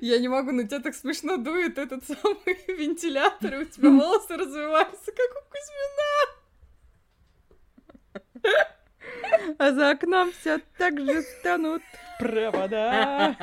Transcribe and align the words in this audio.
Я 0.00 0.18
не 0.18 0.28
могу, 0.28 0.52
но 0.52 0.62
тебя 0.62 0.80
так 0.80 0.94
смешно 0.94 1.36
дует 1.36 1.76
этот 1.78 2.04
самый 2.04 2.58
вентилятор, 2.68 3.54
и 3.54 3.58
у 3.58 3.64
тебя 3.64 3.90
волосы 3.90 4.36
развиваются, 4.36 5.12
как 5.12 5.36
у 5.36 5.40
Кузьмина. 5.50 6.14
А 9.58 9.72
за 9.72 9.90
окном 9.90 10.32
все 10.32 10.60
так 10.78 10.98
же 10.98 11.20
станут 11.22 11.82
провода. 12.18 13.36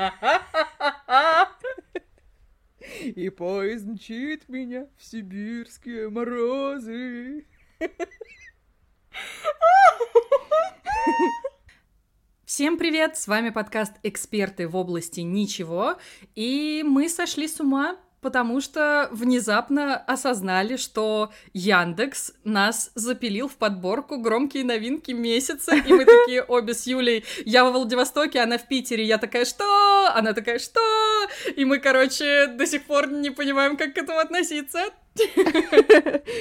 И 3.02 3.30
поезд 3.30 3.86
мчит 3.86 4.50
меня 4.50 4.88
в 4.98 5.04
сибирские 5.04 6.10
морозы. 6.10 7.46
Всем 12.54 12.78
привет! 12.78 13.16
С 13.16 13.30
вами 13.30 13.50
подкаст 13.50 13.94
«Эксперты 14.04 14.68
в 14.68 14.76
области 14.76 15.22
ничего», 15.22 15.96
и 16.36 16.84
мы 16.86 17.08
сошли 17.08 17.48
с 17.48 17.62
ума 17.62 17.96
потому 18.20 18.62
что 18.62 19.10
внезапно 19.12 19.98
осознали, 19.98 20.76
что 20.76 21.32
Яндекс 21.54 22.34
нас 22.44 22.92
запилил 22.94 23.48
в 23.48 23.56
подборку 23.56 24.18
громкие 24.18 24.64
новинки 24.64 25.12
месяца, 25.12 25.76
и 25.76 25.92
мы 25.92 26.06
такие 26.06 26.44
обе 26.48 26.74
с 26.74 26.86
Юлей, 26.86 27.26
я 27.46 27.64
во 27.64 27.72
Владивостоке, 27.72 28.42
она 28.42 28.58
в 28.58 28.68
Питере, 28.68 29.04
я 29.06 29.18
такая, 29.18 29.46
что? 29.46 30.12
Она 30.14 30.34
такая, 30.34 30.60
что? 30.60 30.82
И 31.56 31.66
мы, 31.66 31.80
короче, 31.80 32.48
до 32.48 32.68
сих 32.68 32.84
пор 32.84 33.12
не 33.12 33.32
понимаем, 33.32 33.76
как 33.76 33.96
к 33.96 33.98
этому 33.98 34.20
относиться. 34.20 34.84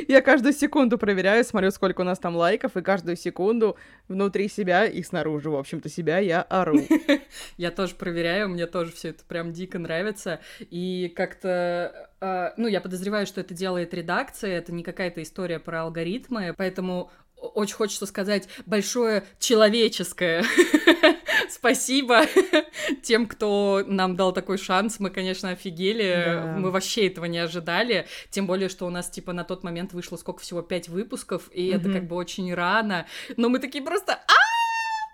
Я 0.09 0.23
каждую 0.23 0.52
секунду 0.52 0.97
проверяю, 0.98 1.45
смотрю, 1.45 1.70
сколько 1.70 2.02
у 2.02 2.05
нас 2.05 2.19
там 2.19 2.37
лайков, 2.37 2.77
и 2.77 2.83
каждую 2.83 3.16
секунду 3.16 3.77
внутри 4.09 4.48
себя 4.48 4.87
и 4.87 5.02
снаружи, 5.02 5.51
в 5.51 5.56
общем-то, 5.56 5.88
себя 5.88 6.19
я 6.19 6.43
ору. 6.43 6.80
Я 7.56 7.70
тоже 7.70 7.95
проверяю, 7.95 8.48
мне 8.48 8.66
тоже 8.66 8.93
все 8.93 9.09
это 9.09 9.24
прям 9.24 9.52
дико 9.52 9.79
нравится. 9.79 10.41
И 10.59 11.12
как-то, 11.16 12.10
э, 12.20 12.51
ну, 12.56 12.69
я 12.69 12.80
подозреваю, 12.80 13.27
что 13.27 13.41
это 13.41 13.55
делает 13.55 13.93
редакция, 13.95 14.59
это 14.59 14.73
не 14.73 14.82
какая-то 14.82 15.23
история 15.23 15.59
про 15.59 15.82
алгоритмы, 15.82 16.54
поэтому 16.57 17.10
очень 17.41 17.74
хочется 17.74 18.07
сказать 18.07 18.49
большое 18.66 19.24
человеческое 19.38 20.45
спасибо 21.51 22.23
тем, 23.02 23.27
кто 23.27 23.82
нам 23.87 24.16
дал 24.16 24.32
такой 24.32 24.59
шанс. 24.59 25.01
Мы, 25.01 25.10
конечно, 25.10 25.51
офигели. 25.51 26.23
Да. 26.27 26.57
Мы 26.59 26.71
вообще 26.71 27.07
этого 27.07 27.27
не 27.27 27.38
ожидали. 27.38 28.07
Тем 28.30 28.47
более, 28.47 28.69
что 28.69 28.87
у 28.87 28.91
нас, 28.91 29.10
типа, 29.10 29.32
на 29.32 29.45
тот 29.45 29.63
момент 29.63 29.93
вышло 29.93 30.16
сколько 30.16 30.41
всего? 30.41 30.63
Пять 30.63 30.88
выпусков, 30.88 31.51
и 31.52 31.69
это 31.69 31.93
как 31.93 32.07
бы 32.07 32.16
очень 32.16 32.52
рано. 32.55 33.07
Но 33.37 33.49
мы 33.49 33.59
такие 33.59 33.85
просто 33.85 34.15
а 34.15 34.41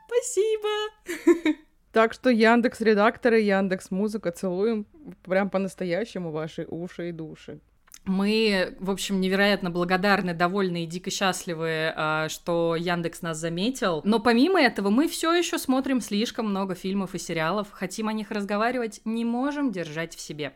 спасибо! 0.06 1.56
Так 1.92 2.12
что 2.12 2.28
Яндекс 2.28 2.82
редакторы, 2.82 3.40
Яндекс 3.40 3.90
музыка, 3.90 4.30
целуем 4.30 4.84
прям 5.24 5.48
по-настоящему 5.48 6.30
ваши 6.30 6.66
уши 6.68 7.08
и 7.08 7.12
души. 7.12 7.58
Мы, 8.06 8.76
в 8.78 8.90
общем, 8.90 9.20
невероятно 9.20 9.70
благодарны, 9.70 10.32
довольны 10.32 10.84
и 10.84 10.86
дико 10.86 11.10
счастливы, 11.10 11.92
а, 11.94 12.28
что 12.28 12.76
Яндекс 12.76 13.20
нас 13.20 13.38
заметил. 13.38 14.00
Но 14.04 14.20
помимо 14.20 14.60
этого, 14.60 14.90
мы 14.90 15.08
все 15.08 15.32
еще 15.34 15.58
смотрим 15.58 16.00
слишком 16.00 16.48
много 16.48 16.76
фильмов 16.76 17.16
и 17.16 17.18
сериалов, 17.18 17.68
хотим 17.72 18.06
о 18.06 18.12
них 18.12 18.30
разговаривать, 18.30 19.00
не 19.04 19.24
можем 19.24 19.72
держать 19.72 20.14
в 20.14 20.20
себе. 20.20 20.54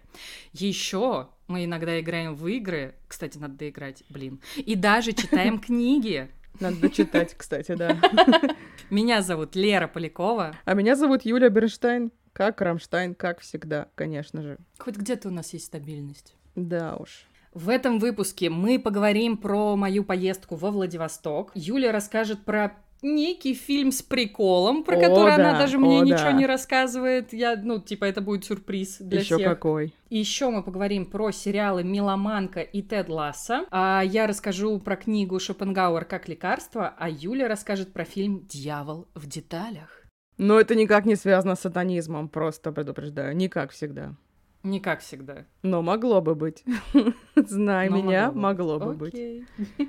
Еще 0.53 1.29
мы 1.49 1.65
иногда 1.65 1.99
играем 1.99 2.37
в 2.37 2.47
игры, 2.47 2.95
кстати, 3.09 3.37
надо 3.37 3.55
доиграть, 3.55 4.05
блин, 4.09 4.41
и 4.57 4.77
даже 4.77 5.13
читаем 5.13 5.59
книги. 5.61 6.31
Надо 6.61 6.77
дочитать, 6.77 7.35
кстати, 7.37 7.75
да. 7.75 7.97
Меня 8.91 9.23
зовут 9.23 9.57
Лера 9.57 9.89
Полякова. 9.89 10.57
А 10.65 10.75
меня 10.75 10.97
зовут 10.97 11.25
Юля 11.25 11.49
Бернштейн. 11.49 12.11
Как 12.33 12.61
Рамштайн, 12.61 13.15
как 13.15 13.41
всегда, 13.41 13.89
конечно 13.95 14.43
же. 14.43 14.59
Хоть 14.79 14.97
где-то 14.97 15.29
у 15.29 15.31
нас 15.31 15.53
есть 15.53 15.67
стабильность. 15.67 16.35
Да 16.57 16.97
уж. 16.97 17.27
В 17.53 17.69
этом 17.69 17.99
выпуске 17.99 18.49
мы 18.49 18.79
поговорим 18.79 19.37
про 19.37 19.75
мою 19.75 20.05
поездку 20.05 20.55
во 20.55 20.71
Владивосток. 20.71 21.51
Юля 21.55 21.91
расскажет 21.91 22.45
про 22.45 22.77
некий 23.03 23.55
фильм 23.55 23.91
с 23.91 24.03
приколом, 24.03 24.85
про 24.85 24.97
о, 24.97 25.01
который 25.01 25.31
да, 25.31 25.35
она 25.35 25.59
даже 25.59 25.79
мне 25.79 26.01
о, 26.01 26.05
ничего 26.05 26.31
да. 26.31 26.33
не 26.33 26.47
рассказывает. 26.47 27.33
Я, 27.33 27.57
ну, 27.57 27.81
типа, 27.81 28.05
это 28.05 28.21
будет 28.21 28.45
сюрприз 28.45 28.99
для 29.01 29.21
Еще 29.21 29.37
всех. 29.37 29.49
какой. 29.49 29.95
И 30.11 30.19
еще 30.19 30.51
мы 30.51 30.63
поговорим 30.63 31.07
про 31.07 31.33
сериалы 31.33 31.83
«Меломанка» 31.83 32.61
и 32.61 32.83
«Тед 32.83 33.09
Лассо». 33.09 33.65
А 33.71 34.03
я 34.05 34.27
расскажу 34.27 34.79
про 34.79 34.97
книгу 34.97 35.41
Шопенгауэр 35.41 36.05
«Как 36.05 36.29
лекарство», 36.29 36.95
а 36.99 37.09
Юля 37.09 37.49
расскажет 37.49 37.93
про 37.93 38.05
фильм 38.05 38.47
«Дьявол 38.47 39.09
в 39.15 39.27
деталях». 39.27 40.05
Но 40.37 40.59
это 40.59 40.75
никак 40.75 41.05
не 41.05 41.17
связано 41.17 41.55
с 41.55 41.61
сатанизмом, 41.61 42.29
просто 42.29 42.73
предупреждаю. 42.73 43.37
Не 43.37 43.49
как 43.49 43.73
всегда. 43.73 44.15
Не 44.63 44.79
как 44.79 45.01
всегда. 45.01 45.47
Но 45.63 45.81
могло 45.81 46.21
бы 46.21 46.35
быть. 46.35 46.65
Знай 47.35 47.89
Но 47.89 47.97
меня, 47.97 48.31
могло 48.31 48.79
бы, 48.79 48.87
могло 48.87 48.95
бы 48.95 49.11
быть. 49.11 49.45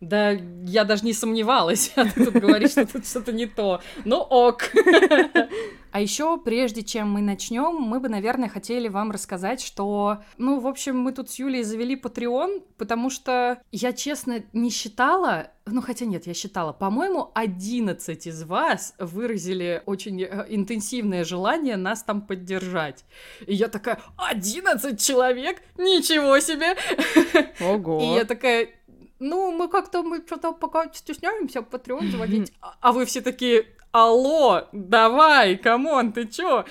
Да, 0.00 0.30
я 0.30 0.84
даже 0.84 1.04
не 1.04 1.12
сомневалась, 1.12 1.92
а 1.96 2.06
ты 2.06 2.24
тут 2.24 2.34
говоришь, 2.34 2.70
что 2.70 2.86
тут 2.86 3.06
что-то 3.06 3.32
не 3.32 3.44
то. 3.44 3.82
Ну 4.06 4.16
ок. 4.16 4.70
А 5.92 6.00
еще, 6.00 6.38
прежде 6.38 6.82
чем 6.82 7.10
мы 7.10 7.20
начнем, 7.20 7.74
мы 7.74 8.00
бы, 8.00 8.08
наверное, 8.08 8.48
хотели 8.48 8.88
вам 8.88 9.10
рассказать, 9.10 9.60
что, 9.60 10.18
ну, 10.38 10.60
в 10.60 10.66
общем, 10.66 10.98
мы 10.98 11.12
тут 11.12 11.30
с 11.30 11.38
Юлей 11.38 11.62
завели 11.62 11.96
Patreon, 11.96 12.62
потому 12.76 13.10
что 13.10 13.60
я, 13.72 13.92
честно, 13.92 14.42
не 14.52 14.70
считала, 14.70 15.50
ну, 15.66 15.82
хотя 15.82 16.04
нет, 16.04 16.26
я 16.26 16.34
считала, 16.34 16.72
по-моему, 16.72 17.30
11 17.34 18.26
из 18.26 18.42
вас 18.44 18.94
выразили 18.98 19.82
очень 19.86 20.22
э, 20.22 20.46
интенсивное 20.48 21.24
желание 21.24 21.76
нас 21.76 22.02
там 22.02 22.22
поддержать. 22.22 23.04
И 23.46 23.54
я 23.54 23.68
такая, 23.68 24.00
11 24.16 25.00
человек? 25.00 25.62
Ничего 25.76 26.38
себе! 26.40 26.76
Ого! 27.60 28.00
И 28.00 28.14
я 28.14 28.24
такая, 28.24 28.68
ну, 29.18 29.52
мы 29.52 29.68
как-то, 29.68 30.02
мы 30.02 30.24
что-то 30.26 30.52
пока 30.52 30.90
стесняемся 30.92 31.60
Patreon 31.60 32.10
заводить. 32.10 32.52
А 32.80 32.92
вы 32.92 33.04
все 33.04 33.20
такие, 33.20 33.66
алло, 33.92 34.68
давай, 34.72 35.56
come 35.56 35.88
on, 35.88 36.12
ты 36.12 36.26
чё? 36.26 36.64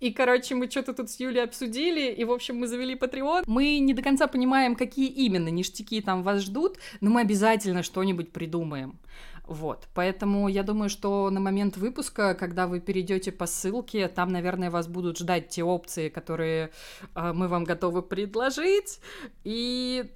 И, 0.00 0.12
короче, 0.12 0.54
мы 0.54 0.70
что-то 0.70 0.92
тут 0.92 1.10
с 1.10 1.20
Юлей 1.20 1.44
обсудили, 1.44 2.12
и, 2.12 2.24
в 2.24 2.30
общем, 2.30 2.56
мы 2.56 2.66
завели 2.66 2.94
Patreon. 2.94 3.44
Мы 3.46 3.78
не 3.78 3.94
до 3.94 4.02
конца 4.02 4.26
понимаем, 4.26 4.76
какие 4.76 5.08
именно 5.08 5.48
ништяки 5.48 6.00
там 6.00 6.22
вас 6.22 6.42
ждут, 6.42 6.78
но 7.00 7.10
мы 7.10 7.22
обязательно 7.22 7.82
что-нибудь 7.82 8.32
придумаем. 8.32 8.98
Вот, 9.46 9.86
поэтому 9.94 10.48
я 10.48 10.64
думаю, 10.64 10.90
что 10.90 11.30
на 11.30 11.38
момент 11.38 11.76
выпуска, 11.76 12.34
когда 12.34 12.66
вы 12.66 12.80
перейдете 12.80 13.30
по 13.30 13.46
ссылке, 13.46 14.08
там, 14.08 14.32
наверное, 14.32 14.70
вас 14.70 14.88
будут 14.88 15.18
ждать 15.18 15.50
те 15.50 15.62
опции, 15.62 16.08
которые 16.08 16.72
э, 17.14 17.32
мы 17.32 17.46
вам 17.46 17.62
готовы 17.62 18.02
предложить. 18.02 18.98
И 19.44 20.10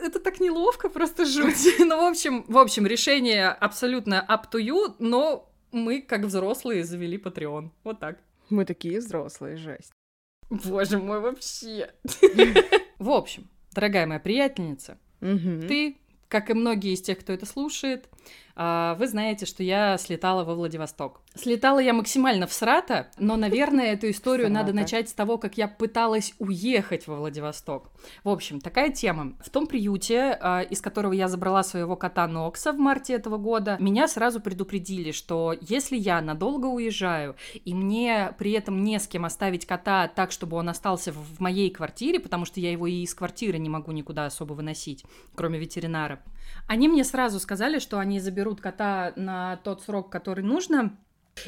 это 0.00 0.18
так 0.18 0.40
неловко, 0.40 0.88
просто 0.88 1.26
жуть. 1.26 1.66
ну, 1.78 2.02
в 2.02 2.10
общем, 2.10 2.44
в 2.48 2.56
общем, 2.56 2.86
решение 2.86 3.48
абсолютно 3.48 4.24
up 4.26 4.44
to 4.50 4.58
you, 4.58 4.94
но 4.98 5.47
мы, 5.72 6.02
как 6.02 6.22
взрослые, 6.22 6.84
завели 6.84 7.18
Patreon. 7.18 7.70
Вот 7.84 8.00
так. 8.00 8.18
Мы 8.50 8.64
такие 8.64 8.98
взрослые, 9.00 9.56
жесть. 9.56 9.92
Боже 10.50 10.98
мой, 10.98 11.20
вообще. 11.20 11.92
В 12.98 13.10
общем, 13.10 13.48
дорогая 13.72 14.06
моя 14.06 14.20
приятельница, 14.20 14.98
ты, 15.20 15.98
как 16.28 16.50
и 16.50 16.54
многие 16.54 16.94
из 16.94 17.02
тех, 17.02 17.18
кто 17.18 17.32
это 17.32 17.46
слушает, 17.46 18.08
вы 18.58 19.06
знаете, 19.06 19.46
что 19.46 19.62
я 19.62 19.96
слетала 19.98 20.42
во 20.42 20.56
Владивосток. 20.56 21.20
Слетала 21.36 21.78
я 21.78 21.92
максимально 21.92 22.48
в 22.48 22.52
срата, 22.52 23.08
но, 23.16 23.36
наверное, 23.36 23.92
эту 23.92 24.10
историю 24.10 24.50
надо 24.50 24.72
начать 24.72 25.08
с 25.08 25.12
того, 25.12 25.38
как 25.38 25.56
я 25.56 25.68
пыталась 25.68 26.34
уехать 26.40 27.06
во 27.06 27.14
Владивосток. 27.14 27.90
В 28.24 28.28
общем, 28.28 28.60
такая 28.60 28.90
тема. 28.90 29.34
В 29.40 29.50
том 29.50 29.68
приюте, 29.68 30.36
а, 30.40 30.62
из 30.62 30.80
которого 30.80 31.12
я 31.12 31.28
забрала 31.28 31.62
своего 31.62 31.94
кота 31.94 32.26
Нокса 32.26 32.72
в 32.72 32.78
марте 32.78 33.14
этого 33.14 33.36
года, 33.36 33.76
меня 33.78 34.08
сразу 34.08 34.40
предупредили, 34.40 35.12
что 35.12 35.54
если 35.60 35.96
я 35.96 36.20
надолго 36.20 36.66
уезжаю, 36.66 37.36
и 37.64 37.74
мне 37.74 38.34
при 38.38 38.50
этом 38.52 38.82
не 38.82 38.98
с 38.98 39.06
кем 39.06 39.24
оставить 39.24 39.66
кота 39.66 40.08
так, 40.08 40.32
чтобы 40.32 40.56
он 40.56 40.68
остался 40.68 41.12
в 41.12 41.38
моей 41.38 41.70
квартире, 41.70 42.18
потому 42.18 42.44
что 42.44 42.58
я 42.58 42.72
его 42.72 42.88
и 42.88 43.02
из 43.02 43.14
квартиры 43.14 43.58
не 43.58 43.68
могу 43.68 43.92
никуда 43.92 44.26
особо 44.26 44.54
выносить, 44.54 45.04
кроме 45.36 45.60
ветеринара, 45.60 46.20
они 46.66 46.88
мне 46.88 47.04
сразу 47.04 47.40
сказали, 47.40 47.78
что 47.78 47.98
они 47.98 48.20
заберут 48.20 48.60
кота 48.60 49.12
на 49.16 49.56
тот 49.58 49.82
срок, 49.82 50.10
который 50.10 50.44
нужно, 50.44 50.96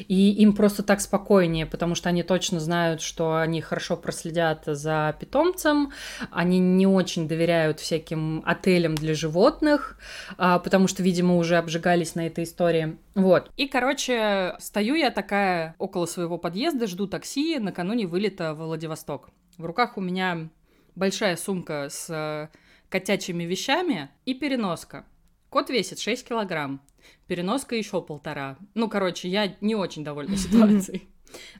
и 0.07 0.31
им 0.31 0.53
просто 0.53 0.83
так 0.83 1.01
спокойнее, 1.01 1.65
потому 1.65 1.95
что 1.95 2.09
они 2.09 2.23
точно 2.23 2.59
знают, 2.59 3.01
что 3.01 3.37
они 3.37 3.61
хорошо 3.61 3.97
проследят 3.97 4.63
за 4.65 5.15
питомцем, 5.19 5.91
они 6.31 6.59
не 6.59 6.87
очень 6.87 7.27
доверяют 7.27 7.79
всяким 7.79 8.41
отелям 8.45 8.95
для 8.95 9.13
животных, 9.13 9.97
а, 10.37 10.59
потому 10.59 10.87
что, 10.87 11.03
видимо, 11.03 11.37
уже 11.37 11.57
обжигались 11.57 12.15
на 12.15 12.27
этой 12.27 12.43
истории. 12.43 12.97
Вот. 13.15 13.51
И, 13.57 13.67
короче, 13.67 14.55
стою 14.59 14.95
я 14.95 15.11
такая 15.11 15.75
около 15.77 16.05
своего 16.05 16.37
подъезда, 16.37 16.87
жду 16.87 17.07
такси 17.07 17.59
накануне 17.59 18.07
вылета 18.07 18.53
в 18.53 18.63
Владивосток. 18.63 19.29
В 19.57 19.65
руках 19.65 19.97
у 19.97 20.01
меня 20.01 20.49
большая 20.95 21.35
сумка 21.35 21.87
с 21.89 22.49
котячими 22.91 23.45
вещами 23.45 24.09
и 24.25 24.33
переноска. 24.33 25.05
Кот 25.49 25.69
весит 25.69 25.99
6 25.99 26.27
килограмм, 26.27 26.81
переноска 27.27 27.75
еще 27.75 28.01
полтора. 28.01 28.57
Ну, 28.75 28.89
короче, 28.89 29.29
я 29.29 29.55
не 29.61 29.75
очень 29.75 30.03
довольна 30.03 30.35
ситуацией. 30.37 31.09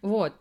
Вот. 0.02 0.34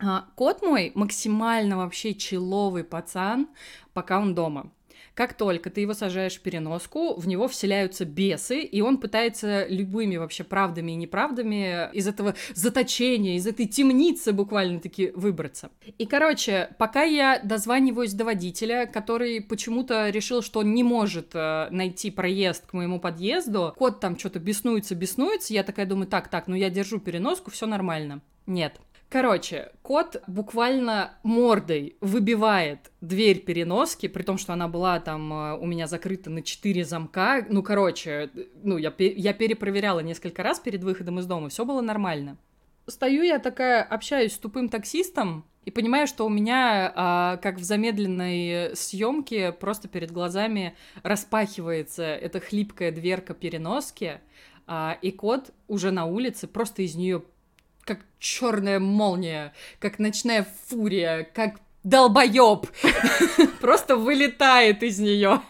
А, 0.00 0.26
кот 0.34 0.62
мой 0.62 0.90
максимально 0.94 1.76
вообще 1.76 2.14
человый 2.14 2.82
пацан, 2.82 3.48
пока 3.92 4.18
он 4.18 4.34
дома. 4.34 4.72
Как 5.14 5.34
только 5.34 5.70
ты 5.70 5.82
его 5.82 5.94
сажаешь 5.94 6.36
в 6.36 6.40
переноску, 6.40 7.14
в 7.14 7.28
него 7.28 7.46
вселяются 7.48 8.04
бесы, 8.04 8.62
и 8.62 8.80
он 8.80 8.98
пытается 8.98 9.66
любыми 9.68 10.16
вообще 10.16 10.42
правдами 10.42 10.92
и 10.92 10.96
неправдами 10.96 11.90
из 11.92 12.08
этого 12.08 12.34
заточения, 12.54 13.36
из 13.36 13.46
этой 13.46 13.66
темницы 13.66 14.32
буквально-таки 14.32 15.12
выбраться. 15.14 15.70
И, 15.98 16.06
короче, 16.06 16.70
пока 16.78 17.02
я 17.02 17.40
дозваниваюсь 17.42 18.14
до 18.14 18.24
водителя, 18.24 18.86
который 18.86 19.42
почему-то 19.42 20.08
решил, 20.08 20.42
что 20.42 20.60
он 20.60 20.74
не 20.74 20.82
может 20.82 21.34
э, 21.34 21.68
найти 21.70 22.10
проезд 22.10 22.66
к 22.66 22.72
моему 22.72 22.98
подъезду, 22.98 23.74
кот 23.76 24.00
там 24.00 24.18
что-то 24.18 24.38
беснуется, 24.38 24.94
беснуется, 24.94 25.52
я 25.52 25.62
такая 25.62 25.86
думаю, 25.86 26.06
так, 26.06 26.28
так, 26.28 26.48
ну 26.48 26.54
я 26.54 26.70
держу 26.70 26.98
переноску, 26.98 27.50
все 27.50 27.66
нормально. 27.66 28.22
Нет, 28.46 28.80
Короче, 29.12 29.72
кот 29.82 30.22
буквально 30.26 31.18
мордой 31.22 31.98
выбивает 32.00 32.90
дверь 33.02 33.40
переноски, 33.40 34.08
при 34.08 34.22
том, 34.22 34.38
что 34.38 34.54
она 34.54 34.68
была 34.68 35.00
там 35.00 35.30
э, 35.30 35.58
у 35.58 35.66
меня 35.66 35.86
закрыта 35.86 36.30
на 36.30 36.40
четыре 36.40 36.82
замка. 36.86 37.44
Ну, 37.50 37.62
короче, 37.62 38.30
ну, 38.62 38.78
я, 38.78 38.90
я 38.96 39.34
перепроверяла 39.34 40.00
несколько 40.00 40.42
раз 40.42 40.60
перед 40.60 40.82
выходом 40.82 41.18
из 41.18 41.26
дома, 41.26 41.50
все 41.50 41.66
было 41.66 41.82
нормально. 41.82 42.38
Стою 42.86 43.22
я 43.22 43.38
такая, 43.38 43.82
общаюсь 43.82 44.32
с 44.32 44.38
тупым 44.38 44.70
таксистом, 44.70 45.44
и 45.66 45.70
понимаю, 45.70 46.06
что 46.06 46.24
у 46.24 46.30
меня, 46.30 46.90
а, 46.96 47.36
как 47.36 47.56
в 47.56 47.62
замедленной 47.62 48.74
съемке, 48.74 49.52
просто 49.52 49.88
перед 49.88 50.10
глазами 50.10 50.74
распахивается 51.02 52.02
эта 52.02 52.40
хлипкая 52.40 52.90
дверка 52.90 53.34
переноски, 53.34 54.22
а, 54.66 54.96
и 55.02 55.10
кот 55.10 55.50
уже 55.68 55.90
на 55.90 56.06
улице 56.06 56.46
просто 56.46 56.80
из 56.80 56.94
нее 56.94 57.22
как 57.84 58.00
черная 58.18 58.78
молния, 58.78 59.52
как 59.78 59.98
ночная 59.98 60.46
фурия, 60.66 61.28
как 61.34 61.56
долбоеб 61.84 62.66
просто 63.60 63.96
вылетает 63.96 64.82
из 64.82 64.98
нее. 64.98 65.42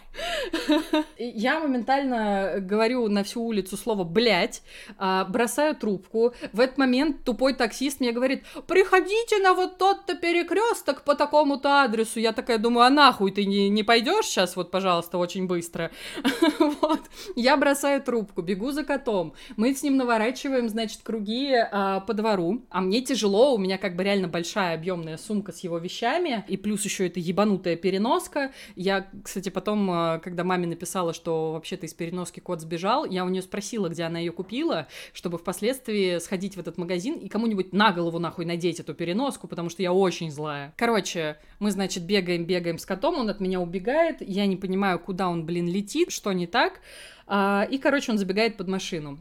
Я 1.17 1.59
моментально 1.59 2.55
говорю 2.59 3.07
на 3.07 3.23
всю 3.23 3.43
улицу 3.43 3.77
слово 3.77 4.03
«блять», 4.03 4.61
а, 4.97 5.25
бросаю 5.25 5.75
трубку. 5.75 6.33
В 6.51 6.59
этот 6.59 6.77
момент 6.77 7.23
тупой 7.23 7.53
таксист 7.53 7.99
мне 7.99 8.11
говорит 8.11 8.43
«приходите 8.67 9.39
на 9.39 9.53
вот 9.53 9.77
тот-то 9.77 10.15
перекресток 10.15 11.03
по 11.03 11.15
такому-то 11.15 11.83
адресу». 11.83 12.19
Я 12.19 12.33
такая 12.33 12.57
думаю, 12.57 12.85
а 12.85 12.89
нахуй 12.89 13.31
ты 13.31 13.45
не, 13.45 13.69
не 13.69 13.83
пойдешь 13.83 14.25
сейчас, 14.25 14.55
вот, 14.55 14.71
пожалуйста, 14.71 15.17
очень 15.17 15.47
быстро. 15.47 15.91
вот. 16.59 17.01
Я 17.35 17.57
бросаю 17.57 18.01
трубку, 18.01 18.41
бегу 18.41 18.71
за 18.71 18.83
котом. 18.83 19.33
Мы 19.55 19.73
с 19.73 19.83
ним 19.83 19.97
наворачиваем, 19.97 20.69
значит, 20.69 21.01
круги 21.03 21.53
а, 21.53 22.01
по 22.01 22.13
двору. 22.13 22.63
А 22.69 22.81
мне 22.81 23.01
тяжело, 23.01 23.55
у 23.55 23.57
меня 23.57 23.77
как 23.77 23.95
бы 23.95 24.03
реально 24.03 24.27
большая 24.27 24.75
объемная 24.75 25.17
сумка 25.17 25.51
с 25.51 25.59
его 25.59 25.77
вещами. 25.77 26.43
И 26.47 26.57
плюс 26.57 26.83
еще 26.83 27.07
это 27.07 27.19
ебанутая 27.19 27.75
переноска. 27.75 28.51
Я, 28.75 29.07
кстати, 29.23 29.49
потом 29.49 29.89
а, 30.03 30.19
когда 30.19 30.43
маме 30.43 30.67
написала, 30.67 31.13
что 31.13 31.53
вообще-то 31.53 31.85
из 31.85 31.93
переноски 31.93 32.39
кот 32.39 32.61
сбежал, 32.61 33.05
я 33.05 33.23
у 33.23 33.29
нее 33.29 33.41
спросила, 33.41 33.87
где 33.89 34.03
она 34.03 34.19
ее 34.19 34.31
купила, 34.31 34.87
чтобы 35.13 35.37
впоследствии 35.37 36.19
сходить 36.19 36.57
в 36.57 36.59
этот 36.59 36.77
магазин 36.77 37.17
и 37.17 37.29
кому-нибудь 37.29 37.73
на 37.73 37.91
голову 37.91 38.19
нахуй 38.19 38.45
надеть 38.45 38.79
эту 38.79 38.93
переноску, 38.93 39.47
потому 39.47 39.69
что 39.69 39.81
я 39.81 39.93
очень 39.93 40.31
злая. 40.31 40.73
Короче, 40.77 41.37
мы, 41.59 41.71
значит, 41.71 42.03
бегаем, 42.03 42.45
бегаем 42.45 42.77
с 42.77 42.85
котом, 42.85 43.15
он 43.15 43.29
от 43.29 43.39
меня 43.39 43.61
убегает, 43.61 44.17
я 44.19 44.45
не 44.45 44.57
понимаю, 44.57 44.99
куда 44.99 45.29
он, 45.29 45.45
блин, 45.45 45.67
летит, 45.67 46.11
что 46.11 46.33
не 46.33 46.47
так, 46.47 46.81
а, 47.25 47.67
и, 47.69 47.77
короче, 47.77 48.11
он 48.11 48.17
забегает 48.17 48.57
под 48.57 48.67
машину. 48.67 49.19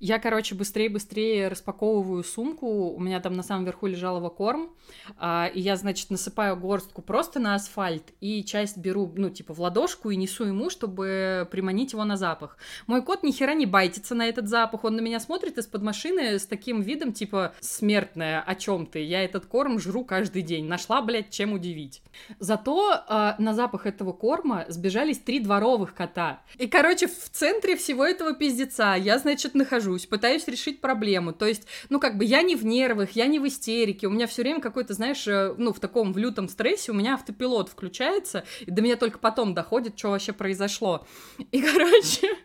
Я, 0.00 0.18
короче, 0.18 0.54
быстрее-быстрее 0.54 1.48
распаковываю 1.48 2.24
сумку. 2.24 2.90
У 2.90 2.98
меня 2.98 3.20
там 3.20 3.34
на 3.34 3.42
самом 3.42 3.66
верху 3.66 3.86
лежал 3.86 4.16
его 4.16 4.30
корм. 4.30 4.70
А, 5.18 5.50
и 5.52 5.60
я, 5.60 5.76
значит, 5.76 6.08
насыпаю 6.08 6.56
горстку 6.56 7.02
просто 7.02 7.38
на 7.38 7.54
асфальт 7.54 8.04
и 8.20 8.42
часть 8.42 8.78
беру, 8.78 9.12
ну, 9.14 9.28
типа, 9.28 9.52
в 9.52 9.60
ладошку 9.60 10.08
и 10.08 10.16
несу 10.16 10.44
ему, 10.44 10.70
чтобы 10.70 11.46
приманить 11.50 11.92
его 11.92 12.04
на 12.04 12.16
запах. 12.16 12.56
Мой 12.86 13.02
кот 13.02 13.22
ни 13.22 13.30
хера 13.30 13.52
не 13.52 13.66
байтится 13.66 14.14
на 14.14 14.26
этот 14.26 14.48
запах. 14.48 14.84
Он 14.84 14.96
на 14.96 15.00
меня 15.00 15.20
смотрит 15.20 15.58
из-под 15.58 15.82
машины 15.82 16.38
с 16.38 16.46
таким 16.46 16.80
видом, 16.80 17.12
типа, 17.12 17.52
смертная, 17.60 18.40
о 18.40 18.54
чем 18.54 18.86
ты? 18.86 19.04
Я 19.04 19.22
этот 19.22 19.44
корм 19.44 19.78
жру 19.78 20.06
каждый 20.06 20.40
день. 20.40 20.64
Нашла, 20.66 21.02
блядь, 21.02 21.28
чем 21.28 21.52
удивить. 21.52 22.02
Зато 22.38 23.02
а, 23.06 23.36
на 23.38 23.52
запах 23.52 23.84
этого 23.84 24.14
корма 24.14 24.64
сбежались 24.68 25.18
три 25.18 25.40
дворовых 25.40 25.94
кота. 25.94 26.40
И, 26.56 26.66
короче, 26.66 27.06
в 27.06 27.28
центре 27.30 27.76
всего 27.76 28.02
этого 28.02 28.32
пиздеца 28.32 28.94
я, 28.94 29.18
значит, 29.18 29.54
нахожу 29.54 29.89
нахожусь, 29.90 30.06
пытаюсь 30.06 30.46
решить 30.48 30.80
проблему. 30.80 31.32
То 31.32 31.46
есть, 31.46 31.66
ну, 31.88 32.00
как 32.00 32.16
бы 32.16 32.24
я 32.24 32.42
не 32.42 32.56
в 32.56 32.64
нервах, 32.64 33.12
я 33.12 33.26
не 33.26 33.38
в 33.38 33.46
истерике, 33.46 34.06
у 34.06 34.10
меня 34.10 34.26
все 34.26 34.42
время 34.42 34.60
какой-то, 34.60 34.94
знаешь, 34.94 35.26
э, 35.26 35.54
ну, 35.56 35.72
в 35.72 35.80
таком 35.80 36.12
в 36.12 36.18
лютом 36.18 36.48
стрессе 36.48 36.92
у 36.92 36.94
меня 36.94 37.14
автопилот 37.14 37.68
включается, 37.68 38.44
и 38.60 38.70
до 38.70 38.82
меня 38.82 38.96
только 38.96 39.18
потом 39.18 39.54
доходит, 39.54 39.98
что 39.98 40.10
вообще 40.10 40.32
произошло. 40.32 41.06
И, 41.52 41.60
короче, 41.72 42.36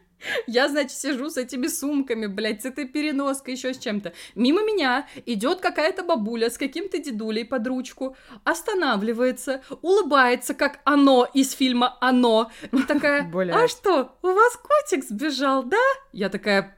я, 0.47 0.67
значит, 0.69 0.91
сижу 0.91 1.29
с 1.29 1.37
этими 1.37 1.67
сумками, 1.67 2.25
блядь, 2.25 2.61
с 2.61 2.65
этой 2.65 2.85
переноской, 2.85 3.53
еще 3.53 3.73
с 3.73 3.77
чем-то. 3.77 4.13
Мимо 4.35 4.63
меня 4.63 5.07
идет 5.25 5.61
какая-то 5.61 6.03
бабуля 6.03 6.49
с 6.49 6.57
каким-то 6.57 6.97
дедулей 6.97 7.45
под 7.45 7.67
ручку, 7.67 8.15
останавливается, 8.43 9.61
улыбается, 9.81 10.53
как 10.53 10.79
оно 10.83 11.27
из 11.33 11.51
фильма 11.51 11.97
«Оно», 12.01 12.51
и 12.71 12.81
такая, 12.83 13.31
а 13.53 13.67
что, 13.67 14.17
у 14.21 14.27
вас 14.27 14.57
котик 14.57 15.03
сбежал, 15.03 15.63
да? 15.63 15.77
Я 16.11 16.29
такая, 16.29 16.74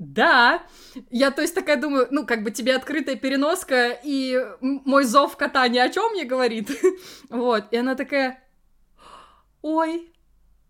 да. 0.00 0.62
Я, 1.10 1.30
то 1.30 1.42
есть, 1.42 1.54
такая 1.54 1.76
думаю, 1.76 2.08
ну, 2.10 2.24
как 2.24 2.42
бы 2.42 2.50
тебе 2.50 2.74
открытая 2.74 3.16
переноска, 3.16 3.90
и 4.02 4.34
мой 4.62 5.04
зов 5.04 5.36
кота 5.36 5.68
ни 5.68 5.78
о 5.78 5.90
чем 5.90 6.14
не 6.14 6.24
говорит. 6.24 6.70
вот. 7.28 7.64
И 7.70 7.76
она 7.76 7.94
такая, 7.94 8.42
ой, 9.60 10.09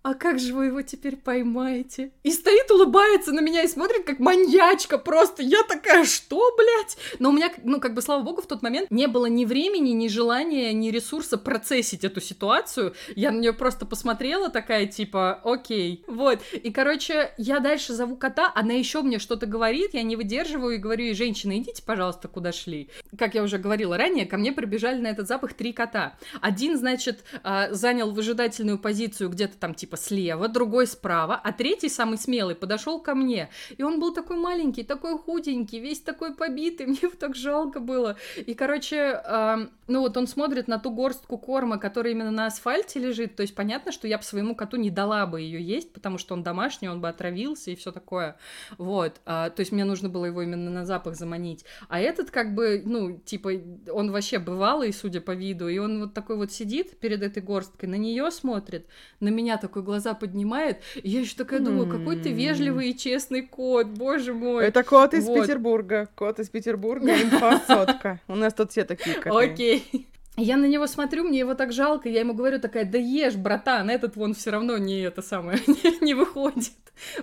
а 0.03 0.15
как 0.15 0.39
же 0.39 0.55
вы 0.55 0.67
его 0.67 0.81
теперь 0.81 1.17
поймаете? 1.17 2.13
И 2.23 2.31
стоит, 2.31 2.71
улыбается 2.71 3.33
на 3.33 3.41
меня 3.41 3.63
и 3.65 3.69
смотрит 3.69 4.05
как 4.05 4.19
маньячка 4.19 4.97
просто. 4.97 5.43
Я 5.43 5.63
такая, 5.65 6.07
что, 6.07 6.57
блядь? 6.57 6.97
Но 7.19 7.29
у 7.29 7.33
меня, 7.33 7.53
ну, 7.65 7.81
как 7.81 7.93
бы, 7.93 8.01
слава 8.01 8.23
богу, 8.23 8.41
в 8.41 8.47
тот 8.47 8.63
момент 8.63 8.91
не 8.91 9.09
было 9.09 9.27
ни 9.27 9.45
времени, 9.45 9.91
ни 9.91 10.09
желания, 10.09 10.73
ни 10.73 10.91
ресурса 10.91 11.37
процессить 11.37 12.03
эту 12.03 12.23
ситуацию. 12.23 12.95
Я 13.15 13.31
на 13.31 13.41
нее 13.41 13.53
просто 13.53 13.85
посмотрела 13.85 14.49
такая, 14.49 14.87
типа, 14.87 15.41
окей. 15.45 16.03
Вот. 16.07 16.41
И, 16.53 16.71
короче, 16.71 17.33
я 17.37 17.61
дальше 17.61 17.93
зову 17.93 18.17
кота, 18.17 18.51
она 18.55 18.73
еще 18.73 19.03
мне 19.03 19.19
что-то 19.19 19.45
говорит, 19.45 19.93
я 19.93 20.03
не 20.03 20.17
выдерживаю 20.17 20.77
и 20.77 20.79
говорю 20.79 21.05
ей, 21.05 21.15
женщина, 21.15 21.59
идите, 21.59 21.83
пожалуйста, 21.83 22.27
куда 22.29 22.53
шли. 22.53 22.89
Как 23.19 23.35
я 23.35 23.43
уже 23.43 23.59
говорила 23.59 23.99
ранее, 23.99 24.25
ко 24.25 24.39
мне 24.39 24.53
прибежали 24.53 24.99
на 24.99 25.09
этот 25.09 25.29
запах 25.29 25.53
три 25.53 25.75
кота. 25.75 26.17
Один, 26.41 26.79
значит, 26.79 27.23
а, 27.43 27.71
занял 27.73 28.11
выжидательную 28.13 28.79
позицию 28.79 29.29
где-то 29.29 29.59
там, 29.59 29.75
типа, 29.75 29.90
типа 29.91 29.97
слева, 29.97 30.49
другой 30.49 30.87
справа, 30.87 31.41
а 31.43 31.53
третий, 31.53 31.89
самый 31.89 32.17
смелый, 32.17 32.55
подошел 32.55 33.01
ко 33.01 33.15
мне. 33.15 33.49
И 33.79 33.83
он 33.83 33.99
был 33.99 34.15
такой 34.15 34.37
маленький, 34.37 34.85
такой 34.85 35.19
худенький, 35.19 35.81
весь 35.81 36.01
такой 36.01 36.35
побитый, 36.35 36.87
мне 36.87 36.99
его 37.03 37.13
так 37.19 37.35
жалко 37.35 37.81
было. 37.81 38.17
И, 38.47 38.55
короче, 38.55 39.21
э, 39.25 39.67
ну 39.89 40.01
вот 40.01 40.17
он 40.17 40.27
смотрит 40.27 40.69
на 40.69 40.79
ту 40.79 40.91
горстку 40.91 41.39
корма, 41.39 41.79
которая 41.79 42.13
именно 42.13 42.31
на 42.31 42.47
асфальте 42.47 43.01
лежит, 43.01 43.35
то 43.35 43.43
есть 43.43 43.55
понятно, 43.55 43.91
что 43.91 44.07
я 44.07 44.19
бы 44.19 44.25
своему 44.25 44.55
коту 44.55 44.77
не 44.77 44.91
дала 44.91 45.27
бы 45.27 45.41
ее 45.41 45.61
есть, 45.61 45.93
потому 45.93 46.19
что 46.19 46.35
он 46.35 46.43
домашний, 46.43 46.89
он 46.89 47.01
бы 47.01 47.09
отравился 47.09 47.71
и 47.73 47.75
все 47.75 47.91
такое. 47.91 48.37
Вот, 48.79 49.21
э, 49.27 49.51
то 49.51 49.61
есть 49.61 49.73
мне 49.73 49.85
нужно 49.85 50.09
было 50.09 50.27
его 50.27 50.43
именно 50.43 50.71
на 50.71 50.85
запах 50.85 51.17
заманить. 51.17 51.65
А 51.89 51.99
этот 51.99 52.31
как 52.31 52.55
бы, 52.55 52.83
ну, 52.85 53.19
типа, 53.19 53.51
он 53.93 54.13
вообще 54.13 54.39
бывалый, 54.39 54.93
судя 54.93 55.21
по 55.21 55.33
виду, 55.33 55.69
и 55.69 55.79
он 55.79 56.01
вот 56.01 56.15
такой 56.15 56.37
вот 56.37 56.53
сидит 56.53 57.01
перед 57.01 57.23
этой 57.23 57.43
горсткой, 57.43 57.89
на 57.89 57.97
нее 57.97 58.31
смотрит, 58.31 58.87
на 59.19 59.31
меня 59.31 59.57
такой 59.57 59.80
такой 59.81 59.83
глаза 59.83 60.15
поднимает. 60.15 60.79
И 61.03 61.09
я 61.09 61.21
еще 61.21 61.35
такая 61.37 61.61
думаю, 61.61 61.89
какой 61.89 62.17
ты 62.17 62.31
вежливый 62.31 62.91
и 62.91 62.97
честный 62.97 63.43
кот, 63.43 63.87
боже 63.87 64.35
мой. 64.35 64.67
Это 64.67 64.83
кот 64.83 65.15
из 65.15 65.27
вот. 65.27 65.43
Петербурга. 65.43 66.09
Кот 66.15 66.39
из 66.39 66.49
Петербурга, 66.49 67.13
инфосотка. 67.23 68.21
У 68.29 68.35
нас 68.35 68.55
тут 68.55 68.71
все 68.71 68.85
такие 68.85 69.17
коты. 69.17 69.53
Окей. 69.53 70.07
Я 70.37 70.57
на 70.57 70.67
него 70.67 70.87
смотрю, 70.87 71.25
мне 71.25 71.41
его 71.41 71.55
так 71.55 71.73
жалко, 71.73 72.09
я 72.09 72.21
ему 72.21 72.35
говорю 72.35 72.61
такая, 72.61 72.85
да 72.85 72.97
ешь, 72.97 73.35
братан, 73.35 73.91
этот 73.91 74.17
вон 74.17 74.33
все 74.33 74.51
равно 74.51 74.79
не 74.79 75.01
это 75.01 75.23
самое, 75.23 75.59
не, 75.67 76.05
не 76.05 76.15
выходит. 76.15 76.73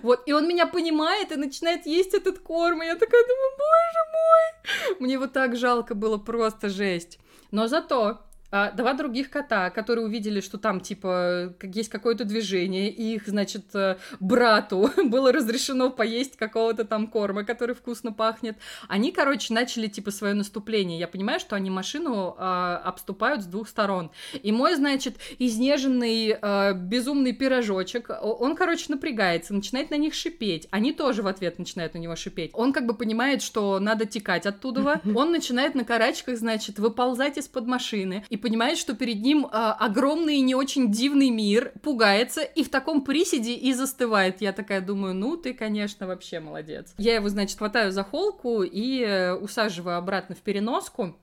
Вот, 0.04 0.28
и 0.28 0.34
он 0.34 0.48
меня 0.48 0.68
понимает 0.68 1.32
и 1.32 1.36
начинает 1.36 1.88
есть 1.88 2.14
этот 2.14 2.40
корм, 2.40 2.84
и 2.84 2.86
я 2.86 2.96
такая 2.96 3.24
думаю, 3.24 3.52
боже 3.58 4.02
мой, 4.14 4.98
мне 5.00 5.14
его 5.14 5.28
так 5.28 5.56
жалко 5.56 5.96
было, 5.96 6.18
просто 6.18 6.70
жесть. 6.70 7.18
Но 7.50 7.68
зато 7.68 8.20
а, 8.50 8.72
два 8.72 8.94
других 8.94 9.30
кота, 9.30 9.70
которые 9.70 10.06
увидели, 10.06 10.39
что 10.39 10.58
там, 10.58 10.80
типа, 10.80 11.54
есть 11.62 11.89
какое-то 11.89 12.24
движение, 12.24 12.89
и 12.89 13.16
их, 13.16 13.27
значит, 13.27 13.75
э, 13.75 13.98
брату 14.22 14.89
было 15.04 15.34
разрешено 15.34 15.89
поесть 15.89 16.38
какого-то 16.38 16.86
там 16.86 17.08
корма, 17.08 17.44
который 17.44 17.75
вкусно 17.75 18.13
пахнет. 18.13 18.58
Они, 18.88 19.12
короче, 19.12 19.54
начали, 19.54 19.88
типа, 19.88 20.12
свое 20.12 20.34
наступление. 20.34 20.98
Я 20.98 21.10
понимаю, 21.10 21.42
что 21.42 21.58
они 21.58 21.70
машину 21.70 22.36
э, 22.38 22.42
обступают 22.86 23.44
с 23.44 23.46
двух 23.46 23.68
сторон. 23.68 24.12
И 24.42 24.54
мой, 24.54 24.75
значит, 24.75 25.18
изнеженный 25.39 26.38
э, 26.42 26.74
безумный 26.74 27.34
пирожочек, 27.34 28.10
он, 28.22 28.56
короче, 28.56 28.86
напрягается, 28.88 29.54
начинает 29.54 29.92
на 29.92 29.96
них 29.96 30.13
шипеть. 30.13 30.70
Они 30.72 30.94
тоже 30.94 31.22
в 31.22 31.27
ответ 31.27 31.60
начинают 31.60 31.96
на 31.96 31.98
него 31.98 32.16
шипеть. 32.16 32.51
Он 32.54 32.72
как 32.72 32.86
бы 32.86 32.94
понимает, 32.94 33.42
что 33.42 33.80
надо 33.80 34.06
текать 34.06 34.46
оттуда. 34.46 35.01
Он 35.16 35.32
начинает 35.32 35.75
на 35.75 35.84
карачках, 35.84 36.38
значит, 36.38 36.80
выползать 36.80 37.38
из-под 37.38 37.66
машины. 37.66 38.24
И 38.30 38.37
понимает, 38.38 38.77
что 38.77 38.94
перед 38.94 39.22
ним 39.22 39.46
э, 39.46 39.50
огромный 39.50 40.38
и 40.38 40.41
не 40.41 40.56
очень 40.56 40.91
дивный 40.91 41.29
мир, 41.29 41.74
пугается 41.82 42.41
и 42.41 42.63
в 42.63 42.70
таком 42.70 43.01
приседе 43.01 43.53
и 43.53 43.74
застывает. 43.74 44.41
Я 44.41 44.53
такая 44.53 44.82
думаю, 44.82 45.13
ну 45.13 45.38
ты, 45.38 45.53
конечно, 45.53 46.08
вообще 46.08 46.39
молодец. 46.39 46.94
Я 46.98 47.15
его, 47.15 47.29
значит, 47.29 47.58
хватаю 47.58 47.91
за 47.91 48.03
холку 48.03 48.63
и 48.63 49.01
э, 49.01 49.34
усаживаю 49.34 49.98
обратно 49.98 50.36
в 50.36 50.39
переноску. 50.39 51.15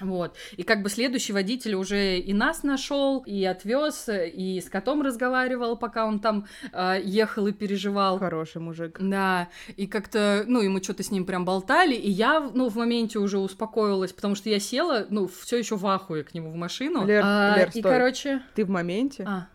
Вот. 0.00 0.36
И 0.56 0.62
как 0.62 0.82
бы 0.82 0.90
следующий 0.90 1.32
водитель 1.32 1.74
уже 1.74 2.18
и 2.18 2.34
нас 2.34 2.62
нашел, 2.62 3.20
и 3.20 3.44
отвез, 3.44 4.08
и 4.08 4.60
с 4.60 4.68
котом 4.68 5.00
разговаривал, 5.02 5.76
пока 5.76 6.04
он 6.04 6.20
там 6.20 6.46
э, 6.72 7.00
ехал 7.02 7.46
и 7.46 7.52
переживал. 7.52 8.18
Хороший 8.18 8.60
мужик. 8.60 8.98
Да. 9.00 9.48
И 9.76 9.86
как-то, 9.86 10.44
ну, 10.46 10.60
и 10.60 10.68
мы 10.68 10.82
что-то 10.82 11.02
с 11.02 11.10
ним 11.10 11.24
прям 11.24 11.46
болтали, 11.46 11.94
и 11.94 12.10
я, 12.10 12.40
ну, 12.40 12.68
в 12.68 12.76
моменте 12.76 13.18
уже 13.18 13.38
успокоилась, 13.38 14.12
потому 14.12 14.34
что 14.34 14.50
я 14.50 14.60
села, 14.60 15.06
ну, 15.08 15.28
все 15.28 15.56
еще 15.56 15.76
в 15.76 15.86
ахуе 15.86 16.24
к 16.24 16.34
нему 16.34 16.50
в 16.50 16.56
машину. 16.56 17.06
Лер, 17.06 17.22
а, 17.24 17.56
Лер, 17.56 17.68
и, 17.68 17.78
стой. 17.80 17.82
короче... 17.82 18.42
Ты 18.54 18.66
в 18.66 18.70
моменте? 18.70 19.24
А. 19.26 19.46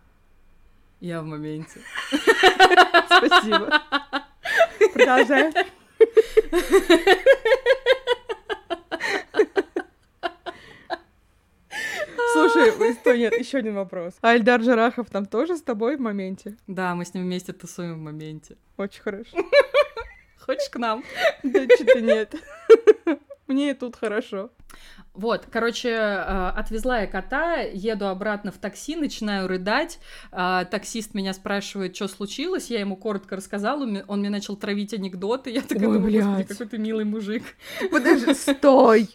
Я 0.99 1.21
в 1.21 1.25
моменте. 1.25 1.81
Спасибо. 3.05 3.79
Продолжай. 4.93 5.51
Слушай, 12.33 12.93
стой, 12.93 13.19
нет, 13.19 13.33
еще 13.37 13.57
один 13.59 13.75
вопрос. 13.75 14.13
А 14.21 14.29
Альдар 14.29 14.61
Жарахов 14.61 15.09
там 15.09 15.25
тоже 15.25 15.57
с 15.57 15.61
тобой 15.61 15.97
в 15.97 15.99
моменте? 15.99 16.57
Да, 16.67 16.95
мы 16.95 17.05
с 17.05 17.13
ним 17.13 17.23
вместе 17.23 17.53
тусуем 17.53 17.95
в 17.95 18.01
моменте. 18.01 18.57
Очень 18.77 19.01
хорошо. 19.01 19.37
Хочешь 20.39 20.69
к 20.69 20.77
нам? 20.77 21.03
Да 21.43 21.65
что-то 21.75 22.01
нет. 22.01 22.35
Мне 23.47 23.71
и 23.71 23.73
тут 23.73 23.95
хорошо. 23.95 24.49
Вот, 25.13 25.45
короче, 25.51 25.89
э, 25.89 26.49
отвезла 26.55 27.01
я 27.01 27.07
кота, 27.07 27.57
еду 27.57 28.07
обратно 28.07 28.51
в 28.51 28.57
такси, 28.57 28.95
начинаю 28.95 29.47
рыдать. 29.49 29.99
Э, 30.31 30.63
таксист 30.69 31.13
меня 31.13 31.33
спрашивает, 31.33 31.95
что 31.95 32.07
случилось. 32.07 32.69
Я 32.69 32.79
ему 32.79 32.95
коротко 32.95 33.35
рассказала, 33.35 33.83
он 34.07 34.19
мне 34.19 34.29
начал 34.29 34.55
травить 34.55 34.93
анекдоты. 34.93 35.49
Я 35.49 35.61
такая, 35.61 35.89
Ой, 35.89 35.99
думаю, 35.99 36.45
какой 36.47 36.67
ты 36.67 36.77
милый 36.77 37.03
мужик. 37.03 37.43
Подожди, 37.91 38.33
стой! 38.33 39.09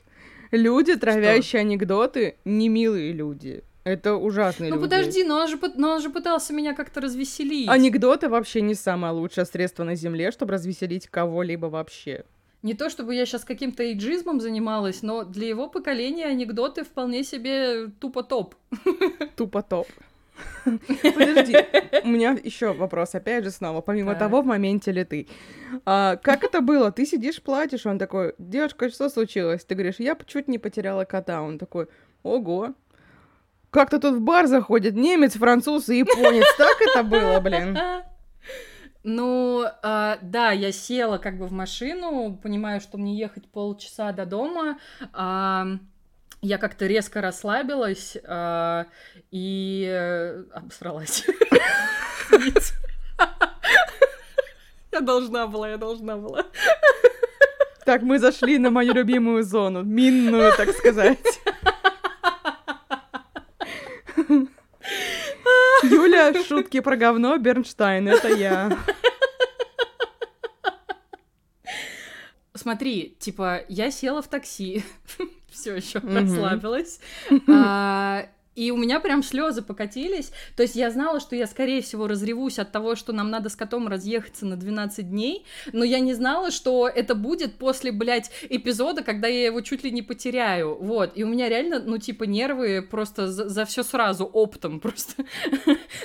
Люди, 0.51 0.97
травящие 0.97 1.61
анекдоты, 1.61 2.37
не 2.45 2.69
милые 2.69 3.13
люди. 3.13 3.65
Это 3.85 4.17
ужасные 4.17 4.71
Ну 4.71 4.77
люди. 4.77 4.89
подожди, 4.89 5.23
но 5.23 5.37
он, 5.39 5.49
же, 5.49 5.59
но 5.77 5.93
он 5.93 6.01
же 6.03 6.11
пытался 6.11 6.53
меня 6.53 6.75
как-то 6.75 7.01
развеселить. 7.01 7.69
Анекдоты 7.69 8.29
вообще 8.29 8.61
не 8.61 8.75
самое 8.75 9.13
лучшее 9.13 9.45
средство 9.45 9.85
на 9.85 9.95
Земле, 9.95 10.33
чтобы 10.33 10.55
развеселить 10.55 11.07
кого-либо 11.07 11.67
вообще. 11.67 12.25
Не 12.63 12.75
то 12.75 12.91
чтобы 12.91 13.15
я 13.15 13.25
сейчас 13.27 13.45
каким-то 13.45 13.85
эйджизмом 13.85 14.41
занималась, 14.41 15.03
но 15.03 15.23
для 15.23 15.47
его 15.47 15.69
поколения 15.69 16.27
анекдоты 16.27 16.83
вполне 16.83 17.23
себе 17.23 17.87
тупо 18.01 18.25
топ. 18.25 18.57
Тупо 19.37 19.63
топ. 19.63 19.87
Подожди, 20.65 21.57
у 22.05 22.09
меня 22.09 22.37
еще 22.43 22.73
вопрос, 22.73 23.15
опять 23.15 23.45
же, 23.45 23.51
снова. 23.51 23.81
Помимо 23.81 24.13
Так. 24.13 24.19
того, 24.21 24.43
в 24.43 24.47
моменте 24.47 24.93
ли 24.93 25.05
ты? 25.05 25.29
А, 25.85 26.17
как 26.17 26.45
это 26.45 26.61
было? 26.61 26.91
Ты 26.93 27.07
сидишь, 27.07 27.41
платишь, 27.43 27.87
он 27.87 27.99
такой, 27.99 28.35
девушка, 28.39 28.89
что 28.91 29.09
случилось? 29.09 29.65
Ты 29.65 29.75
говоришь, 29.75 29.97
я 29.99 30.17
чуть 30.27 30.49
не 30.49 30.59
потеряла 30.59 31.05
кота. 31.05 31.43
Он 31.43 31.59
такой, 31.59 31.87
ого. 32.23 32.75
Как-то 33.71 33.99
тут 33.99 34.15
в 34.17 34.21
бар 34.21 34.47
заходит 34.47 34.95
немец, 34.95 35.35
француз 35.35 35.89
и 35.89 35.99
японец. 35.99 36.47
Так 36.57 36.77
это 36.81 37.03
было, 37.03 37.41
блин? 37.41 37.79
Ну, 39.09 39.65
а, 39.83 40.19
да, 40.21 40.51
я 40.51 40.73
села 40.73 41.19
как 41.19 41.39
бы 41.39 41.47
в 41.47 41.53
машину, 41.53 42.37
понимаю, 42.43 42.81
что 42.81 42.99
мне 42.99 43.17
ехать 43.17 43.49
полчаса 43.49 44.11
до 44.13 44.27
дома. 44.27 44.79
а, 45.13 45.67
я 46.47 46.59
как-то 46.59 46.87
резко 46.87 47.21
расслабилась 47.21 48.17
а, 48.25 48.87
и 49.31 49.87
э, 49.89 50.45
обсралась. 50.53 51.27
Я 54.93 55.01
должна 55.03 55.47
была, 55.47 55.69
я 55.69 55.77
должна 55.77 56.17
была. 56.17 56.47
Так, 57.85 58.03
мы 58.03 58.19
зашли 58.19 58.59
на 58.59 58.71
мою 58.71 58.95
любимую 58.95 59.43
зону, 59.43 59.83
минную, 59.83 60.53
так 60.57 60.71
сказать. 60.71 61.19
Юля, 65.83 66.33
шутки 66.45 66.81
про 66.81 66.97
говно, 66.97 67.37
Бернштайн, 67.37 68.09
это 68.09 68.29
я. 68.29 68.79
Смотри, 72.55 73.17
типа, 73.21 73.65
я 73.69 73.91
села 73.91 74.23
в 74.23 74.29
такси, 74.29 74.83
все 75.57 75.75
еще 75.77 75.99
Мгм. 76.01 76.15
расслабилась, 76.17 77.01
а, 77.49 78.29
и 78.55 78.71
у 78.71 78.77
меня 78.79 79.01
прям 79.01 79.23
слезы 79.23 79.61
покатились. 79.61 80.33
То 80.57 80.63
есть 80.63 80.77
я 80.77 80.91
знала, 80.91 81.21
что 81.21 81.37
я, 81.37 81.47
скорее 81.47 81.83
всего, 81.83 82.07
разревусь 82.07 82.59
от 82.59 82.73
того, 82.73 82.95
что 82.97 83.13
нам 83.13 83.31
надо 83.31 83.51
с 83.51 83.57
котом 83.57 83.87
разъехаться 83.87 84.47
на 84.47 84.57
12 84.57 85.11
дней, 85.11 85.45
но 85.75 85.85
я 85.85 86.01
не 86.01 86.15
знала, 86.15 86.51
что 86.51 86.89
это 86.89 87.15
будет 87.15 87.57
после, 87.59 87.93
блядь, 87.93 88.31
эпизода, 88.49 89.03
когда 89.03 89.29
я 89.29 89.45
его 89.47 89.61
чуть 89.61 89.85
ли 89.85 89.91
не 89.91 90.01
потеряю. 90.01 90.75
Вот. 90.83 91.13
И 91.17 91.23
у 91.25 91.29
меня 91.29 91.51
реально, 91.51 91.81
ну, 91.81 91.99
типа, 91.99 92.25
нервы 92.25 92.81
просто 92.81 93.29
за, 93.31 93.67
все 93.67 93.83
сразу 93.83 94.25
оптом 94.25 94.81
просто 94.81 95.25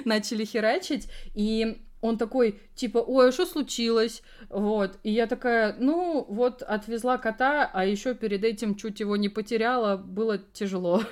начали 0.03 0.43
херачить. 0.43 1.07
И 1.33 1.77
он 2.01 2.17
такой, 2.17 2.59
типа, 2.75 2.97
ой, 2.97 3.29
а 3.29 3.31
что 3.31 3.45
случилось? 3.45 4.23
Вот. 4.49 4.97
И 5.03 5.11
я 5.11 5.27
такая, 5.27 5.75
ну, 5.79 6.25
вот 6.27 6.63
отвезла 6.63 7.17
кота, 7.17 7.69
а 7.71 7.85
еще 7.85 8.15
перед 8.15 8.43
этим 8.43 8.75
чуть 8.75 8.99
его 8.99 9.15
не 9.15 9.29
потеряла, 9.29 9.97
было 9.97 10.37
тяжело. 10.37 11.01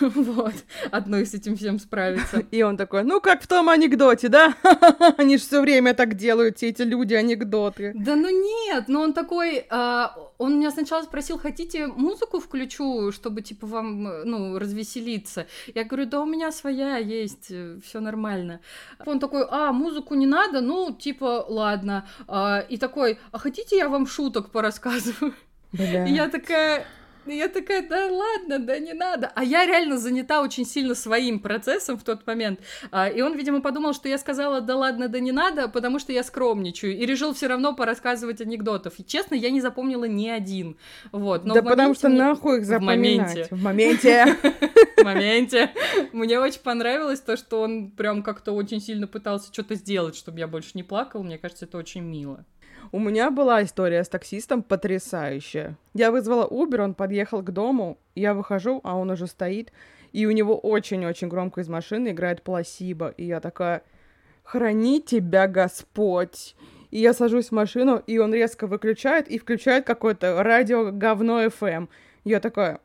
Вот. 0.00 0.54
Одной 0.90 1.26
с 1.26 1.34
этим 1.34 1.56
всем 1.56 1.78
справиться. 1.78 2.38
И 2.50 2.62
он 2.62 2.76
такой, 2.76 3.02
ну 3.02 3.20
как 3.20 3.42
в 3.42 3.46
том 3.46 3.68
анекдоте, 3.68 4.28
да? 4.28 4.54
Они 5.18 5.36
же 5.36 5.42
все 5.42 5.60
время 5.60 5.94
так 5.94 6.14
делают, 6.14 6.56
все 6.56 6.68
эти 6.68 6.82
люди 6.82 7.14
анекдоты. 7.14 7.92
Да 7.94 8.16
ну 8.16 8.28
нет, 8.30 8.84
но 8.88 9.02
он 9.02 9.12
такой, 9.12 9.66
а, 9.70 10.16
он 10.38 10.58
меня 10.58 10.70
сначала 10.70 11.02
спросил, 11.02 11.38
хотите 11.38 11.86
музыку 11.86 12.40
включу, 12.40 13.12
чтобы 13.12 13.42
типа 13.42 13.66
вам, 13.66 14.22
ну, 14.24 14.58
развеселиться? 14.58 15.46
Я 15.74 15.84
говорю, 15.84 16.06
да 16.06 16.20
у 16.20 16.26
меня 16.26 16.52
своя 16.52 16.96
есть, 16.96 17.52
все 17.84 18.00
нормально. 18.00 18.60
Он 19.06 19.18
такой, 19.18 19.44
а, 19.48 19.72
музыку 19.72 20.14
не 20.20 20.26
надо? 20.26 20.60
Ну, 20.60 20.92
типа, 20.92 21.44
ладно. 21.48 22.06
А, 22.28 22.60
и 22.60 22.76
такой, 22.76 23.18
а 23.32 23.38
хотите 23.38 23.76
я 23.76 23.88
вам 23.88 24.06
шуток 24.06 24.50
порассказываю? 24.50 25.34
Бля. 25.72 26.06
И 26.06 26.12
я 26.12 26.28
такая, 26.28 26.84
и 27.26 27.34
я 27.36 27.48
такая, 27.48 27.86
да 27.86 28.06
ладно, 28.06 28.58
да 28.58 28.78
не 28.78 28.92
надо. 28.92 29.30
А 29.34 29.44
я 29.44 29.66
реально 29.66 29.98
занята 29.98 30.42
очень 30.42 30.64
сильно 30.64 30.94
своим 30.94 31.40
процессом 31.40 31.98
в 31.98 32.04
тот 32.04 32.26
момент. 32.26 32.60
А, 32.90 33.08
и 33.08 33.20
он, 33.20 33.36
видимо, 33.36 33.60
подумал, 33.60 33.92
что 33.92 34.08
я 34.08 34.18
сказала, 34.18 34.60
да 34.60 34.76
ладно, 34.76 35.08
да 35.08 35.20
не 35.20 35.32
надо, 35.32 35.68
потому 35.68 35.98
что 35.98 36.12
я 36.12 36.22
скромничаю. 36.22 36.96
И 36.96 37.06
решил 37.06 37.34
все 37.34 37.46
равно 37.46 37.74
порассказывать 37.74 38.40
анекдотов. 38.40 38.94
И 38.98 39.04
честно, 39.04 39.34
я 39.34 39.50
не 39.50 39.60
запомнила 39.60 40.04
ни 40.04 40.28
один. 40.28 40.76
Вот. 41.12 41.44
Но 41.44 41.54
да 41.54 41.62
потому 41.62 41.94
что 41.94 42.08
мне- 42.08 42.18
нахуй 42.18 42.58
их 42.58 42.62
в 42.62 42.66
запоминать. 42.66 43.34
моменте. 43.34 43.46
В 43.50 43.62
моменте. 43.62 44.36
в 44.96 45.04
моменте. 45.04 45.70
Мне 46.12 46.40
очень 46.40 46.60
понравилось 46.60 47.20
то, 47.20 47.36
что 47.36 47.60
он 47.62 47.90
прям 47.90 48.22
как-то 48.22 48.52
очень 48.52 48.80
сильно 48.80 49.06
пытался 49.06 49.52
что-то 49.52 49.74
сделать, 49.74 50.16
чтобы 50.16 50.38
я 50.38 50.46
больше 50.46 50.70
не 50.74 50.82
плакала. 50.82 51.22
Мне 51.22 51.38
кажется, 51.38 51.64
это 51.66 51.78
очень 51.78 52.02
мило. 52.02 52.44
У 52.92 52.98
меня 52.98 53.30
была 53.30 53.62
история 53.62 54.02
с 54.02 54.08
таксистом 54.08 54.64
потрясающая. 54.64 55.76
Я 55.94 56.10
вызвала 56.10 56.48
Uber, 56.48 56.82
он 56.82 56.94
подъехал 56.94 57.40
к 57.40 57.52
дому, 57.52 57.98
я 58.16 58.34
выхожу, 58.34 58.80
а 58.82 58.96
он 58.96 59.10
уже 59.10 59.28
стоит, 59.28 59.72
и 60.12 60.26
у 60.26 60.32
него 60.32 60.58
очень-очень 60.58 61.28
громко 61.28 61.60
из 61.60 61.68
машины 61.68 62.08
играет 62.08 62.42
пласиба, 62.42 63.14
и 63.16 63.24
я 63.24 63.38
такая, 63.38 63.82
храни 64.42 65.00
тебя 65.00 65.46
Господь. 65.46 66.56
И 66.90 66.98
я 66.98 67.12
сажусь 67.12 67.50
в 67.50 67.52
машину, 67.52 68.02
и 68.04 68.18
он 68.18 68.34
резко 68.34 68.66
выключает 68.66 69.28
и 69.28 69.38
включает 69.38 69.86
какое-то 69.86 70.42
радио 70.42 70.90
говно 70.90 71.44
FM. 71.44 71.88
Я 72.24 72.40
такая, 72.40 72.80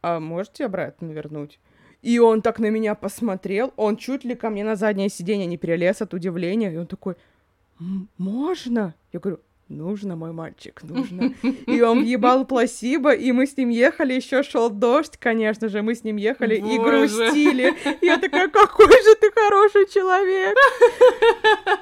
а 0.00 0.18
можете 0.18 0.64
обратно 0.64 1.12
вернуть? 1.12 1.60
И 2.00 2.18
он 2.18 2.40
так 2.40 2.58
на 2.58 2.70
меня 2.70 2.94
посмотрел, 2.94 3.74
он 3.76 3.96
чуть 3.98 4.24
ли 4.24 4.34
ко 4.34 4.48
мне 4.48 4.64
на 4.64 4.76
заднее 4.76 5.10
сиденье 5.10 5.46
не 5.46 5.58
перелез 5.58 6.00
от 6.00 6.14
удивления, 6.14 6.72
и 6.72 6.78
он 6.78 6.86
такой, 6.86 7.14
«М, 7.14 7.18
можно? 8.18 8.94
Я 9.12 9.20
говорю, 9.20 9.40
нужно, 9.68 10.16
мой 10.16 10.32
мальчик, 10.32 10.82
нужно. 10.82 11.34
И 11.42 11.80
он 11.80 12.02
въебал 12.02 12.44
пласибо, 12.46 13.12
и 13.12 13.32
мы 13.32 13.46
с 13.46 13.56
ним 13.56 13.70
ехали, 13.70 14.14
еще 14.14 14.42
шел 14.42 14.70
дождь, 14.70 15.16
конечно 15.18 15.68
же, 15.68 15.82
мы 15.82 15.94
с 15.94 16.04
ним 16.04 16.16
ехали 16.16 16.60
Боже. 16.60 16.74
и 16.74 16.78
грустили. 16.78 17.74
Я 18.04 18.18
такая, 18.18 18.48
какой 18.48 18.86
же 18.86 19.14
ты 19.20 19.30
хороший 19.32 19.86
человек. 19.88 20.56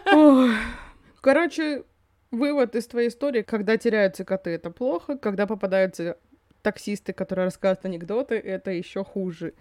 Короче, 1.21 1.85
вывод 2.31 2.75
из 2.75 2.87
твоей 2.87 3.09
истории, 3.09 3.43
когда 3.43 3.77
теряются 3.77 4.25
коты, 4.25 4.51
это 4.51 4.71
плохо, 4.71 5.19
когда 5.19 5.47
попадаются 5.47 6.17
таксисты, 6.63 7.13
которые 7.13 7.47
рассказывают 7.47 7.85
анекдоты, 7.85 8.37
это 8.37 8.71
еще 8.71 9.05
хуже. 9.05 9.55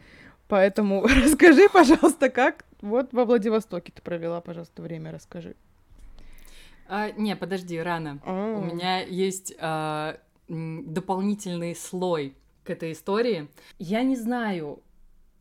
Поэтому 0.48 1.04
расскажи, 1.26 1.68
пожалуйста, 1.70 2.30
как 2.30 2.66
вот 2.82 3.14
во 3.14 3.26
Владивостоке 3.26 3.92
ты 3.94 4.02
провела, 4.02 4.42
пожалуйста, 4.42 4.82
время, 4.82 5.12
расскажи. 5.12 5.56
А, 6.90 7.12
не, 7.12 7.36
подожди, 7.36 7.80
рано. 7.80 8.20
У 8.26 8.62
меня 8.66 9.02
есть 9.02 9.54
а, 9.60 10.20
дополнительный 10.48 11.76
слой 11.76 12.36
к 12.64 12.72
этой 12.72 12.94
истории. 12.94 13.48
Я 13.78 14.02
не 14.02 14.16
знаю, 14.16 14.82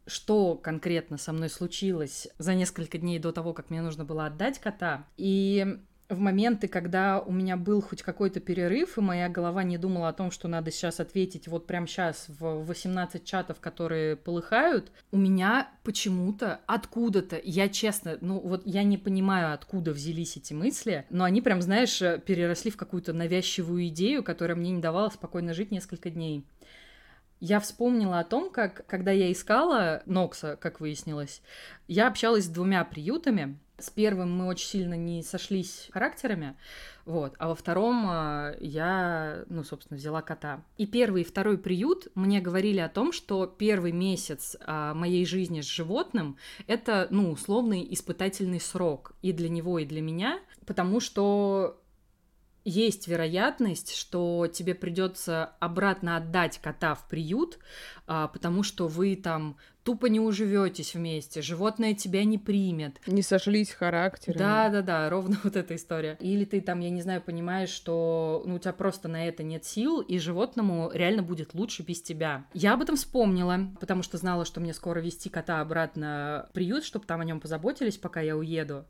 что 0.07 0.55
конкретно 0.57 1.17
со 1.17 1.33
мной 1.33 1.49
случилось 1.49 2.28
за 2.38 2.55
несколько 2.55 2.99
дней 2.99 3.19
до 3.19 3.33
того, 3.33 3.55
как 3.55 3.71
мне 3.71 3.81
нужно 3.81 4.05
было 4.05 4.26
отдать 4.26 4.59
кота. 4.59 5.07
И 5.17 5.78
в 6.09 6.19
моменты, 6.19 6.69
когда 6.69 7.21
у 7.21 7.33
меня 7.33 7.57
был 7.57 7.83
хоть 7.83 8.03
какой-то 8.03 8.41
перерыв, 8.41 8.97
и 8.97 9.03
моя 9.03 9.29
голова 9.29 9.62
не 9.62 9.77
думала 9.77 10.09
о 10.09 10.12
том, 10.15 10.31
что 10.31 10.49
надо 10.49 10.71
сейчас 10.71 11.00
ответить 11.00 11.49
вот 11.49 11.67
прямо 11.67 11.87
сейчас 11.87 12.27
в 12.29 12.65
18 12.65 13.25
чатов, 13.25 13.61
которые 13.61 14.17
полыхают, 14.17 14.91
у 15.12 15.19
меня 15.19 15.71
почему-то 15.85 16.61
откуда-то, 16.67 17.38
я 17.43 17.69
честно, 17.69 18.17
ну 18.23 18.41
вот 18.41 18.62
я 18.65 18.85
не 18.85 18.97
понимаю, 18.97 19.53
откуда 19.53 19.93
взялись 19.93 20.37
эти 20.37 20.55
мысли, 20.55 21.05
но 21.11 21.25
они 21.25 21.43
прям, 21.43 21.61
знаешь, 21.61 21.99
переросли 21.99 22.71
в 22.71 22.77
какую-то 22.77 23.12
навязчивую 23.12 23.88
идею, 23.88 24.23
которая 24.23 24.57
мне 24.57 24.71
не 24.71 24.81
давала 24.81 25.11
спокойно 25.11 25.53
жить 25.53 25.71
несколько 25.71 26.09
дней. 26.09 26.47
Я 27.41 27.61
вспомнила 27.61 28.19
о 28.19 28.25
том, 28.25 28.50
как, 28.50 28.85
когда 28.87 29.12
я 29.12 29.31
искала 29.31 30.03
Нокса, 30.07 30.57
как 30.61 30.81
выяснилось, 30.81 31.41
я 31.87 32.09
общалась 32.09 32.47
с 32.47 32.49
двумя 32.49 32.83
приютами, 32.85 33.59
с 33.78 33.90
первым 33.90 34.37
мы 34.37 34.47
очень 34.47 34.66
сильно 34.66 34.94
не 34.94 35.23
сошлись 35.23 35.88
характерами, 35.92 36.56
вот, 37.04 37.35
а 37.38 37.49
во 37.49 37.54
втором 37.54 38.04
а, 38.06 38.54
я, 38.61 39.44
ну, 39.49 39.64
собственно, 39.64 39.97
взяла 39.97 40.20
кота. 40.20 40.62
И 40.76 40.87
первый 40.87 41.23
и 41.23 41.25
второй 41.25 41.56
приют 41.58 42.08
мне 42.14 42.40
говорили 42.40 42.80
о 42.80 42.88
том, 42.88 43.12
что 43.12 43.47
первый 43.47 43.92
месяц 43.92 44.56
а, 44.61 44.94
моей 44.94 45.25
жизни 45.25 45.61
с 45.61 45.66
животным— 45.66 46.37
это, 46.66 47.06
ну, 47.11 47.30
условный 47.30 47.87
испытательный 47.90 48.61
срок 48.61 49.12
и 49.23 49.32
для 49.32 49.49
него, 49.49 49.78
и 49.78 49.87
для 49.87 50.02
меня, 50.02 50.40
потому 50.66 51.00
что 51.00 51.80
есть 52.64 53.08
вероятность, 53.08 53.94
что 53.94 54.47
тебе 54.52 54.75
придется 54.75 55.52
обратно 55.61 56.18
отдать 56.18 56.58
кота 56.58 56.94
в 56.94 57.08
приют, 57.08 57.58
а, 58.06 58.28
потому 58.28 58.62
что 58.62 58.88
вы 58.88 59.16
там 59.16 59.56
тупо 59.88 60.04
не 60.11 60.21
уживетесь 60.21 60.95
вместе, 60.95 61.40
животное 61.40 61.95
тебя 61.95 62.23
не 62.25 62.37
примет. 62.37 63.00
Не 63.07 63.23
сошлись 63.23 63.71
характерами. 63.71 64.38
Да, 64.38 64.68
да, 64.68 64.83
да, 64.83 65.09
ровно 65.09 65.38
вот 65.45 65.57
эта 65.57 65.76
история. 65.76 66.18
Или 66.21 66.45
ты 66.45 66.61
там, 66.61 66.80
я 66.80 66.90
не 66.90 67.00
знаю, 67.00 67.23
понимаешь, 67.23 67.71
что 67.71 68.42
ну, 68.45 68.57
у 68.57 68.59
тебя 68.59 68.75
просто 68.75 69.09
на 69.09 69.26
это 69.26 69.42
нет 69.42 69.64
сил, 69.64 70.02
и 70.02 70.18
животному 70.18 70.90
реально 70.92 71.23
будет 71.23 71.54
лучше 71.54 71.85
без 71.85 72.02
тебя. 72.02 72.45
Я 72.52 72.75
об 72.75 72.83
этом 72.83 72.97
вспомнила, 72.97 73.71
потому 73.80 74.02
что 74.02 74.18
знала, 74.18 74.45
что 74.45 74.61
мне 74.61 74.75
скоро 74.75 75.00
вести 75.00 75.30
кота 75.30 75.62
обратно 75.62 76.45
в 76.50 76.52
приют, 76.52 76.85
чтобы 76.85 77.07
там 77.07 77.23
о 77.23 77.25
нем 77.25 77.40
позаботились, 77.40 77.97
пока 77.97 78.21
я 78.21 78.37
уеду. 78.37 78.85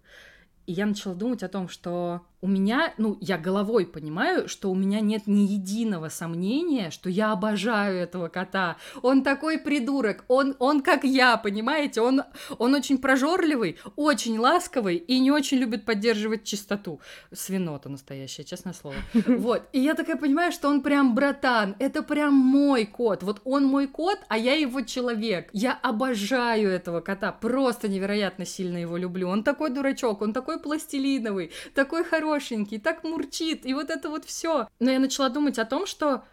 И 0.69 0.73
я 0.73 0.85
начала 0.85 1.15
думать 1.15 1.43
о 1.43 1.49
том, 1.49 1.67
что 1.67 2.21
у 2.41 2.47
меня, 2.47 2.95
ну, 2.99 3.19
я 3.21 3.37
головой 3.37 3.85
понимаю, 3.87 4.49
что 4.49 4.71
у 4.71 4.75
меня 4.75 5.01
нет 5.01 5.27
ни 5.27 5.41
единого 5.41 6.09
сомнения, 6.09 6.91
что 6.91 7.11
я 7.11 7.33
обожаю 7.33 7.97
этого 7.99 8.29
кота. 8.29 8.77
Он 9.03 9.25
такой 9.25 9.59
придурок, 9.59 10.25
он, 10.29 10.55
он 10.59 10.83
как 10.83 11.03
я, 11.05 11.37
понимаете? 11.37 12.01
Он, 12.01 12.23
он 12.59 12.75
очень 12.75 12.99
прожорливый, 12.99 13.79
очень 13.97 14.39
ласковый 14.39 14.97
и 14.97 15.19
не 15.19 15.31
очень 15.33 15.59
любит 15.59 15.85
поддерживать 15.85 16.45
чистоту. 16.45 17.01
Свинота 17.33 17.89
настоящая, 17.89 18.45
честное 18.45 18.73
слово. 18.73 18.97
Вот. 19.39 19.63
И 19.73 19.81
я 19.81 19.95
такая 19.95 20.17
понимаю, 20.17 20.53
что 20.53 20.69
он 20.69 20.83
прям 20.83 21.15
братан, 21.15 21.77
это 21.79 22.03
прям 22.03 22.35
мой 22.35 22.85
кот. 22.85 23.23
Вот 23.23 23.41
он 23.45 23.65
мой 23.65 23.87
кот, 23.87 24.19
а 24.29 24.37
я 24.37 24.55
его 24.55 24.83
человек. 24.83 25.49
Я 25.53 25.73
обожаю 25.73 26.71
этого 26.71 27.01
кота, 27.01 27.33
просто 27.33 27.89
невероятно 27.89 28.45
сильно 28.45 28.79
его 28.79 28.97
люблю. 28.97 29.29
Он 29.29 29.43
такой 29.43 29.71
дурачок, 29.71 30.23
он 30.23 30.33
такой 30.33 30.58
пластилиновый, 30.59 31.53
такой 31.75 32.05
хорошенький, 32.05 32.79
так 32.79 33.05
мурчит, 33.05 33.65
и 33.67 33.75
вот 33.75 33.91
это 33.91 34.11
вот 34.11 34.25
все. 34.25 34.69
Но 34.81 34.91
я 34.91 34.99
начала 34.99 35.29
думать 35.29 35.59
о 35.59 35.65
том, 35.65 35.87
что 35.87 36.25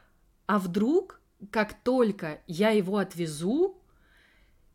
а 0.48 0.60
вдруг, 0.60 1.22
как 1.52 1.74
только 1.74 2.42
я 2.48 2.70
его 2.70 2.98
отвезу, 2.98 3.82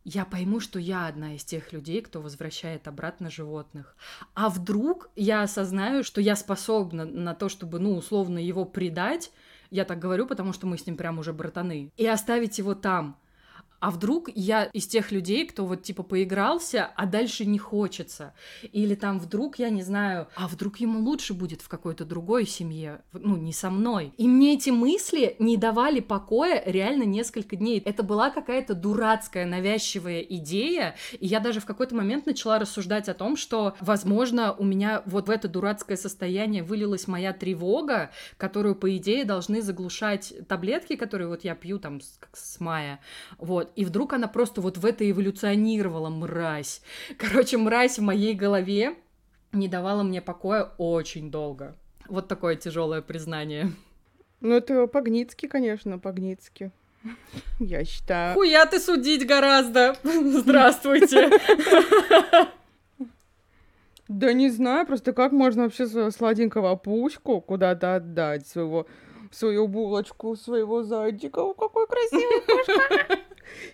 я 0.03 0.25
пойму, 0.25 0.59
что 0.59 0.79
я 0.79 1.07
одна 1.07 1.35
из 1.35 1.43
тех 1.43 1.71
людей, 1.73 2.01
кто 2.01 2.21
возвращает 2.21 2.87
обратно 2.87 3.29
животных. 3.29 3.95
А 4.33 4.49
вдруг 4.49 5.09
я 5.15 5.43
осознаю, 5.43 6.03
что 6.03 6.21
я 6.21 6.35
способна 6.35 7.05
на 7.05 7.35
то, 7.35 7.49
чтобы, 7.49 7.79
ну, 7.79 7.95
условно, 7.95 8.39
его 8.39 8.65
предать, 8.65 9.31
я 9.69 9.85
так 9.85 9.99
говорю, 9.99 10.25
потому 10.25 10.53
что 10.53 10.65
мы 10.67 10.77
с 10.77 10.85
ним 10.85 10.97
прям 10.97 11.19
уже 11.19 11.33
братаны, 11.33 11.91
и 11.95 12.05
оставить 12.05 12.57
его 12.57 12.73
там 12.73 13.17
а 13.81 13.89
вдруг 13.89 14.29
я 14.35 14.65
из 14.65 14.87
тех 14.87 15.11
людей, 15.11 15.45
кто 15.45 15.65
вот 15.65 15.81
типа 15.81 16.03
поигрался, 16.03 16.91
а 16.95 17.07
дальше 17.07 17.45
не 17.45 17.57
хочется. 17.57 18.33
Или 18.71 18.93
там 18.93 19.19
вдруг, 19.19 19.57
я 19.57 19.71
не 19.71 19.81
знаю, 19.81 20.27
а 20.35 20.47
вдруг 20.47 20.77
ему 20.77 20.99
лучше 20.99 21.33
будет 21.33 21.61
в 21.61 21.67
какой-то 21.67 22.05
другой 22.05 22.45
семье, 22.45 23.01
ну, 23.11 23.35
не 23.35 23.51
со 23.51 23.71
мной. 23.71 24.13
И 24.17 24.27
мне 24.27 24.53
эти 24.53 24.69
мысли 24.69 25.35
не 25.39 25.57
давали 25.57 25.99
покоя 25.99 26.61
реально 26.65 27.03
несколько 27.03 27.55
дней. 27.55 27.79
Это 27.83 28.03
была 28.03 28.29
какая-то 28.29 28.75
дурацкая, 28.75 29.47
навязчивая 29.47 30.21
идея, 30.21 30.95
и 31.19 31.25
я 31.25 31.39
даже 31.39 31.59
в 31.59 31.65
какой-то 31.65 31.95
момент 31.95 32.27
начала 32.27 32.59
рассуждать 32.59 33.09
о 33.09 33.15
том, 33.15 33.35
что, 33.35 33.75
возможно, 33.79 34.53
у 34.53 34.63
меня 34.63 35.01
вот 35.07 35.27
в 35.27 35.31
это 35.31 35.47
дурацкое 35.47 35.97
состояние 35.97 36.61
вылилась 36.61 37.07
моя 37.07 37.33
тревога, 37.33 38.11
которую, 38.37 38.75
по 38.75 38.95
идее, 38.95 39.25
должны 39.25 39.63
заглушать 39.63 40.33
таблетки, 40.47 40.95
которые 40.95 41.27
вот 41.27 41.43
я 41.43 41.55
пью 41.55 41.79
там 41.79 41.99
с, 41.99 42.19
с 42.33 42.59
мая. 42.59 42.99
Вот. 43.39 43.70
И 43.75 43.85
вдруг 43.85 44.13
она 44.13 44.27
просто 44.27 44.61
вот 44.61 44.77
в 44.77 44.85
это 44.85 45.09
эволюционировала, 45.09 46.09
мразь. 46.09 46.81
Короче, 47.17 47.57
мразь 47.57 47.99
в 47.99 48.01
моей 48.01 48.33
голове 48.33 48.95
не 49.51 49.67
давала 49.67 50.03
мне 50.03 50.21
покоя 50.21 50.71
очень 50.77 51.31
долго. 51.31 51.75
Вот 52.07 52.27
такое 52.27 52.55
тяжелое 52.55 53.01
признание. 53.01 53.71
Ну, 54.39 54.55
это 54.55 54.87
по-гницки, 54.87 55.47
конечно, 55.47 55.99
по-гницки. 55.99 56.71
Я 57.59 57.85
считаю. 57.85 58.33
Хуя 58.33 58.65
ты 58.65 58.79
судить 58.79 59.25
гораздо. 59.25 59.95
Здравствуйте. 60.03 61.29
Да 64.07 64.33
не 64.33 64.49
знаю, 64.49 64.85
просто 64.85 65.13
как 65.13 65.31
можно 65.31 65.63
вообще 65.63 65.87
своего 65.87 66.11
сладенького 66.11 66.75
пучку 66.75 67.39
куда-то 67.39 67.95
отдать, 67.95 68.45
своего, 68.45 68.85
свою 69.31 69.69
булочку, 69.69 70.35
своего 70.35 70.83
зайчика. 70.83 71.39
О, 71.39 71.53
какой 71.53 71.87
красивый 71.87 72.41
кошка. 72.41 73.19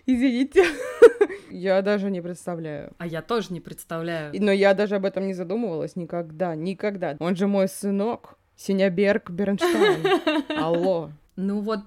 Извините. 0.06 0.64
я 1.50 1.82
даже 1.82 2.10
не 2.10 2.20
представляю. 2.20 2.92
А 2.98 3.06
я 3.06 3.22
тоже 3.22 3.52
не 3.52 3.60
представляю. 3.60 4.32
Но 4.38 4.52
я 4.52 4.74
даже 4.74 4.96
об 4.96 5.04
этом 5.04 5.26
не 5.26 5.34
задумывалась 5.34 5.96
никогда, 5.96 6.54
никогда. 6.54 7.16
Он 7.18 7.36
же 7.36 7.46
мой 7.46 7.68
сынок. 7.68 8.36
Синяберг 8.56 9.30
Бернштейн. 9.30 10.44
Алло. 10.58 11.12
Ну 11.36 11.60
вот 11.60 11.80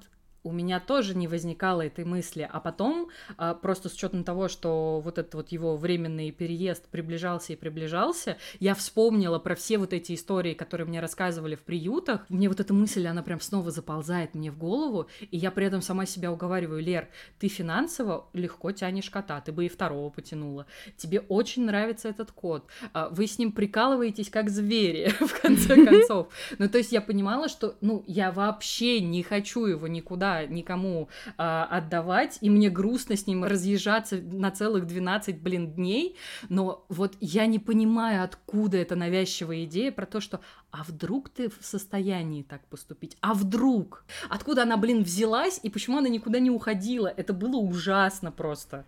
у 0.44 0.52
меня 0.52 0.80
тоже 0.80 1.16
не 1.16 1.28
возникало 1.28 1.82
этой 1.82 2.06
мысли, 2.06 2.48
а 2.52 2.60
потом, 2.60 3.10
а, 3.38 3.54
просто 3.54 3.90
с 3.90 3.94
учетом 3.94 4.24
того, 4.24 4.48
что 4.48 5.00
вот 5.04 5.18
этот 5.18 5.34
вот 5.36 5.50
его 5.50 5.78
временный 5.78 6.32
переезд 6.32 6.88
приближался 6.90 7.54
и 7.54 7.56
приближался, 7.56 8.38
я 8.60 8.74
вспомнила 8.74 9.40
про 9.40 9.56
все 9.56 9.78
вот 9.78 9.94
эти 9.94 10.14
истории, 10.14 10.54
которые 10.54 10.88
мне 10.88 11.00
рассказывали 11.00 11.56
в 11.56 11.62
приютах. 11.62 12.26
Мне 12.30 12.50
вот 12.50 12.60
эта 12.60 12.74
мысль, 12.74 13.06
она 13.08 13.22
прям 13.24 13.40
снова 13.40 13.72
заползает 13.72 14.34
мне 14.34 14.52
в 14.52 14.58
голову, 14.58 15.08
и 15.20 15.38
я 15.38 15.52
при 15.52 15.68
этом 15.68 15.82
сама 15.82 16.06
себя 16.06 16.32
уговариваю, 16.32 16.82
Лер, 16.82 17.10
ты 17.40 17.48
финансово 17.48 18.28
легко 18.34 18.72
тянешь 18.72 19.10
кота, 19.10 19.42
ты 19.42 19.52
бы 19.52 19.66
и 19.66 19.70
второго 19.70 20.10
потянула. 20.10 20.66
Тебе 20.98 21.20
очень 21.20 21.66
нравится 21.66 22.10
этот 22.10 22.32
кот, 22.32 22.66
а, 22.94 23.10
вы 23.10 23.28
с 23.28 23.38
ним 23.38 23.52
прикалываетесь 23.52 24.30
как 24.30 24.50
звери, 24.50 25.10
в 25.20 25.42
конце 25.42 25.76
концов. 25.86 26.30
Ну, 26.58 26.68
то 26.68 26.78
есть 26.78 26.92
я 26.92 27.02
понимала, 27.02 27.48
что, 27.48 27.76
ну, 27.82 28.04
я 28.08 28.32
вообще 28.32 29.00
не 29.02 29.22
хочу 29.24 29.66
его 29.66 29.88
никуда 29.88 30.31
никому 30.48 31.10
э, 31.26 31.32
отдавать, 31.38 32.38
и 32.42 32.50
мне 32.50 32.70
грустно 32.70 33.16
с 33.16 33.28
ним 33.28 33.44
разъезжаться 33.44 34.18
на 34.18 34.52
целых 34.52 34.88
12, 34.88 35.42
блин, 35.42 35.74
дней, 35.74 36.16
но 36.50 36.86
вот 36.90 37.16
я 37.20 37.46
не 37.46 37.60
понимаю, 37.60 38.24
откуда 38.24 38.78
эта 38.78 38.96
навязчивая 38.96 39.66
идея 39.66 39.92
про 39.92 40.06
то, 40.06 40.20
что 40.20 40.42
а 40.72 40.84
вдруг 40.84 41.30
ты 41.30 41.50
в 41.50 41.58
состоянии 41.62 42.44
так 42.44 42.62
поступить? 42.68 43.18
А 43.22 43.34
вдруг? 43.34 44.06
Откуда 44.30 44.64
она, 44.64 44.78
блин, 44.78 45.04
взялась 45.04 45.60
и 45.64 45.70
почему 45.70 45.98
она 45.98 46.08
никуда 46.10 46.40
не 46.40 46.50
уходила? 46.50 47.08
Это 47.08 47.34
было 47.34 47.58
ужасно 47.58 48.32
просто. 48.32 48.86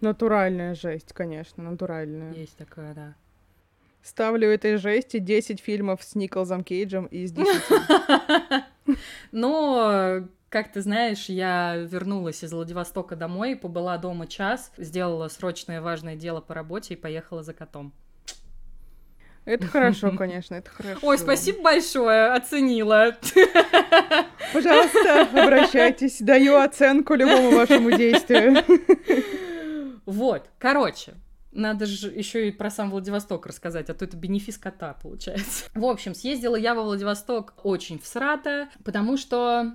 Натуральная 0.00 0.74
жесть, 0.74 1.12
конечно, 1.12 1.62
натуральная. 1.62 2.32
Есть 2.34 2.56
такое, 2.56 2.94
да. 2.94 3.14
Ставлю 4.02 4.48
этой 4.48 4.76
жести 4.78 5.18
10 5.18 5.60
фильмов 5.60 6.02
с 6.02 6.16
Николасом 6.16 6.64
Кейджем 6.64 7.06
из 7.06 7.30
10. 7.30 7.46
Но 9.32 10.26
как 10.52 10.70
ты 10.70 10.82
знаешь, 10.82 11.30
я 11.30 11.76
вернулась 11.76 12.44
из 12.44 12.52
Владивостока 12.52 13.16
домой, 13.16 13.56
побыла 13.56 13.96
дома 13.96 14.26
час, 14.26 14.70
сделала 14.76 15.28
срочное 15.28 15.80
важное 15.80 16.14
дело 16.14 16.42
по 16.42 16.52
работе 16.52 16.92
и 16.92 16.96
поехала 16.96 17.42
за 17.42 17.54
котом. 17.54 17.94
Это 19.46 19.66
хорошо, 19.66 20.12
конечно, 20.12 20.54
это 20.54 20.68
хорошо. 20.68 20.98
Ой, 21.02 21.16
спасибо 21.16 21.62
большое, 21.62 22.34
оценила. 22.34 23.16
Пожалуйста, 24.52 25.22
обращайтесь, 25.32 26.20
даю 26.20 26.58
оценку 26.58 27.14
любому 27.14 27.56
вашему 27.56 27.90
действию. 27.90 28.62
Вот, 30.04 30.50
короче, 30.58 31.14
надо 31.50 31.86
же 31.86 32.08
еще 32.08 32.48
и 32.48 32.52
про 32.52 32.70
сам 32.70 32.90
Владивосток 32.90 33.46
рассказать, 33.46 33.88
а 33.88 33.94
то 33.94 34.04
это 34.04 34.18
бенефис 34.18 34.58
кота 34.58 34.98
получается. 35.00 35.64
В 35.74 35.86
общем, 35.86 36.14
съездила 36.14 36.56
я 36.56 36.74
во 36.74 36.82
Владивосток 36.82 37.54
очень 37.62 37.98
всрато, 37.98 38.68
потому 38.84 39.16
что 39.16 39.72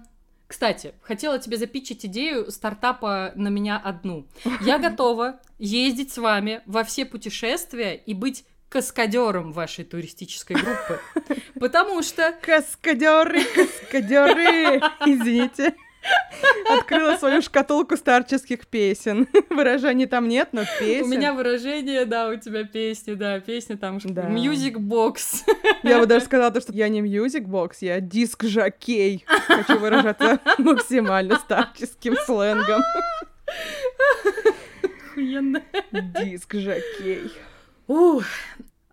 кстати, 0.48 0.94
хотела 1.02 1.40
тебе 1.40 1.58
запичить 1.58 2.06
идею 2.06 2.50
стартапа 2.52 3.34
на 3.36 3.50
меня 3.50 3.78
одну. 3.78 4.28
Я 4.62 4.78
готова 4.80 5.40
ездить 5.60 6.14
с 6.14 6.18
вами 6.18 6.62
во 6.66 6.84
все 6.84 7.06
путешествия 7.06 7.96
и 7.96 8.14
быть 8.14 8.46
каскадером 8.70 9.52
вашей 9.52 9.86
туристической 9.86 10.56
группы. 10.56 11.00
Потому 11.60 12.02
что... 12.02 12.34
Каскадеры, 12.42 13.44
каскадеры! 13.44 14.80
Извините. 15.06 15.76
Открыла 16.70 17.18
свою 17.18 17.42
шкатулку 17.42 17.98
старческих 17.98 18.68
песен. 18.68 19.28
Выражений 19.50 20.06
там 20.06 20.28
нет, 20.28 20.50
но 20.52 20.64
песен. 20.80 21.06
У 21.06 21.08
меня 21.08 21.34
выражение, 21.34 22.06
да, 22.06 22.30
у 22.30 22.36
тебя 22.36 22.64
песни, 22.66 23.14
да, 23.14 23.40
песни 23.40 23.76
там, 23.76 24.00
да. 24.04 24.24
Music 24.24 24.76
Box. 24.76 25.44
Я 25.84 26.00
бы 26.00 26.06
даже 26.06 26.26
сказала, 26.26 26.60
что 26.60 26.74
я 26.74 26.90
не 26.90 27.02
Music 27.02 27.46
Box, 27.46 27.78
я 27.82 28.00
диск-жокей. 28.00 29.26
Хочу 29.48 29.80
выражаться 29.80 30.40
максимально 30.58 31.38
старческим 31.38 32.16
сленгом. 32.26 32.82
Охуенно. 35.18 35.64
Диск-жокей. 35.92 37.32
Ух, 37.88 38.24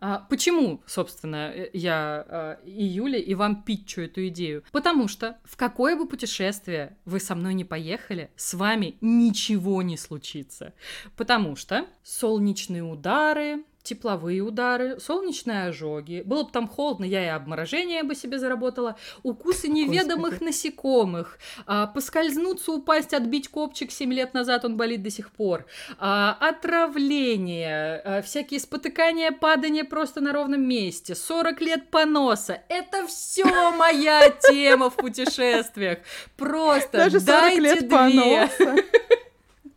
а 0.07 0.19
почему, 0.19 0.83
собственно, 0.85 1.51
э, 1.51 1.71
я 1.73 2.27
а, 2.29 2.61
и 2.67 2.85
Юля 2.85 3.19
и 3.19 3.33
вам 3.33 3.63
питчу 3.63 4.03
эту 4.03 4.29
идею? 4.29 4.63
Потому 4.71 5.09
что 5.09 5.39
в 5.45 5.57
какое 5.57 5.97
бы 5.97 6.07
путешествие 6.07 6.99
вы 7.07 7.21
со 7.21 7.35
мной 7.35 7.55
не 7.55 7.65
поехали, 7.65 8.31
с 8.37 8.53
вами 8.53 8.99
ничего 9.01 9.81
не 9.81 9.97
случится. 9.97 10.75
Потому 11.17 11.57
что 11.57 11.87
солнечные 12.03 12.83
удары, 12.83 13.65
тепловые 13.85 14.41
удары, 14.41 14.99
солнечные 14.99 15.69
ожоги. 15.69 16.23
Было 16.25 16.43
бы 16.43 16.51
там 16.51 16.67
холодно, 16.67 17.05
я 17.05 17.23
и 17.25 17.29
обморожение 17.29 18.03
бы 18.03 18.15
себе 18.15 18.39
заработала. 18.39 18.97
Укусы 19.23 19.69
неведомых 19.69 20.31
Господи. 20.31 20.45
насекомых. 20.45 21.39
А, 21.67 21.87
поскользнуться, 21.87 22.73
упасть, 22.73 23.13
отбить 23.15 23.49
копчик 23.49 23.93
7 23.93 24.13
лет 24.13 24.33
назад, 24.35 24.65
он 24.65 24.77
болит 24.79 25.03
до 25.03 25.11
сих 25.11 25.31
пор. 25.31 25.67
А, 25.99 26.37
отравление, 26.41 28.01
а, 28.05 28.23
всякие 28.23 28.59
спотыкания, 28.59 29.31
падания 29.31 29.85
просто 29.85 30.21
на 30.21 30.33
ровном 30.33 30.63
месте. 30.67 31.15
40 31.15 31.61
лет 31.61 31.91
поноса. 31.91 32.63
Это 32.69 33.07
все 33.07 33.45
моя 33.73 34.31
тема 34.31 34.89
в 34.89 34.97
путешествиях. 34.97 35.99
Просто 36.37 36.97
Даже 36.97 37.21
40 37.21 37.27
дайте 37.27 37.61
лет 37.61 37.79
две. 37.81 37.89
поноса. 37.89 38.77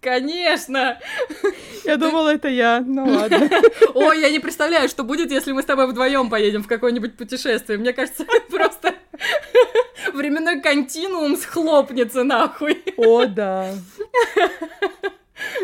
Конечно! 0.02 1.00
Я 1.84 1.98
думала, 1.98 2.34
это 2.34 2.50
я. 2.50 2.84
Ну 2.86 3.06
ладно. 3.06 3.50
Ой, 3.94 4.22
я 4.22 4.30
не 4.30 4.40
представляю, 4.40 4.90
что 4.90 5.04
будет, 5.04 5.32
если 5.32 5.52
мы 5.52 5.62
с 5.62 5.66
тобой 5.66 5.88
вдвоем 5.88 6.30
поедем 6.30 6.64
в 6.64 6.68
какое-нибудь 6.68 7.18
путешествие. 7.18 7.78
Мне 7.78 7.94
кажется, 7.94 8.26
просто 8.50 8.96
временной 10.14 10.62
континуум 10.62 11.38
схлопнется 11.38 12.24
нахуй. 12.24 12.84
О, 12.98 13.26
да. 13.26 13.74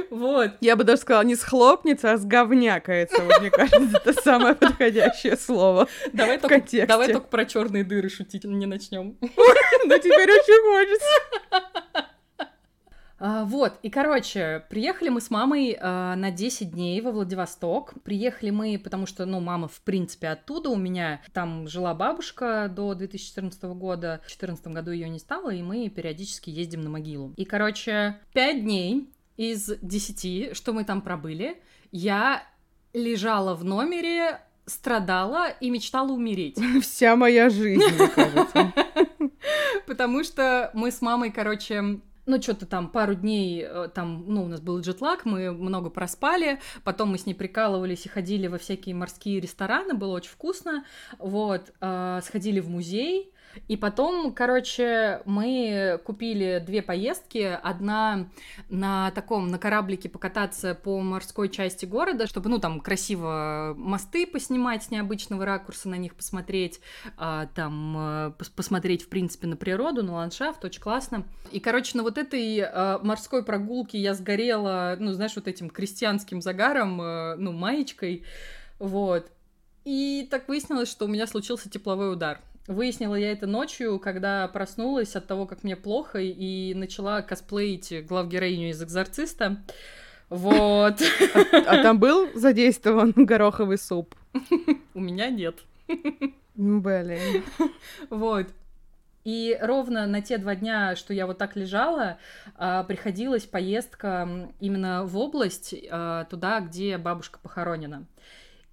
Вот. 0.09 0.51
Я 0.61 0.75
бы 0.75 0.83
даже 0.83 1.01
сказала, 1.01 1.23
не 1.23 1.35
схлопнется, 1.35 2.11
а 2.11 2.17
сговнякается. 2.17 3.21
Вот, 3.21 3.41
мне 3.41 3.49
кажется, 3.49 4.01
это 4.03 4.13
самое 4.21 4.55
подходящее 4.55 5.35
слово. 5.35 5.87
Давай, 6.11 6.37
только, 6.39 6.63
давай 6.85 7.11
только 7.11 7.27
про 7.27 7.45
черные 7.45 7.83
дыры 7.83 8.09
шутить 8.09 8.43
не 8.43 8.65
начнем. 8.65 9.17
Ну, 9.21 9.97
теперь 9.97 10.31
очень 10.31 10.61
хочется. 10.71 12.02
А, 13.25 13.45
вот, 13.45 13.79
и, 13.83 13.89
короче, 13.89 14.65
приехали 14.69 15.07
мы 15.07 15.21
с 15.21 15.29
мамой 15.29 15.77
а, 15.79 16.13
на 16.17 16.29
10 16.29 16.71
дней 16.71 16.99
во 16.99 17.13
Владивосток. 17.13 17.93
Приехали 18.03 18.49
мы, 18.49 18.77
потому 18.77 19.05
что, 19.05 19.25
ну, 19.25 19.39
мама, 19.39 19.69
в 19.69 19.79
принципе, 19.79 20.27
оттуда. 20.27 20.69
У 20.69 20.75
меня 20.75 21.21
там 21.31 21.69
жила 21.69 21.93
бабушка 21.93 22.69
до 22.69 22.93
2014 22.93 23.63
года. 23.63 24.19
В 24.23 24.27
2014 24.27 24.67
году 24.67 24.91
ее 24.91 25.07
не 25.07 25.19
стало, 25.19 25.51
и 25.51 25.61
мы 25.61 25.87
периодически 25.87 26.49
ездим 26.49 26.81
на 26.81 26.89
могилу. 26.89 27.33
И, 27.37 27.45
короче, 27.45 28.19
5 28.33 28.61
дней 28.61 29.09
из 29.37 29.71
10, 29.81 30.53
что 30.53 30.73
мы 30.73 30.83
там 30.83 31.01
пробыли, 31.01 31.61
я 31.93 32.43
лежала 32.91 33.55
в 33.55 33.63
номере, 33.63 34.41
страдала 34.65 35.47
и 35.61 35.69
мечтала 35.69 36.11
умереть. 36.11 36.57
Вся 36.81 37.15
моя 37.15 37.49
жизнь, 37.49 37.85
мне 37.85 38.07
кажется. 38.09 38.73
Потому 39.87 40.25
что 40.25 40.71
мы 40.73 40.91
с 40.91 41.01
мамой, 41.01 41.31
короче, 41.31 42.01
ну, 42.25 42.41
что-то 42.41 42.65
там 42.65 42.89
пару 42.89 43.15
дней, 43.15 43.65
э, 43.67 43.89
там, 43.93 44.25
ну, 44.27 44.43
у 44.43 44.47
нас 44.47 44.61
был 44.61 44.79
джетлаг, 44.79 45.25
мы 45.25 45.51
много 45.51 45.89
проспали, 45.89 46.59
потом 46.83 47.09
мы 47.09 47.17
с 47.17 47.25
ней 47.25 47.33
прикалывались 47.33 48.05
и 48.05 48.09
ходили 48.09 48.47
во 48.47 48.57
всякие 48.57 48.95
морские 48.95 49.39
рестораны, 49.39 49.93
было 49.93 50.15
очень 50.15 50.31
вкусно, 50.31 50.85
вот, 51.19 51.73
э, 51.81 52.21
сходили 52.23 52.59
в 52.59 52.69
музей, 52.69 53.32
и 53.67 53.77
потом, 53.77 54.33
короче, 54.33 55.21
мы 55.25 55.99
купили 56.05 56.63
две 56.65 56.81
поездки. 56.81 57.59
Одна 57.61 58.29
на 58.69 59.11
таком, 59.11 59.47
на 59.47 59.57
кораблике 59.57 60.09
покататься 60.09 60.75
по 60.75 60.99
морской 60.99 61.49
части 61.49 61.85
города, 61.85 62.27
чтобы, 62.27 62.49
ну, 62.49 62.59
там 62.59 62.79
красиво 62.79 63.73
мосты 63.77 64.25
поснимать 64.25 64.83
с 64.83 64.91
необычного 64.91 65.45
ракурса, 65.45 65.89
на 65.89 65.95
них 65.95 66.15
посмотреть, 66.15 66.79
а, 67.17 67.47
там, 67.55 67.95
а, 67.97 68.35
посмотреть, 68.55 69.03
в 69.03 69.09
принципе, 69.09 69.47
на 69.47 69.55
природу, 69.55 70.03
на 70.03 70.13
ландшафт, 70.13 70.63
очень 70.65 70.81
классно. 70.81 71.25
И, 71.51 71.59
короче, 71.59 71.97
на 71.97 72.03
вот 72.03 72.17
этой 72.17 72.59
а, 72.61 72.99
морской 73.03 73.43
прогулке 73.43 73.97
я 73.97 74.13
сгорела, 74.13 74.95
ну, 74.99 75.13
знаешь, 75.13 75.35
вот 75.35 75.47
этим 75.47 75.69
крестьянским 75.69 76.41
загаром, 76.41 76.99
а, 77.01 77.35
ну, 77.37 77.51
маечкой, 77.51 78.23
вот. 78.79 79.31
И 79.85 80.27
так 80.31 80.47
выяснилось, 80.47 80.89
что 80.89 81.05
у 81.05 81.07
меня 81.07 81.27
случился 81.27 81.69
тепловой 81.69 82.11
удар. 82.11 82.39
Выяснила 82.67 83.15
я 83.15 83.31
это 83.33 83.45
ночью, 83.45 83.99
когда 83.99 84.47
проснулась 84.47 85.15
от 85.15 85.27
того, 85.27 85.45
как 85.45 85.63
мне 85.63 85.75
плохо, 85.75 86.19
и 86.19 86.73
начала 86.73 87.21
косплеить 87.21 88.05
главгероиню 88.07 88.69
из 88.69 88.81
«Экзорциста». 88.81 89.61
Вот. 90.29 91.01
А, 91.35 91.57
а 91.67 91.83
там 91.83 91.99
был 91.99 92.29
задействован 92.33 93.11
гороховый 93.15 93.77
суп? 93.77 94.15
У 94.93 94.99
меня 94.99 95.29
нет. 95.29 95.59
Блин. 96.55 97.43
Вот. 98.09 98.47
И 99.23 99.57
ровно 99.61 100.05
на 100.05 100.21
те 100.21 100.37
два 100.37 100.55
дня, 100.55 100.95
что 100.95 101.13
я 101.13 101.27
вот 101.27 101.37
так 101.37 101.55
лежала, 101.55 102.17
а, 102.55 102.83
приходилась 102.83 103.45
поездка 103.45 104.49
именно 104.59 105.05
в 105.05 105.17
область, 105.17 105.75
а, 105.89 106.25
туда, 106.25 106.59
где 106.61 106.97
бабушка 106.97 107.39
похоронена. 107.39 108.05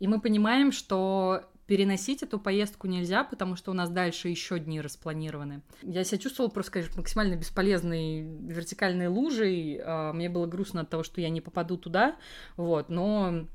И 0.01 0.09
мы 0.09 0.21
понимаем, 0.21 0.73
что 0.73 1.45
переносить 1.71 2.25
эту 2.25 2.41
поездку 2.41 2.89
нельзя, 2.89 3.23
потому 3.23 3.55
что 3.55 3.71
у 3.71 3.75
нас 3.75 3.91
дальше 3.91 4.27
еще 4.27 4.59
дни 4.59 4.81
распланированы. 4.81 5.63
Я 5.83 6.03
себя 6.03 6.19
чувствовала 6.19 6.51
просто, 6.51 6.73
конечно, 6.73 6.97
максимально 6.97 7.37
бесполезной 7.37 8.23
вертикальной 8.23 9.07
лужей. 9.07 9.81
А, 9.81 10.13
мне 10.13 10.29
было 10.29 10.47
грустно 10.47 10.81
от 10.81 10.91
того, 10.91 11.05
что 11.05 11.21
я 11.21 11.29
не 11.29 11.41
попаду 11.41 11.77
туда, 11.77 12.17
вот, 12.57 12.89
но 12.89 13.47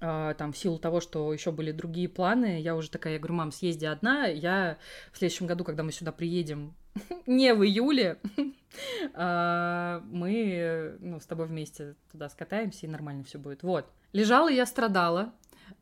а, 0.00 0.34
там 0.34 0.52
в 0.52 0.58
силу 0.58 0.78
того, 0.78 1.00
что 1.00 1.32
еще 1.32 1.50
были 1.50 1.72
другие 1.72 2.08
планы, 2.08 2.60
я 2.60 2.76
уже 2.76 2.88
такая, 2.88 3.14
я 3.14 3.18
говорю, 3.18 3.34
мам, 3.34 3.50
съезди 3.50 3.84
одна, 3.84 4.26
я 4.26 4.78
в 5.12 5.18
следующем 5.18 5.48
году, 5.48 5.64
когда 5.64 5.82
мы 5.82 5.90
сюда 5.90 6.12
приедем, 6.12 6.76
не 7.26 7.52
в 7.52 7.64
июле, 7.64 8.20
а, 9.14 10.04
мы 10.04 10.94
ну, 11.00 11.18
с 11.18 11.26
тобой 11.26 11.48
вместе 11.48 11.96
туда 12.12 12.28
скатаемся, 12.28 12.86
и 12.86 12.88
нормально 12.88 13.24
все 13.24 13.38
будет. 13.38 13.64
Вот. 13.64 13.90
Лежала 14.12 14.48
я, 14.48 14.66
страдала, 14.66 15.32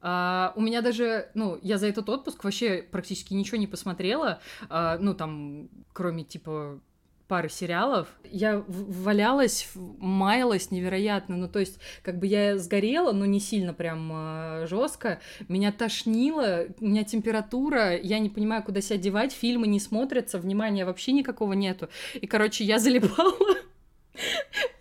а, 0.00 0.52
у 0.56 0.60
меня 0.60 0.82
даже, 0.82 1.30
ну, 1.34 1.58
я 1.62 1.78
за 1.78 1.88
этот 1.88 2.08
отпуск 2.08 2.44
вообще 2.44 2.82
практически 2.90 3.34
ничего 3.34 3.58
не 3.58 3.66
посмотрела, 3.66 4.40
а, 4.68 4.98
ну, 4.98 5.14
там, 5.14 5.68
кроме, 5.92 6.24
типа, 6.24 6.80
пары 7.28 7.50
сериалов. 7.50 8.08
Я 8.24 8.64
валялась, 8.66 9.68
маялась 9.74 10.70
невероятно. 10.70 11.36
Ну, 11.36 11.48
то 11.48 11.60
есть, 11.60 11.78
как 12.02 12.18
бы 12.18 12.26
я 12.26 12.58
сгорела, 12.58 13.12
но 13.12 13.26
не 13.26 13.38
сильно 13.38 13.74
прям 13.74 14.10
э, 14.12 14.66
жестко. 14.66 15.20
Меня 15.46 15.70
тошнило, 15.70 16.66
у 16.80 16.86
меня 16.86 17.04
температура, 17.04 17.96
я 17.96 18.18
не 18.18 18.30
понимаю, 18.30 18.64
куда 18.64 18.80
себя 18.80 18.98
девать, 18.98 19.32
фильмы 19.32 19.66
не 19.66 19.78
смотрятся, 19.78 20.38
внимания 20.38 20.84
вообще 20.86 21.12
никакого 21.12 21.52
нету. 21.52 21.88
И, 22.14 22.26
короче, 22.26 22.64
я 22.64 22.78
залипала. 22.78 23.36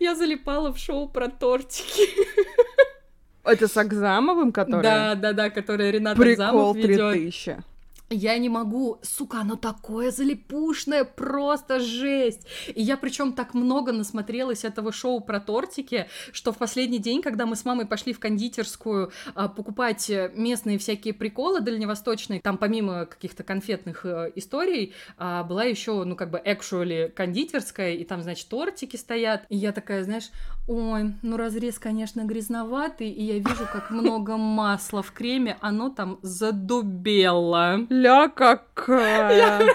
Я 0.00 0.16
залипала 0.16 0.72
в 0.72 0.78
шоу 0.78 1.08
про 1.08 1.28
тортики. 1.28 2.08
Это 3.48 3.68
с 3.68 3.76
Акзамовым, 3.76 4.52
который? 4.52 4.82
Да, 4.82 5.14
да, 5.14 5.32
да, 5.32 5.50
который 5.50 5.90
Ренат 5.90 6.16
Прикол 6.16 6.44
Акзамов 6.44 6.76
ведёт. 6.76 7.12
3000. 7.14 7.56
Я 8.10 8.38
не 8.38 8.48
могу, 8.48 8.98
сука, 9.02 9.40
оно 9.40 9.56
такое 9.56 10.10
залипушное, 10.10 11.04
просто 11.04 11.78
жесть. 11.78 12.46
И 12.74 12.82
я 12.82 12.96
причем 12.96 13.34
так 13.34 13.52
много 13.52 13.92
насмотрелась 13.92 14.64
этого 14.64 14.92
шоу 14.92 15.20
про 15.20 15.40
тортики, 15.40 16.08
что 16.32 16.52
в 16.52 16.56
последний 16.56 16.98
день, 16.98 17.20
когда 17.20 17.44
мы 17.44 17.54
с 17.54 17.66
мамой 17.66 17.84
пошли 17.84 18.14
в 18.14 18.18
кондитерскую 18.18 19.12
а, 19.34 19.48
покупать 19.48 20.08
э, 20.08 20.32
местные 20.34 20.78
всякие 20.78 21.12
приколы 21.12 21.60
дальневосточные, 21.60 22.40
там 22.40 22.56
помимо 22.56 23.04
каких-то 23.04 23.42
конфетных 23.42 24.06
э, 24.06 24.32
историй, 24.36 24.94
а, 25.18 25.44
была 25.44 25.64
еще, 25.64 26.04
ну, 26.04 26.16
как 26.16 26.30
бы, 26.30 26.38
actually 26.42 27.10
кондитерская, 27.10 27.92
и 27.92 28.04
там, 28.04 28.22
значит, 28.22 28.48
тортики 28.48 28.96
стоят. 28.96 29.44
И 29.50 29.56
я 29.56 29.72
такая, 29.72 30.02
знаешь, 30.04 30.30
ой, 30.66 31.14
ну, 31.20 31.36
разрез, 31.36 31.78
конечно, 31.78 32.24
грязноватый, 32.24 33.10
и 33.10 33.22
я 33.22 33.34
вижу, 33.34 33.68
как 33.70 33.90
много 33.90 34.38
масла 34.38 35.02
в 35.02 35.12
креме, 35.12 35.58
оно 35.60 35.90
там 35.90 36.18
задубело. 36.22 37.80
Ля 37.98 38.28
какая! 38.28 39.74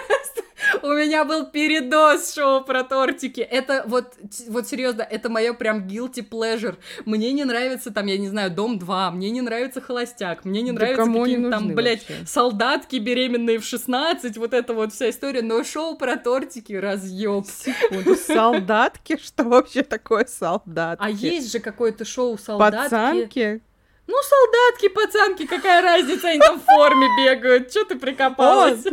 У 0.82 0.88
меня 0.88 1.26
был 1.26 1.46
передоз 1.46 2.34
шоу 2.34 2.64
про 2.64 2.82
тортики. 2.84 3.40
Это 3.40 3.84
вот, 3.86 4.14
вот 4.48 4.66
серьезно, 4.66 5.02
это 5.02 5.28
мое 5.28 5.52
прям 5.52 5.86
guilty 5.86 6.26
pleasure. 6.26 6.76
Мне 7.04 7.32
не 7.32 7.44
нравится 7.44 7.90
там, 7.90 8.06
я 8.06 8.16
не 8.16 8.28
знаю, 8.28 8.50
Дом 8.50 8.78
2, 8.78 9.10
мне 9.10 9.30
не 9.30 9.42
нравится 9.42 9.82
Холостяк, 9.82 10.46
мне 10.46 10.62
не 10.62 10.72
Да 10.72 10.86
они 10.86 10.96
какие-то 10.96 11.50
там, 11.50 11.74
блядь, 11.74 12.08
вообще? 12.08 12.26
солдатки 12.26 12.96
беременные 12.96 13.58
в 13.58 13.64
16, 13.64 14.38
вот 14.38 14.54
эта 14.54 14.72
вот 14.72 14.94
вся 14.94 15.10
история, 15.10 15.42
но 15.42 15.62
шоу 15.64 15.96
про 15.96 16.16
тортики 16.16 16.72
разъеб. 16.72 17.44
Секунду, 17.46 18.16
солдатки? 18.16 19.18
Что 19.22 19.44
вообще 19.44 19.82
такое 19.82 20.24
солдатки? 20.24 21.04
А 21.04 21.10
есть 21.10 21.52
же 21.52 21.60
какое-то 21.60 22.06
шоу 22.06 22.38
солдатки. 22.38 22.84
Пацанки? 22.84 23.62
Ну, 24.06 24.14
солдатки, 24.22 24.88
пацанки, 24.88 25.46
какая 25.46 25.80
разница, 25.82 26.28
они 26.28 26.38
там 26.38 26.60
в 26.60 26.64
форме 26.64 27.08
бегают. 27.16 27.70
Че 27.70 27.84
ты 27.84 27.98
прикопалась? 27.98 28.84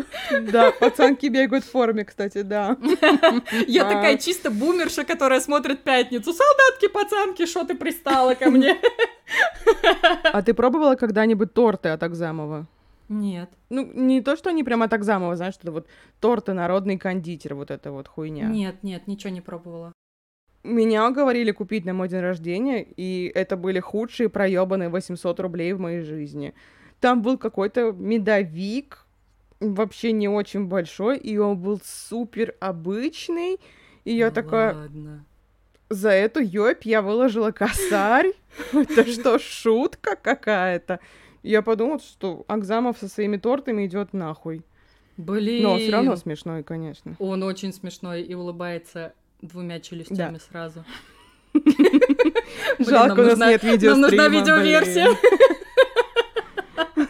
Да, 0.52 0.72
пацанки 0.72 1.26
бегают 1.28 1.66
в 1.66 1.72
форме, 1.72 2.06
кстати, 2.06 2.44
да. 2.44 2.78
Я 3.68 3.84
А. 3.86 3.90
такая 3.90 4.18
чисто 4.18 4.50
бумерша, 4.52 5.04
которая 5.04 5.42
смотрит 5.42 5.84
пятницу. 5.84 6.32
Солдатки, 6.34 6.88
пацанки, 6.88 7.46
что 7.46 7.66
ты 7.66 7.76
пристала 7.76 8.36
ко 8.36 8.50
мне? 8.50 8.78
А 10.34 10.42
ты 10.42 10.54
пробовала 10.54 10.96
когда-нибудь 10.96 11.54
торты 11.54 11.90
от 11.90 12.02
Акзамова? 12.04 12.68
Нет. 13.10 13.50
Ну, 13.70 13.84
не 13.94 14.22
то, 14.22 14.38
что 14.38 14.50
они 14.50 14.64
прям 14.64 14.82
от 14.82 14.94
Акзамова, 14.94 15.36
знаешь, 15.36 15.56
что 15.56 15.64
это 15.64 15.72
вот 15.74 15.88
торты, 16.22 16.54
народный 16.54 16.98
кондитер, 16.98 17.56
вот 17.56 17.70
эта 17.70 17.92
вот 17.92 18.08
хуйня. 18.08 18.46
Нет, 18.46 18.76
нет, 18.84 19.08
ничего 19.08 19.34
не 19.34 19.42
пробовала. 19.42 19.92
Меня 20.64 21.10
уговорили 21.10 21.52
купить 21.52 21.86
на 21.86 21.94
мой 21.94 22.08
день 22.08 22.20
рождения, 22.20 22.86
и 22.96 23.32
это 23.34 23.58
были 23.58 23.80
худшие 23.80 24.30
проебанные 24.30 24.90
800 24.90 25.40
рублей 25.40 25.74
в 25.74 25.80
моей 25.80 26.02
жизни. 26.02 26.54
Там 27.00 27.24
был 27.24 27.40
какой-то 27.40 27.92
медовик, 27.92 29.06
вообще 29.60 30.12
не 30.12 30.28
очень 30.30 30.66
большой, 30.66 31.18
и 31.18 31.38
он 31.38 31.58
был 31.58 31.82
супер 31.84 32.56
обычный. 32.60 33.60
И 34.06 34.14
я 34.14 34.28
Ну 34.28 34.34
такая, 34.34 34.76
Ладно. 34.76 35.26
за 35.90 36.10
эту 36.10 36.42
ёбь 36.42 36.86
я 36.86 37.02
выложила 37.02 37.52
косарь. 37.52 38.34
Это 38.74 39.06
что, 39.06 39.40
шутка 39.40 40.16
какая-то? 40.16 41.00
Я 41.42 41.64
подумала, 41.64 42.00
что 42.00 42.46
Акзамов 42.48 43.00
со 43.00 43.08
своими 43.08 43.38
тортами 43.38 43.88
идет 43.88 44.14
нахуй. 44.14 44.62
Блин. 45.18 45.64
Но 45.64 45.78
все 45.78 45.92
равно 45.92 46.16
смешной, 46.16 46.64
конечно. 46.64 47.16
Он 47.18 47.42
очень 47.44 47.74
смешной 47.74 48.22
и 48.22 48.34
улыбается 48.36 49.14
двумя 49.42 49.80
челюстями 49.80 50.40
сразу. 50.50 50.84
Жалко, 52.80 53.20
у 53.20 53.24
нас 53.24 53.40
нет 53.40 53.64
видео. 53.64 53.92
Нам 53.92 54.02
нужна 54.02 54.28
видеоверсия. 54.28 55.08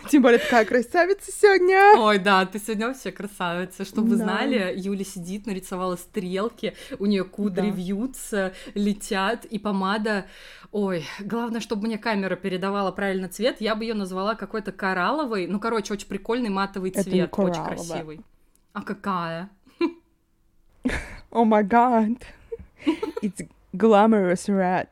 Тем 0.10 0.24
более 0.24 0.40
такая 0.40 0.66
красавица 0.66 1.32
сегодня. 1.32 1.98
Ой, 1.98 2.18
да, 2.18 2.46
ты 2.46 2.60
сегодня 2.60 2.88
вообще 2.88 3.12
красавица. 3.14 3.86
Чтобы 3.86 4.10
вы 4.10 4.18
Да. 4.18 4.24
знали, 4.26 4.74
Юля 4.76 5.06
сидит, 5.06 5.46
нарисовала 5.46 5.96
стрелки, 5.96 6.76
у 7.00 7.06
нее 7.06 7.24
кудри 7.24 7.70
Да. 7.70 7.76
вьются, 7.76 8.54
летят, 8.74 9.46
и 9.46 9.58
помада... 9.58 10.26
Ой, 10.74 11.06
главное, 11.20 11.62
чтобы 11.62 11.88
мне 11.88 11.98
камера 11.98 12.36
передавала 12.36 12.92
правильно 12.92 13.30
цвет, 13.30 13.62
я 13.62 13.74
бы 13.76 13.86
ее 13.86 13.94
назвала 13.94 14.36
какой-то 14.36 14.72
коралловый, 14.74 15.48
ну, 15.48 15.60
короче, 15.62 15.94
очень 15.94 16.08
прикольный 16.08 16.50
матовый 16.50 16.90
Это 16.92 17.00
не 17.00 17.04
цвет, 17.04 17.34
очень 17.38 17.64
красивый. 17.64 18.20
А 18.74 18.82
какая? 18.82 19.50
О 21.32 21.46
май 21.46 21.64
гад. 21.64 22.18
It's 23.22 23.48
glamorous 23.74 24.48
red. 24.48 24.88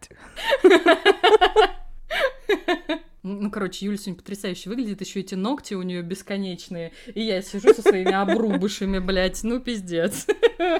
Ну, 3.21 3.51
короче, 3.51 3.85
Юля 3.85 3.97
сегодня 3.97 4.15
потрясающе 4.15 4.69
выглядит, 4.69 5.01
еще 5.01 5.19
эти 5.19 5.35
ногти 5.35 5.73
у 5.73 5.81
нее 5.81 6.01
бесконечные, 6.01 6.93
и 7.13 7.21
я 7.21 7.41
сижу 7.41 7.73
со 7.73 7.81
своими 7.81 8.13
обрубышами, 8.13 8.99
блядь, 8.99 9.43
ну, 9.43 9.59
пиздец. 9.59 10.25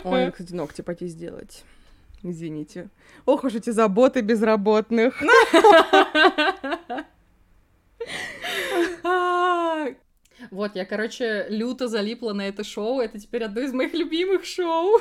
Ой, 0.04 0.32
кстати, 0.32 0.54
ногти 0.54 0.82
пойти 0.82 1.08
сделать. 1.08 1.66
Извините. 2.24 2.90
Ох 3.26 3.44
уж 3.44 3.56
эти 3.56 3.72
заботы 3.72 4.22
безработных. 4.22 5.22
Вот, 10.52 10.76
я, 10.76 10.86
короче, 10.86 11.46
люто 11.50 11.88
залипла 11.88 12.34
на 12.34 12.48
это 12.48 12.64
шоу. 12.64 13.00
Это 13.00 13.20
теперь 13.20 13.44
одно 13.44 13.62
из 13.62 13.74
моих 13.74 13.94
любимых 13.94 14.46
шоу. 14.46 15.00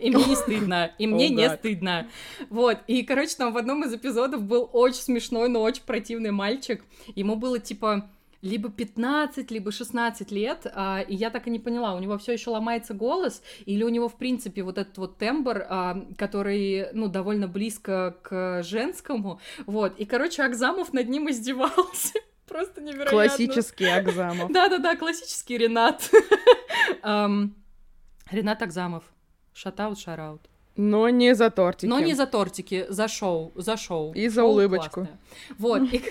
И 0.00 0.10
мне 0.10 0.24
не 0.24 0.36
стыдно. 0.36 0.92
И 0.98 1.06
мне 1.06 1.28
не 1.28 1.48
стыдно. 1.48 2.08
Вот. 2.48 2.78
И, 2.86 3.02
короче, 3.02 3.34
там 3.36 3.52
в 3.52 3.56
одном 3.56 3.84
из 3.84 3.94
эпизодов 3.94 4.42
был 4.42 4.68
очень 4.72 5.00
смешной, 5.00 5.48
но 5.48 5.62
очень 5.62 5.82
противный 5.82 6.30
мальчик. 6.30 6.84
Ему 7.14 7.36
было 7.36 7.58
типа 7.58 8.10
либо 8.42 8.70
15, 8.70 9.50
либо 9.50 9.70
16 9.70 10.30
лет, 10.30 10.66
а, 10.74 11.00
и 11.00 11.14
я 11.14 11.30
так 11.30 11.46
и 11.46 11.50
не 11.50 11.58
поняла, 11.58 11.94
у 11.94 11.98
него 11.98 12.16
все 12.18 12.32
еще 12.32 12.50
ломается 12.50 12.94
голос, 12.94 13.42
или 13.66 13.82
у 13.82 13.88
него, 13.88 14.08
в 14.08 14.16
принципе, 14.16 14.62
вот 14.62 14.78
этот 14.78 14.96
вот 14.98 15.18
тембр, 15.18 15.66
а, 15.68 16.06
который, 16.16 16.86
ну, 16.92 17.08
довольно 17.08 17.48
близко 17.48 18.16
к 18.22 18.62
женскому, 18.62 19.40
вот, 19.66 19.98
и, 19.98 20.06
короче, 20.06 20.42
Акзамов 20.42 20.92
над 20.92 21.08
ним 21.08 21.30
издевался, 21.30 22.18
просто 22.50 22.80
невероятно. 22.80 23.10
Классический 23.12 23.86
Акзамов. 23.86 24.50
Да-да-да, 24.52 24.96
классический 24.96 25.56
Ренат. 25.58 26.10
Ренат 27.02 28.62
Акзамов. 28.62 29.04
Шатаут, 29.54 29.98
шараут. 29.98 30.42
Но 30.76 31.08
не 31.08 31.34
за 31.34 31.50
тортики. 31.50 31.88
Но 31.88 32.00
не 32.00 32.14
за 32.14 32.26
тортики, 32.26 32.86
за 32.88 33.08
шоу, 33.08 33.52
за 33.54 33.76
шоу. 33.76 34.12
И 34.14 34.28
за 34.28 34.40
Шоу 34.42 34.50
улыбочку. 34.50 34.90
классное. 35.06 35.18
Вот. 35.58 35.82
И, 35.92 36.02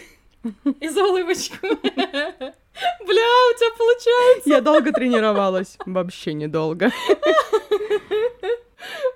и 0.82 0.90
за 0.90 1.04
улыбочку. 1.06 1.58
Бля, 1.62 3.28
у 3.50 3.54
тебя 3.58 3.72
получается. 3.78 4.50
Я 4.50 4.62
долго 4.62 4.92
тренировалась. 4.92 5.78
Вообще 5.86 6.34
недолго. 6.34 6.92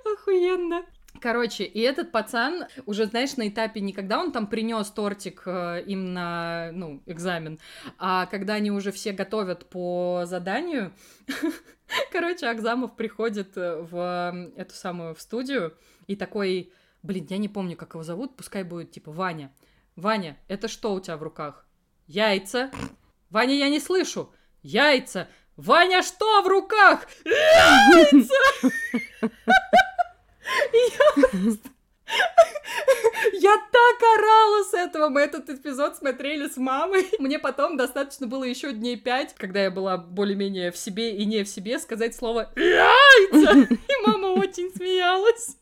Охуенно. 0.06 0.84
Короче, 1.24 1.64
и 1.64 1.80
этот 1.80 2.12
пацан 2.12 2.66
уже, 2.86 3.06
знаешь, 3.06 3.38
на 3.38 3.48
этапе 3.48 3.80
не 3.80 3.94
когда 3.94 4.20
он 4.20 4.34
там 4.34 4.46
принес 4.46 4.92
тортик 4.92 5.44
э, 5.46 5.82
им 5.88 6.12
на, 6.12 6.72
ну, 6.74 7.02
экзамен, 7.06 7.62
а 7.98 8.26
когда 8.26 8.56
они 8.56 8.72
уже 8.72 8.92
все 8.92 9.14
готовят 9.14 9.70
по 9.70 10.24
заданию, 10.26 10.92
короче, 12.12 12.48
Акзамов 12.48 12.98
приходит 12.98 13.56
э, 13.56 13.78
в 13.84 13.96
э, 14.36 14.60
эту 14.60 14.76
самую 14.76 15.16
в 15.16 15.22
студию 15.22 15.78
и 16.08 16.18
такой, 16.18 16.74
блин, 17.04 17.26
я 17.30 17.38
не 17.38 17.48
помню, 17.48 17.78
как 17.78 17.94
его 17.94 18.04
зовут, 18.04 18.36
пускай 18.36 18.64
будет 18.64 18.92
типа 18.92 19.14
Ваня. 19.14 19.50
Ваня, 19.96 20.38
это 20.50 20.68
что 20.68 20.94
у 20.94 21.00
тебя 21.00 21.16
в 21.16 21.24
руках? 21.24 21.66
Яйца. 22.06 22.70
Ваня, 23.30 23.56
я 23.56 23.70
не 23.70 23.80
слышу. 23.80 24.30
Яйца. 24.62 25.30
Ваня, 25.56 26.04
что 26.04 26.42
в 26.42 26.48
руках? 26.48 27.08
Яйца! 27.24 28.70
Я 33.34 33.58
так 33.72 34.04
орала 34.18 34.64
с 34.64 34.74
этого. 34.74 35.10
Мы 35.10 35.22
этот 35.22 35.50
эпизод 35.50 35.96
смотрели 35.96 36.48
с 36.48 36.58
мамой. 36.58 37.08
Мне 37.20 37.40
потом 37.40 37.78
достаточно 37.78 38.28
было 38.28 38.44
еще 38.44 38.74
дней 38.74 38.98
пять, 38.98 39.34
когда 39.36 39.64
я 39.64 39.72
была 39.72 39.98
более-менее 39.98 40.72
в 40.72 40.78
себе 40.78 41.16
и 41.16 41.26
не 41.26 41.44
в 41.44 41.50
себе, 41.50 41.80
сказать 41.80 42.16
слово 42.16 42.52
«яйца». 42.56 43.68
И 43.74 44.06
мама 44.06 44.28
очень 44.28 44.72
смеялась. 44.76 45.58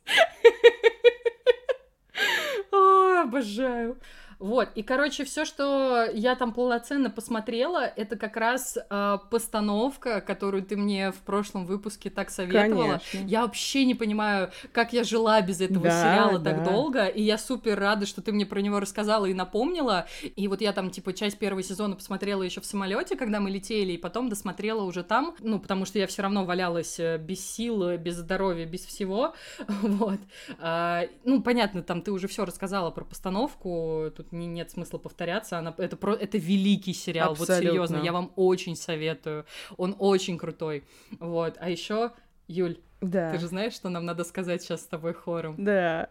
Ой, 2.71 3.21
обожаю. 3.21 3.97
Вот, 4.41 4.69
и, 4.73 4.81
короче, 4.81 5.23
все, 5.23 5.45
что 5.45 6.09
я 6.11 6.35
там 6.35 6.51
полноценно 6.51 7.11
посмотрела, 7.11 7.83
это 7.83 8.15
как 8.15 8.35
раз 8.37 8.75
а, 8.89 9.17
постановка, 9.17 10.19
которую 10.19 10.63
ты 10.63 10.75
мне 10.75 11.11
в 11.11 11.19
прошлом 11.19 11.67
выпуске 11.67 12.09
так 12.09 12.31
советовала. 12.31 12.99
Конечно. 13.11 13.29
Я 13.29 13.41
вообще 13.43 13.85
не 13.85 13.93
понимаю, 13.93 14.49
как 14.71 14.93
я 14.93 15.03
жила 15.03 15.39
без 15.41 15.61
этого 15.61 15.83
Да, 15.83 16.01
сериала 16.01 16.39
так 16.39 16.63
да. 16.63 16.71
долго, 16.71 17.05
и 17.05 17.21
я 17.21 17.37
супер 17.37 17.79
рада, 17.79 18.07
что 18.07 18.23
ты 18.23 18.31
мне 18.31 18.47
про 18.47 18.61
него 18.61 18.79
рассказала 18.79 19.27
и 19.27 19.33
напомнила. 19.35 20.07
И 20.35 20.47
вот 20.47 20.61
я 20.61 20.73
там, 20.73 20.89
типа, 20.89 21.13
часть 21.13 21.37
первого 21.37 21.61
сезона 21.61 21.95
посмотрела 21.95 22.41
еще 22.41 22.61
в 22.61 22.65
самолете, 22.65 23.15
когда 23.15 23.39
мы 23.39 23.51
летели, 23.51 23.91
и 23.91 23.97
потом 23.97 24.27
досмотрела 24.27 24.81
уже 24.81 25.03
там, 25.03 25.35
ну, 25.39 25.59
потому 25.59 25.85
что 25.85 25.99
я 25.99 26.07
все 26.07 26.23
равно 26.23 26.45
валялась 26.45 26.99
э, 26.99 27.19
без 27.19 27.47
сил, 27.47 27.89
э, 27.89 27.97
без 27.97 28.15
здоровья, 28.15 28.65
без 28.65 28.85
всего. 28.85 29.35
Вот. 29.81 30.19
А, 30.57 31.03
ну, 31.25 31.43
понятно, 31.43 31.83
там 31.83 32.01
ты 32.01 32.11
уже 32.11 32.27
все 32.27 32.45
рассказала 32.45 32.89
про 32.91 33.03
постановку, 33.03 34.11
тут 34.15 34.30
не, 34.31 34.47
нет 34.47 34.71
смысла 34.71 34.97
повторяться, 34.97 35.57
она, 35.57 35.73
это, 35.77 35.97
про, 35.97 36.13
это 36.13 36.37
великий 36.37 36.93
сериал, 36.93 37.31
Абсолютно. 37.31 37.55
вот 37.55 37.63
серьезно, 37.63 37.97
я 37.97 38.11
вам 38.11 38.31
очень 38.35 38.75
советую, 38.75 39.45
он 39.77 39.95
очень 39.99 40.37
крутой, 40.37 40.83
вот, 41.19 41.55
а 41.59 41.69
еще, 41.69 42.11
Юль, 42.47 42.79
да. 43.01 43.31
ты 43.31 43.39
же 43.39 43.47
знаешь, 43.47 43.73
что 43.73 43.89
нам 43.89 44.05
надо 44.05 44.23
сказать 44.23 44.61
сейчас 44.61 44.81
с 44.81 44.87
тобой 44.87 45.13
хором? 45.13 45.55
Да. 45.57 46.09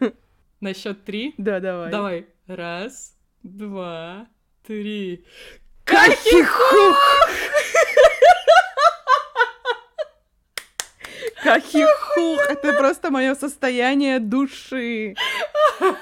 На 0.60 0.74
счет 0.74 1.04
три? 1.04 1.34
Да, 1.38 1.60
давай. 1.60 1.90
Давай. 1.90 2.26
Раз, 2.46 3.16
два, 3.42 4.26
три. 4.66 5.24
Кахихух! 5.84 6.98
Кахихух! 11.42 12.40
Это 12.48 12.72
просто 12.74 13.10
мое 13.10 13.34
состояние 13.34 14.18
души. 14.18 15.14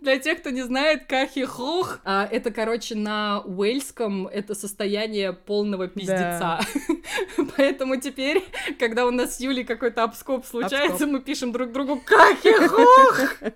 Для 0.00 0.18
тех, 0.18 0.40
кто 0.40 0.50
не 0.50 0.62
знает, 0.62 1.06
кахихух, 1.06 1.98
а, 2.04 2.28
это, 2.30 2.50
короче, 2.50 2.94
на 2.94 3.40
уэльском 3.40 4.26
это 4.26 4.54
состояние 4.54 5.32
полного 5.32 5.88
пиздеца. 5.88 6.38
Да. 6.38 6.60
Поэтому 7.56 7.96
теперь, 8.00 8.44
когда 8.78 9.06
у 9.06 9.10
нас 9.10 9.36
с 9.36 9.40
Юлей 9.40 9.64
какой-то 9.64 10.02
обскоп 10.04 10.44
случается, 10.44 10.92
обскоп. 10.92 11.08
мы 11.08 11.20
пишем 11.20 11.52
друг 11.52 11.72
другу 11.72 12.00
кахихух! 12.04 13.36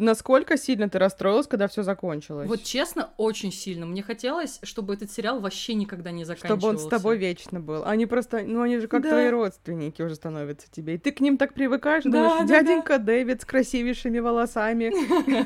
Насколько 0.00 0.56
сильно 0.56 0.88
ты 0.88 0.98
расстроилась, 0.98 1.46
когда 1.46 1.68
все 1.68 1.82
закончилось? 1.82 2.48
Вот 2.48 2.62
честно, 2.62 3.10
очень 3.18 3.52
сильно. 3.52 3.84
Мне 3.84 4.02
хотелось, 4.02 4.58
чтобы 4.62 4.94
этот 4.94 5.10
сериал 5.10 5.40
вообще 5.40 5.74
никогда 5.74 6.10
не 6.10 6.24
заканчивался. 6.24 6.58
Чтобы 6.58 6.72
он 6.72 6.78
с 6.78 6.88
тобой 6.88 7.18
вечно 7.18 7.60
был. 7.60 7.84
Они 7.84 8.06
просто, 8.06 8.42
ну 8.42 8.62
они 8.62 8.78
же 8.78 8.88
как 8.88 9.02
да. 9.02 9.10
твои 9.10 9.28
родственники 9.28 10.00
уже 10.00 10.14
становятся 10.14 10.70
тебе. 10.70 10.94
И 10.94 10.98
ты 10.98 11.12
к 11.12 11.20
ним 11.20 11.36
так 11.36 11.52
привыкаешь, 11.52 12.04
да, 12.04 12.10
думаешь, 12.10 12.48
да, 12.48 12.62
дяденька 12.62 12.96
да. 12.96 13.04
Дэвид 13.04 13.42
с 13.42 13.44
красивейшими 13.44 14.20
волосами, 14.20 14.90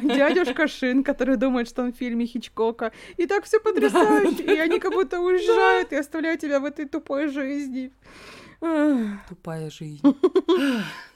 дядюшка 0.17 0.69
Шин, 0.69 1.03
который 1.03 1.37
думает, 1.37 1.69
что 1.69 1.83
он 1.83 1.93
в 1.93 1.97
фильме 1.97 2.25
Хичкока. 2.25 2.93
И 3.17 3.27
так 3.27 3.47
все 3.47 3.59
потрясающе. 3.59 4.45
И 4.45 4.57
они 4.57 4.79
как 4.79 4.93
будто 4.93 5.19
уезжают 5.19 5.93
и 5.93 5.97
оставляют 5.97 6.41
тебя 6.41 6.61
в 6.61 6.65
этой 6.65 6.87
тупой 6.87 7.27
жизни. 7.27 7.93
Тупая 9.29 9.69
жизнь. 9.69 10.01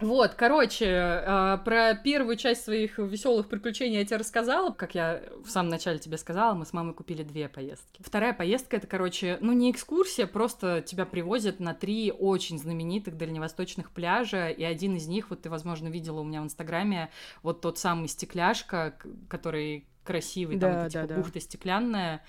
Вот, 0.00 0.34
короче, 0.34 0.86
э, 0.86 1.58
про 1.64 1.94
первую 1.94 2.36
часть 2.36 2.64
своих 2.64 2.98
веселых 2.98 3.48
приключений 3.48 3.98
я 3.98 4.04
тебе 4.04 4.16
рассказала. 4.16 4.70
Как 4.70 4.94
я 4.94 5.22
в 5.44 5.50
самом 5.50 5.68
начале 5.68 5.98
тебе 5.98 6.16
сказала, 6.16 6.54
мы 6.54 6.64
с 6.64 6.72
мамой 6.72 6.94
купили 6.94 7.22
две 7.22 7.48
поездки. 7.48 8.02
Вторая 8.02 8.32
поездка 8.32 8.76
это, 8.76 8.86
короче, 8.86 9.38
ну 9.40 9.52
не 9.52 9.70
экскурсия, 9.70 10.26
просто 10.26 10.82
тебя 10.82 11.04
привозят 11.04 11.60
на 11.60 11.74
три 11.74 12.12
очень 12.12 12.58
знаменитых 12.58 13.16
дальневосточных 13.16 13.90
пляжа, 13.90 14.48
и 14.48 14.64
один 14.64 14.96
из 14.96 15.06
них, 15.06 15.30
вот 15.30 15.42
ты, 15.42 15.50
возможно, 15.50 15.88
видела 15.88 16.20
у 16.20 16.24
меня 16.24 16.40
в 16.40 16.44
Инстаграме, 16.44 17.10
вот 17.42 17.60
тот 17.60 17.78
самый 17.78 18.08
стекляшка, 18.08 18.94
который 19.28 19.86
красивый, 20.04 20.56
да, 20.56 20.68
там 20.68 20.76
вот, 20.76 20.82
да, 20.82 20.88
типа, 20.88 21.06
да. 21.06 21.14
бухта 21.16 21.40
стеклянная 21.40 22.24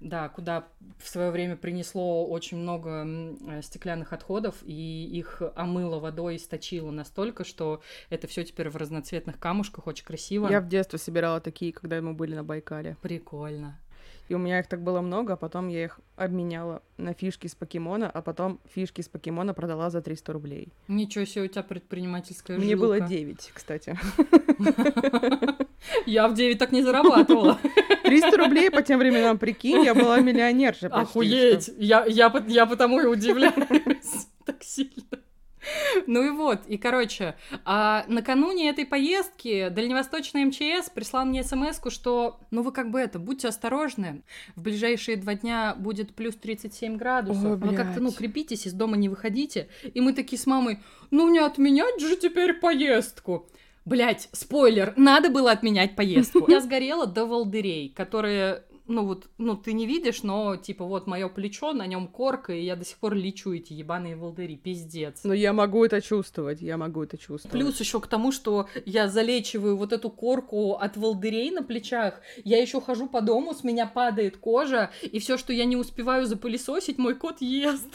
да, 0.00 0.28
куда 0.28 0.68
в 0.98 1.08
свое 1.08 1.30
время 1.30 1.56
принесло 1.56 2.26
очень 2.26 2.58
много 2.58 3.06
э, 3.06 3.62
стеклянных 3.62 4.12
отходов, 4.12 4.56
и 4.64 5.06
их 5.06 5.42
омыло 5.54 5.98
водой, 5.98 6.36
источило 6.36 6.90
настолько, 6.90 7.44
что 7.44 7.82
это 8.10 8.26
все 8.26 8.44
теперь 8.44 8.68
в 8.68 8.76
разноцветных 8.76 9.38
камушках, 9.38 9.86
очень 9.86 10.04
красиво. 10.04 10.48
Я 10.48 10.60
в 10.60 10.68
детстве 10.68 10.98
собирала 10.98 11.40
такие, 11.40 11.72
когда 11.72 12.00
мы 12.00 12.14
были 12.14 12.34
на 12.34 12.44
Байкале. 12.44 12.96
Прикольно. 13.02 13.78
И 14.28 14.34
у 14.34 14.38
меня 14.38 14.58
их 14.58 14.66
так 14.66 14.82
было 14.82 15.00
много, 15.00 15.34
а 15.34 15.36
потом 15.36 15.68
я 15.68 15.84
их 15.84 16.00
обменяла 16.16 16.82
на 16.96 17.14
фишки 17.14 17.46
с 17.46 17.54
покемона, 17.54 18.10
а 18.10 18.22
потом 18.22 18.58
фишки 18.74 19.00
с 19.00 19.08
покемона 19.08 19.54
продала 19.54 19.90
за 19.90 20.00
300 20.00 20.32
рублей. 20.32 20.72
Ничего 20.88 21.24
себе, 21.24 21.44
у 21.44 21.46
тебя 21.48 21.62
предпринимательская 21.62 22.58
Мне 22.58 22.70
жилка. 22.70 22.80
было 22.80 23.00
9, 23.00 23.50
кстати. 23.54 23.98
Я 26.06 26.28
в 26.28 26.34
9 26.34 26.58
так 26.58 26.72
не 26.72 26.82
зарабатывала. 26.82 27.58
300 28.02 28.36
рублей 28.36 28.70
по 28.70 28.82
тем 28.82 28.98
временам, 28.98 29.38
прикинь, 29.38 29.84
я 29.84 29.94
была 29.94 30.20
миллионерша 30.20 30.88
почти. 30.88 31.10
Охуеть! 31.10 31.70
Я, 31.78 32.04
я, 32.06 32.32
я 32.46 32.66
потому 32.66 33.00
и 33.00 33.06
удивляюсь 33.06 34.26
так 34.44 34.62
сильно. 34.62 35.20
Ну 36.06 36.22
и 36.22 36.30
вот, 36.30 36.66
и 36.66 36.76
короче, 36.76 37.34
а 37.64 38.04
накануне 38.08 38.68
этой 38.68 38.86
поездки 38.86 39.68
Дальневосточный 39.68 40.44
МЧС 40.44 40.90
прислал 40.94 41.24
мне 41.24 41.42
смс 41.42 41.80
что, 41.88 42.40
ну 42.50 42.62
вы 42.62 42.72
как 42.72 42.90
бы 42.90 43.00
это, 43.00 43.18
будьте 43.18 43.48
осторожны, 43.48 44.22
в 44.54 44.62
ближайшие 44.62 45.16
два 45.16 45.34
дня 45.34 45.74
будет 45.76 46.14
плюс 46.14 46.34
37 46.34 46.96
градусов, 46.96 47.44
О, 47.44 47.56
вы 47.56 47.74
как-то, 47.74 48.00
ну, 48.00 48.12
крепитесь, 48.12 48.66
из 48.66 48.72
дома 48.72 48.96
не 48.96 49.08
выходите. 49.08 49.68
И 49.94 50.00
мы 50.00 50.12
такие 50.12 50.38
с 50.38 50.46
мамой, 50.46 50.80
ну 51.10 51.28
не 51.30 51.38
отменять 51.38 52.00
же 52.00 52.16
теперь 52.16 52.54
поездку. 52.54 53.48
Блять, 53.84 54.28
спойлер, 54.32 54.94
надо 54.96 55.30
было 55.30 55.52
отменять 55.52 55.94
поездку. 55.94 56.44
Я 56.50 56.60
сгорела 56.60 57.06
до 57.06 57.24
волдырей, 57.24 57.90
которые 57.90 58.64
ну 58.88 59.04
вот, 59.04 59.28
ну 59.38 59.56
ты 59.56 59.72
не 59.72 59.86
видишь, 59.86 60.22
но 60.22 60.56
типа 60.56 60.84
вот 60.84 61.06
мое 61.06 61.28
плечо, 61.28 61.72
на 61.72 61.86
нем 61.86 62.08
корка, 62.08 62.52
и 62.52 62.62
я 62.62 62.76
до 62.76 62.84
сих 62.84 62.98
пор 62.98 63.14
лечу 63.14 63.52
эти 63.52 63.72
ебаные 63.72 64.16
волдыри, 64.16 64.56
пиздец. 64.56 65.20
Но 65.24 65.34
я 65.34 65.52
могу 65.52 65.84
это 65.84 66.00
чувствовать, 66.00 66.60
я 66.60 66.76
могу 66.76 67.02
это 67.02 67.18
чувствовать. 67.18 67.52
Плюс 67.52 67.80
еще 67.80 68.00
к 68.00 68.06
тому, 68.06 68.32
что 68.32 68.68
я 68.84 69.08
залечиваю 69.08 69.76
вот 69.76 69.92
эту 69.92 70.10
корку 70.10 70.74
от 70.74 70.96
волдырей 70.96 71.50
на 71.50 71.62
плечах, 71.62 72.20
я 72.44 72.60
еще 72.60 72.80
хожу 72.80 73.08
по 73.08 73.20
дому, 73.20 73.54
с 73.54 73.64
меня 73.64 73.86
падает 73.86 74.36
кожа, 74.36 74.90
и 75.02 75.18
все, 75.18 75.36
что 75.36 75.52
я 75.52 75.64
не 75.64 75.76
успеваю 75.76 76.26
запылесосить, 76.26 76.98
мой 76.98 77.14
кот 77.14 77.40
ест. 77.40 77.94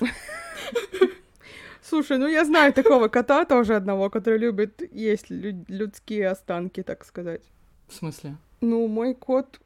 Слушай, 1.82 2.18
ну 2.18 2.28
я 2.28 2.46
знаю 2.46 2.74
такого 2.74 3.08
кота 3.08 3.46
тоже 3.46 3.76
одного, 3.76 4.10
который 4.10 4.40
любит 4.40 4.82
есть 4.94 5.26
людские 5.30 6.30
останки, 6.30 6.84
так 6.84 7.04
сказать. 7.06 7.42
В 7.88 7.96
смысле? 7.96 8.38
Ну, 8.62 8.88
мой 8.88 9.16
кот 9.16 9.60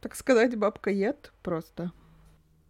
так 0.00 0.14
сказать, 0.14 0.56
бабка 0.56 0.90
ед 0.90 1.32
просто. 1.42 1.92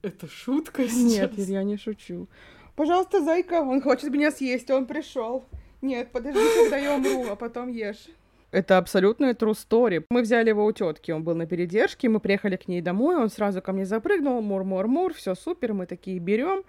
Это 0.02 0.26
шутка 0.26 0.88
сейчас? 0.88 1.36
Нет, 1.36 1.48
я 1.48 1.62
не 1.62 1.76
шучу. 1.76 2.28
Пожалуйста, 2.76 3.22
зайка, 3.22 3.60
он 3.62 3.82
хочет 3.82 4.10
меня 4.10 4.30
съесть, 4.30 4.70
он 4.70 4.86
пришел. 4.86 5.44
Нет, 5.82 6.10
подожди, 6.12 6.40
когда 6.62 6.76
я 6.76 6.94
умру, 6.94 7.26
а 7.30 7.36
потом 7.36 7.68
ешь. 7.68 8.06
Это 8.50 8.78
абсолютная 8.78 9.34
true 9.34 9.52
story. 9.52 10.04
Мы 10.10 10.22
взяли 10.22 10.48
его 10.48 10.64
у 10.64 10.72
тетки, 10.72 11.12
он 11.12 11.22
был 11.22 11.34
на 11.34 11.46
передержке, 11.46 12.08
мы 12.08 12.18
приехали 12.18 12.56
к 12.56 12.66
ней 12.66 12.80
домой, 12.80 13.16
он 13.16 13.30
сразу 13.30 13.62
ко 13.62 13.72
мне 13.72 13.86
запрыгнул, 13.86 14.40
мур-мур-мур, 14.42 15.14
все 15.14 15.34
супер, 15.34 15.72
мы 15.72 15.86
такие 15.86 16.18
берем. 16.18 16.64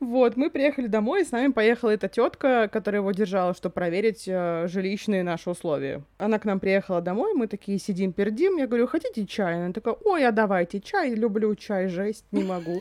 Вот, 0.00 0.36
мы 0.36 0.48
приехали 0.48 0.86
домой, 0.86 1.22
и 1.22 1.24
с 1.24 1.32
нами 1.32 1.50
поехала 1.50 1.90
эта 1.90 2.08
тетка, 2.08 2.68
которая 2.72 3.00
его 3.00 3.10
держала, 3.10 3.52
чтобы 3.52 3.72
проверить 3.72 4.28
э, 4.28 4.68
жилищные 4.68 5.24
наши 5.24 5.50
условия. 5.50 6.02
Она 6.18 6.38
к 6.38 6.44
нам 6.44 6.60
приехала 6.60 7.00
домой, 7.00 7.34
мы 7.34 7.48
такие 7.48 7.78
сидим, 7.78 8.12
пердим. 8.12 8.58
Я 8.58 8.68
говорю, 8.68 8.86
хотите 8.86 9.26
чай? 9.26 9.56
Она 9.56 9.72
такая, 9.72 9.96
ой, 10.04 10.24
а 10.24 10.30
давайте 10.30 10.80
чай, 10.80 11.14
люблю 11.14 11.52
чай, 11.56 11.88
жесть, 11.88 12.26
не 12.30 12.44
могу. 12.44 12.80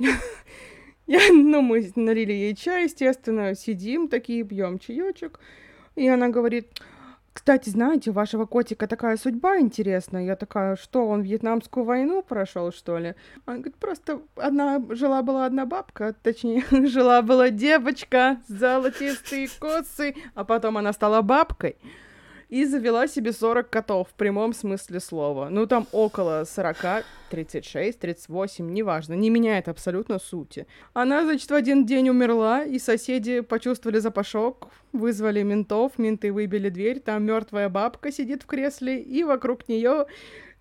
Я, 1.06 1.20
ну, 1.30 1.60
мы 1.60 1.92
налили 1.94 2.32
ей 2.32 2.54
чай, 2.54 2.84
естественно, 2.84 3.54
сидим 3.54 4.08
такие, 4.08 4.42
пьем 4.42 4.78
чаечек. 4.78 5.38
И 5.94 6.08
она 6.08 6.30
говорит, 6.30 6.68
кстати, 7.36 7.68
знаете, 7.68 8.10
у 8.10 8.12
вашего 8.14 8.46
котика 8.46 8.86
такая 8.86 9.18
судьба 9.18 9.58
интересная. 9.58 10.24
Я 10.24 10.36
такая, 10.36 10.74
что, 10.74 11.06
он 11.06 11.20
Вьетнамскую 11.20 11.84
войну 11.84 12.22
прошел, 12.22 12.72
что 12.72 12.96
ли? 12.96 13.14
Он 13.44 13.56
говорит, 13.56 13.76
просто 13.76 14.22
одна, 14.36 14.82
жила-была 14.88 15.44
одна 15.44 15.66
бабка, 15.66 16.14
точнее, 16.22 16.64
жила-была 16.70 17.50
девочка, 17.50 18.40
золотистые 18.48 19.50
косы, 19.60 20.14
а 20.34 20.44
потом 20.44 20.78
она 20.78 20.94
стала 20.94 21.20
бабкой 21.20 21.76
и 22.48 22.64
завела 22.64 23.08
себе 23.08 23.32
40 23.32 23.68
котов 23.68 24.08
в 24.08 24.14
прямом 24.14 24.52
смысле 24.52 25.00
слова. 25.00 25.48
Ну, 25.50 25.66
там 25.66 25.86
около 25.92 26.44
40, 26.44 27.04
36, 27.30 27.98
38, 27.98 28.72
неважно, 28.72 29.14
не 29.14 29.30
меняет 29.30 29.68
абсолютно 29.68 30.18
сути. 30.18 30.66
Она, 30.92 31.24
значит, 31.24 31.50
в 31.50 31.54
один 31.54 31.86
день 31.86 32.08
умерла, 32.08 32.64
и 32.64 32.78
соседи 32.78 33.40
почувствовали 33.40 33.98
запашок, 33.98 34.68
вызвали 34.92 35.42
ментов, 35.42 35.98
менты 35.98 36.32
выбили 36.32 36.68
дверь, 36.68 37.00
там 37.00 37.24
мертвая 37.24 37.68
бабка 37.68 38.12
сидит 38.12 38.44
в 38.44 38.46
кресле, 38.46 39.00
и 39.00 39.24
вокруг 39.24 39.68
нее 39.68 40.06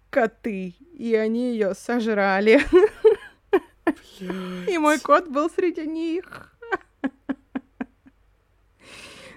коты, 0.09 0.75
и 0.93 1.13
они 1.15 1.51
ее 1.51 1.75
сожрали. 1.75 2.61
И 4.67 4.77
мой 4.79 4.99
кот 4.99 5.27
был 5.27 5.49
среди 5.49 5.85
них. 5.85 6.55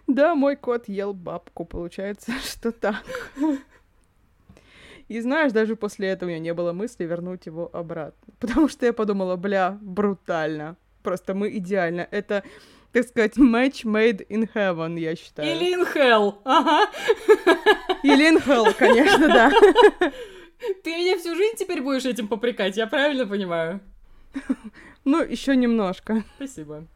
Да, 0.08 0.34
мой 0.34 0.56
кот 0.56 0.88
ел 0.88 1.12
бабку, 1.12 1.64
получается, 1.66 2.32
что 2.44 2.72
так. 2.72 3.04
И 5.08 5.20
знаешь, 5.20 5.52
даже 5.52 5.76
после 5.76 6.08
этого 6.08 6.28
у 6.28 6.32
меня 6.32 6.40
не 6.40 6.54
было 6.54 6.72
мысли 6.72 7.04
вернуть 7.04 7.46
его 7.46 7.70
обратно. 7.72 8.34
Потому 8.40 8.68
что 8.68 8.86
я 8.86 8.92
подумала, 8.92 9.36
бля, 9.36 9.78
брутально. 9.80 10.76
Просто 11.02 11.34
мы 11.34 11.56
идеально. 11.56 12.06
Это, 12.10 12.42
так 12.92 13.06
сказать, 13.06 13.38
match 13.38 13.84
made 13.84 14.26
in 14.28 14.50
heaven, 14.54 14.98
я 14.98 15.14
считаю. 15.14 15.48
Или 15.48 15.74
in 15.74 15.86
hell, 15.94 16.34
ага. 16.44 16.90
Или 18.02 18.30
in 18.30 18.42
hell, 18.44 18.74
конечно, 18.76 19.28
да. 19.28 19.50
Ты 20.82 20.90
меня 20.90 21.18
всю 21.18 21.36
жизнь 21.36 21.56
теперь 21.56 21.82
будешь 21.82 22.04
этим 22.04 22.28
попрекать, 22.28 22.76
я 22.76 22.86
правильно 22.86 23.26
понимаю? 23.26 23.80
Ну, 25.04 25.22
еще 25.22 25.56
немножко. 25.56 26.24
Спасибо. 26.36 26.86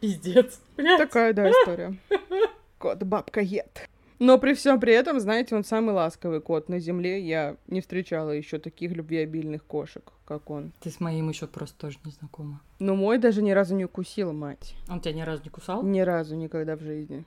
Пиздец. 0.00 0.60
Блядь. 0.76 0.98
Такая, 0.98 1.32
да, 1.32 1.50
история. 1.50 1.96
Кот 2.78 3.02
бабка 3.02 3.40
ед. 3.40 3.88
Но 4.18 4.38
при 4.38 4.54
всем 4.54 4.80
при 4.80 4.94
этом, 4.94 5.20
знаете, 5.20 5.54
он 5.54 5.64
самый 5.64 5.94
ласковый 5.94 6.40
кот 6.40 6.68
на 6.68 6.78
земле. 6.78 7.20
Я 7.20 7.56
не 7.66 7.80
встречала 7.80 8.30
еще 8.30 8.58
таких 8.58 8.92
любвеобильных 8.92 9.62
кошек, 9.64 10.10
как 10.24 10.48
он. 10.48 10.72
Ты 10.80 10.90
с 10.90 11.00
моим 11.00 11.28
еще 11.28 11.46
просто 11.46 11.78
тоже 11.78 11.98
не 12.04 12.12
знакома. 12.12 12.62
Но 12.78 12.96
мой 12.96 13.18
даже 13.18 13.42
ни 13.42 13.50
разу 13.50 13.74
не 13.74 13.84
укусил, 13.84 14.32
мать. 14.32 14.74
Он 14.88 15.00
тебя 15.00 15.12
ни 15.12 15.20
разу 15.20 15.42
не 15.44 15.50
кусал? 15.50 15.82
Ни 15.82 16.00
разу 16.00 16.34
никогда 16.34 16.76
в 16.76 16.80
жизни. 16.80 17.24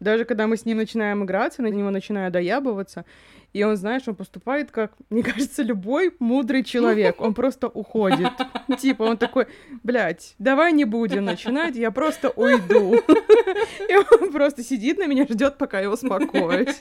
Даже 0.00 0.24
когда 0.24 0.46
мы 0.46 0.56
с 0.56 0.64
ним 0.64 0.78
начинаем 0.78 1.24
играться, 1.24 1.62
на 1.62 1.68
него 1.68 1.90
начинаю 1.90 2.30
доябываться, 2.30 3.04
и 3.52 3.62
он, 3.62 3.76
знаешь, 3.76 4.02
он 4.06 4.14
поступает 4.14 4.70
как, 4.70 4.92
мне 5.08 5.22
кажется, 5.22 5.62
любой 5.62 6.14
мудрый 6.18 6.62
человек. 6.62 7.20
Он 7.20 7.32
просто 7.32 7.68
уходит. 7.68 8.30
Типа, 8.78 9.04
он 9.04 9.16
такой, 9.16 9.46
блядь, 9.82 10.34
давай 10.38 10.72
не 10.72 10.84
будем 10.84 11.24
начинать, 11.24 11.74
я 11.76 11.90
просто 11.90 12.28
уйду. 12.30 12.96
И 12.96 13.96
он 14.20 14.30
просто 14.30 14.62
сидит 14.62 14.98
на 14.98 15.06
меня, 15.06 15.24
ждет, 15.24 15.56
пока 15.56 15.80
я 15.80 15.90
успокоюсь. 15.90 16.80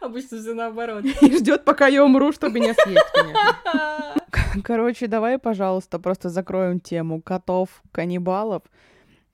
Обычно 0.00 0.38
все 0.38 0.52
наоборот. 0.52 1.04
И 1.04 1.36
ждет, 1.38 1.64
пока 1.64 1.86
я 1.86 2.04
умру, 2.04 2.32
чтобы 2.32 2.60
меня 2.60 2.74
съесть, 2.74 3.06
конечно. 3.14 4.14
Короче, 4.62 5.06
давай, 5.06 5.38
пожалуйста, 5.38 5.98
просто 5.98 6.28
закроем 6.28 6.78
тему 6.78 7.22
котов-каннибалов. 7.22 8.62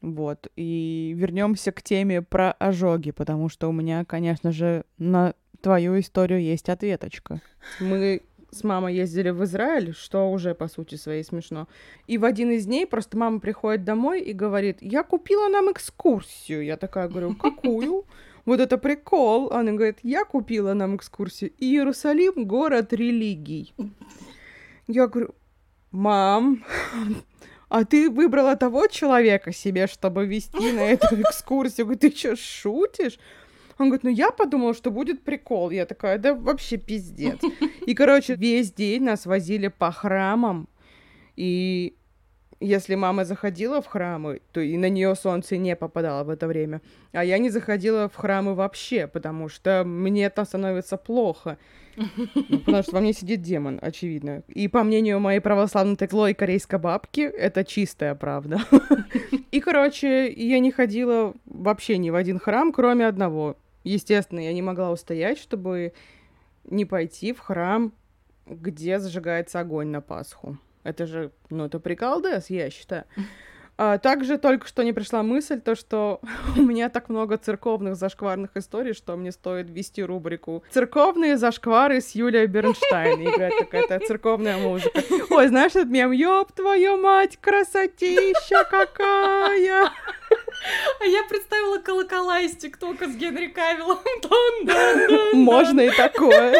Вот, 0.00 0.46
и 0.54 1.12
вернемся 1.16 1.72
к 1.72 1.82
теме 1.82 2.22
про 2.22 2.52
ожоги, 2.52 3.10
потому 3.10 3.48
что 3.48 3.68
у 3.68 3.72
меня, 3.72 4.04
конечно 4.04 4.52
же, 4.52 4.84
на 4.96 5.34
твою 5.60 5.98
историю 5.98 6.40
есть 6.40 6.68
ответочка. 6.68 7.40
Мы 7.80 8.22
с 8.50 8.64
мамой 8.64 8.94
ездили 8.94 9.30
в 9.30 9.44
Израиль, 9.44 9.92
что 9.92 10.30
уже, 10.30 10.54
по 10.54 10.68
сути 10.68 10.94
своей, 10.94 11.24
смешно. 11.24 11.68
И 12.06 12.16
в 12.16 12.24
один 12.24 12.50
из 12.52 12.66
дней 12.66 12.86
просто 12.86 13.16
мама 13.16 13.40
приходит 13.40 13.84
домой 13.84 14.22
и 14.22 14.32
говорит, 14.32 14.78
я 14.80 15.02
купила 15.02 15.48
нам 15.48 15.70
экскурсию. 15.72 16.64
Я 16.64 16.76
такая 16.76 17.08
говорю, 17.08 17.34
какую? 17.34 18.06
Вот 18.44 18.60
это 18.60 18.78
прикол. 18.78 19.52
Она 19.52 19.72
говорит, 19.72 19.98
я 20.02 20.24
купила 20.24 20.72
нам 20.72 20.96
экскурсию. 20.96 21.52
Иерусалим— 21.58 22.44
город 22.46 22.92
религий. 22.92 23.74
Я 24.86 25.06
говорю, 25.08 25.34
мам, 25.90 26.64
а 27.68 27.84
ты 27.84 28.10
выбрала 28.10 28.56
того 28.56 28.86
человека 28.86 29.52
себе, 29.52 29.86
чтобы 29.86 30.26
вести 30.26 30.72
на 30.72 30.80
эту 30.90 31.20
экскурсию. 31.20 31.86
Говорю, 31.86 32.00
ты 32.00 32.16
что, 32.16 32.36
шутишь? 32.36 33.18
Он 33.78 33.86
говорит, 33.88 34.04
ну 34.04 34.10
я 34.10 34.30
подумала, 34.30 34.74
что 34.74 34.90
будет 34.90 35.22
прикол. 35.22 35.70
Я 35.70 35.86
такая, 35.86 36.18
да 36.18 36.34
вообще 36.34 36.76
пиздец. 36.78 37.38
И, 37.86 37.94
короче, 37.94 38.34
весь 38.34 38.72
день 38.72 39.04
нас 39.04 39.26
возили 39.26 39.68
по 39.68 39.92
храмам. 39.92 40.68
И 41.36 41.94
если 42.60 42.94
мама 42.94 43.24
заходила 43.24 43.80
в 43.80 43.86
храмы, 43.86 44.40
то 44.52 44.60
и 44.60 44.76
на 44.76 44.88
нее 44.88 45.14
солнце 45.14 45.56
не 45.56 45.76
попадало 45.76 46.24
в 46.24 46.30
это 46.30 46.46
время. 46.46 46.80
А 47.12 47.24
я 47.24 47.38
не 47.38 47.50
заходила 47.50 48.08
в 48.08 48.16
храмы 48.16 48.54
вообще, 48.54 49.06
потому 49.06 49.48
что 49.48 49.84
мне 49.84 50.28
там 50.30 50.44
становится 50.44 50.96
плохо. 50.96 51.58
Ну, 51.96 52.58
потому 52.60 52.82
что 52.82 52.92
во 52.92 53.00
мне 53.00 53.12
сидит 53.12 53.42
демон, 53.42 53.78
очевидно. 53.82 54.42
И 54.48 54.68
по 54.68 54.82
мнению 54.84 55.20
моей 55.20 55.40
православной 55.40 55.96
текло 55.96 56.28
корейской 56.34 56.78
бабки, 56.78 57.20
это 57.20 57.64
чистая 57.64 58.14
правда. 58.14 58.60
И, 59.50 59.60
короче, 59.60 60.30
я 60.30 60.58
не 60.60 60.70
ходила 60.70 61.34
вообще 61.46 61.98
ни 61.98 62.10
в 62.10 62.14
один 62.14 62.38
храм, 62.38 62.72
кроме 62.72 63.06
одного. 63.06 63.56
Естественно, 63.82 64.40
я 64.40 64.52
не 64.52 64.62
могла 64.62 64.92
устоять, 64.92 65.38
чтобы 65.38 65.92
не 66.64 66.84
пойти 66.84 67.32
в 67.32 67.40
храм, 67.40 67.92
где 68.46 68.98
зажигается 68.98 69.60
огонь 69.60 69.88
на 69.88 70.00
Пасху. 70.00 70.58
Это 70.88 71.06
же, 71.06 71.30
ну, 71.50 71.66
это 71.66 71.78
приколдес, 71.80 72.48
я 72.48 72.70
считаю. 72.70 73.04
А, 73.76 73.98
также 73.98 74.38
только 74.38 74.66
что 74.66 74.82
не 74.82 74.94
пришла 74.94 75.22
мысль, 75.22 75.60
то, 75.60 75.76
что 75.76 76.20
у 76.56 76.62
меня 76.62 76.88
так 76.88 77.10
много 77.10 77.36
церковных 77.36 77.94
зашкварных 77.94 78.56
историй, 78.56 78.94
что 78.94 79.14
мне 79.16 79.30
стоит 79.30 79.68
ввести 79.68 80.02
рубрику 80.02 80.64
«Церковные 80.70 81.36
зашквары 81.36 82.00
с 82.00 82.12
Юлией 82.12 82.46
Бернштейн». 82.46 83.22
Играет 83.22 83.52
какая-то 83.58 84.00
церковная 84.06 84.56
музыка. 84.56 85.00
Ой, 85.30 85.48
знаешь 85.48 85.72
этот 85.72 85.90
мем? 85.90 86.10
Ёб 86.10 86.50
твою 86.52 86.96
мать, 86.96 87.36
красотища 87.40 88.64
какая! 88.70 89.92
А 91.00 91.04
я 91.04 91.22
представила 91.28 91.78
колокола 91.78 92.40
из 92.40 92.56
ТикТока 92.56 93.08
с 93.08 93.14
Генри 93.14 93.46
Кавиллом. 93.46 93.98
Можно 95.34 95.82
и 95.82 95.90
такое. 95.90 96.56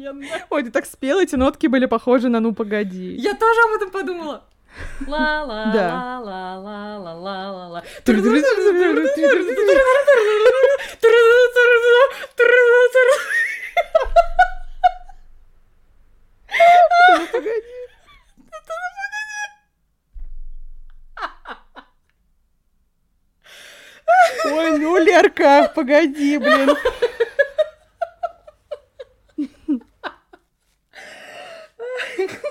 Охуенно. 0.00 0.26
Ой, 0.50 0.62
ты 0.62 0.70
так 0.70 0.86
спела, 0.86 1.22
эти 1.22 1.36
нотки 1.36 1.66
были 1.66 1.86
похожи 1.86 2.28
на 2.28 2.40
«Ну, 2.40 2.54
погоди». 2.54 3.14
Я 3.16 3.34
тоже 3.34 3.60
об 3.68 3.76
этом 3.76 3.90
подумала. 3.90 4.44
Ла 5.06 5.42
ла 5.44 5.72
ла 5.74 6.20
ла 6.20 6.56
ла 6.58 6.98
ла 6.98 7.14
ла 7.14 7.50
ла 7.52 7.68
ла. 7.68 7.84
Ой, 24.44 24.78
ну, 24.78 24.96
Лерка, 24.98 25.70
погоди, 25.74 26.38
блин. 26.38 26.70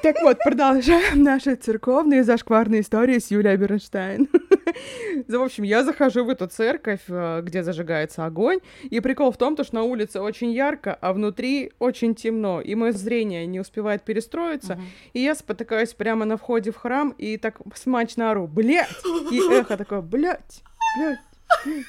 Так 0.02 0.22
вот, 0.22 0.38
продолжаем 0.40 1.24
наши 1.24 1.56
церковные 1.56 2.24
зашкварные 2.24 2.82
истории 2.82 3.20
с 3.20 3.32
Юлией 3.32 3.58
Бернштейн. 3.58 4.28
В 5.28 5.42
общем, 5.42 5.64
я 5.64 5.84
захожу 5.84 6.24
в 6.24 6.30
эту 6.30 6.48
церковь, 6.48 7.02
э, 7.08 7.42
где 7.44 7.64
зажигается 7.64 8.26
огонь, 8.26 8.60
и 8.84 9.00
прикол 9.00 9.32
в 9.32 9.38
том, 9.38 9.56
что 9.64 9.76
на 9.76 9.84
улице 9.84 10.22
очень 10.22 10.52
ярко, 10.52 10.94
а 10.94 11.14
внутри 11.14 11.72
очень 11.80 12.16
темно, 12.16 12.62
и 12.62 12.76
мое 12.76 12.92
зрение 12.92 13.46
не 13.46 13.60
успевает 13.60 14.04
перестроиться, 14.04 14.74
uh-huh. 14.74 15.12
и 15.14 15.20
я 15.22 15.36
спотыкаюсь 15.36 15.94
прямо 15.94 16.26
на 16.26 16.38
входе 16.38 16.72
в 16.72 16.78
храм, 16.78 17.14
и 17.18 17.38
так 17.38 17.58
смачно 17.76 18.32
ору, 18.32 18.48
блядь! 18.48 18.88
И 19.32 19.40
эхо 19.52 19.78
такое, 19.78 20.02
блядь, 20.02 20.64
блядь, 20.98 21.20
блядь. 21.66 21.86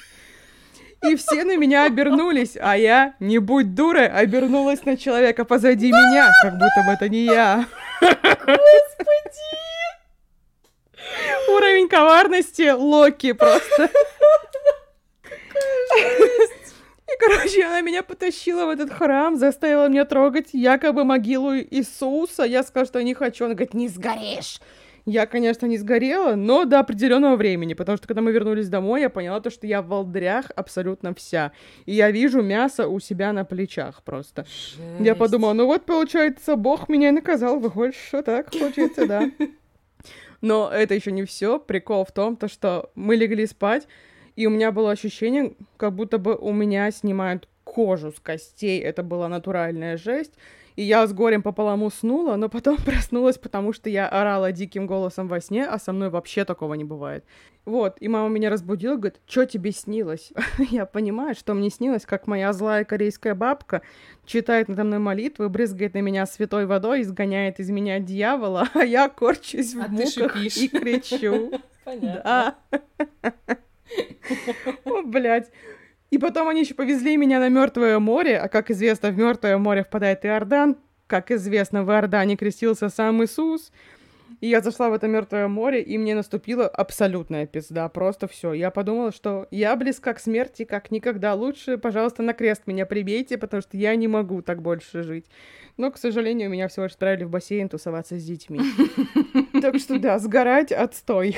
И 1.02 1.16
все 1.16 1.44
на 1.44 1.56
меня 1.56 1.84
обернулись, 1.84 2.56
а 2.60 2.76
я, 2.76 3.14
не 3.20 3.38
будь 3.38 3.74
дурой, 3.74 4.06
обернулась 4.08 4.84
на 4.84 4.96
человека 4.98 5.44
позади 5.46 5.90
меня, 5.90 6.30
как 6.42 6.52
будто 6.54 6.82
бы 6.86 6.92
это 6.92 7.08
не 7.08 7.24
я. 7.24 7.64
Господи! 8.00 9.40
Уровень 11.48 11.88
коварности 11.88 12.70
Локи 12.70 13.32
просто. 13.32 13.90
И, 17.08 17.18
короче, 17.18 17.64
она 17.64 17.80
меня 17.80 18.02
потащила 18.02 18.66
в 18.66 18.68
этот 18.68 18.92
храм, 18.92 19.36
заставила 19.36 19.88
меня 19.88 20.04
трогать 20.04 20.50
якобы 20.52 21.04
могилу 21.04 21.56
Иисуса. 21.56 22.44
Я 22.44 22.62
сказала, 22.62 22.86
что 22.86 23.02
не 23.02 23.14
хочу. 23.14 23.46
Она 23.46 23.54
говорит, 23.54 23.74
не 23.74 23.88
сгоришь. 23.88 24.60
Я, 25.10 25.26
конечно, 25.26 25.66
не 25.66 25.76
сгорела, 25.76 26.36
но 26.36 26.64
до 26.64 26.78
определенного 26.78 27.34
времени, 27.34 27.74
потому 27.74 27.98
что 27.98 28.06
когда 28.06 28.22
мы 28.22 28.30
вернулись 28.30 28.68
домой, 28.68 29.00
я 29.00 29.10
поняла 29.10 29.40
то, 29.40 29.50
что 29.50 29.66
я 29.66 29.82
в 29.82 29.88
волдрях 29.88 30.52
абсолютно 30.54 31.12
вся. 31.16 31.50
И 31.84 31.94
я 31.94 32.12
вижу 32.12 32.42
мясо 32.42 32.86
у 32.86 33.00
себя 33.00 33.32
на 33.32 33.44
плечах 33.44 34.04
просто. 34.04 34.44
Жесть. 34.44 34.78
Я 35.00 35.16
подумала, 35.16 35.52
ну 35.52 35.66
вот, 35.66 35.84
получается, 35.84 36.54
Бог 36.54 36.88
меня 36.88 37.08
и 37.08 37.10
наказал, 37.10 37.58
выходит, 37.58 37.96
что 37.96 38.22
так 38.22 38.52
получается, 38.52 39.08
да. 39.08 39.28
Но 40.42 40.70
это 40.72 40.94
еще 40.94 41.10
не 41.10 41.24
все. 41.24 41.58
Прикол 41.58 42.04
в 42.04 42.12
том, 42.12 42.36
то, 42.36 42.46
что 42.46 42.92
мы 42.94 43.16
легли 43.16 43.46
спать, 43.46 43.88
и 44.36 44.46
у 44.46 44.50
меня 44.50 44.70
было 44.70 44.92
ощущение, 44.92 45.54
как 45.76 45.92
будто 45.92 46.18
бы 46.18 46.36
у 46.36 46.52
меня 46.52 46.88
снимают 46.92 47.48
кожу 47.64 48.12
с 48.12 48.20
костей. 48.20 48.78
Это 48.78 49.02
была 49.02 49.28
натуральная 49.28 49.96
жесть. 49.96 50.34
И 50.76 50.82
я 50.82 51.06
с 51.06 51.12
горем 51.12 51.42
пополам 51.42 51.82
уснула, 51.82 52.36
но 52.36 52.48
потом 52.48 52.76
проснулась, 52.84 53.38
потому 53.38 53.72
что 53.72 53.90
я 53.90 54.08
орала 54.08 54.52
диким 54.52 54.86
голосом 54.86 55.28
во 55.28 55.40
сне, 55.40 55.66
а 55.66 55.78
со 55.78 55.92
мной 55.92 56.10
вообще 56.10 56.44
такого 56.44 56.74
не 56.74 56.84
бывает. 56.84 57.24
Вот, 57.64 57.96
и 58.00 58.08
мама 58.08 58.28
меня 58.28 58.50
разбудила, 58.50 58.96
говорит, 58.96 59.20
что 59.26 59.44
тебе 59.44 59.72
снилось? 59.72 60.32
я 60.70 60.86
понимаю, 60.86 61.34
что 61.34 61.54
мне 61.54 61.70
снилось, 61.70 62.06
как 62.06 62.26
моя 62.26 62.52
злая 62.52 62.84
корейская 62.84 63.34
бабка 63.34 63.82
читает 64.24 64.68
надо 64.68 64.84
мной 64.84 64.98
молитвы, 64.98 65.48
брызгает 65.48 65.94
на 65.94 66.00
меня 66.00 66.26
святой 66.26 66.66
водой, 66.66 67.02
изгоняет 67.02 67.60
из 67.60 67.70
меня 67.70 67.98
дьявола, 67.98 68.68
а 68.74 68.84
я 68.84 69.08
корчусь 69.08 69.74
в 69.74 69.80
а 69.80 69.88
муках 69.88 70.36
и 70.36 70.68
кричу. 70.68 71.52
Понятно. 71.84 72.56
О, 74.84 75.02
блядь. 75.02 75.50
И 76.10 76.18
потом 76.18 76.48
они 76.48 76.60
еще 76.60 76.74
повезли 76.74 77.16
меня 77.16 77.38
на 77.38 77.48
Мертвое 77.48 77.98
море, 77.98 78.38
а 78.38 78.48
как 78.48 78.70
известно, 78.70 79.10
в 79.10 79.16
Мертвое 79.16 79.56
море 79.58 79.84
впадает 79.84 80.24
Иордан. 80.24 80.76
Как 81.06 81.30
известно, 81.30 81.84
в 81.84 81.90
Иордане 81.90 82.36
крестился 82.36 82.88
сам 82.88 83.22
Иисус. 83.24 83.72
И 84.40 84.48
я 84.48 84.60
зашла 84.60 84.88
в 84.88 84.94
это 84.94 85.06
мертвое 85.06 85.48
море, 85.48 85.82
и 85.82 85.98
мне 85.98 86.14
наступила 86.14 86.66
абсолютная 86.66 87.46
пизда. 87.46 87.88
Просто 87.88 88.26
все. 88.26 88.52
Я 88.52 88.70
подумала, 88.70 89.12
что 89.12 89.46
я 89.50 89.76
близка 89.76 90.14
к 90.14 90.20
смерти, 90.20 90.64
как 90.64 90.90
никогда. 90.90 91.34
Лучше, 91.34 91.76
пожалуйста, 91.76 92.22
на 92.22 92.32
крест 92.32 92.62
меня 92.66 92.86
прибейте, 92.86 93.36
потому 93.36 93.60
что 93.60 93.76
я 93.76 93.94
не 93.96 94.08
могу 94.08 94.40
так 94.42 94.62
больше 94.62 95.02
жить. 95.02 95.26
Но, 95.76 95.90
к 95.90 95.98
сожалению, 95.98 96.50
меня 96.50 96.68
всего 96.68 96.84
лишь 96.84 96.92
отправили 96.92 97.24
в 97.24 97.30
бассейн 97.30 97.68
тусоваться 97.68 98.18
с 98.18 98.24
детьми. 98.24 98.60
Так 99.60 99.76
что 99.78 99.98
да, 99.98 100.18
сгорать 100.18 100.72
отстой. 100.72 101.36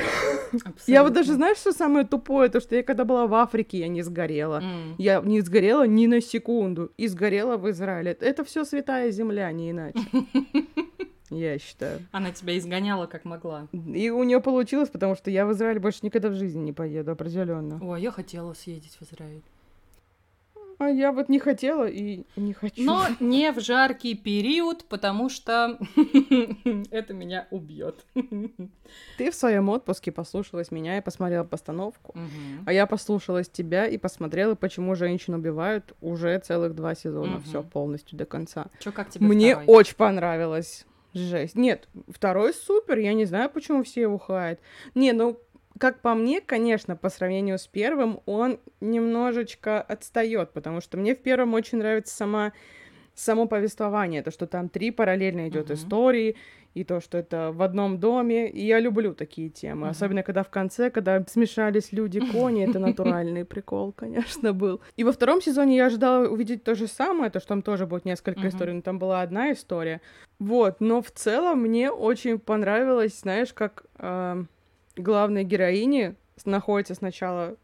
Я 0.86 1.02
вот 1.02 1.12
даже, 1.12 1.32
знаешь, 1.32 1.56
что 1.56 1.72
самое 1.72 2.06
тупое? 2.06 2.48
То, 2.48 2.60
что 2.60 2.76
я 2.76 2.84
когда 2.84 3.04
была 3.04 3.26
в 3.26 3.34
Африке, 3.34 3.78
я 3.78 3.88
не 3.88 4.02
сгорела. 4.02 4.62
Я 4.96 5.20
не 5.20 5.40
сгорела 5.40 5.88
ни 5.88 6.06
на 6.06 6.20
секунду. 6.20 6.92
И 6.96 7.08
сгорела 7.08 7.56
в 7.56 7.68
Израиле. 7.70 8.16
Это 8.20 8.44
все 8.44 8.64
святая 8.64 9.10
земля, 9.10 9.50
не 9.50 9.72
иначе. 9.72 9.98
Я 11.38 11.58
считаю. 11.58 12.00
Она 12.12 12.32
тебя 12.32 12.56
изгоняла 12.58 13.06
как 13.06 13.24
могла. 13.24 13.68
И 13.72 14.10
у 14.10 14.22
нее 14.24 14.40
получилось, 14.40 14.88
потому 14.88 15.16
что 15.16 15.30
я 15.30 15.46
в 15.46 15.52
Израиль 15.52 15.78
больше 15.78 16.00
никогда 16.02 16.28
в 16.28 16.34
жизни 16.34 16.60
не 16.60 16.72
поеду, 16.72 17.12
определенно. 17.12 17.78
О, 17.82 17.96
я 17.96 18.10
хотела 18.10 18.54
съездить 18.54 18.96
в 18.98 19.02
Израиль. 19.02 19.42
А 20.82 20.88
я 20.88 21.12
вот 21.12 21.28
не 21.28 21.38
хотела 21.38 21.88
и 21.88 22.24
не 22.34 22.52
хочу. 22.52 22.82
Но 22.82 23.06
не 23.20 23.52
в 23.52 23.60
жаркий 23.60 24.16
период, 24.16 24.84
потому 24.86 25.28
что 25.28 25.78
это 26.90 27.14
меня 27.14 27.46
убьет. 27.52 28.04
Ты 29.16 29.30
в 29.30 29.34
своем 29.34 29.68
отпуске 29.68 30.10
послушалась 30.10 30.72
меня 30.72 30.98
и 30.98 31.00
посмотрела 31.00 31.44
постановку, 31.44 32.12
угу. 32.12 32.64
а 32.66 32.72
я 32.72 32.86
послушалась 32.86 33.48
тебя 33.48 33.86
и 33.86 33.96
посмотрела, 33.96 34.56
почему 34.56 34.96
женщин 34.96 35.34
убивают 35.34 35.94
уже 36.00 36.36
целых 36.40 36.74
два 36.74 36.96
сезона, 36.96 37.36
угу. 37.36 37.42
все 37.42 37.62
полностью 37.62 38.18
до 38.18 38.24
конца. 38.24 38.66
Чё, 38.80 38.90
как 38.90 39.08
тебе 39.10 39.26
Мне 39.26 39.52
второй? 39.54 39.66
очень 39.68 39.94
понравилось. 39.94 40.84
Жесть. 41.14 41.56
Нет, 41.56 41.88
второй 42.08 42.54
супер, 42.54 42.98
я 42.98 43.12
не 43.12 43.24
знаю, 43.24 43.50
почему 43.50 43.82
все 43.82 44.02
его 44.02 44.18
хаят. 44.18 44.60
Не, 44.94 45.12
ну 45.12 45.38
как 45.78 46.00
по 46.00 46.14
мне, 46.14 46.40
конечно, 46.40 46.96
по 46.96 47.08
сравнению 47.08 47.58
с 47.58 47.66
первым, 47.66 48.20
он 48.26 48.60
немножечко 48.80 49.80
отстает, 49.80 50.52
потому 50.52 50.80
что 50.80 50.98
мне 50.98 51.14
в 51.14 51.22
первом 51.22 51.54
очень 51.54 51.78
нравится 51.78 52.14
сама 52.14 52.52
само 53.14 53.46
повествование, 53.46 54.22
то, 54.22 54.30
что 54.30 54.46
там 54.46 54.68
три 54.68 54.90
параллельно 54.90 55.48
идет 55.48 55.70
uh-huh. 55.70 55.74
истории, 55.74 56.36
и 56.74 56.84
то, 56.84 57.00
что 57.00 57.18
это 57.18 57.52
в 57.52 57.60
одном 57.60 57.98
доме, 57.98 58.48
и 58.48 58.64
я 58.64 58.80
люблю 58.80 59.14
такие 59.14 59.50
темы, 59.50 59.86
uh-huh. 59.86 59.90
особенно 59.90 60.22
когда 60.22 60.42
в 60.42 60.48
конце, 60.48 60.90
когда 60.90 61.22
смешались 61.26 61.92
люди-кони, 61.92 62.64
это 62.64 62.78
натуральный 62.78 63.44
прикол, 63.44 63.92
конечно, 63.92 64.54
был. 64.54 64.80
И 64.96 65.04
во 65.04 65.12
втором 65.12 65.42
сезоне 65.42 65.76
я 65.76 65.86
ожидала 65.86 66.26
увидеть 66.26 66.64
то 66.64 66.74
же 66.74 66.86
самое, 66.86 67.30
то, 67.30 67.40
что 67.40 67.48
там 67.48 67.62
тоже 67.62 67.86
будет 67.86 68.06
несколько 68.06 68.48
историй, 68.48 68.72
но 68.72 68.80
там 68.80 68.98
была 68.98 69.20
одна 69.20 69.52
история, 69.52 70.00
вот, 70.38 70.80
но 70.80 71.02
в 71.02 71.10
целом 71.10 71.60
мне 71.60 71.90
очень 71.90 72.38
понравилось, 72.38 73.20
знаешь, 73.20 73.52
как... 73.52 73.84
Э- 73.98 74.44
главные 74.96 75.44
героини 75.44 76.14
находятся 76.44 76.94
сначала 76.94 77.56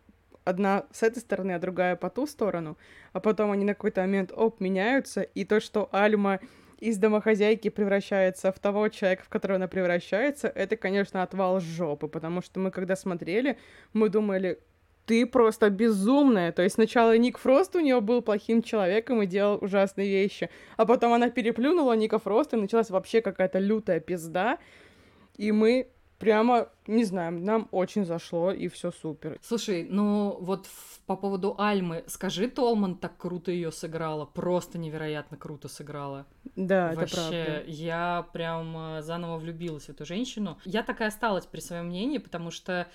одна 0.48 0.86
с 0.92 1.02
этой 1.02 1.18
стороны, 1.18 1.52
а 1.52 1.58
другая 1.58 1.96
по 1.96 2.10
ту 2.10 2.26
сторону, 2.26 2.76
а 3.12 3.20
потом 3.20 3.50
они 3.50 3.64
на 3.64 3.74
какой-то 3.74 4.00
момент, 4.00 4.32
оп, 4.34 4.60
меняются, 4.60 5.22
и 5.22 5.44
то, 5.44 5.60
что 5.60 5.88
Альма 5.92 6.40
из 6.78 6.96
домохозяйки 6.96 7.70
превращается 7.70 8.52
в 8.52 8.58
того 8.58 8.88
человека, 8.88 9.24
в 9.24 9.28
которого 9.28 9.56
она 9.56 9.68
превращается, 9.68 10.48
это, 10.48 10.76
конечно, 10.76 11.22
отвал 11.22 11.60
жопы, 11.60 12.08
потому 12.08 12.40
что 12.40 12.60
мы, 12.60 12.70
когда 12.70 12.96
смотрели, 12.96 13.58
мы 13.92 14.08
думали, 14.08 14.58
ты 15.04 15.26
просто 15.26 15.70
безумная. 15.70 16.52
То 16.52 16.62
есть 16.62 16.74
сначала 16.74 17.16
Ник 17.16 17.38
Фрост 17.38 17.74
у 17.74 17.80
нее 17.80 18.00
был 18.00 18.22
плохим 18.22 18.62
человеком 18.62 19.22
и 19.22 19.26
делал 19.26 19.58
ужасные 19.60 20.08
вещи, 20.08 20.50
а 20.76 20.86
потом 20.86 21.12
она 21.14 21.30
переплюнула 21.30 21.94
Ника 21.94 22.18
Фроста, 22.18 22.56
и 22.56 22.60
началась 22.60 22.90
вообще 22.90 23.22
какая-то 23.22 23.58
лютая 23.58 24.00
пизда, 24.00 24.58
и 25.36 25.50
мы 25.50 25.88
прямо, 26.18 26.68
не 26.86 27.04
знаю, 27.04 27.32
нам 27.32 27.68
очень 27.70 28.04
зашло, 28.04 28.52
и 28.52 28.68
все 28.68 28.90
супер. 28.90 29.38
Слушай, 29.42 29.86
ну 29.88 30.36
вот 30.40 30.68
по 31.06 31.16
поводу 31.16 31.54
Альмы, 31.58 32.04
скажи, 32.06 32.48
Толман 32.48 32.96
так 32.96 33.16
круто 33.16 33.50
ее 33.50 33.72
сыграла, 33.72 34.26
просто 34.26 34.78
невероятно 34.78 35.36
круто 35.36 35.68
сыграла. 35.68 36.26
Да, 36.56 36.92
Вообще, 36.94 37.02
это 37.04 37.14
правда. 37.14 37.62
я 37.66 38.28
прям 38.32 38.76
э, 38.76 39.02
заново 39.02 39.38
влюбилась 39.38 39.84
в 39.84 39.90
эту 39.90 40.04
женщину. 40.04 40.58
Я 40.64 40.82
так 40.82 41.00
и 41.00 41.04
осталась 41.04 41.46
при 41.46 41.60
своем 41.60 41.86
мнении, 41.86 42.18
потому 42.18 42.50
что, 42.50 42.88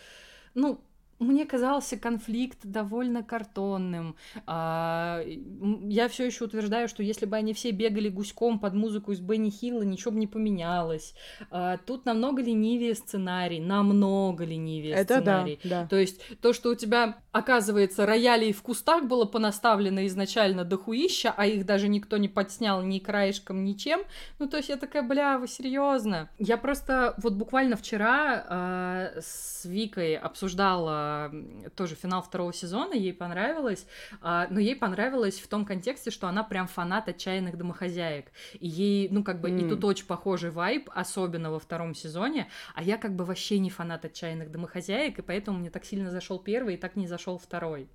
ну, 0.53 0.81
мне 1.23 1.45
казался 1.45 1.97
конфликт 1.97 2.59
довольно 2.63 3.23
картонным. 3.23 4.15
А, 4.45 5.21
я 5.25 6.07
все 6.09 6.25
еще 6.25 6.45
утверждаю, 6.45 6.87
что 6.87 7.03
если 7.03 7.25
бы 7.25 7.35
они 7.35 7.53
все 7.53 7.71
бегали 7.71 8.09
гуськом 8.09 8.59
под 8.59 8.73
музыку 8.73 9.11
из 9.11 9.19
Бенни 9.19 9.49
Хилла, 9.49 9.83
ничего 9.83 10.11
бы 10.11 10.19
не 10.19 10.27
поменялось. 10.27 11.15
А, 11.49 11.77
тут 11.77 12.05
намного 12.05 12.41
ленивее 12.41 12.95
сценарий, 12.95 13.59
намного 13.59 14.45
ленивее 14.45 14.93
Это 14.93 15.21
сценарий. 15.21 15.59
Да, 15.63 15.81
да. 15.81 15.87
То 15.87 15.97
есть 15.97 16.21
то, 16.41 16.53
что 16.53 16.69
у 16.69 16.75
тебя, 16.75 17.17
оказывается, 17.31 18.05
рояли 18.05 18.51
в 18.51 18.61
кустах 18.61 19.05
было 19.05 19.25
понаставлено 19.25 20.05
изначально 20.05 20.63
до 20.65 20.77
хуища, 20.77 21.33
а 21.35 21.45
их 21.45 21.65
даже 21.65 21.87
никто 21.87 22.17
не 22.17 22.27
подснял 22.27 22.81
ни 22.81 22.99
краешком, 22.99 23.63
ничем. 23.63 24.01
Ну, 24.39 24.47
то 24.47 24.57
есть 24.57 24.69
я 24.69 24.77
такая, 24.77 25.03
бля, 25.03 25.37
вы 25.37 25.47
серьезно? 25.47 26.29
Я 26.37 26.57
просто 26.57 27.15
вот 27.17 27.33
буквально 27.33 27.75
вчера 27.75 28.45
а, 28.47 29.11
с 29.19 29.65
Викой 29.65 30.15
обсуждала 30.15 31.12
тоже 31.75 31.95
финал 31.95 32.21
второго 32.21 32.53
сезона, 32.53 32.93
ей 32.93 33.13
понравилось, 33.13 33.85
а, 34.21 34.47
но 34.49 34.59
ей 34.59 34.75
понравилось 34.75 35.39
в 35.39 35.47
том 35.47 35.65
контексте, 35.65 36.11
что 36.11 36.27
она 36.27 36.43
прям 36.43 36.67
фанат 36.67 37.07
отчаянных 37.09 37.57
домохозяек, 37.57 38.27
и 38.53 38.67
ей, 38.67 39.09
ну, 39.09 39.23
как 39.23 39.41
бы, 39.41 39.49
mm. 39.49 39.65
и 39.65 39.69
тут 39.69 39.83
очень 39.83 40.05
похожий 40.05 40.51
вайб, 40.51 40.89
особенно 40.93 41.51
во 41.51 41.59
втором 41.59 41.95
сезоне, 41.95 42.47
а 42.75 42.83
я 42.83 42.97
как 42.97 43.15
бы 43.15 43.25
вообще 43.25 43.59
не 43.59 43.69
фанат 43.69 44.05
отчаянных 44.05 44.51
домохозяек, 44.51 45.19
и 45.19 45.21
поэтому 45.21 45.59
мне 45.59 45.69
так 45.69 45.85
сильно 45.85 46.11
зашел 46.11 46.39
первый 46.39 46.75
и 46.75 46.77
так 46.77 46.95
не 46.95 47.07
зашел 47.07 47.37
второй. 47.37 47.89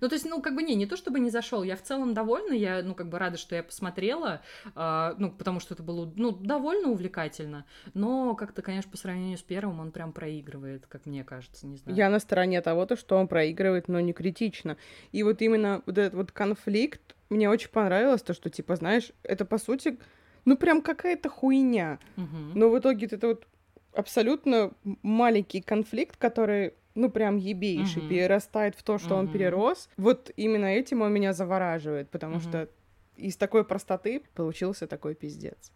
Ну, 0.00 0.08
то 0.08 0.14
есть, 0.14 0.26
ну, 0.26 0.40
как 0.40 0.54
бы 0.54 0.62
не, 0.62 0.74
не 0.74 0.86
то 0.86 0.96
чтобы 0.96 1.20
не 1.20 1.30
зашел, 1.30 1.62
я 1.62 1.76
в 1.76 1.82
целом 1.82 2.14
довольна, 2.14 2.52
я, 2.52 2.82
ну, 2.82 2.94
как 2.94 3.08
бы 3.08 3.18
рада, 3.18 3.36
что 3.36 3.54
я 3.54 3.62
посмотрела, 3.62 4.42
э, 4.74 5.14
ну, 5.18 5.30
потому 5.30 5.60
что 5.60 5.74
это 5.74 5.82
было, 5.82 6.12
ну, 6.16 6.32
довольно 6.32 6.88
увлекательно, 6.88 7.64
но 7.94 8.34
как-то, 8.34 8.62
конечно, 8.62 8.90
по 8.90 8.96
сравнению 8.96 9.38
с 9.38 9.42
первым 9.42 9.80
он 9.80 9.92
прям 9.92 10.12
проигрывает, 10.12 10.86
как 10.86 11.06
мне 11.06 11.24
кажется, 11.24 11.66
не 11.66 11.76
знаю. 11.76 11.96
Я 11.96 12.10
на 12.10 12.18
стороне 12.18 12.60
того, 12.60 12.86
то, 12.86 12.96
что 12.96 13.16
он 13.16 13.28
проигрывает, 13.28 13.88
но 13.88 14.00
не 14.00 14.12
критично. 14.12 14.76
И 15.12 15.22
вот 15.22 15.42
именно 15.42 15.82
вот 15.86 15.98
этот 15.98 16.14
вот 16.14 16.32
конфликт, 16.32 17.14
мне 17.30 17.48
очень 17.48 17.70
понравилось, 17.70 18.22
то, 18.22 18.34
что, 18.34 18.50
типа, 18.50 18.76
знаешь, 18.76 19.12
это, 19.22 19.44
по 19.44 19.58
сути, 19.58 19.98
ну, 20.44 20.56
прям 20.56 20.82
какая-то 20.82 21.28
хуйня. 21.28 21.98
Угу. 22.16 22.58
Но 22.58 22.70
в 22.70 22.78
итоге 22.78 23.06
это 23.06 23.28
вот 23.28 23.46
абсолютно 23.92 24.72
маленький 25.02 25.60
конфликт, 25.60 26.16
который 26.16 26.74
ну, 26.94 27.10
прям 27.10 27.36
ебейший, 27.36 28.02
uh-huh. 28.02 28.08
перерастает 28.08 28.74
в 28.76 28.82
то, 28.82 28.98
что 28.98 29.14
uh-huh. 29.14 29.18
он 29.18 29.28
перерос. 29.28 29.88
Вот 29.96 30.30
именно 30.36 30.66
этим 30.66 31.02
он 31.02 31.12
меня 31.12 31.32
завораживает, 31.32 32.10
потому 32.10 32.36
uh-huh. 32.36 32.48
что 32.48 32.68
из 33.16 33.36
такой 33.36 33.64
простоты 33.64 34.22
получился 34.34 34.86
такой 34.86 35.14
пиздец. 35.14 35.72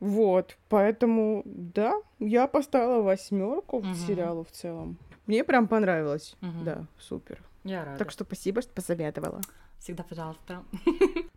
Вот, 0.00 0.56
поэтому, 0.68 1.42
да, 1.44 2.00
я 2.18 2.46
поставила 2.46 3.02
восьмерку 3.02 3.80
uh-huh. 3.80 3.94
сериалу 3.94 4.44
в 4.44 4.50
целом. 4.50 4.96
Мне 5.26 5.44
прям 5.44 5.68
понравилось, 5.68 6.36
uh-huh. 6.40 6.64
да, 6.64 6.86
супер. 6.98 7.42
Я 7.64 7.84
рада. 7.84 7.98
Так 7.98 8.10
что 8.10 8.24
спасибо, 8.24 8.62
что 8.62 8.72
посоветовала. 8.72 9.40
Всегда 9.78 10.02
пожалуйста. 10.02 10.62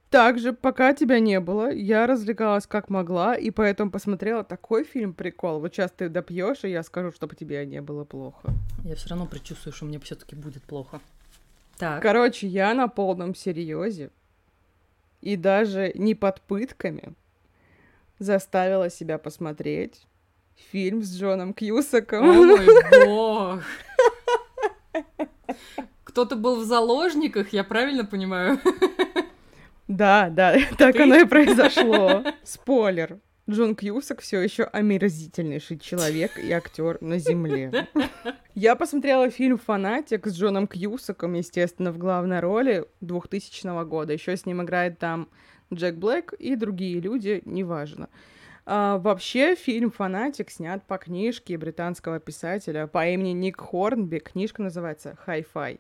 Также, 0.09 0.51
пока 0.51 0.93
тебя 0.93 1.19
не 1.19 1.39
было, 1.39 1.71
я 1.71 2.05
развлекалась 2.05 2.67
как 2.67 2.89
могла, 2.89 3.35
и 3.35 3.49
поэтому 3.49 3.91
посмотрела 3.91 4.43
такой 4.43 4.83
фильм 4.83 5.13
прикол. 5.13 5.61
Вот 5.61 5.73
сейчас 5.73 5.91
ты 5.91 6.09
допьешь, 6.09 6.63
и 6.63 6.69
я 6.69 6.83
скажу, 6.83 7.11
чтобы 7.11 7.35
тебе 7.35 7.65
не 7.65 7.81
было 7.81 8.03
плохо. 8.03 8.49
Я 8.83 8.95
все 8.95 9.09
равно 9.09 9.25
предчувствую, 9.25 9.73
что 9.73 9.85
мне 9.85 9.99
все-таки 9.99 10.35
будет 10.35 10.63
плохо. 10.63 10.99
Так. 11.77 12.01
Короче, 12.01 12.47
я 12.47 12.73
на 12.73 12.87
полном 12.87 13.35
серьезе 13.35 14.09
и 15.21 15.35
даже 15.37 15.91
не 15.95 16.13
под 16.13 16.41
пытками 16.41 17.13
заставила 18.19 18.89
себя 18.89 19.17
посмотреть 19.17 20.05
фильм 20.71 21.03
с 21.03 21.17
Джоном 21.17 21.53
Кьюсаком. 21.53 22.29
О 22.29 22.33
мой 22.33 23.05
бог! 23.05 23.63
Кто-то 26.11 26.35
был 26.35 26.59
в 26.59 26.65
заложниках, 26.65 27.53
я 27.53 27.63
правильно 27.63 28.03
понимаю? 28.03 28.59
Да, 29.87 30.29
да, 30.29 30.57
так 30.77 30.97
оно 30.97 31.15
и 31.15 31.25
произошло. 31.25 32.23
Спойлер. 32.43 33.19
Джон 33.49 33.75
Кьюсак 33.75 34.19
все 34.19 34.41
еще 34.41 34.63
омерзительнейший 34.63 35.79
человек 35.79 36.37
и 36.37 36.51
актер 36.51 36.97
на 37.01 37.17
Земле. 37.17 37.87
Я 38.55 38.75
посмотрела 38.75 39.29
фильм 39.29 39.57
«Фанатик» 39.57 40.27
с 40.27 40.37
Джоном 40.37 40.67
Кьюсаком, 40.67 41.33
естественно, 41.33 41.93
в 41.93 41.97
главной 41.97 42.41
роли 42.41 42.85
2000 42.99 43.85
года. 43.85 44.11
Еще 44.11 44.35
с 44.35 44.45
ним 44.45 44.61
играет 44.61 44.99
там 44.99 45.29
Джек 45.73 45.95
Блэк 45.95 46.35
и 46.35 46.57
другие 46.57 46.99
люди, 46.99 47.41
неважно. 47.45 48.09
А, 48.65 48.97
вообще, 48.97 49.55
фильм 49.55 49.91
«Фанатик» 49.91 50.51
снят 50.51 50.85
по 50.85 50.97
книжке 50.97 51.57
британского 51.57 52.19
писателя 52.19 52.87
по 52.87 53.07
имени 53.07 53.31
Ник 53.31 53.59
Хорнби. 53.61 54.19
Книжка 54.19 54.61
называется 54.61 55.17
«Hi-Fi» 55.25 55.79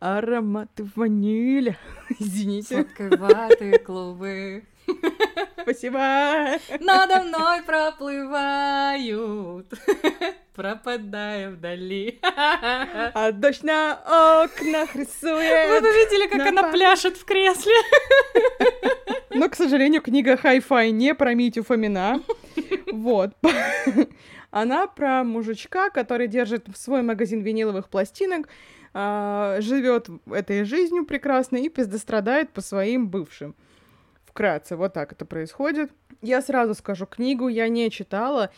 ароматы 0.00 0.86
ванили. 0.94 1.76
Извините. 2.18 2.86
Сладковатые 2.96 3.78
клубы. 3.78 4.64
Спасибо. 5.62 5.98
Надо 6.80 7.24
мной 7.24 7.62
проплывают, 7.62 9.66
пропадая 10.54 11.50
вдали. 11.50 12.18
А 12.22 13.32
дождь 13.32 13.62
на 13.62 14.00
окнах 14.44 14.96
рисует. 14.96 15.82
Вы 15.82 15.90
видели, 15.90 16.26
как 16.28 16.46
она 16.46 16.72
пляшет 16.72 17.18
в 17.18 17.24
кресле. 17.26 17.74
Но, 19.30 19.50
к 19.50 19.56
сожалению, 19.56 20.00
книга 20.00 20.38
Хай-Фай 20.38 20.90
не 20.90 21.14
про 21.14 21.34
Митю 21.34 21.64
Фомина. 21.64 22.22
Вот. 22.92 23.34
Она 24.50 24.86
про 24.86 25.24
мужичка, 25.24 25.90
который 25.90 26.26
держит 26.26 26.66
свой 26.74 27.02
магазин 27.02 27.42
виниловых 27.42 27.90
пластинок, 27.90 28.48
а, 28.94 29.60
живет 29.60 30.08
этой 30.30 30.64
жизнью 30.64 31.06
прекрасно 31.06 31.56
и 31.56 31.68
пиздострадает 31.68 32.50
по 32.50 32.60
своим 32.60 33.08
бывшим. 33.08 33.54
Вкратце, 34.24 34.76
вот 34.76 34.92
так 34.92 35.12
это 35.12 35.24
происходит. 35.24 35.90
Я 36.22 36.42
сразу 36.42 36.74
скажу, 36.74 37.06
книгу 37.06 37.48
я 37.48 37.68
не 37.68 37.90
читала, 37.90 38.50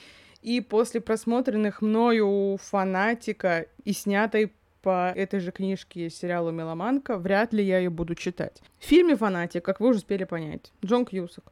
и 0.42 0.60
после 0.60 1.00
просмотренных 1.00 1.82
мною 1.82 2.58
фанатика 2.62 3.66
и 3.84 3.92
снятой 3.92 4.52
по 4.82 5.12
этой 5.14 5.40
же 5.40 5.52
книжке 5.52 6.08
сериалу 6.08 6.50
«Меломанка», 6.50 7.18
вряд 7.18 7.52
ли 7.52 7.62
я 7.62 7.78
ее 7.78 7.90
буду 7.90 8.14
читать. 8.14 8.62
В 8.78 8.84
фильме 8.84 9.16
«Фанатик», 9.16 9.64
как 9.64 9.80
вы 9.80 9.88
уже 9.88 9.98
успели 9.98 10.24
понять, 10.24 10.72
Джон 10.84 11.04
Кьюсак 11.04 11.44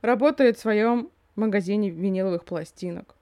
работает 0.00 0.56
в 0.56 0.60
своем 0.60 1.10
магазине 1.36 1.90
виниловых 1.90 2.44
пластинок. 2.44 3.14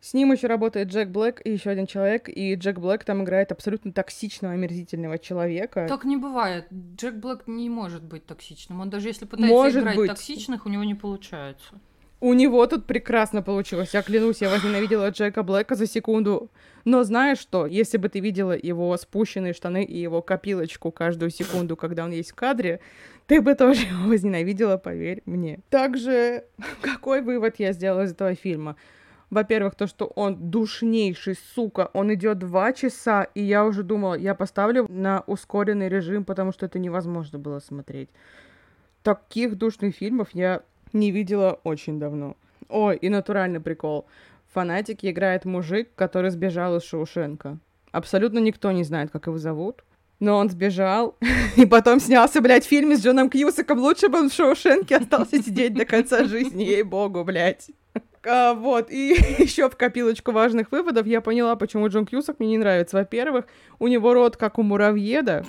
С 0.00 0.14
ним 0.14 0.32
еще 0.32 0.46
работает 0.46 0.88
Джек 0.88 1.08
Блэк 1.08 1.42
и 1.44 1.52
еще 1.52 1.70
один 1.70 1.86
человек, 1.86 2.28
и 2.28 2.54
Джек 2.54 2.78
Блэк 2.78 3.04
там 3.04 3.22
играет 3.22 3.52
абсолютно 3.52 3.92
токсичного, 3.92 4.54
омерзительного 4.54 5.18
человека. 5.18 5.86
Так 5.88 6.04
не 6.04 6.16
бывает. 6.16 6.66
Джек 6.96 7.16
Блэк 7.16 7.42
не 7.46 7.68
может 7.68 8.02
быть 8.02 8.24
токсичным. 8.24 8.80
Он 8.80 8.88
даже 8.88 9.08
если 9.08 9.26
пытается 9.26 9.54
может 9.54 9.82
играть 9.82 9.96
быть. 9.96 10.10
токсичных, 10.10 10.64
у 10.64 10.70
него 10.70 10.84
не 10.84 10.94
получается. 10.94 11.74
У 12.22 12.34
него 12.34 12.66
тут 12.66 12.86
прекрасно 12.86 13.42
получилось. 13.42 13.94
Я 13.94 14.02
клянусь, 14.02 14.42
я 14.42 14.50
возненавидела 14.50 15.08
Джека 15.10 15.42
Блэка 15.42 15.74
за 15.74 15.86
секунду. 15.86 16.50
Но 16.84 17.02
знаешь 17.02 17.38
что? 17.38 17.66
Если 17.66 17.96
бы 17.98 18.08
ты 18.08 18.20
видела 18.20 18.56
его 18.56 18.94
спущенные 18.96 19.54
штаны 19.54 19.84
и 19.84 19.98
его 19.98 20.20
копилочку 20.22 20.90
каждую 20.90 21.30
секунду, 21.30 21.76
когда 21.76 22.04
он 22.04 22.10
есть 22.10 22.32
в 22.32 22.34
кадре, 22.34 22.80
ты 23.26 23.40
бы 23.40 23.54
тоже 23.54 23.82
его 23.82 24.08
возненавидела, 24.08 24.76
поверь 24.76 25.22
мне. 25.24 25.60
Также, 25.70 26.44
какой 26.80 27.22
вывод 27.22 27.56
я 27.58 27.72
сделала 27.72 28.02
из 28.04 28.12
этого 28.12 28.34
фильма? 28.34 28.76
Во-первых, 29.30 29.76
то, 29.76 29.86
что 29.86 30.06
он 30.06 30.50
душнейший, 30.50 31.36
сука, 31.54 31.90
он 31.92 32.12
идет 32.12 32.38
два 32.38 32.72
часа, 32.72 33.28
и 33.34 33.42
я 33.42 33.64
уже 33.64 33.84
думала, 33.84 34.14
я 34.14 34.34
поставлю 34.34 34.86
на 34.88 35.22
ускоренный 35.26 35.88
режим, 35.88 36.24
потому 36.24 36.52
что 36.52 36.66
это 36.66 36.80
невозможно 36.80 37.38
было 37.38 37.60
смотреть. 37.60 38.08
Таких 39.04 39.56
душных 39.56 39.94
фильмов 39.94 40.28
я 40.32 40.62
не 40.92 41.12
видела 41.12 41.60
очень 41.62 42.00
давно. 42.00 42.36
Ой, 42.68 42.96
и 42.96 43.08
натуральный 43.08 43.60
прикол. 43.60 44.06
В 44.50 44.54
«Фанатике» 44.54 45.10
играет 45.10 45.44
мужик, 45.44 45.88
который 45.94 46.30
сбежал 46.30 46.76
из 46.76 46.82
Шоушенка. 46.82 47.58
Абсолютно 47.92 48.40
никто 48.40 48.72
не 48.72 48.82
знает, 48.82 49.10
как 49.12 49.28
его 49.28 49.38
зовут. 49.38 49.84
Но 50.18 50.36
он 50.36 50.50
сбежал, 50.50 51.16
и 51.56 51.66
потом 51.66 52.00
снялся, 52.00 52.40
блядь, 52.40 52.66
в 52.66 52.68
фильме 52.68 52.96
с 52.96 53.04
Джоном 53.04 53.30
Кьюсаком. 53.30 53.78
Лучше 53.78 54.08
бы 54.08 54.18
он 54.18 54.28
в 54.28 54.34
Шоушенке 54.34 54.96
остался 54.96 55.40
сидеть 55.40 55.74
до 55.74 55.84
конца 55.84 56.24
жизни, 56.24 56.64
ей-богу, 56.64 57.24
блядь. 57.24 57.70
А, 58.26 58.54
вот, 58.54 58.90
и 58.90 59.14
еще 59.38 59.68
в 59.68 59.76
копилочку 59.76 60.32
важных 60.32 60.72
выводов 60.72 61.06
я 61.06 61.20
поняла, 61.20 61.56
почему 61.56 61.88
Джон 61.88 62.06
Кьюсак 62.06 62.38
мне 62.38 62.50
не 62.50 62.58
нравится. 62.58 62.96
Во-первых, 62.96 63.46
у 63.78 63.88
него 63.88 64.14
рот 64.14 64.36
как 64.36 64.58
у 64.58 64.62
муравьеда. 64.62 65.44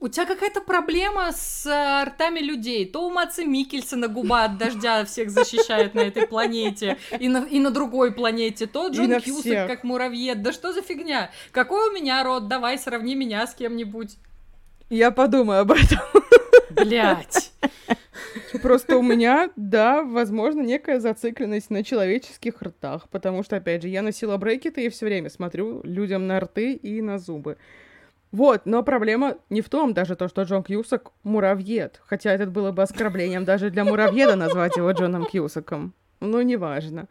У 0.00 0.08
тебя 0.08 0.26
какая-то 0.26 0.60
проблема 0.62 1.30
с 1.32 1.64
э, 1.64 2.04
ртами 2.08 2.40
людей. 2.40 2.86
То 2.86 3.06
у 3.06 3.10
Маца 3.10 3.44
Микельсона 3.44 4.08
губа 4.08 4.44
от 4.44 4.58
дождя 4.58 5.04
всех 5.04 5.30
защищает 5.30 5.94
на 5.94 6.00
этой 6.00 6.26
планете, 6.26 6.98
и 7.20 7.28
на, 7.28 7.44
и 7.44 7.60
на 7.60 7.70
другой 7.70 8.12
планете. 8.12 8.66
То 8.66 8.88
Джон 8.88 9.20
Кьюсак 9.20 9.68
как 9.68 9.84
муравьед. 9.84 10.42
Да 10.42 10.52
что 10.52 10.72
за 10.72 10.82
фигня? 10.82 11.30
Какой 11.52 11.88
у 11.88 11.92
меня 11.92 12.24
рот? 12.24 12.48
Давай, 12.48 12.78
сравни 12.78 13.14
меня 13.14 13.46
с 13.46 13.54
кем-нибудь. 13.54 14.16
Я 14.90 15.12
подумаю 15.12 15.60
об 15.60 15.70
этом. 15.70 16.00
Блять. 16.74 17.52
Просто 18.62 18.96
у 18.96 19.02
меня, 19.02 19.50
да, 19.56 20.02
возможно, 20.02 20.60
некая 20.60 21.00
зацикленность 21.00 21.70
на 21.70 21.84
человеческих 21.84 22.62
ртах, 22.62 23.08
потому 23.10 23.42
что, 23.42 23.56
опять 23.56 23.82
же, 23.82 23.88
я 23.88 24.02
носила 24.02 24.36
брекеты 24.36 24.84
и 24.84 24.88
все 24.88 25.06
время 25.06 25.30
смотрю 25.30 25.82
людям 25.84 26.26
на 26.26 26.40
рты 26.40 26.72
и 26.72 27.00
на 27.02 27.18
зубы. 27.18 27.56
Вот, 28.30 28.62
но 28.64 28.82
проблема 28.82 29.36
не 29.50 29.60
в 29.60 29.68
том 29.68 29.92
даже 29.92 30.16
то, 30.16 30.26
что 30.26 30.42
Джон 30.42 30.62
Кьюсак 30.62 31.10
муравьед. 31.22 32.00
Хотя 32.06 32.32
это 32.32 32.46
было 32.46 32.72
бы 32.72 32.82
оскорблением 32.82 33.44
даже 33.44 33.70
для 33.70 33.84
муравьеда 33.84 34.36
назвать 34.36 34.76
его 34.76 34.90
Джоном 34.92 35.26
Кьюсаком. 35.26 35.92
Ну, 36.20 36.40
неважно. 36.40 37.08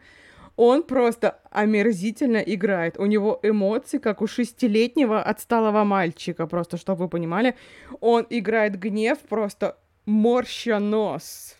Он 0.55 0.83
просто 0.83 1.39
омерзительно 1.49 2.37
играет. 2.37 2.99
У 2.99 3.05
него 3.05 3.39
эмоции, 3.41 3.97
как 3.97 4.21
у 4.21 4.27
шестилетнего 4.27 5.21
отсталого 5.21 5.83
мальчика, 5.83 6.47
просто 6.47 6.77
чтобы 6.77 7.03
вы 7.03 7.09
понимали. 7.09 7.55
Он 7.99 8.25
играет 8.29 8.77
гнев 8.77 9.19
просто 9.19 9.77
морща 10.05 10.79
нос. 10.79 11.55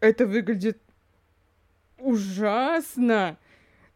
Это 0.00 0.26
выглядит 0.26 0.78
ужасно. 1.98 3.38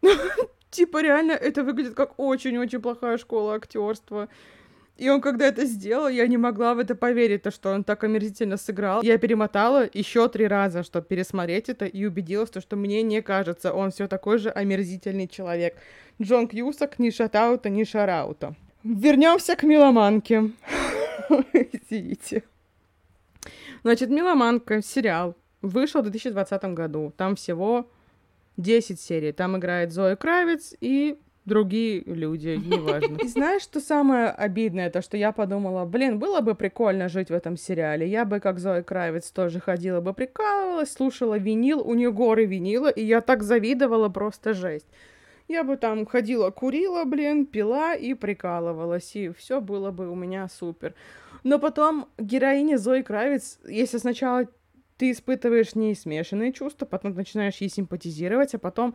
Типа 0.70 1.02
реально 1.02 1.32
это 1.32 1.64
выглядит 1.64 1.94
как 1.94 2.18
очень-очень 2.18 2.80
плохая 2.80 3.18
школа 3.18 3.54
актерства. 3.54 4.28
И 4.98 5.08
он, 5.08 5.20
когда 5.20 5.46
это 5.46 5.64
сделал, 5.64 6.08
я 6.08 6.26
не 6.26 6.36
могла 6.36 6.74
в 6.74 6.80
это 6.80 6.96
поверить, 6.96 7.42
то, 7.42 7.52
что 7.52 7.70
он 7.70 7.84
так 7.84 8.02
омерзительно 8.02 8.56
сыграл. 8.56 9.00
Я 9.02 9.16
перемотала 9.16 9.88
еще 9.92 10.28
три 10.28 10.48
раза, 10.48 10.82
чтобы 10.82 11.06
пересмотреть 11.06 11.68
это, 11.68 11.86
и 11.86 12.04
убедилась, 12.04 12.50
то, 12.50 12.60
что 12.60 12.74
мне 12.76 13.02
не 13.02 13.22
кажется, 13.22 13.72
он 13.72 13.92
все 13.92 14.08
такой 14.08 14.38
же 14.38 14.50
омерзительный 14.50 15.28
человек. 15.28 15.76
Джон 16.20 16.48
Кьюсак 16.48 16.98
ни 16.98 17.10
шатаута, 17.10 17.68
ни 17.70 17.84
шараута. 17.84 18.56
Вернемся 18.82 19.54
к 19.54 19.62
меломанке. 19.62 20.50
Извините. 21.52 22.42
Значит, 23.82 24.10
«Меломанка» 24.10 24.82
сериал 24.82 25.36
вышел 25.62 26.00
в 26.00 26.04
2020 26.10 26.64
году. 26.74 27.12
Там 27.16 27.36
всего 27.36 27.88
10 28.56 29.00
серий. 29.00 29.32
Там 29.32 29.56
играет 29.56 29.92
Зоя 29.92 30.16
Кравец 30.16 30.74
и 30.80 31.16
другие 31.48 32.02
люди, 32.06 32.60
неважно. 32.64 33.16
И 33.24 33.26
знаешь, 33.26 33.62
что 33.62 33.80
самое 33.80 34.28
обидное? 34.28 34.90
То, 34.90 35.02
что 35.02 35.16
я 35.16 35.32
подумала, 35.32 35.84
блин, 35.84 36.20
было 36.20 36.40
бы 36.40 36.54
прикольно 36.54 37.08
жить 37.08 37.30
в 37.30 37.34
этом 37.34 37.56
сериале. 37.56 38.06
Я 38.06 38.24
бы, 38.24 38.38
как 38.38 38.60
Зоя 38.60 38.82
Кравец, 38.82 39.30
тоже 39.32 39.58
ходила 39.58 40.00
бы, 40.00 40.14
прикалывалась, 40.14 40.92
слушала 40.92 41.38
винил, 41.38 41.80
у 41.80 41.94
нее 41.94 42.12
горы 42.12 42.44
винила, 42.44 42.88
и 42.88 43.04
я 43.04 43.20
так 43.20 43.42
завидовала, 43.42 44.08
просто 44.08 44.54
жесть. 44.54 44.86
Я 45.48 45.64
бы 45.64 45.76
там 45.76 46.04
ходила, 46.06 46.50
курила, 46.50 47.04
блин, 47.04 47.46
пила 47.46 47.94
и 47.94 48.14
прикалывалась, 48.14 49.16
и 49.16 49.30
все 49.30 49.60
было 49.60 49.90
бы 49.90 50.10
у 50.10 50.14
меня 50.14 50.46
супер. 50.48 50.94
Но 51.42 51.58
потом 51.58 52.08
героиня 52.18 52.76
Зои 52.76 53.02
Кравец, 53.02 53.58
если 53.66 53.96
сначала 53.96 54.46
ты 54.98 55.12
испытываешь 55.12 55.74
не 55.74 55.94
смешанные 55.94 56.52
чувства, 56.52 56.84
потом 56.84 57.14
начинаешь 57.14 57.56
ей 57.56 57.70
симпатизировать, 57.70 58.54
а 58.54 58.58
потом 58.58 58.94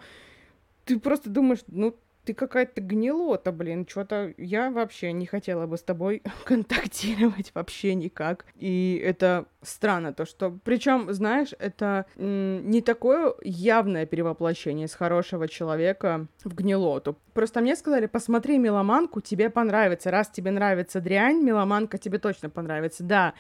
ты 0.86 1.00
просто 1.00 1.30
думаешь, 1.30 1.62
ну, 1.68 1.96
ты 2.26 2.34
какая-то 2.34 2.82
гнилота, 2.82 3.52
блин, 3.52 3.86
что-то 3.88 4.34
я 4.38 4.72
вообще 4.72 5.12
не 5.12 5.26
хотела 5.26 5.68
бы 5.68 5.78
с 5.78 5.84
тобой 5.84 6.22
контактировать 6.46 7.52
вообще 7.54 7.96
никак. 7.96 8.46
И 8.56 9.02
это 9.04 9.46
странно, 9.62 10.14
то 10.14 10.26
что... 10.26 10.58
Причем, 10.64 11.12
знаешь, 11.14 11.54
это 11.60 12.06
не 12.16 12.82
такое 12.82 13.34
явное 13.44 14.06
перевоплощение 14.06 14.88
с 14.88 14.94
хорошего 14.94 15.48
человека 15.48 16.28
в 16.44 16.54
гнилоту. 16.56 17.18
Просто 17.34 17.62
мне 17.62 17.76
сказали, 17.76 18.06
посмотри 18.06 18.58
меломанку, 18.58 19.22
тебе 19.22 19.50
понравится. 19.50 20.12
Раз 20.12 20.30
тебе 20.30 20.52
нравится 20.52 21.02
дрянь, 21.02 21.42
меломанка 21.42 21.98
тебе 21.98 22.20
точно 22.20 22.50
понравится. 22.50 23.04
Да, 23.04 23.34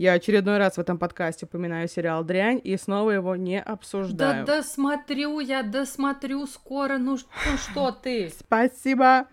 я 0.00 0.14
очередной 0.14 0.56
раз 0.56 0.76
в 0.76 0.80
этом 0.80 0.98
подкасте 0.98 1.44
упоминаю 1.44 1.86
сериал 1.86 2.24
«Дрянь» 2.24 2.58
и 2.64 2.74
снова 2.78 3.10
его 3.10 3.36
не 3.36 3.60
обсуждаю. 3.60 4.46
Да 4.46 4.56
досмотрю 4.56 5.40
я, 5.40 5.62
досмотрю 5.62 6.46
скоро. 6.46 6.96
Ну, 6.96 7.18
ну 7.18 7.56
что 7.58 7.90
ты? 8.02 8.30
Спасибо. 8.30 9.26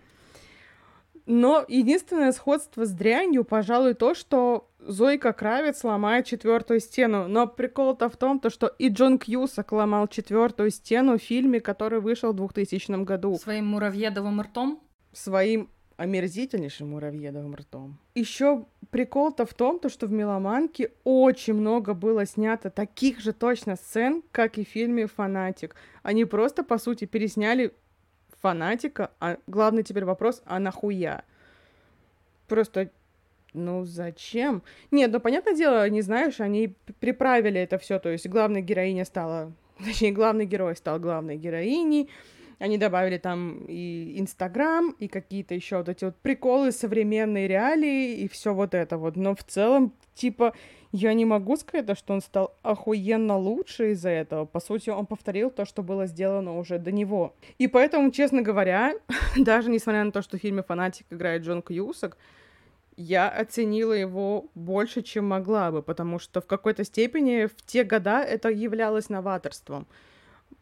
Но 1.24 1.64
единственное 1.68 2.32
сходство 2.32 2.84
с 2.84 2.90
дрянью, 2.90 3.44
пожалуй, 3.44 3.94
то, 3.94 4.12
что 4.14 4.70
Зойка 4.78 5.32
Кравец 5.32 5.84
ломает 5.84 6.26
четвертую 6.26 6.80
стену. 6.80 7.28
Но 7.28 7.46
прикол-то 7.46 8.10
в 8.10 8.18
том, 8.18 8.38
то, 8.38 8.50
что 8.50 8.66
и 8.66 8.90
Джон 8.90 9.18
Кьюсак 9.18 9.72
ломал 9.72 10.06
четвертую 10.08 10.68
стену 10.68 11.18
в 11.18 11.22
фильме, 11.22 11.60
который 11.60 12.00
вышел 12.00 12.32
в 12.32 12.36
2000 12.36 13.04
году. 13.04 13.38
Своим 13.38 13.68
муравьедовым 13.68 14.42
ртом? 14.42 14.82
Своим 15.14 15.70
омерзительнейшим 15.98 16.90
муравьедовым 16.90 17.56
ртом. 17.56 17.98
Еще 18.14 18.64
прикол-то 18.90 19.44
в 19.44 19.52
том, 19.52 19.80
то, 19.80 19.88
что 19.88 20.06
в 20.06 20.12
«Меломанке» 20.12 20.92
очень 21.02 21.54
много 21.54 21.92
было 21.92 22.24
снято 22.24 22.70
таких 22.70 23.20
же 23.20 23.32
точно 23.32 23.74
сцен, 23.74 24.22
как 24.30 24.58
и 24.58 24.64
в 24.64 24.68
фильме 24.68 25.08
«Фанатик». 25.08 25.74
Они 26.04 26.24
просто, 26.24 26.62
по 26.62 26.78
сути, 26.78 27.04
пересняли 27.04 27.74
«Фанатика», 28.40 29.10
а 29.18 29.38
главный 29.48 29.82
теперь 29.82 30.04
вопрос, 30.04 30.40
а 30.46 30.60
нахуя? 30.60 31.24
Просто 32.46 32.90
Ну, 33.52 33.84
зачем? 33.84 34.62
Нет, 34.92 35.10
ну, 35.10 35.18
понятное 35.18 35.54
дело, 35.54 35.88
не 35.90 36.02
знаешь, 36.02 36.40
они 36.40 36.76
приправили 37.00 37.60
это 37.60 37.76
все, 37.78 37.98
то 37.98 38.08
есть 38.08 38.28
главная 38.28 38.60
героиня 38.60 39.04
стала, 39.04 39.52
точнее, 39.84 40.12
главный 40.12 40.46
герой 40.46 40.76
стал 40.76 41.00
главной 41.00 41.36
героиней, 41.36 42.08
они 42.58 42.78
добавили 42.78 43.18
там 43.18 43.64
и 43.68 44.18
Инстаграм, 44.18 44.90
и 44.98 45.08
какие-то 45.08 45.54
еще 45.54 45.78
вот 45.78 45.88
эти 45.88 46.04
вот 46.04 46.16
приколы, 46.16 46.72
современные 46.72 47.46
реалии, 47.46 48.16
и 48.16 48.28
все 48.28 48.52
вот 48.52 48.74
это 48.74 48.98
вот. 48.98 49.16
Но 49.16 49.34
в 49.34 49.44
целом, 49.44 49.92
типа, 50.14 50.54
я 50.92 51.14
не 51.14 51.24
могу 51.24 51.56
сказать, 51.56 51.96
что 51.98 52.14
он 52.14 52.20
стал 52.20 52.54
охуенно 52.62 53.36
лучше 53.36 53.92
из-за 53.92 54.08
этого. 54.10 54.44
По 54.44 54.58
сути, 54.58 54.90
он 54.90 55.06
повторил 55.06 55.50
то, 55.50 55.64
что 55.64 55.82
было 55.82 56.06
сделано 56.06 56.58
уже 56.58 56.78
до 56.78 56.90
него. 56.90 57.34
И 57.58 57.68
поэтому, 57.68 58.10
честно 58.10 58.42
говоря, 58.42 58.94
даже 59.36 59.70
несмотря 59.70 60.02
на 60.04 60.12
то, 60.12 60.22
что 60.22 60.38
в 60.38 60.40
фильме 60.40 60.62
«Фанатик» 60.62 61.06
играет 61.10 61.42
Джон 61.42 61.62
Кьюсак, 61.62 62.16
я 62.96 63.28
оценила 63.28 63.92
его 63.92 64.46
больше, 64.56 65.02
чем 65.02 65.28
могла 65.28 65.70
бы, 65.70 65.82
потому 65.82 66.18
что 66.18 66.40
в 66.40 66.46
какой-то 66.46 66.82
степени 66.82 67.46
в 67.46 67.54
те 67.64 67.84
года 67.84 68.22
это 68.22 68.48
являлось 68.48 69.08
новаторством. 69.08 69.86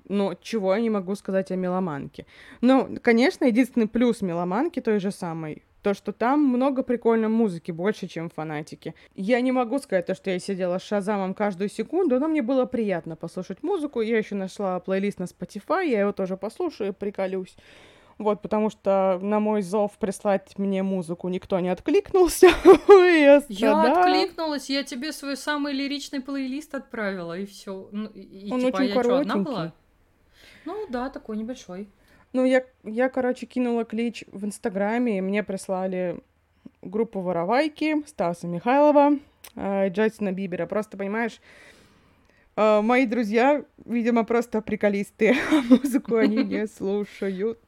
Но 0.08 0.34
чего 0.34 0.74
я 0.74 0.80
не 0.80 0.90
могу 0.90 1.14
сказать 1.16 1.50
о 1.50 1.56
меломанке. 1.56 2.26
Ну, 2.60 2.96
конечно, 3.02 3.44
единственный 3.44 3.88
плюс 3.88 4.22
меломанки 4.22 4.80
той 4.80 5.00
же 5.00 5.10
самой, 5.10 5.64
то, 5.82 5.94
что 5.94 6.12
там 6.12 6.44
много 6.44 6.82
прикольной 6.82 7.28
музыки, 7.28 7.70
больше, 7.70 8.08
чем 8.08 8.28
фанатики. 8.28 8.94
Я 9.14 9.40
не 9.40 9.52
могу 9.52 9.78
сказать 9.78 10.06
то, 10.06 10.14
что 10.14 10.30
я 10.30 10.40
сидела 10.40 10.78
с 10.78 10.82
Шазамом 10.82 11.32
каждую 11.32 11.68
секунду, 11.68 12.18
но 12.18 12.28
мне 12.28 12.42
было 12.42 12.64
приятно 12.64 13.14
послушать 13.14 13.62
музыку. 13.62 14.00
Я 14.00 14.18
еще 14.18 14.34
нашла 14.34 14.80
плейлист 14.80 15.20
на 15.20 15.24
Spotify, 15.24 15.86
я 15.86 16.00
его 16.00 16.12
тоже 16.12 16.36
послушаю, 16.36 16.92
приколюсь. 16.92 17.56
Вот, 18.18 18.40
потому 18.40 18.70
что 18.70 19.18
на 19.20 19.40
мой 19.40 19.60
зов 19.60 19.92
прислать 19.98 20.56
мне 20.56 20.82
музыку 20.82 21.28
никто 21.28 21.60
не 21.60 21.68
откликнулся. 21.68 22.46
я, 22.88 23.36
откликнулась, 23.36 24.70
я 24.70 24.84
тебе 24.84 25.12
свой 25.12 25.36
самый 25.36 25.74
лиричный 25.74 26.20
плейлист 26.20 26.74
отправила, 26.74 27.38
и 27.38 27.44
все. 27.44 27.88
Ну, 27.92 28.06
и, 28.08 28.50
Он 28.50 28.60
типа, 28.60 28.76
очень 28.76 28.86
я 28.86 29.02
что, 29.02 29.18
одна 29.18 29.36
была? 29.36 29.72
Ну 30.64 30.86
да, 30.88 31.10
такой 31.10 31.36
небольшой. 31.36 31.90
Ну, 32.32 32.44
я, 32.44 32.64
я, 32.84 33.10
короче, 33.10 33.46
кинула 33.46 33.84
клич 33.84 34.24
в 34.32 34.44
Инстаграме, 34.46 35.18
и 35.18 35.20
мне 35.20 35.42
прислали 35.42 36.20
группу 36.82 37.20
Воровайки, 37.20 38.02
Стаса 38.06 38.46
Михайлова, 38.46 39.18
э, 39.54 39.88
Джастина 39.90 40.32
Бибера. 40.32 40.66
Просто, 40.66 40.96
понимаешь, 40.96 41.40
э, 42.56 42.80
мои 42.80 43.06
друзья, 43.06 43.64
видимо, 43.84 44.24
просто 44.24 44.60
приколисты, 44.60 45.36
а 45.50 45.62
музыку 45.62 46.16
они 46.16 46.44
не 46.44 46.66
слушают. 46.78 47.60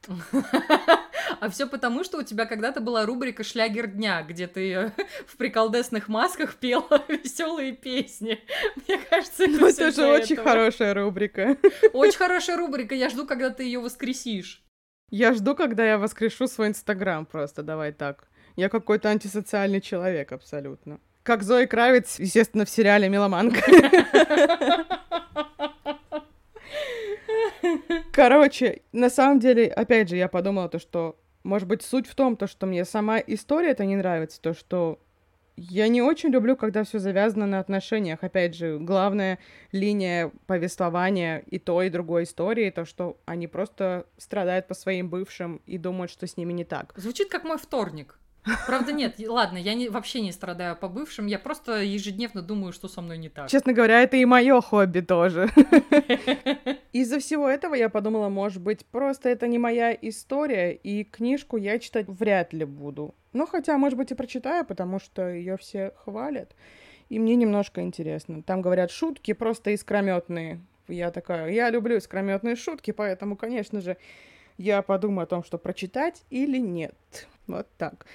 А 1.39 1.49
все 1.49 1.67
потому, 1.67 2.03
что 2.03 2.17
у 2.17 2.23
тебя 2.23 2.45
когда-то 2.45 2.81
была 2.81 3.05
рубрика 3.05 3.43
«Шлягер 3.43 3.87
дня», 3.87 4.23
где 4.23 4.47
ты 4.47 4.91
в 5.27 5.37
приколдесных 5.37 6.07
масках 6.07 6.55
пела 6.55 7.03
веселые 7.07 7.73
песни. 7.73 8.39
Мне 8.75 8.97
кажется, 9.09 9.43
это, 9.43 9.53
ну, 9.53 9.67
это 9.67 9.91
же 9.91 10.07
очень 10.07 10.35
этого. 10.35 10.49
хорошая 10.49 10.93
рубрика. 10.93 11.57
Очень 11.93 12.17
хорошая 12.17 12.57
рубрика. 12.57 12.95
Я 12.95 13.09
жду, 13.09 13.25
когда 13.25 13.51
ты 13.51 13.63
ее 13.63 13.79
воскресишь. 13.79 14.63
Я 15.11 15.33
жду, 15.33 15.55
когда 15.55 15.85
я 15.85 15.97
воскрешу 15.97 16.47
свой 16.47 16.67
Инстаграм 16.67 17.25
просто, 17.25 17.63
давай 17.63 17.91
так. 17.91 18.27
Я 18.55 18.69
какой-то 18.69 19.09
антисоциальный 19.09 19.81
человек 19.81 20.31
абсолютно. 20.31 20.99
Как 21.23 21.43
Зои 21.43 21.65
Кравец, 21.65 22.19
естественно, 22.19 22.65
в 22.65 22.69
сериале 22.69 23.09
«Меломанка». 23.09 23.61
Короче, 28.11 28.81
на 28.91 29.09
самом 29.09 29.39
деле, 29.39 29.67
опять 29.67 30.09
же, 30.09 30.17
я 30.17 30.27
подумала 30.27 30.67
то, 30.69 30.79
что, 30.79 31.17
может 31.43 31.67
быть, 31.67 31.83
суть 31.83 32.07
в 32.07 32.15
том, 32.15 32.35
то, 32.35 32.47
что 32.47 32.65
мне 32.65 32.83
сама 32.83 33.19
история 33.19 33.69
это 33.69 33.85
не 33.85 33.95
нравится, 33.95 34.41
то, 34.41 34.53
что 34.53 34.99
я 35.55 35.87
не 35.89 36.01
очень 36.01 36.29
люблю, 36.29 36.55
когда 36.55 36.83
все 36.83 36.99
завязано 36.99 37.45
на 37.45 37.59
отношениях. 37.59 38.19
Опять 38.23 38.55
же, 38.55 38.77
главная 38.79 39.39
линия 39.71 40.31
повествования 40.47 41.43
и 41.47 41.59
той, 41.59 41.87
и 41.87 41.89
другой 41.89 42.23
истории, 42.23 42.69
то, 42.69 42.85
что 42.85 43.17
они 43.25 43.47
просто 43.47 44.05
страдают 44.17 44.67
по 44.67 44.73
своим 44.73 45.09
бывшим 45.09 45.61
и 45.65 45.77
думают, 45.77 46.11
что 46.11 46.27
с 46.27 46.37
ними 46.37 46.53
не 46.53 46.63
так. 46.63 46.93
Звучит 46.95 47.29
как 47.29 47.43
мой 47.43 47.57
вторник. 47.57 48.17
Правда, 48.65 48.91
нет, 48.93 49.15
ладно, 49.27 49.57
я 49.57 49.73
не, 49.73 49.89
вообще 49.89 50.21
не 50.21 50.31
страдаю 50.31 50.75
по 50.75 50.87
бывшим, 50.87 51.27
я 51.27 51.37
просто 51.37 51.81
ежедневно 51.83 52.41
думаю, 52.41 52.71
что 52.73 52.87
со 52.87 53.01
мной 53.01 53.17
не 53.17 53.29
так. 53.29 53.49
Честно 53.49 53.73
говоря, 53.73 54.01
это 54.01 54.17
и 54.17 54.25
мое 54.25 54.61
хобби 54.61 55.01
тоже. 55.01 55.49
Из-за 56.93 57.19
всего 57.19 57.47
этого 57.47 57.75
я 57.75 57.89
подумала, 57.89 58.29
может 58.29 58.61
быть, 58.61 58.85
просто 58.85 59.29
это 59.29 59.47
не 59.47 59.57
моя 59.57 59.93
история, 59.93 60.73
и 60.73 61.03
книжку 61.03 61.57
я 61.57 61.79
читать 61.79 62.07
вряд 62.07 62.53
ли 62.53 62.65
буду. 62.65 63.13
Ну, 63.33 63.45
хотя, 63.45 63.77
может 63.77 63.97
быть, 63.97 64.11
и 64.11 64.15
прочитаю, 64.15 64.65
потому 64.65 64.99
что 64.99 65.29
ее 65.29 65.57
все 65.57 65.93
хвалят. 66.03 66.55
И 67.09 67.19
мне 67.19 67.35
немножко 67.35 67.81
интересно. 67.81 68.41
Там 68.43 68.61
говорят 68.61 68.91
шутки 68.91 69.33
просто 69.33 69.71
искрометные. 69.71 70.61
Я 70.87 71.11
такая, 71.11 71.51
я 71.51 71.69
люблю 71.69 71.97
искрометные 71.97 72.55
шутки, 72.55 72.91
поэтому, 72.91 73.35
конечно 73.35 73.81
же, 73.81 73.97
я 74.57 74.81
подумаю 74.81 75.23
о 75.23 75.27
том, 75.27 75.43
что 75.43 75.57
прочитать 75.57 76.23
или 76.29 76.57
нет. 76.57 76.95
Вот 77.47 77.67
так. 77.77 78.05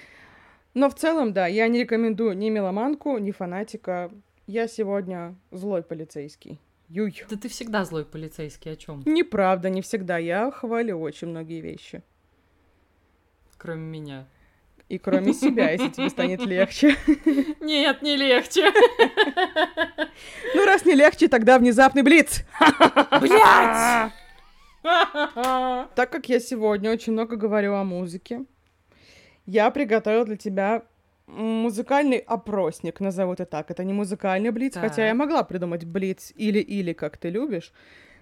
Но 0.75 0.89
в 0.89 0.95
целом, 0.95 1.31
да, 1.31 1.47
я 1.47 1.67
не 1.69 1.79
рекомендую 1.79 2.37
ни 2.37 2.49
меломанку, 2.49 3.17
ни 3.17 3.31
фанатика. 3.31 4.11
Я 4.45 4.67
сегодня 4.67 5.35
злой 5.49 5.81
полицейский. 5.81 6.59
Юй. 6.89 7.23
Да 7.29 7.37
ты 7.37 7.47
всегда 7.47 7.85
злой 7.85 8.05
полицейский, 8.05 8.73
о 8.73 8.75
чем? 8.75 9.01
Неправда, 9.05 9.69
не 9.69 9.81
всегда. 9.81 10.17
Я 10.17 10.51
хвалю 10.51 10.99
очень 10.99 11.29
многие 11.29 11.61
вещи. 11.61 12.03
Кроме 13.57 13.83
меня. 13.83 14.27
И 14.89 14.99
кроме 14.99 15.33
себя, 15.33 15.71
если 15.71 15.89
тебе 15.89 16.09
станет 16.09 16.45
легче. 16.45 16.95
Нет, 17.61 18.01
не 18.01 18.17
легче. 18.17 18.71
Ну, 20.53 20.65
раз 20.65 20.85
не 20.85 20.93
легче, 20.95 21.27
тогда 21.27 21.59
внезапный 21.59 22.01
блиц. 22.01 22.45
Блять! 23.21 24.11
Так 24.83 26.09
как 26.11 26.29
я 26.29 26.39
сегодня 26.39 26.91
очень 26.91 27.11
много 27.11 27.35
говорю 27.35 27.73
о 27.73 27.83
музыке, 27.83 28.45
я 29.45 29.69
приготовила 29.71 30.25
для 30.25 30.37
тебя 30.37 30.83
музыкальный 31.27 32.17
опросник, 32.17 32.99
назову 32.99 33.33
это 33.33 33.45
так. 33.45 33.71
Это 33.71 33.83
не 33.83 33.93
музыкальный 33.93 34.51
блиц, 34.51 34.73
так. 34.73 34.83
хотя 34.83 35.07
я 35.07 35.15
могла 35.15 35.43
придумать 35.43 35.85
блиц 35.85 36.31
или-или, 36.35 36.93
как 36.93 37.17
ты 37.17 37.29
любишь. 37.29 37.73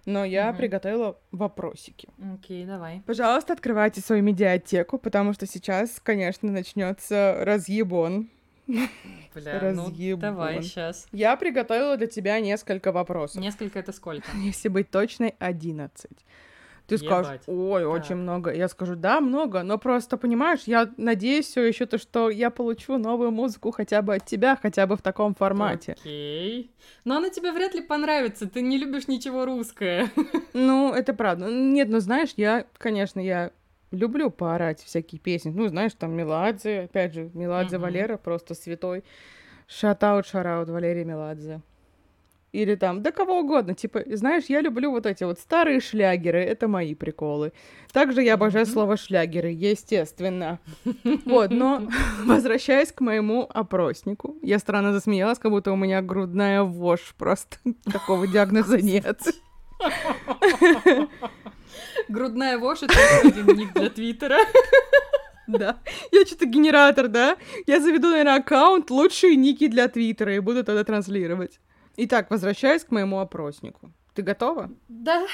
Но 0.05 0.25
я 0.25 0.49
угу. 0.49 0.57
приготовила 0.57 1.17
вопросики. 1.31 2.09
Окей, 2.33 2.65
давай. 2.65 3.01
Пожалуйста, 3.05 3.53
открывайте 3.53 4.01
свою 4.01 4.21
медиатеку, 4.21 4.97
потому 4.97 5.31
что 5.33 5.45
сейчас, 5.45 6.01
конечно, 6.01 6.51
начнется 6.51 7.37
разъебон. 7.39 8.29
Бля, 8.67 9.59
разъебон. 9.59 10.15
ну 10.15 10.17
давай 10.17 10.61
сейчас. 10.61 11.07
Я 11.13 11.37
приготовила 11.37 11.95
для 11.95 12.07
тебя 12.07 12.39
несколько 12.41 12.91
вопросов. 12.91 13.41
Несколько 13.41 13.79
это 13.79 13.93
сколько? 13.93 14.27
Если 14.35 14.67
быть 14.67 14.89
точной, 14.89 15.35
одиннадцать. 15.39 16.25
Ты 16.87 16.95
Ебать. 16.95 17.07
скажешь, 17.07 17.41
ой, 17.47 17.83
так. 17.83 17.91
очень 17.91 18.15
много. 18.15 18.53
Я 18.53 18.67
скажу, 18.67 18.95
да, 18.95 19.21
много, 19.21 19.63
но 19.63 19.77
просто, 19.77 20.17
понимаешь, 20.17 20.61
я 20.65 20.89
надеюсь 20.97 21.47
все 21.47 21.63
еще 21.63 21.85
то, 21.85 21.97
что 21.97 22.29
я 22.29 22.49
получу 22.49 22.97
новую 22.97 23.31
музыку 23.31 23.71
хотя 23.71 24.01
бы 24.01 24.15
от 24.15 24.25
тебя, 24.25 24.57
хотя 24.61 24.85
бы 24.85 24.97
в 24.97 25.01
таком 25.01 25.33
формате. 25.33 25.95
Окей. 25.99 26.71
Но 27.05 27.17
она 27.17 27.29
тебе 27.29 27.53
вряд 27.53 27.73
ли 27.73 27.81
понравится, 27.81 28.49
ты 28.49 28.61
не 28.61 28.77
любишь 28.77 29.07
ничего 29.07 29.45
русское. 29.45 30.09
Ну, 30.53 30.93
это 30.93 31.13
правда. 31.15 31.49
Нет, 31.49 31.89
ну 31.89 31.99
знаешь, 31.99 32.33
я, 32.37 32.65
конечно, 32.77 33.19
я 33.19 33.51
люблю 33.91 34.29
поорать 34.29 34.81
всякие 34.83 35.19
песни. 35.19 35.49
Ну, 35.49 35.67
знаешь, 35.67 35.93
там 35.97 36.11
Меладзе, 36.13 36.81
опять 36.81 37.13
же, 37.13 37.31
Меладзе 37.33 37.79
Валера, 37.79 38.17
просто 38.17 38.53
святой. 38.53 39.03
Шатаут, 39.67 40.27
шараут, 40.27 40.69
Валерий 40.69 41.05
Меладзе 41.05 41.61
или 42.53 42.75
там, 42.75 43.01
да 43.01 43.11
кого 43.11 43.39
угодно. 43.39 43.73
Типа, 43.73 44.03
знаешь, 44.05 44.45
я 44.47 44.61
люблю 44.61 44.91
вот 44.91 45.05
эти 45.05 45.23
вот 45.23 45.39
старые 45.39 45.79
шлягеры, 45.79 46.39
это 46.39 46.67
мои 46.67 46.93
приколы. 46.93 47.51
Также 47.91 48.21
я 48.21 48.35
обожаю 48.35 48.65
слово 48.65 48.95
шлягеры, 48.95 49.49
естественно. 49.49 50.59
Вот, 51.25 51.51
но 51.51 51.87
возвращаясь 52.25 52.91
к 52.91 53.01
моему 53.01 53.49
опроснику, 53.53 54.37
я 54.41 54.59
странно 54.59 54.93
засмеялась, 54.93 55.39
как 55.39 55.51
будто 55.51 55.71
у 55.71 55.75
меня 55.75 56.01
грудная 56.01 56.63
вошь, 56.63 57.15
просто 57.17 57.57
такого 57.91 58.27
диагноза 58.27 58.77
нет. 58.77 59.19
Грудная 62.07 62.57
вошь— 62.59 62.81
это 62.83 62.93
один 63.23 63.57
ник 63.57 63.73
для 63.73 63.89
Твиттера. 63.89 64.37
Да. 65.47 65.79
Я 66.11 66.25
что-то 66.25 66.45
генератор, 66.45 67.07
да? 67.07 67.37
Я 67.65 67.79
заведу, 67.79 68.09
наверное, 68.09 68.35
аккаунт 68.37 68.91
«Лучшие 68.91 69.35
ники 69.35 69.67
для 69.67 69.87
Твиттера» 69.87 70.35
и 70.35 70.39
буду 70.39 70.63
тогда 70.63 70.83
транслировать. 70.83 71.59
Итак, 71.95 72.31
возвращаясь 72.31 72.83
к 72.83 72.91
моему 72.91 73.19
опроснику. 73.19 73.91
Ты 74.13 74.21
готова? 74.21 74.71
Да. 74.87 75.27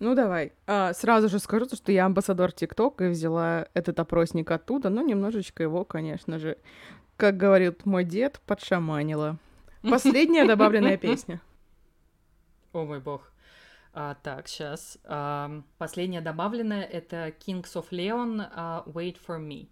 Ну 0.00 0.14
давай. 0.14 0.52
А, 0.66 0.92
сразу 0.92 1.28
же 1.28 1.38
скажу, 1.38 1.66
что 1.66 1.92
я 1.92 2.06
амбассадор 2.06 2.52
ТикТок 2.52 3.02
и 3.02 3.08
взяла 3.08 3.68
этот 3.74 4.00
опросник 4.00 4.50
оттуда, 4.50 4.88
но 4.88 5.02
немножечко 5.02 5.62
его, 5.62 5.84
конечно 5.84 6.38
же, 6.38 6.58
как 7.16 7.36
говорит 7.36 7.86
мой 7.86 8.04
дед, 8.04 8.40
подшаманила. 8.46 9.38
Последняя 9.82 10.46
добавленная 10.46 10.96
песня. 10.96 11.40
О 12.72 12.84
мой 12.84 13.00
бог. 13.00 13.30
А, 13.92 14.16
так, 14.22 14.48
сейчас. 14.48 14.98
А, 15.04 15.62
последняя 15.78 16.20
добавленная 16.20 16.82
это 16.82 17.28
Kings 17.28 17.74
of 17.74 17.90
Leon 17.90 18.50
uh, 18.52 18.84
Wait 18.86 19.16
for 19.24 19.38
Me. 19.38 19.68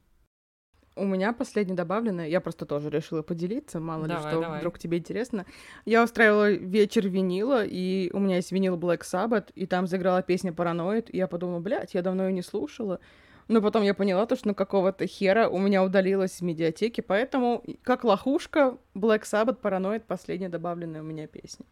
У 0.94 1.06
меня 1.06 1.32
последнее 1.32 1.74
добавленное, 1.76 2.28
я 2.28 2.40
просто 2.40 2.66
тоже 2.66 2.90
решила 2.90 3.22
поделиться, 3.22 3.80
мало 3.80 4.06
Давай, 4.06 4.24
ли 4.24 4.30
что, 4.30 4.40
давай. 4.42 4.58
вдруг 4.58 4.78
тебе 4.78 4.98
интересно. 4.98 5.46
Я 5.86 6.04
устраивала 6.04 6.50
вечер 6.50 7.08
винила, 7.08 7.64
и 7.64 8.10
у 8.12 8.18
меня 8.18 8.36
есть 8.36 8.52
винил 8.52 8.76
Black 8.76 9.00
Sabbath, 9.00 9.50
и 9.54 9.66
там 9.66 9.86
заиграла 9.86 10.22
песня 10.22 10.52
Параноид, 10.52 11.08
и 11.12 11.16
я 11.16 11.26
подумала, 11.28 11.60
блядь, 11.60 11.94
я 11.94 12.02
давно 12.02 12.26
ее 12.26 12.32
не 12.32 12.42
слушала. 12.42 13.00
Но 13.48 13.60
потом 13.62 13.82
я 13.82 13.94
поняла 13.94 14.26
то, 14.26 14.36
что 14.36 14.48
ну 14.48 14.54
какого-то 14.54 15.06
хера 15.06 15.48
у 15.48 15.58
меня 15.58 15.82
удалилось 15.82 16.32
в 16.32 16.42
медиатеке, 16.42 17.02
поэтому 17.02 17.64
как 17.82 18.04
лохушка 18.04 18.76
Black 18.94 19.22
Sabbath 19.22 19.56
Параноид 19.56 20.04
последняя 20.04 20.48
добавленная 20.48 21.00
у 21.00 21.04
меня 21.04 21.26
песня. 21.26 21.64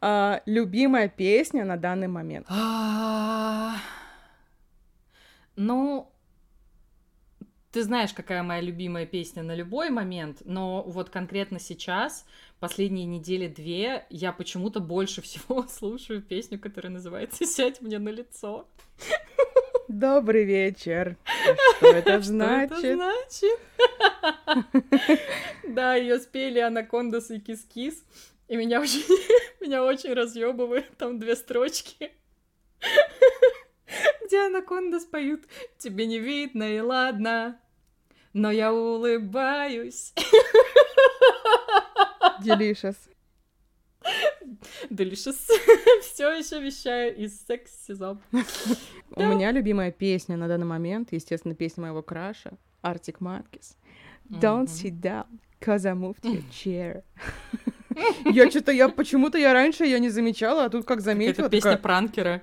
А, 0.00 0.40
любимая 0.46 1.08
песня 1.08 1.64
на 1.64 1.76
данный 1.76 2.08
момент. 2.08 2.46
А, 2.48 3.74
Ну, 5.56 6.09
ты 7.72 7.82
знаешь, 7.84 8.12
какая 8.12 8.42
моя 8.42 8.60
любимая 8.60 9.06
песня 9.06 9.42
на 9.42 9.54
любой 9.54 9.90
момент, 9.90 10.38
но 10.44 10.82
вот 10.82 11.10
конкретно 11.10 11.60
сейчас, 11.60 12.26
последние 12.58 13.06
недели 13.06 13.46
две, 13.46 14.06
я 14.10 14.32
почему-то 14.32 14.80
больше 14.80 15.22
всего 15.22 15.66
слушаю 15.68 16.22
песню, 16.22 16.58
которая 16.58 16.92
называется 16.92 17.44
«Сядь 17.46 17.80
мне 17.80 17.98
на 17.98 18.08
лицо». 18.10 18.66
Добрый 19.88 20.44
вечер. 20.44 21.16
Что 21.78 21.86
это 21.88 22.20
значит? 22.20 22.78
Что 22.78 22.86
это 22.86 22.96
значит? 22.96 23.60
Да, 25.68 25.94
ее 25.94 26.18
спели 26.18 26.58
Анакондас 26.58 27.30
и 27.30 27.38
Кис-Кис, 27.38 28.04
и 28.48 28.56
меня 28.56 28.80
очень, 28.80 29.04
меня 29.60 29.84
очень 29.84 30.12
разъебывает 30.12 30.96
там 30.96 31.20
две 31.20 31.36
строчки, 31.36 32.10
где 34.26 34.46
Анакондас 34.46 35.04
поют 35.04 35.44
«Тебе 35.78 36.06
не 36.06 36.18
видно 36.18 36.64
и 36.64 36.80
ладно, 36.80 37.60
но 38.32 38.50
я 38.50 38.72
улыбаюсь». 38.72 40.14
Delicious. 42.42 42.96
Delicious. 44.88 45.36
Все 46.02 46.30
еще 46.32 46.60
вещаю 46.60 47.16
из 47.16 47.44
секс-сезон. 47.46 48.20
У 49.16 49.22
меня 49.22 49.52
любимая 49.52 49.92
песня 49.92 50.36
на 50.36 50.48
данный 50.48 50.66
момент, 50.66 51.12
естественно, 51.12 51.54
песня 51.54 51.82
моего 51.82 52.02
краша, 52.02 52.52
Arctic 52.82 53.18
Monkeys. 53.20 53.76
Don't 54.28 54.68
sit 54.68 55.00
down, 55.00 55.26
cause 55.60 55.84
I 55.84 55.92
moved 55.92 56.22
your 56.22 56.44
chair. 56.50 57.02
Я 58.24 58.48
что-то, 58.48 58.72
я 58.72 58.88
почему-то 58.88 59.36
я 59.38 59.52
раньше 59.52 59.84
ее 59.84 59.98
не 59.98 60.08
замечала, 60.08 60.64
а 60.64 60.70
тут 60.70 60.86
как 60.86 61.00
заметила. 61.00 61.46
Это 61.46 61.50
песня 61.50 61.76
пранкера. 61.76 62.42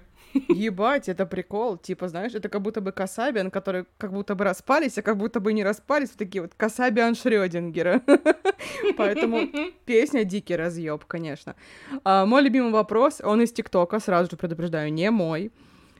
Ебать, 0.49 1.09
это 1.09 1.25
прикол. 1.25 1.77
Типа, 1.77 2.07
знаешь, 2.07 2.33
это 2.35 2.49
как 2.49 2.61
будто 2.61 2.81
бы 2.81 2.91
Касабиан, 2.91 3.51
которые 3.51 3.85
как 3.97 4.11
будто 4.11 4.35
бы 4.35 4.43
распались, 4.43 4.97
а 4.97 5.01
как 5.01 5.17
будто 5.17 5.39
бы 5.39 5.53
не 5.53 5.63
распались. 5.63 6.09
Вот 6.09 6.17
такие 6.17 6.41
вот 6.41 6.53
Касабиан 6.55 7.15
Шрёдингера. 7.15 8.01
Поэтому 8.97 9.41
песня 9.85 10.23
дикий 10.23 10.55
разъеб, 10.55 11.05
конечно. 11.05 11.55
А, 12.03 12.25
мой 12.25 12.41
любимый 12.41 12.71
вопрос, 12.71 13.21
он 13.23 13.41
из 13.41 13.51
ТикТока, 13.51 13.99
сразу 13.99 14.31
же 14.31 14.37
предупреждаю, 14.37 14.91
не 14.93 15.09
мой. 15.11 15.51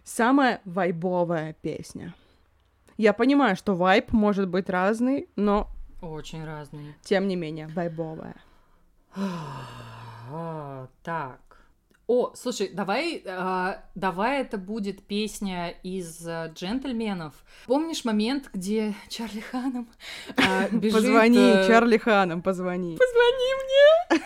Самая 0.03 0.61
вайбовая 0.65 1.53
песня. 1.61 2.13
Я 2.97 3.13
понимаю, 3.13 3.55
что 3.55 3.75
вайб 3.75 4.11
может 4.11 4.47
быть 4.47 4.69
разный, 4.69 5.27
но 5.35 5.69
Очень 6.01 6.45
разные. 6.45 6.95
тем 7.03 7.27
не 7.27 7.35
менее 7.35 7.67
вайбовая. 7.67 8.35
А, 10.31 10.87
Так. 11.03 11.39
О, 12.07 12.31
слушай, 12.35 12.69
давай, 12.69 13.21
а, 13.27 13.83
давай 13.93 14.39
это 14.39 14.57
будет 14.57 15.03
песня 15.03 15.71
из 15.83 16.25
а, 16.25 16.47
«Джентльменов». 16.47 17.33
Помнишь 17.65 18.05
момент, 18.05 18.49
где 18.53 18.95
Чарли 19.09 19.41
Ханом 19.41 19.89
а, 20.37 20.69
бежит... 20.71 20.93
Позвони, 20.93 21.37
э, 21.37 21.67
Чарли 21.67 21.97
Ханом, 21.97 22.41
позвони. 22.41 22.97
Позвони 22.97 23.53
мне! 23.61 24.23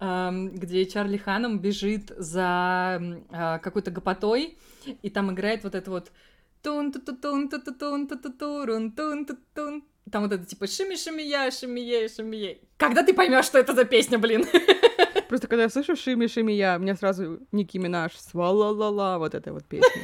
Где 0.54 0.86
Чарли 0.86 1.16
Ханом 1.16 1.58
бежит 1.58 2.12
за 2.16 3.00
а, 3.30 3.58
какой-то 3.58 3.90
гопотой, 3.90 4.56
и 5.02 5.10
там 5.10 5.30
играет 5.32 5.64
вот 5.64 5.74
это 5.74 5.90
вот 5.90 6.10
тун 6.62 6.92
ту 6.92 7.00
ту 7.00 7.16
тун 7.16 7.48
ту 7.48 7.60
ту 7.60 7.74
тун 7.74 8.08
ту 8.08 8.16
ту 8.16 8.32
турун 8.32 8.92
тун 8.92 9.26
ту 9.26 9.36
тун 9.54 9.84
там 10.10 10.22
вот 10.22 10.32
это 10.32 10.44
типа 10.44 10.66
шими 10.66 10.96
шими 10.96 11.22
я 11.22 11.50
шими 11.50 11.80
ей 11.80 12.08
шими 12.08 12.36
ей. 12.36 12.60
Когда 12.76 13.02
ты 13.02 13.14
поймешь, 13.14 13.44
что 13.44 13.58
это 13.58 13.74
за 13.74 13.84
песня, 13.84 14.18
блин? 14.18 14.46
Просто 15.28 15.48
когда 15.48 15.62
я 15.62 15.68
слышу 15.70 15.96
Шими 15.96 16.26
Шими 16.26 16.52
я, 16.52 16.78
мне 16.78 16.94
сразу 16.94 17.40
Ники 17.52 17.78
Минаж 17.78 18.14
свала-ла-ла, 18.18 19.18
вот 19.18 19.34
эта 19.34 19.52
вот 19.52 19.64
песня. 19.64 20.02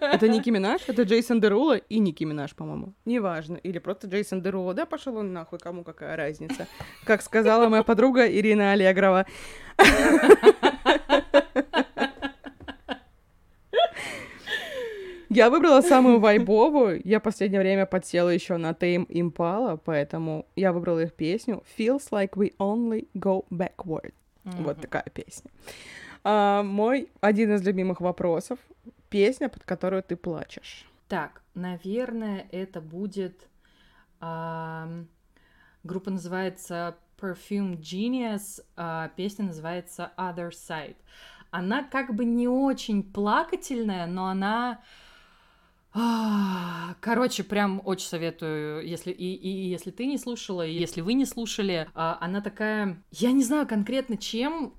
Это 0.00 0.26
Ники 0.26 0.50
Минаж, 0.50 0.80
это 0.88 1.02
Джейсон 1.02 1.40
Дерула 1.40 1.76
и 1.76 2.00
Ники 2.00 2.24
Минаж, 2.24 2.56
по-моему. 2.56 2.94
Неважно. 3.04 3.56
Или 3.58 3.78
просто 3.78 4.08
Джейсон 4.08 4.42
Дерула. 4.42 4.74
Да 4.74 4.86
пошел 4.86 5.16
он 5.16 5.32
нахуй, 5.32 5.60
кому 5.60 5.84
какая 5.84 6.16
разница. 6.16 6.66
Как 7.04 7.22
сказала 7.22 7.68
моя 7.68 7.84
подруга 7.84 8.26
Ирина 8.26 8.72
Аллегрова. 8.72 9.26
Я 15.34 15.50
выбрала 15.50 15.80
самую 15.82 16.20
вайбовую. 16.20 17.00
Я 17.04 17.18
последнее 17.18 17.60
время 17.60 17.86
подсела 17.86 18.28
еще 18.28 18.56
на 18.56 18.70
Tame 18.70 19.06
Impala, 19.08 19.80
поэтому 19.84 20.46
я 20.54 20.72
выбрала 20.72 21.00
их 21.00 21.12
песню 21.12 21.64
Feels 21.76 22.10
like 22.12 22.34
we 22.34 22.54
only 22.58 23.08
go 23.14 23.44
backward. 23.50 24.14
Вот 24.44 24.80
такая 24.80 25.06
песня. 25.12 25.50
А, 26.22 26.62
мой 26.62 27.08
один 27.20 27.52
из 27.52 27.66
любимых 27.66 28.00
вопросов. 28.00 28.58
Песня, 29.08 29.48
под 29.48 29.64
которую 29.64 30.02
ты 30.02 30.16
плачешь. 30.16 30.86
Так, 31.08 31.42
наверное, 31.54 32.46
это 32.52 32.80
будет... 32.80 33.48
ам, 34.20 35.08
группа 35.82 36.10
называется 36.10 36.96
Perfume 37.20 37.76
Genius, 37.78 38.62
а 38.76 39.08
песня 39.16 39.46
называется 39.46 40.12
Other 40.16 40.50
Side. 40.50 40.96
Она 41.50 41.82
как 41.82 42.14
бы 42.14 42.24
не 42.24 42.46
очень 42.46 43.02
плакательная, 43.02 44.06
но 44.06 44.26
она... 44.26 44.80
а, 45.94 46.96
Короче, 47.00 47.44
прям 47.44 47.80
очень 47.84 48.06
советую, 48.06 48.86
если 48.86 49.12
и, 49.12 49.34
и 49.34 49.68
если 49.68 49.90
ты 49.90 50.06
не 50.06 50.18
слушала, 50.18 50.66
и 50.66 50.72
если 50.72 51.00
вы 51.00 51.14
не 51.14 51.24
слушали, 51.24 51.88
а, 51.94 52.18
она 52.20 52.40
такая, 52.40 53.02
я 53.12 53.30
не 53.30 53.44
знаю 53.44 53.66
конкретно 53.66 54.16
чем, 54.16 54.74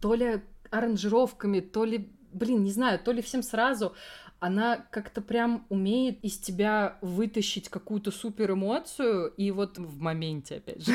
то 0.00 0.14
ли 0.14 0.42
аранжировками, 0.70 1.60
то 1.60 1.84
ли, 1.84 2.12
блин, 2.32 2.64
не 2.64 2.72
знаю, 2.72 2.98
то 2.98 3.12
ли 3.12 3.22
всем 3.22 3.42
сразу, 3.42 3.94
она 4.40 4.78
как-то 4.90 5.20
прям 5.20 5.66
умеет 5.68 6.18
из 6.24 6.38
тебя 6.38 6.98
вытащить 7.02 7.68
какую-то 7.68 8.10
супер 8.10 8.52
эмоцию, 8.52 9.28
и 9.36 9.50
вот 9.50 9.78
в 9.78 10.00
моменте, 10.00 10.56
опять 10.56 10.84
же. 10.84 10.92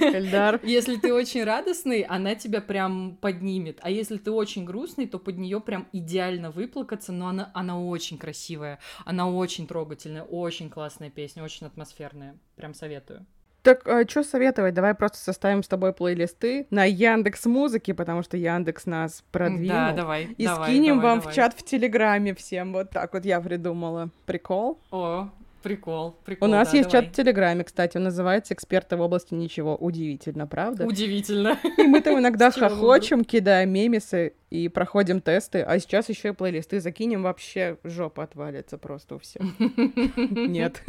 Эльдар. 0.00 0.60
Если 0.64 0.96
ты 0.96 1.14
очень 1.14 1.44
радостный, 1.44 2.02
она 2.02 2.34
тебя 2.34 2.60
прям 2.60 3.16
поднимет. 3.20 3.78
А 3.82 3.90
если 3.90 4.16
ты 4.16 4.30
очень 4.30 4.64
грустный, 4.64 5.06
то 5.06 5.18
под 5.18 5.38
нее 5.38 5.60
прям 5.60 5.88
идеально 5.92 6.50
выплакаться, 6.50 7.12
но 7.12 7.28
она, 7.28 7.50
она 7.54 7.80
очень 7.80 8.18
красивая, 8.18 8.80
она 9.04 9.30
очень 9.30 9.66
трогательная, 9.66 10.24
очень 10.24 10.70
классная 10.70 11.10
песня, 11.10 11.44
очень 11.44 11.66
атмосферная. 11.66 12.36
Прям 12.56 12.74
советую. 12.74 13.26
Так, 13.68 14.08
что 14.08 14.22
советовать? 14.22 14.72
Давай 14.72 14.94
просто 14.94 15.18
составим 15.18 15.62
с 15.62 15.68
тобой 15.68 15.92
плейлисты 15.92 16.66
на 16.70 16.84
Яндекс 16.86 17.44
Музыке, 17.44 17.92
потому 17.92 18.22
что 18.22 18.38
Яндекс 18.38 18.86
нас 18.86 19.22
продвинул. 19.30 19.76
Да, 19.76 19.92
давай. 19.92 20.24
И 20.38 20.46
давай, 20.46 20.70
скинем 20.70 20.96
давай, 20.96 21.10
вам 21.10 21.18
давай. 21.20 21.32
в 21.32 21.36
чат 21.36 21.54
в 21.54 21.62
Телеграме 21.62 22.34
всем. 22.34 22.72
Вот 22.72 22.88
так 22.88 23.12
вот 23.12 23.26
я 23.26 23.38
придумала. 23.42 24.08
Прикол. 24.24 24.78
О, 24.90 25.28
прикол, 25.62 26.16
У 26.18 26.24
прикол. 26.24 26.48
нас 26.48 26.70
да, 26.70 26.78
есть 26.78 26.90
давай. 26.90 27.04
чат 27.04 27.12
в 27.12 27.16
Телеграме, 27.16 27.64
кстати. 27.64 27.98
Он 27.98 28.04
называется 28.04 28.54
«Эксперты 28.54 28.96
в 28.96 29.02
области 29.02 29.34
ничего». 29.34 29.76
Удивительно, 29.76 30.46
правда? 30.46 30.86
Удивительно. 30.86 31.58
И 31.76 31.82
мы 31.82 32.00
там 32.00 32.18
иногда 32.18 32.50
хохочем, 32.52 33.22
кидаем 33.22 33.70
мемесы 33.70 34.32
и 34.50 34.68
проходим 34.68 35.20
тесты. 35.20 35.60
А 35.60 35.78
сейчас 35.78 36.08
еще 36.08 36.28
и 36.28 36.32
плейлисты 36.32 36.80
закинем, 36.80 37.22
вообще 37.22 37.78
жопа 37.84 38.22
отвалится 38.24 38.78
просто 38.78 39.16
у 39.16 39.18
всех. 39.18 39.42
Нет. 39.58 40.82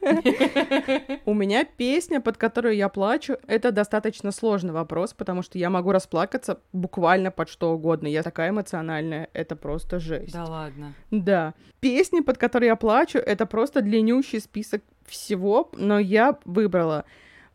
У 1.24 1.34
меня 1.34 1.64
песня, 1.64 2.20
под 2.20 2.36
которую 2.36 2.76
я 2.76 2.88
плачу, 2.88 3.36
это 3.46 3.72
достаточно 3.72 4.30
сложный 4.30 4.72
вопрос, 4.72 5.14
потому 5.14 5.42
что 5.42 5.58
я 5.58 5.70
могу 5.70 5.92
расплакаться 5.92 6.60
буквально 6.72 7.30
под 7.30 7.48
что 7.48 7.72
угодно. 7.72 8.06
Я 8.08 8.22
такая 8.22 8.50
эмоциональная, 8.50 9.28
это 9.32 9.56
просто 9.56 9.98
жесть. 9.98 10.32
Да 10.32 10.44
ладно. 10.44 10.94
Да. 11.10 11.54
Песни, 11.80 12.20
под 12.20 12.38
которые 12.38 12.68
я 12.68 12.76
плачу, 12.76 13.18
это 13.18 13.46
просто 13.46 13.80
длиннющий 13.80 14.40
список 14.40 14.82
всего, 15.06 15.70
но 15.72 15.98
я 15.98 16.38
выбрала 16.44 17.04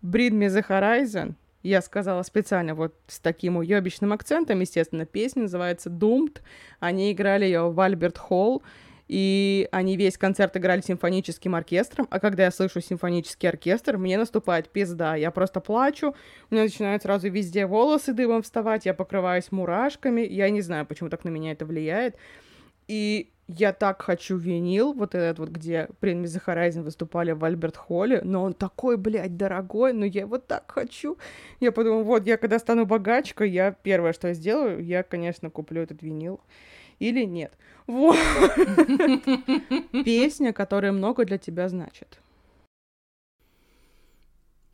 Breed 0.03 0.31
Me 0.31 0.47
the 0.47 0.65
Horizon. 0.67 1.35
Я 1.67 1.81
сказала 1.81 2.23
специально 2.23 2.73
вот 2.73 2.95
с 3.07 3.19
таким 3.19 3.57
уебищным 3.57 4.13
акцентом, 4.13 4.61
естественно, 4.61 5.05
песня 5.05 5.41
называется 5.41 5.89
Doomed. 5.89 6.37
Они 6.79 7.11
играли 7.11 7.43
ее 7.43 7.69
в 7.69 7.77
Альберт 7.81 8.17
Холл, 8.17 8.63
и 9.09 9.67
они 9.73 9.97
весь 9.97 10.17
концерт 10.17 10.55
играли 10.55 10.79
симфоническим 10.79 11.55
оркестром, 11.55 12.07
а 12.09 12.21
когда 12.21 12.45
я 12.45 12.51
слышу 12.51 12.79
симфонический 12.79 13.49
оркестр, 13.49 13.97
мне 13.97 14.17
наступает 14.17 14.69
пизда. 14.69 15.15
Я 15.15 15.29
просто 15.29 15.59
плачу, 15.59 16.15
у 16.49 16.55
меня 16.55 16.63
начинают 16.63 17.03
сразу 17.03 17.29
везде 17.29 17.65
волосы 17.65 18.13
дыбом 18.13 18.43
вставать, 18.43 18.85
я 18.85 18.93
покрываюсь 18.93 19.51
мурашками, 19.51 20.21
я 20.21 20.49
не 20.49 20.61
знаю, 20.61 20.85
почему 20.85 21.09
так 21.09 21.25
на 21.25 21.29
меня 21.29 21.51
это 21.51 21.65
влияет. 21.65 22.15
И 22.87 23.33
я 23.47 23.71
так 23.71 24.01
хочу 24.01 24.35
винил, 24.35 24.93
вот 24.93 25.15
этот 25.15 25.39
вот, 25.39 25.49
где 25.49 25.87
Принми 25.99 26.25
Захарайзен 26.25 26.83
выступали 26.83 27.31
в 27.31 27.43
Альберт 27.45 27.77
Холле, 27.77 28.21
но 28.23 28.43
он 28.43 28.53
такой, 28.53 28.97
блядь, 28.97 29.37
дорогой, 29.37 29.93
но 29.93 30.05
я 30.05 30.21
его 30.21 30.37
так 30.37 30.69
хочу. 30.69 31.17
Я 31.59 31.71
подумала, 31.71 32.03
вот, 32.03 32.27
я 32.27 32.37
когда 32.37 32.59
стану 32.59 32.85
богачкой, 32.85 33.49
я 33.49 33.71
первое, 33.71 34.11
что 34.13 34.27
я 34.29 34.33
сделаю, 34.33 34.83
я, 34.83 35.03
конечно, 35.03 35.49
куплю 35.49 35.81
этот 35.81 36.01
винил. 36.01 36.41
Или 36.99 37.23
нет. 37.23 37.53
Вот. 37.85 38.17
Песня, 40.05 40.51
которая 40.51 40.91
много 40.91 41.25
для 41.25 41.37
тебя 41.37 41.69
значит. 41.69 42.19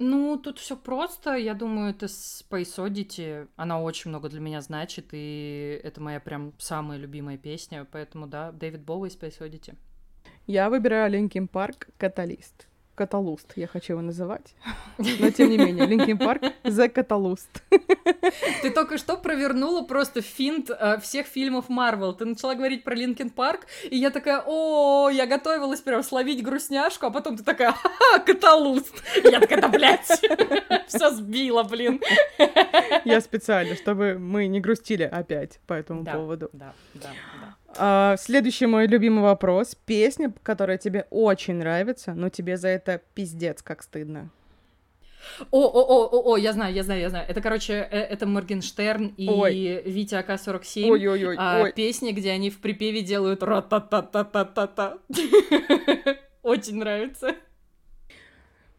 Ну, 0.06 0.38
тут 0.38 0.60
все 0.60 0.76
просто. 0.76 1.36
Я 1.36 1.54
думаю, 1.54 1.92
это 1.92 2.08
Space 2.08 2.78
Oddity. 2.78 3.48
Она 3.56 3.82
очень 3.82 4.10
много 4.10 4.28
для 4.28 4.42
меня 4.42 4.62
значит, 4.62 5.10
и 5.14 5.80
это 5.82 6.02
моя 6.02 6.20
прям 6.20 6.54
самая 6.58 6.98
любимая 7.00 7.38
песня. 7.38 7.88
Поэтому, 7.90 8.28
да, 8.28 8.52
Дэвид 8.52 8.82
Боуи 8.82 9.10
Space 9.10 9.40
Oddity. 9.40 9.76
Я 10.46 10.70
выбираю 10.70 11.10
Linkin 11.10 11.48
Park 11.48 11.88
Catalyst. 11.98 12.68
Каталуст, 12.96 13.54
я 13.56 13.68
хочу 13.68 13.94
его 13.94 14.02
называть. 14.02 14.54
Но 14.98 15.32
тем 15.32 15.50
не 15.50 15.58
менее, 15.58 15.86
Linkin 15.86 16.18
Park 16.18 16.44
The 16.64 16.90
Каталуст. 16.90 17.50
Ты 18.62 18.70
только 18.72 18.98
что 18.98 19.18
провернула 19.18 19.82
просто 19.84 20.22
финт 20.22 20.70
э, 20.70 21.00
всех 21.00 21.28
фильмов 21.28 21.70
Марвел. 21.70 22.14
Ты 22.14 22.26
начала 22.26 22.56
говорить 22.56 22.84
про 22.84 22.94
Linkin 22.94 23.32
Park, 23.32 23.68
и 23.90 23.98
я 23.98 24.12
такая, 24.12 24.44
о, 24.46 25.10
я 25.10 25.26
готовилась 25.26 25.82
прям 25.82 26.04
словить 26.04 26.44
грустняшку, 26.44 27.08
а 27.08 27.10
потом 27.10 27.36
ты 27.36 27.44
такая, 27.44 27.72
ха-ха, 27.72 28.20
Каталуст. 28.20 28.94
Я 29.24 29.40
такая, 29.40 29.62
да, 29.62 29.68
блядь, 29.70 30.06
все 30.88 31.10
сбила, 31.12 31.64
блин. 31.64 32.00
Я 33.06 33.22
специально, 33.22 33.76
чтобы 33.76 34.18
мы 34.20 34.48
не 34.48 34.60
грустили 34.60 35.04
опять 35.04 35.60
по 35.66 35.74
этому 35.74 36.04
да, 36.04 36.14
поводу. 36.14 36.50
Да, 36.54 36.74
да, 36.94 37.10
да. 37.42 37.56
А, 37.78 38.16
следующий 38.18 38.66
мой 38.66 38.88
любимый 38.88 39.24
вопрос. 39.24 39.76
Песня, 39.86 40.34
которая 40.44 40.78
тебе 40.78 41.08
очень 41.10 41.56
нравится, 41.56 42.14
но 42.14 42.30
тебе 42.30 42.58
за 42.58 42.70
это 42.70 43.02
пиздец 43.14 43.62
как 43.62 43.84
стыдно. 43.84 44.30
О, 45.52 45.66
о, 45.66 45.82
о, 45.82 46.08
о, 46.08 46.34
о, 46.34 46.38
я 46.38 46.54
знаю, 46.54 46.74
я 46.74 46.84
знаю, 46.84 47.02
я 47.02 47.10
знаю. 47.10 47.26
Это, 47.28 47.42
короче, 47.42 47.74
э, 47.74 48.00
это 48.00 48.26
Моргенштерн 48.26 49.14
и 49.18 49.30
ой. 49.30 49.82
Витя 49.86 50.16
АК-47. 50.16 50.90
Ой-ой-ой. 50.90 51.36
А, 51.40 51.62
ой. 51.64 51.72
Песни, 51.72 52.12
где 52.12 52.32
они 52.32 52.50
в 52.50 52.60
припеве 52.60 53.02
делают 53.02 53.42
ра-та-та-та-та-та-та. 53.42 54.98
Очень 56.44 56.80
нравится. 56.80 57.36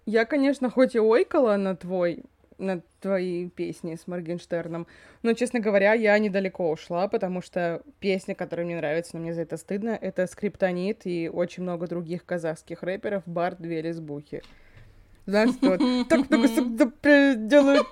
Я, 0.06 0.26
конечно, 0.26 0.68
хоть 0.68 0.94
и 0.94 1.00
ойкала 1.00 1.56
на 1.56 1.76
твой 1.76 2.24
на 2.58 2.82
твои 3.00 3.48
песни 3.48 3.96
с 3.96 4.06
Моргенштерном. 4.06 4.86
Но, 5.22 5.32
честно 5.32 5.60
говоря, 5.60 5.92
я 5.94 6.18
недалеко 6.18 6.70
ушла, 6.70 7.08
потому 7.08 7.42
что 7.42 7.82
песня, 8.00 8.34
которая 8.34 8.66
мне 8.66 8.76
нравится, 8.76 9.12
но 9.14 9.20
мне 9.22 9.34
за 9.34 9.42
это 9.42 9.56
стыдно, 9.56 9.98
это 10.00 10.26
Скриптонит 10.26 11.02
и 11.06 11.30
очень 11.32 11.62
много 11.62 11.86
других 11.86 12.24
казахских 12.24 12.82
рэперов 12.82 13.22
Барт, 13.26 13.60
Две 13.60 13.82
Лесбухи. 13.82 14.42
Знаешь, 15.26 15.54
что 15.54 15.78
так 16.08 16.30
много 16.30 16.48
делают, 17.36 17.86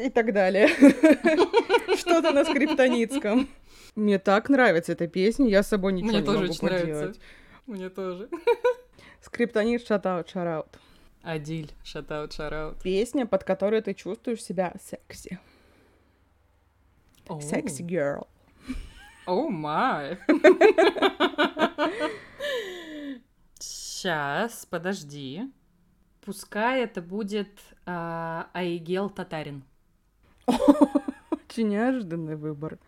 и 0.00 0.10
так 0.10 0.32
далее. 0.32 0.68
Что-то 1.96 2.32
на 2.32 2.44
скриптонитском. 2.44 3.48
Мне 3.94 4.18
так 4.18 4.48
нравится 4.48 4.92
эта 4.92 5.06
песня, 5.06 5.48
я 5.48 5.62
с 5.62 5.68
собой 5.68 5.92
ничего 5.92 6.10
Мне 6.10 6.20
не 6.20 6.24
тоже 6.26 6.38
могу 6.38 6.54
поделать. 6.54 6.86
нравится. 6.86 7.20
Мне 7.66 7.90
тоже. 7.90 8.28
Скриптонит, 9.20 9.86
шатаут, 9.86 10.28
шараут. 10.28 10.78
Адиль, 11.22 11.72
шатаут, 11.84 12.32
шараут. 12.32 12.82
Песня, 12.82 13.26
под 13.26 13.44
которой 13.44 13.80
ты 13.82 13.94
чувствуешь 13.94 14.42
себя 14.42 14.74
секси. 14.80 15.38
Секси 17.40 17.82
girl. 17.82 18.26
О 19.26 19.48
май. 19.50 20.18
Сейчас, 23.58 24.64
подожди. 24.64 25.50
Пускай 26.22 26.82
это 26.82 27.02
будет 27.02 27.50
а, 27.84 28.48
Айгел 28.54 29.10
Татарин. 29.10 29.64
Очень 30.46 31.68
неожиданный 31.68 32.36
выбор. 32.36 32.78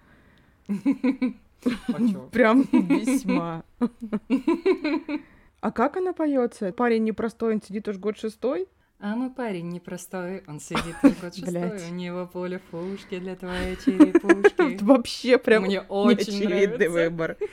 Прям 2.33 2.63
весьма. 2.73 3.65
А 5.61 5.71
как 5.71 5.97
она 5.97 6.13
поется? 6.13 6.73
Парень 6.73 7.05
непростой, 7.05 7.55
он 7.55 7.63
сидит 7.63 7.87
уж 7.89 7.99
год 7.99 8.19
шестой? 8.19 8.67
А 9.03 9.17
мой 9.17 9.31
парень 9.31 9.69
непростой, 9.71 10.43
он 10.47 10.61
сидит 10.61 10.95
уж 11.03 11.13
год 11.23 11.35
шестой, 11.35 11.91
у 11.91 11.95
него 11.95 12.27
поле 12.27 12.61
фушки 12.71 13.19
для 13.19 13.35
твоей 13.35 13.77
черепушки. 13.77 14.83
Вообще 14.85 15.39
прям 15.39 15.65
Мне 15.65 15.81
очень 15.81 16.45
очевидный 16.45 16.89
выбор. 16.89 17.37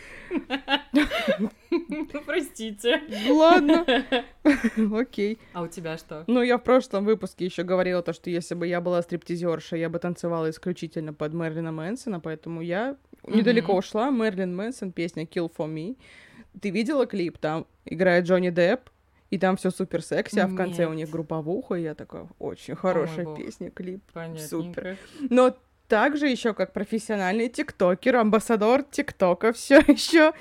Ну, 1.70 2.08
простите. 2.26 3.02
Ладно. 3.30 3.86
Окей. 4.94 5.38
А 5.54 5.62
у 5.62 5.68
тебя 5.68 5.98
что? 5.98 6.24
Ну, 6.28 6.42
я 6.42 6.58
в 6.58 6.64
прошлом 6.64 7.06
выпуске 7.06 7.46
еще 7.46 7.64
говорила 7.64 8.02
то, 8.02 8.14
что 8.14 8.30
если 8.30 8.56
бы 8.56 8.68
я 8.68 8.82
была 8.82 9.02
стриптизерша, 9.02 9.76
я 9.76 9.90
бы 9.90 10.00
танцевала 10.00 10.50
исключительно 10.50 11.14
под 11.14 11.34
Мерлина 11.34 11.72
Мэнсона, 11.72 12.20
поэтому 12.20 12.62
я 12.62 12.98
недалеко 13.28 13.76
ушла. 13.76 14.10
Мерлин 14.10 14.56
Мэнсон, 14.56 14.92
песня 14.92 15.24
Kill 15.24 15.52
For 15.56 15.68
Me. 15.68 15.98
Ты 16.62 16.70
видела 16.70 17.06
клип? 17.06 17.38
Там 17.38 17.66
играет 17.86 18.26
Джонни 18.26 18.50
Депп, 18.50 18.90
и 19.30 19.38
там 19.38 19.58
все 19.58 19.72
супер 19.72 20.02
секси, 20.02 20.40
а 20.40 20.48
в 20.48 20.56
конце 20.56 20.84
Нет. 20.84 20.90
у 20.90 20.94
них 20.94 21.10
групповуха, 21.10 21.76
и 21.76 21.84
я 21.84 21.96
такая, 21.96 22.28
очень 22.40 22.76
хорошая 22.76 23.26
бог. 23.26 23.38
песня, 23.38 23.70
клип. 23.72 24.02
Понятненько. 24.14 24.48
Супер. 24.48 24.98
Но 25.30 25.56
также 25.88 26.28
еще 26.28 26.54
как 26.54 26.74
профессиональный 26.74 27.50
тиктокер, 27.50 28.16
амбассадор 28.18 28.84
тиктока 28.84 29.54
все 29.54 29.80
еще. 29.88 30.34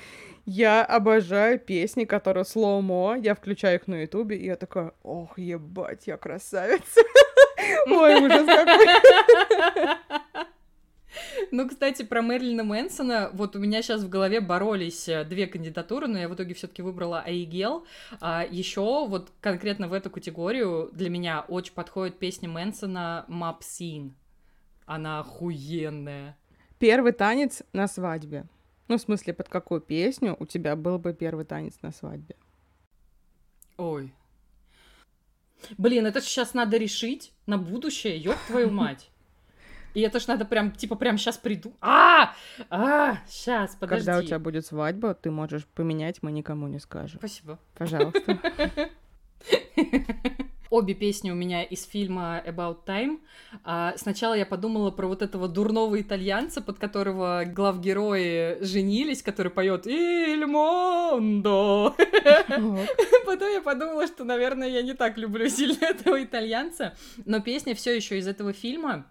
Я 0.45 0.85
обожаю 0.85 1.59
песни, 1.59 2.05
которые 2.05 2.45
slow-mo. 2.45 3.17
Я 3.21 3.35
включаю 3.35 3.79
их 3.79 3.87
на 3.87 4.03
ютубе, 4.03 4.37
и 4.37 4.45
я 4.45 4.55
такая, 4.55 4.93
ох, 5.03 5.37
ебать, 5.37 6.07
я 6.07 6.15
красавица. 6.15 7.01
Ой, 7.87 8.15
ужас 8.15 8.45
какой. 8.45 8.87
Ну, 11.51 11.67
кстати, 11.67 12.03
про 12.03 12.21
Мерлина 12.21 12.63
Мэнсона, 12.63 13.29
вот 13.33 13.55
у 13.55 13.59
меня 13.59 13.81
сейчас 13.81 14.01
в 14.01 14.09
голове 14.09 14.41
боролись 14.41 15.07
э, 15.07 15.23
две 15.23 15.47
кандидатуры, 15.47 16.07
но 16.07 16.19
я 16.19 16.29
в 16.29 16.35
итоге 16.35 16.53
все-таки 16.53 16.81
выбрала 16.81 17.21
Айгел. 17.21 17.85
А 18.19 18.45
еще 18.49 19.07
вот 19.07 19.31
конкретно 19.41 19.87
в 19.87 19.93
эту 19.93 20.09
категорию 20.09 20.89
для 20.93 21.09
меня 21.09 21.45
очень 21.47 21.73
подходит 21.73 22.19
песня 22.19 22.49
Мэнсона 22.49 23.25
Map 23.29 23.59
Scene. 23.61 24.11
Она 24.85 25.19
охуенная. 25.19 26.37
Первый 26.79 27.11
танец 27.11 27.63
на 27.73 27.87
свадьбе. 27.87 28.45
Ну, 28.87 28.97
в 28.97 29.01
смысле, 29.01 29.33
под 29.33 29.49
какую 29.49 29.81
песню 29.81 30.35
у 30.39 30.45
тебя 30.45 30.75
был 30.75 30.97
бы 30.97 31.13
первый 31.13 31.45
танец 31.45 31.75
на 31.81 31.91
свадьбе? 31.91 32.35
Ой. 33.77 34.13
Блин, 35.77 36.05
это 36.05 36.21
сейчас 36.21 36.53
надо 36.53 36.77
решить 36.77 37.33
на 37.45 37.57
будущее, 37.57 38.17
ёб 38.17 38.37
твою 38.47 38.69
мать. 38.69 39.09
И 39.97 40.01
это 40.01 40.19
ж 40.19 40.27
надо 40.27 40.45
прям, 40.45 40.71
типа, 40.73 40.95
прям 40.95 41.17
сейчас 41.17 41.37
приду. 41.39 41.73
А, 41.81 42.35
а, 42.69 43.17
сейчас, 43.27 43.75
подожди. 43.75 44.05
Когда 44.05 44.19
у 44.19 44.21
тебя 44.21 44.37
будет 44.37 44.63
свадьба, 44.63 45.15
ты 45.15 45.31
можешь 45.31 45.65
поменять, 45.65 46.21
мы 46.21 46.31
никому 46.31 46.67
не 46.67 46.77
скажем. 46.77 47.17
Спасибо. 47.17 47.57
Пожалуйста. 47.73 48.39
Обе 50.69 50.93
песни 50.93 51.31
у 51.31 51.33
меня 51.33 51.63
из 51.63 51.83
фильма 51.83 52.43
About 52.45 52.85
Time. 52.85 53.21
А, 53.63 53.95
сначала 53.97 54.35
я 54.35 54.45
подумала 54.45 54.91
про 54.91 55.07
вот 55.07 55.23
этого 55.23 55.47
дурного 55.47 55.99
итальянца, 55.99 56.61
под 56.61 56.77
которого 56.77 57.45
главгерои 57.47 58.63
женились, 58.63 59.23
который 59.23 59.51
поет 59.51 59.87
«Il 59.87 60.45
mondo». 60.45 61.95
Потом 63.25 63.51
я 63.51 63.61
подумала, 63.61 64.05
что, 64.05 64.25
наверное, 64.25 64.69
я 64.69 64.83
не 64.83 64.93
так 64.93 65.17
люблю 65.17 65.49
сильно 65.49 65.85
этого 65.85 66.23
итальянца. 66.23 66.95
Но 67.25 67.39
песня 67.39 67.73
все 67.73 67.95
еще 67.95 68.19
из 68.19 68.27
этого 68.27 68.53
фильма. 68.53 69.07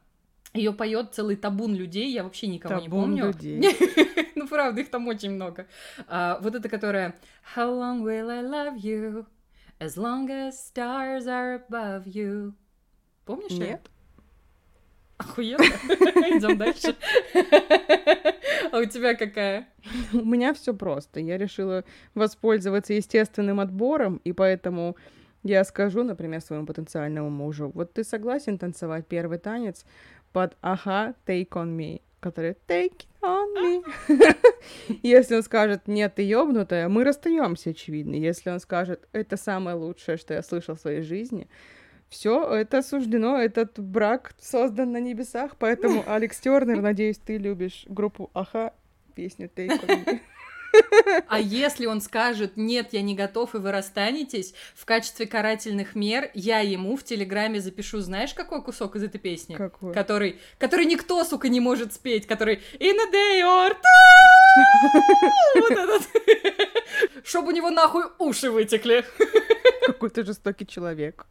Ее 0.57 0.73
поет 0.73 1.13
целый 1.13 1.37
табун 1.37 1.75
людей, 1.75 2.11
я 2.13 2.25
вообще 2.25 2.47
никого 2.47 2.77
не 2.77 2.85
Табун 2.87 3.03
помню. 3.03 3.27
людей. 3.27 4.31
ну, 4.35 4.49
правда, 4.49 4.81
их 4.81 4.91
там 4.91 5.07
очень 5.09 5.31
много. 5.31 5.67
А, 6.09 6.39
вот 6.41 6.55
это, 6.55 6.69
которая 6.69 7.15
How 7.55 7.71
long 7.71 8.03
will 8.03 8.31
I 8.31 8.43
love 8.43 8.77
you? 8.77 9.27
As 9.79 9.97
long 9.97 10.29
as 10.29 10.53
stars 10.53 11.27
are 11.27 11.63
above 11.69 12.05
you. 12.05 12.55
Помнишь? 13.25 13.53
Нет. 13.53 13.91
Охуенно. 15.19 15.63
Идем 16.39 16.59
дальше. 16.59 16.97
А 18.73 18.79
у 18.79 18.85
тебя 18.85 19.15
какая? 19.15 19.69
У 20.13 20.25
меня 20.25 20.53
все 20.53 20.75
просто. 20.75 21.21
Я 21.21 21.39
решила 21.39 21.85
воспользоваться 22.15 22.95
естественным 22.95 23.61
отбором, 23.61 24.21
и 24.25 24.33
поэтому 24.33 24.97
я 25.43 25.65
скажу, 25.65 26.03
например, 26.03 26.41
своему 26.41 26.67
потенциальному 26.67 27.31
мужу, 27.31 27.71
вот 27.73 27.93
ты 27.93 28.03
согласен 28.03 28.59
танцевать 28.59 29.07
первый 29.07 29.39
танец 29.39 29.85
под 30.37 30.55
«Ага, 30.61 31.15
take 31.25 31.49
on 31.53 31.75
me», 31.75 32.03
который 32.21 32.59
«Take 32.69 33.07
on 33.23 33.55
me». 33.57 34.37
Если 35.03 35.35
он 35.35 35.43
скажет 35.43 35.89
«Нет, 35.89 36.17
ты 36.17 36.23
ёбнутая», 36.25 36.91
мы 36.91 37.05
расстаемся, 37.05 37.71
очевидно. 37.71 38.17
Если 38.17 38.51
он 38.51 38.61
скажет 38.61 39.09
«Это 39.13 39.39
самое 39.39 39.79
лучшее, 39.79 40.19
что 40.19 40.35
я 40.35 40.43
слышал 40.43 40.75
в 40.75 40.81
своей 40.81 41.01
жизни», 41.01 41.49
все, 42.11 42.55
это 42.55 42.83
суждено, 42.83 43.39
этот 43.39 43.79
брак 43.79 44.35
создан 44.39 44.93
на 44.93 45.01
небесах, 45.01 45.57
поэтому, 45.59 46.05
Алекс 46.07 46.39
Тернер, 46.39 46.83
надеюсь, 46.83 47.17
ты 47.17 47.39
любишь 47.39 47.87
группу 47.89 48.31
«Аха», 48.35 48.75
песню 49.15 49.49
Take 49.57 49.87
on 49.87 50.05
me. 50.05 50.21
А 51.29 51.41
если 51.41 51.87
он 51.87 52.01
скажет, 52.01 52.57
нет, 52.57 52.89
я 52.93 53.03
не 53.03 53.15
готов, 53.15 53.55
и 53.55 53.59
вы 53.59 53.73
расстанетесь, 53.73 54.55
в 54.75 54.85
качестве 54.85 55.27
карательных 55.27 55.95
мер 55.95 56.31
я 56.35 56.61
ему 56.61 56.97
в 56.97 57.05
Телеграме 57.05 57.61
запишу, 57.61 58.01
знаешь, 58.01 58.35
какой 58.35 58.63
кусок 58.63 58.97
из 58.97 59.03
этой 59.03 59.19
песни? 59.19 59.55
Какой? 59.55 59.93
Который, 59.93 60.41
который 60.59 60.87
никто, 60.87 61.25
сука, 61.25 61.49
не 61.49 61.61
может 61.61 61.93
спеть, 61.93 62.27
который 62.27 62.61
in 62.79 62.97
a 62.97 63.13
day 63.13 63.43
or 63.43 63.77
Вот 65.57 65.71
этот. 65.71 66.03
Чтобы 67.25 67.49
у 67.49 67.51
него 67.51 67.71
нахуй 67.71 68.05
уши 68.19 68.51
вытекли. 68.51 69.05
Какой 69.87 70.11
ты 70.11 70.25
жестокий 70.25 70.67
человек. 70.67 71.27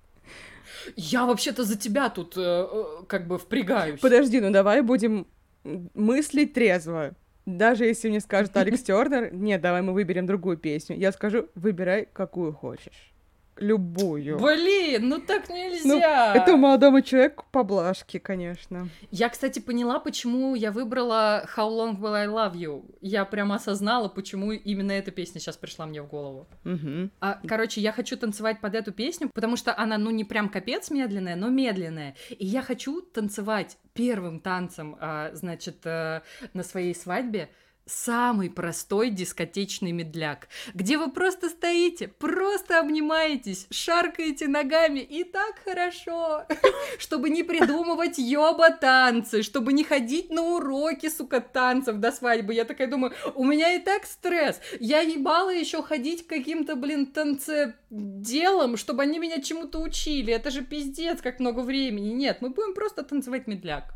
Я 0.95 1.25
вообще-то 1.25 1.63
за 1.63 1.77
тебя 1.77 2.09
тут 2.09 2.37
э, 2.37 2.41
э, 2.41 2.83
как 3.07 3.27
бы 3.27 3.37
впрягаюсь. 3.39 3.99
Подожди, 3.99 4.39
ну 4.39 4.51
давай 4.51 4.81
будем 4.81 5.27
мыслить 5.63 6.53
трезво. 6.53 7.15
Даже 7.45 7.85
если 7.85 8.09
мне 8.09 8.19
скажут 8.19 8.55
Алекс 8.57 8.81
Тернер, 8.83 9.33
нет, 9.33 9.61
давай 9.61 9.81
мы 9.81 9.93
выберем 9.93 10.25
другую 10.25 10.57
песню, 10.57 10.97
я 10.97 11.11
скажу, 11.11 11.49
выбирай, 11.55 12.07
какую 12.11 12.53
хочешь. 12.53 13.14
Любую. 13.57 14.37
Блин, 14.37 15.07
ну 15.07 15.21
так 15.21 15.49
нельзя. 15.49 16.33
Ну, 16.35 16.41
это 16.41 16.57
молодому 16.57 17.01
человеку 17.01 17.45
поблажки, 17.51 18.19
конечно. 18.19 18.89
Я, 19.11 19.29
кстати, 19.29 19.59
поняла, 19.59 19.99
почему 19.99 20.55
я 20.55 20.71
выбрала 20.71 21.47
How 21.55 21.69
Long 21.69 21.97
Will 21.99 22.13
I 22.13 22.27
Love 22.27 22.53
You. 22.53 22.83
Я 23.01 23.23
прямо 23.23 23.55
осознала, 23.55 24.09
почему 24.09 24.51
именно 24.51 24.91
эта 24.91 25.11
песня 25.11 25.39
сейчас 25.39 25.55
пришла 25.55 25.85
мне 25.85 26.01
в 26.01 26.07
голову. 26.07 26.47
Угу. 26.65 27.09
А, 27.21 27.39
короче, 27.47 27.79
я 27.79 27.93
хочу 27.93 28.17
танцевать 28.17 28.59
под 28.59 28.75
эту 28.75 28.91
песню, 28.91 29.29
потому 29.33 29.55
что 29.55 29.77
она, 29.77 29.97
ну, 29.97 30.11
не 30.11 30.25
прям 30.25 30.49
капец 30.49 30.91
медленная, 30.91 31.37
но 31.37 31.49
медленная. 31.49 32.15
И 32.29 32.45
я 32.45 32.61
хочу 32.61 33.01
танцевать 33.01 33.77
первым 33.93 34.41
танцем, 34.41 34.97
а, 34.99 35.31
значит, 35.33 35.77
а, 35.85 36.23
на 36.53 36.63
своей 36.63 36.93
свадьбе 36.93 37.49
самый 37.85 38.49
простой 38.49 39.09
дискотечный 39.09 39.91
медляк, 39.91 40.47
где 40.73 40.97
вы 40.97 41.11
просто 41.11 41.49
стоите, 41.49 42.07
просто 42.07 42.79
обнимаетесь, 42.79 43.67
шаркаете 43.69 44.47
ногами, 44.47 44.99
и 44.99 45.23
так 45.23 45.59
хорошо, 45.63 46.45
чтобы 46.97 47.29
не 47.29 47.43
придумывать 47.43 48.17
ёба 48.17 48.71
танцы, 48.71 49.43
чтобы 49.43 49.73
не 49.73 49.83
ходить 49.83 50.31
на 50.31 50.41
уроки, 50.41 51.09
сука, 51.09 51.41
танцев 51.41 51.97
до 51.97 52.11
свадьбы. 52.11 52.53
Я 52.53 52.65
такая 52.65 52.87
думаю, 52.87 53.13
у 53.35 53.43
меня 53.43 53.73
и 53.73 53.79
так 53.79 54.05
стресс, 54.05 54.59
я 54.79 55.01
ебала 55.01 55.53
еще 55.53 55.83
ходить 55.83 56.25
каким-то, 56.25 56.75
блин, 56.75 57.05
танцеделом, 57.05 58.77
чтобы 58.77 59.03
они 59.03 59.19
меня 59.19 59.41
чему-то 59.41 59.79
учили, 59.79 60.33
это 60.33 60.49
же 60.49 60.63
пиздец, 60.63 61.21
как 61.21 61.39
много 61.39 61.59
времени. 61.59 62.13
Нет, 62.13 62.41
мы 62.41 62.49
будем 62.49 62.73
просто 62.73 63.03
танцевать 63.03 63.47
медляк. 63.47 63.93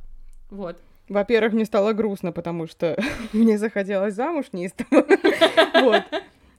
Вот. 0.51 0.79
Во-первых, 1.09 1.53
мне 1.53 1.65
стало 1.65 1.93
грустно, 1.93 2.31
потому 2.31 2.67
что 2.67 2.97
мне 3.33 3.57
захотелось 3.57 4.13
замуж 4.13 4.47
неистово. 4.51 5.05
Вот. 5.81 6.03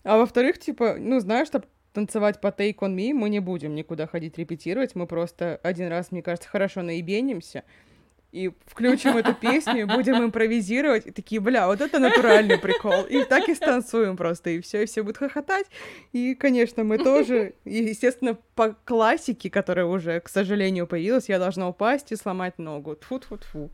А 0.02 0.16
во-вторых, 0.16 0.58
типа, 0.58 0.96
ну, 0.98 1.20
знаешь, 1.20 1.48
чтобы 1.48 1.66
танцевать 1.92 2.40
по 2.40 2.48
Take 2.48 2.76
On 2.76 2.94
Me 2.94 3.12
мы 3.12 3.28
не 3.28 3.40
будем 3.40 3.74
никуда 3.74 4.06
ходить 4.06 4.38
репетировать, 4.38 4.94
мы 4.94 5.06
просто 5.06 5.60
один 5.62 5.88
раз, 5.88 6.10
мне 6.10 6.22
кажется, 6.22 6.48
хорошо 6.48 6.82
наебенимся, 6.82 7.64
и 8.32 8.52
включим 8.66 9.16
эту 9.16 9.34
песню, 9.34 9.80
и 9.80 9.84
будем 9.84 10.22
импровизировать, 10.24 11.06
и 11.06 11.10
такие, 11.10 11.40
бля, 11.40 11.66
вот 11.66 11.80
это 11.80 11.98
натуральный 11.98 12.58
прикол. 12.58 13.04
И 13.04 13.24
так 13.24 13.48
и 13.48 13.54
станцуем 13.54 14.16
просто, 14.16 14.50
и 14.50 14.60
все, 14.60 14.82
и 14.82 14.86
все 14.86 15.02
будут 15.02 15.18
хохотать. 15.18 15.66
И, 16.12 16.34
конечно, 16.34 16.84
мы 16.84 16.98
тоже, 16.98 17.54
и, 17.64 17.82
естественно, 17.82 18.38
по 18.54 18.76
классике, 18.84 19.50
которая 19.50 19.86
уже, 19.86 20.20
к 20.20 20.28
сожалению, 20.28 20.86
появилась, 20.86 21.28
я 21.28 21.38
должна 21.38 21.68
упасть 21.68 22.12
и 22.12 22.16
сломать 22.16 22.58
ногу. 22.58 22.94
тфу 22.94 23.18
тфу 23.18 23.38
тфу 23.38 23.70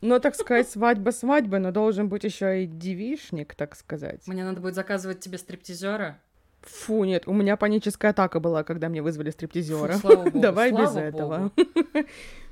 Но, 0.00 0.18
так 0.18 0.34
сказать, 0.34 0.68
свадьба 0.68 1.10
свадьбы, 1.10 1.58
но 1.58 1.70
должен 1.72 2.08
быть 2.08 2.24
еще 2.24 2.64
и 2.64 2.66
девишник, 2.66 3.54
так 3.54 3.76
сказать. 3.76 4.26
Мне 4.26 4.44
надо 4.44 4.60
будет 4.60 4.74
заказывать 4.74 5.20
тебе 5.20 5.38
стриптизера. 5.38 6.18
Фу, 6.62 7.04
нет, 7.04 7.24
у 7.26 7.32
меня 7.32 7.56
паническая 7.56 8.10
атака 8.10 8.40
была, 8.40 8.64
когда 8.64 8.88
мне 8.88 9.00
вызвали 9.00 9.30
стриптизера. 9.30 9.92
Фу, 9.94 10.00
слава 10.00 10.24
богу, 10.24 10.40
Давай 10.40 10.70
слава 10.70 10.84
без 10.84 10.92
богу. 10.92 11.06
этого. 11.06 11.52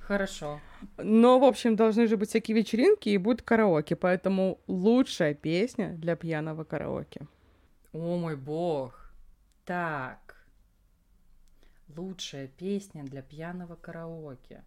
Хорошо. 0.06 0.60
Но, 0.98 1.38
в 1.38 1.44
общем, 1.44 1.76
должны 1.76 2.06
же 2.06 2.16
быть 2.16 2.28
всякие 2.28 2.56
вечеринки 2.56 3.08
и 3.08 3.16
будет 3.16 3.42
караоке, 3.42 3.96
поэтому 3.96 4.60
лучшая 4.66 5.34
песня 5.34 5.94
для 5.94 6.14
пьяного 6.14 6.64
караоке. 6.64 7.26
О 7.92 8.16
мой 8.18 8.36
бог. 8.36 9.12
Так. 9.64 10.36
Лучшая 11.96 12.48
песня 12.48 13.02
для 13.04 13.22
пьяного 13.22 13.76
караоке. 13.76 14.62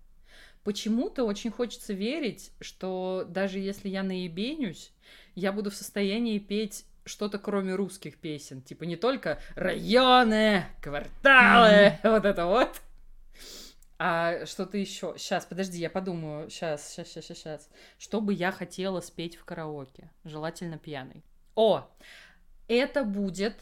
Почему-то 0.64 1.24
очень 1.24 1.52
хочется 1.52 1.94
верить, 1.94 2.52
что 2.60 3.26
даже 3.28 3.60
если 3.60 3.90
я 3.90 4.04
наебенюсь, 4.04 4.92
я 5.36 5.52
буду 5.52 5.70
в 5.70 5.76
состоянии 5.76 6.40
петь 6.40 6.86
что-то 7.06 7.38
кроме 7.38 7.76
русских 7.76 8.18
песен. 8.18 8.62
Типа 8.62 8.84
не 8.84 8.96
только 8.96 9.40
районы, 9.56 10.66
кварталы, 10.82 11.94
вот 12.04 12.26
это 12.26 12.46
вот. 12.46 12.82
А 14.00 14.46
что-то 14.46 14.78
еще. 14.78 15.16
Сейчас, 15.18 15.46
подожди, 15.46 15.80
я 15.80 15.90
подумаю. 15.90 16.50
Сейчас, 16.50 16.88
сейчас, 16.90 17.08
сейчас, 17.08 17.38
сейчас. 17.38 17.70
Что 17.98 18.22
бы 18.22 18.34
я 18.34 18.52
хотела 18.52 19.02
спеть 19.02 19.36
в 19.38 19.44
караоке? 19.46 20.12
Желательно 20.24 20.78
пьяный. 20.78 21.24
О! 21.56 21.88
Это 22.68 23.04
будет 23.04 23.56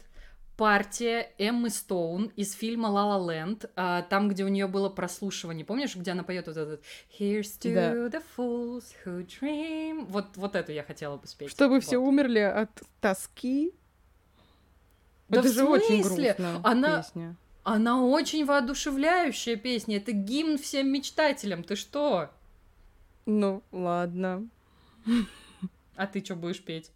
партия 0.58 1.30
Эммы 1.38 1.70
Стоун 1.70 2.32
из 2.36 2.52
фильма 2.54 2.88
«La 2.88 3.18
La 3.18 3.20
Land», 3.26 3.70
а, 3.76 4.02
там, 4.02 4.28
где 4.28 4.42
у 4.44 4.48
нее 4.48 4.66
было 4.66 4.88
прослушивание. 4.88 5.64
Помнишь, 5.64 5.94
где 5.96 6.10
она 6.12 6.22
поет 6.22 6.46
вот 6.48 6.56
этот 6.56 6.82
«Here's 7.18 7.58
to 7.60 7.74
Да. 7.74 7.92
the 8.18 8.22
fools 8.36 8.84
who 9.04 9.26
dream». 9.26 10.06
Вот, 10.06 10.36
вот 10.36 10.56
эту 10.56 10.72
я 10.72 10.82
хотела 10.82 11.16
бы 11.16 11.26
спеть. 11.26 11.50
Чтобы 11.50 11.74
Вот. 11.76 11.84
все 11.84 11.98
умерли 11.98 12.38
от 12.40 12.70
тоски. 13.00 13.74
Да 15.28 15.40
Это 15.40 15.48
в 15.48 15.52
же 15.52 15.64
очень 15.64 16.02
смысле? 16.04 16.34
грустно. 16.34 16.60
Она- 16.64 17.02
песня. 17.02 17.36
Она 17.66 18.00
очень 18.00 18.44
воодушевляющая 18.44 19.56
песня. 19.56 19.96
Это 19.96 20.12
гимн 20.12 20.56
всем 20.56 20.86
мечтателям. 20.88 21.64
Ты 21.64 21.74
что? 21.74 22.30
Ну, 23.26 23.60
ладно. 23.72 24.46
А 25.96 26.06
ты 26.06 26.24
что 26.24 26.36
будешь 26.36 26.62
петь? 26.62 26.92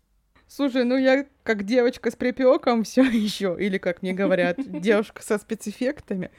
Слушай, 0.46 0.84
ну 0.84 0.96
я 0.96 1.26
как 1.42 1.64
девочка 1.64 2.12
с 2.12 2.14
припеком 2.14 2.84
все 2.84 3.02
еще, 3.02 3.56
или 3.58 3.78
как 3.78 4.02
мне 4.02 4.12
говорят, 4.12 4.58
девушка 4.80 5.24
со 5.24 5.38
спецэффектами, 5.38 6.30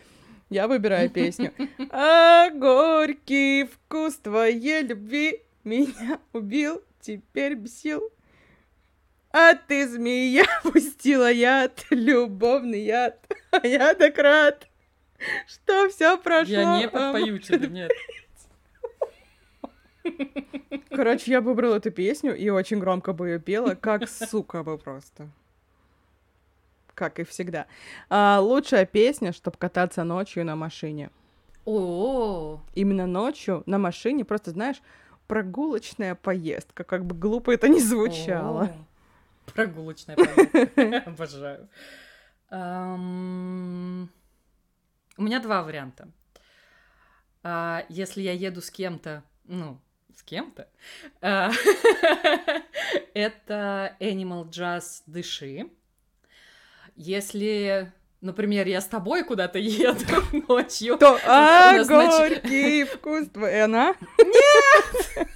я 0.50 0.70
выбираю 0.70 1.10
песню. 1.10 1.52
А 1.90 2.52
горький 2.52 3.66
вкус 3.66 4.16
твоей 4.16 4.84
любви 4.84 5.42
меня 5.66 6.22
убил, 6.32 6.82
теперь 7.02 7.56
бесил. 7.56 8.10
А 9.34 9.56
ты, 9.56 9.88
змея, 9.88 10.46
пустила 10.64 11.32
яд, 11.32 11.86
любовный 11.90 12.84
яд, 12.84 13.18
а 13.52 13.66
я 13.66 13.94
так 13.94 14.18
рад, 14.18 14.68
что 15.48 15.90
все 15.90 16.18
прошло. 16.18 16.54
Я 16.54 16.80
не 16.80 16.86
а 16.86 16.90
подпою 16.90 17.40
тебе, 17.40 17.68
нет. 17.68 17.92
Короче, 20.90 21.32
я 21.32 21.42
выбрала 21.42 21.76
эту 21.76 21.92
песню 21.92 22.36
и 22.36 22.50
очень 22.50 22.80
громко 22.80 23.14
бы 23.14 23.30
ее 23.30 23.40
пела, 23.40 23.76
как 23.76 24.10
сука 24.10 24.64
бы 24.64 24.78
просто. 24.78 25.30
Как 26.94 27.20
и 27.20 27.24
всегда. 27.24 27.68
А, 28.10 28.40
лучшая 28.42 28.86
песня, 28.86 29.32
чтобы 29.32 29.58
кататься 29.58 30.04
ночью 30.04 30.46
на 30.46 30.56
машине. 30.56 31.10
О, 31.66 32.60
Именно 32.74 33.08
ночью 33.08 33.64
на 33.66 33.78
машине, 33.78 34.26
просто, 34.26 34.52
знаешь, 34.52 34.82
прогулочная 35.28 36.16
поездка, 36.16 36.84
как 36.84 37.06
бы 37.06 37.16
глупо 37.16 37.52
это 37.52 37.70
не 37.70 37.80
звучало. 37.80 38.64
О, 38.64 38.76
Прогулочная 39.46 40.16
поездка. 40.16 41.04
Обожаю. 41.06 41.70
У 45.18 45.24
меня 45.24 45.40
два 45.40 45.64
варианта. 45.64 46.10
А, 47.44 47.86
Если 47.90 48.22
я 48.22 48.34
еду 48.34 48.62
с 48.62 48.70
кем-то, 48.70 49.24
ну, 49.46 49.80
с 50.16 50.24
кем-то, 50.24 50.68
а, 51.22 51.52
это 53.14 53.96
Animal 54.00 54.50
Jazz 54.50 55.02
«Дыши». 55.06 55.70
Если, 56.96 57.92
например, 58.20 58.68
я 58.68 58.82
с 58.82 58.86
тобой 58.88 59.24
куда-то 59.24 59.58
еду 59.60 60.06
ночью, 60.48 60.98
То, 60.98 61.20
а, 61.26 61.84
горький 61.86 62.84
вкус 62.84 63.28
твой. 63.30 63.54
И 63.54 63.58
она? 63.58 63.96
Нет, 64.20 65.28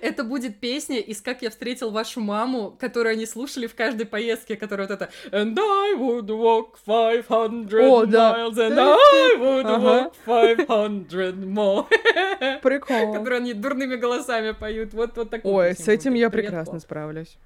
это 0.00 0.24
будет 0.24 0.58
песня 0.60 0.98
из 0.98 1.20
«Как 1.20 1.42
я 1.42 1.50
встретил 1.50 1.90
вашу 1.90 2.20
маму», 2.20 2.76
которую 2.78 3.12
они 3.12 3.26
слушали 3.26 3.66
в 3.66 3.74
каждой 3.74 4.06
поездке, 4.06 4.56
которая 4.56 4.88
вот 4.88 4.94
это 5.00 5.10
«And 5.30 5.58
I 5.58 5.94
would 5.96 6.26
walk 6.28 6.76
500 6.84 7.72
О, 7.82 8.06
да. 8.06 8.36
miles, 8.48 8.56
and 8.56 8.78
I 8.78 9.36
would 9.38 9.66
Ага. 9.66 10.10
walk 10.26 10.56
500 10.66 11.34
more», 11.36 11.86
Прикол. 12.62 13.12
которую 13.12 13.36
они 13.38 13.52
дурными 13.54 13.96
голосами 13.96 14.52
поют. 14.52 14.94
Вот, 14.94 15.16
вот 15.16 15.30
такую 15.30 15.54
Ой, 15.54 15.74
с 15.74 15.86
этим 15.88 16.12
будет. 16.12 16.20
я 16.20 16.30
Привет, 16.30 16.46
прекрасно 16.50 16.72
Пол. 16.72 16.80
справлюсь. 16.80 17.38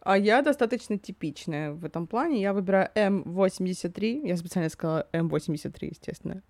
А 0.00 0.16
я 0.16 0.40
достаточно 0.42 0.98
типичная 0.98 1.72
в 1.72 1.84
этом 1.84 2.06
плане. 2.06 2.40
Я 2.40 2.52
выбираю 2.52 2.90
М83. 2.94 4.26
Я 4.28 4.36
специально 4.36 4.68
сказала 4.70 5.08
М83, 5.12 5.72
естественно. 5.90 6.42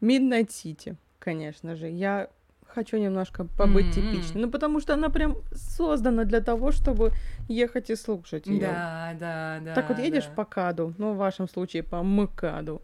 Midnight 0.00 0.48
City, 0.48 0.94
конечно 1.18 1.74
же. 1.74 1.88
Я 1.88 2.30
хочу 2.70 2.96
немножко 2.96 3.44
побыть 3.44 3.86
mm-hmm. 3.86 4.12
типичной. 4.12 4.40
Ну, 4.42 4.50
потому 4.50 4.80
что 4.80 4.94
она 4.94 5.08
прям 5.08 5.36
создана 5.52 6.24
для 6.24 6.40
того, 6.40 6.72
чтобы 6.72 7.12
ехать 7.48 7.90
и 7.90 7.96
слушать 7.96 8.46
ее. 8.46 8.60
Да, 8.60 9.16
да, 9.18 9.58
да. 9.62 9.74
Так 9.74 9.88
вот 9.88 9.98
едешь 9.98 10.26
да. 10.26 10.32
по 10.32 10.44
каду, 10.44 10.94
ну, 10.98 11.12
в 11.12 11.16
вашем 11.16 11.48
случае 11.48 11.82
по 11.82 12.02
мкаду, 12.02 12.82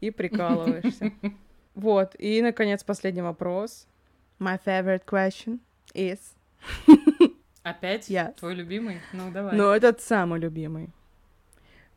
и 0.00 0.10
прикалываешься. 0.12 1.12
Вот, 1.74 2.14
и, 2.18 2.42
наконец, 2.42 2.82
последний 2.84 3.22
вопрос. 3.22 3.86
My 4.40 4.60
favorite 4.64 5.04
question 5.04 5.60
is... 5.94 6.18
Опять? 7.62 8.08
Yes. 8.08 8.34
Твой 8.38 8.54
любимый? 8.54 9.00
Ну, 9.12 9.30
давай. 9.30 9.56
Ну, 9.56 9.70
этот 9.70 10.00
самый 10.00 10.40
любимый. 10.40 10.90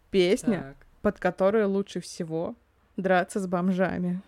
Песня, 0.09 0.61
так. 0.61 0.87
под 1.01 1.19
которую 1.19 1.69
лучше 1.69 1.99
всего 2.01 2.55
драться 2.97 3.39
с 3.39 3.47
бомжами. 3.47 4.21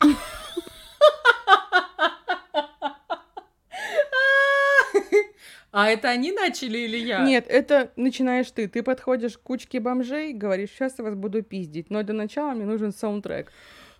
А 5.72 5.88
это 5.88 6.08
они 6.08 6.32
начали 6.32 6.78
или 6.78 6.96
я? 6.96 7.24
Нет, 7.24 7.46
это 7.48 7.92
начинаешь 7.96 8.50
ты. 8.50 8.66
Ты 8.66 8.82
подходишь 8.82 9.38
к 9.38 9.42
кучке 9.42 9.78
бомжей, 9.78 10.32
говоришь, 10.32 10.70
сейчас 10.70 10.98
я 10.98 11.04
вас 11.04 11.14
буду 11.14 11.42
пиздить. 11.42 11.90
Но 11.90 12.02
для 12.02 12.14
начала 12.14 12.52
мне 12.52 12.64
нужен 12.64 12.92
саундтрек. 12.92 13.52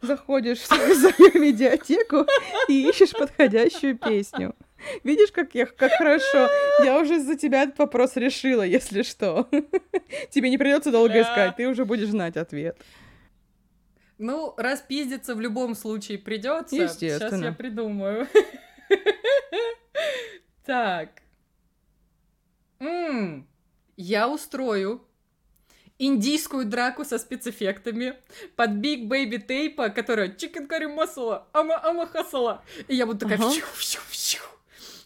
Заходишь 0.03 0.59
в 0.59 0.67
свою 0.67 1.41
медиатеку 1.41 2.27
и 2.69 2.89
ищешь 2.89 3.13
подходящую 3.13 3.99
песню. 3.99 4.55
Видишь, 5.05 5.31
как 5.31 5.55
я, 5.55 5.67
как 5.67 5.93
хорошо. 5.93 6.49
Я 6.83 6.99
уже 6.99 7.21
за 7.21 7.37
тебя 7.37 7.63
этот 7.63 7.79
вопрос 7.79 8.17
решила, 8.17 8.63
если 8.63 9.03
что. 9.03 9.49
Тебе 10.31 10.51
не 10.51 10.59
придется 10.59 10.91
долго 10.91 11.21
искать, 11.21 11.57
ты 11.57 11.69
уже 11.69 11.85
будешь 11.85 12.09
знать 12.09 12.37
ответ. 12.37 12.79
Ну, 14.19 14.55
раз 14.57 14.81
пиздиться 14.81 15.35
в 15.35 15.41
любом 15.41 15.75
случае 15.75 16.19
придется, 16.19 16.89
сейчас 16.89 17.41
я 17.41 17.53
придумаю. 17.53 18.27
Так. 20.67 21.20
М-м, 22.81 23.47
я 23.97 24.29
устрою 24.29 25.07
индийскую 25.99 26.65
драку 26.65 27.05
со 27.05 27.19
спецэффектами 27.19 28.15
под 28.57 28.71
Big 28.71 29.07
Baby 29.07 29.47
Tape, 29.47 29.91
которая 29.91 30.29
Chicken 30.29 30.67
Curry 30.67 30.89
Masala, 30.89 31.45
Ама 31.53 31.79
Ама 31.85 32.07
Хасала. 32.07 32.65
И 32.89 32.97
я 32.97 33.07
буду 33.07 33.21
такая 33.21 33.39
ага. 33.39 33.51
фью, 33.51 33.65
фью, 33.75 34.01
фью. 34.09 34.41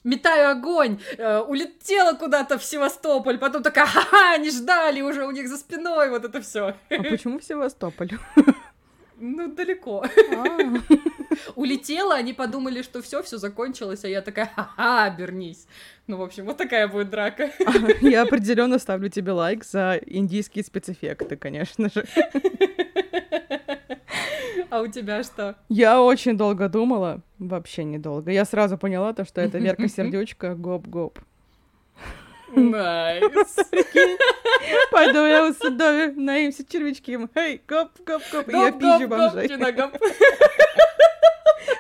Метаю 0.05 0.51
огонь, 0.51 1.01
э, 1.17 1.39
улетела 1.41 2.13
куда-то 2.13 2.59
в 2.59 2.65
Севастополь, 2.65 3.39
потом 3.39 3.63
такая, 3.63 3.87
ха-ха, 3.87 4.37
не 4.37 4.51
ждали 4.51 5.01
уже 5.01 5.25
у 5.25 5.31
них 5.31 5.49
за 5.49 5.57
спиной, 5.57 6.11
вот 6.11 6.27
это 6.27 6.43
все. 6.43 6.77
А 6.91 7.03
почему 7.03 7.39
в 7.39 7.45
Севастополь? 7.45 8.11
Ну, 9.27 9.49
далеко. 9.49 10.05
А. 10.37 10.59
Улетела, 11.55 12.15
они 12.15 12.35
подумали, 12.35 12.83
что 12.83 13.01
все, 13.01 13.23
все 13.23 13.39
закончилось, 13.39 14.05
а 14.05 14.09
я 14.09 14.21
такая, 14.21 14.51
ха-ха, 14.55 15.07
обернись. 15.07 15.67
Ну, 16.07 16.19
в 16.19 16.23
общем, 16.23 16.45
вот 16.45 16.59
такая 16.59 16.89
будет 16.89 17.09
драка. 17.09 17.51
Я 18.03 18.23
определенно 18.23 18.79
ставлю 18.79 19.09
тебе 19.09 19.33
лайк 19.33 19.65
за 19.65 19.99
индийские 20.05 20.63
спецэффекты, 20.63 21.37
конечно 21.37 21.89
же. 21.89 22.05
А 24.69 24.83
у 24.83 24.89
тебя 24.89 25.23
что? 25.23 25.57
Я 25.71 26.03
очень 26.03 26.37
долго 26.37 26.69
думала, 26.69 27.23
вообще 27.39 27.85
недолго. 27.85 28.31
Я 28.31 28.45
сразу 28.45 28.77
поняла 28.77 29.15
то, 29.15 29.25
что 29.25 29.41
это 29.41 29.57
Верка 29.57 29.89
Сердючка 29.89 30.55
гоп-гоп. 30.55 31.19
Nice. 32.57 33.57
Пойду 34.90 35.24
я 35.26 35.47
у 35.47 35.52
судове, 35.52 36.12
наимся 36.16 36.64
червячки. 36.64 37.18
Эй, 37.35 37.60
гоп-гоп-гоп, 37.66 38.48
я 38.48 38.72
пизжу 38.72 39.09
бомжей. 39.09 39.48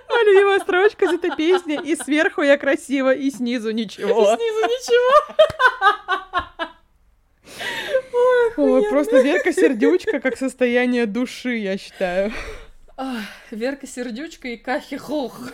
Моя 0.08 0.24
любимая 0.24 0.60
строчка 0.60 1.04
из 1.06 1.12
этой 1.12 1.34
песни. 1.36 1.80
И 1.82 1.96
сверху 1.96 2.42
я 2.42 2.56
красиво, 2.56 3.12
и 3.14 3.30
снизу 3.30 3.70
ничего. 3.70 4.34
И 4.34 4.36
снизу 4.36 4.60
ничего. 4.66 5.14
Ой, 8.56 8.88
просто 8.88 9.20
Верка 9.20 9.52
Сердючка 9.52 10.20
как 10.20 10.36
состояние 10.36 11.06
души, 11.06 11.56
я 11.56 11.76
считаю. 11.76 12.32
Верка 13.50 13.86
Сердючка 13.86 14.48
и 14.48 14.56
Кахи 14.56 14.96
Хох. 14.96 15.50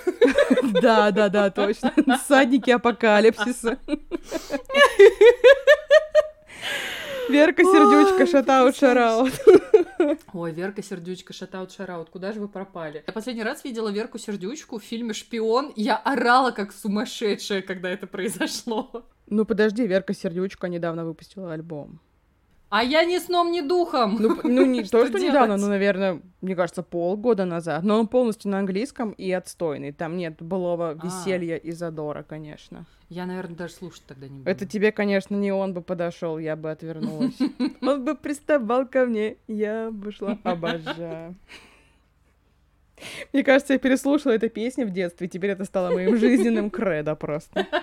Да, 0.82 1.10
да, 1.10 1.28
да, 1.28 1.50
точно. 1.50 1.92
Садники 2.28 2.70
апокалипсиса. 2.70 3.78
Верка 7.28 7.62
Сердючка, 7.62 8.26
шатаут, 8.26 8.76
шараут. 8.76 9.32
Ой, 10.32 10.52
Верка 10.52 10.82
Сердючка, 10.82 11.32
шатаут, 11.32 11.72
шараут. 11.72 12.10
Куда 12.10 12.32
же 12.32 12.40
вы 12.40 12.48
пропали? 12.48 13.04
Я 13.06 13.12
последний 13.12 13.44
раз 13.44 13.64
видела 13.64 13.88
Верку 13.88 14.18
Сердючку 14.18 14.78
в 14.78 14.82
фильме 14.82 15.14
«Шпион». 15.14 15.72
Я 15.76 15.96
орала 15.96 16.50
как 16.50 16.72
сумасшедшая, 16.72 17.62
когда 17.62 17.88
это 17.90 18.06
произошло. 18.06 19.06
Ну 19.26 19.44
подожди, 19.44 19.86
Верка 19.86 20.12
Сердючка 20.12 20.68
недавно 20.68 21.04
выпустила 21.04 21.52
альбом. 21.52 22.00
А 22.70 22.84
я 22.84 23.04
ни 23.04 23.18
сном, 23.18 23.50
ни 23.50 23.62
духом. 23.62 24.16
Ну, 24.20 24.40
ну 24.44 24.64
не 24.64 24.82
то, 24.84 25.04
что 25.04 25.18
недавно, 25.18 25.56
ну, 25.56 25.66
наверное, 25.66 26.22
мне 26.40 26.54
кажется, 26.54 26.84
полгода 26.84 27.44
назад. 27.44 27.82
Но 27.82 27.98
он 27.98 28.06
полностью 28.06 28.50
на 28.50 28.60
английском 28.60 29.10
и 29.10 29.30
отстойный. 29.32 29.92
Там 29.92 30.16
нет 30.16 30.40
былого 30.40 30.90
а. 30.90 31.06
веселья 31.06 31.56
и 31.56 31.72
задора, 31.72 32.22
конечно. 32.22 32.86
Я, 33.08 33.26
наверное, 33.26 33.56
даже 33.56 33.74
слушать 33.74 34.04
тогда 34.06 34.28
не 34.28 34.38
буду. 34.38 34.48
Это 34.48 34.66
тебе, 34.66 34.92
конечно, 34.92 35.34
не 35.34 35.50
он 35.50 35.74
бы 35.74 35.82
подошел, 35.82 36.38
я 36.38 36.54
бы 36.54 36.70
отвернулась. 36.70 37.36
Он 37.82 38.04
бы 38.04 38.14
приставал 38.14 38.86
ко 38.86 39.04
мне, 39.04 39.36
я 39.48 39.90
бы 39.90 40.12
шла. 40.12 40.38
Обожаю. 40.44 41.34
Мне 43.32 43.42
кажется, 43.42 43.72
я 43.72 43.80
переслушала 43.80 44.32
эту 44.32 44.48
песню 44.48 44.86
в 44.86 44.90
детстве, 44.90 45.26
и 45.26 45.30
теперь 45.30 45.50
это 45.50 45.64
стало 45.64 45.92
моим 45.92 46.16
жизненным 46.16 46.70
кредо 46.70 47.16
просто. 47.16 47.66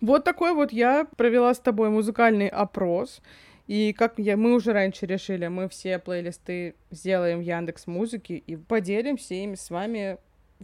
Вот 0.00 0.24
такой 0.24 0.54
вот 0.54 0.72
я 0.72 1.06
провела 1.16 1.52
с 1.52 1.58
тобой 1.58 1.90
музыкальный 1.90 2.48
опрос. 2.48 3.20
И 3.66 3.92
как 3.92 4.14
я, 4.18 4.36
мы 4.36 4.54
уже 4.54 4.72
раньше 4.72 5.06
решили, 5.06 5.46
мы 5.46 5.68
все 5.68 5.98
плейлисты 5.98 6.74
сделаем 6.90 7.40
Яндекс 7.40 7.86
Музыке 7.86 8.36
и 8.36 8.56
поделимся 8.56 9.34
ими 9.34 9.54
с 9.54 9.70
вами 9.70 10.18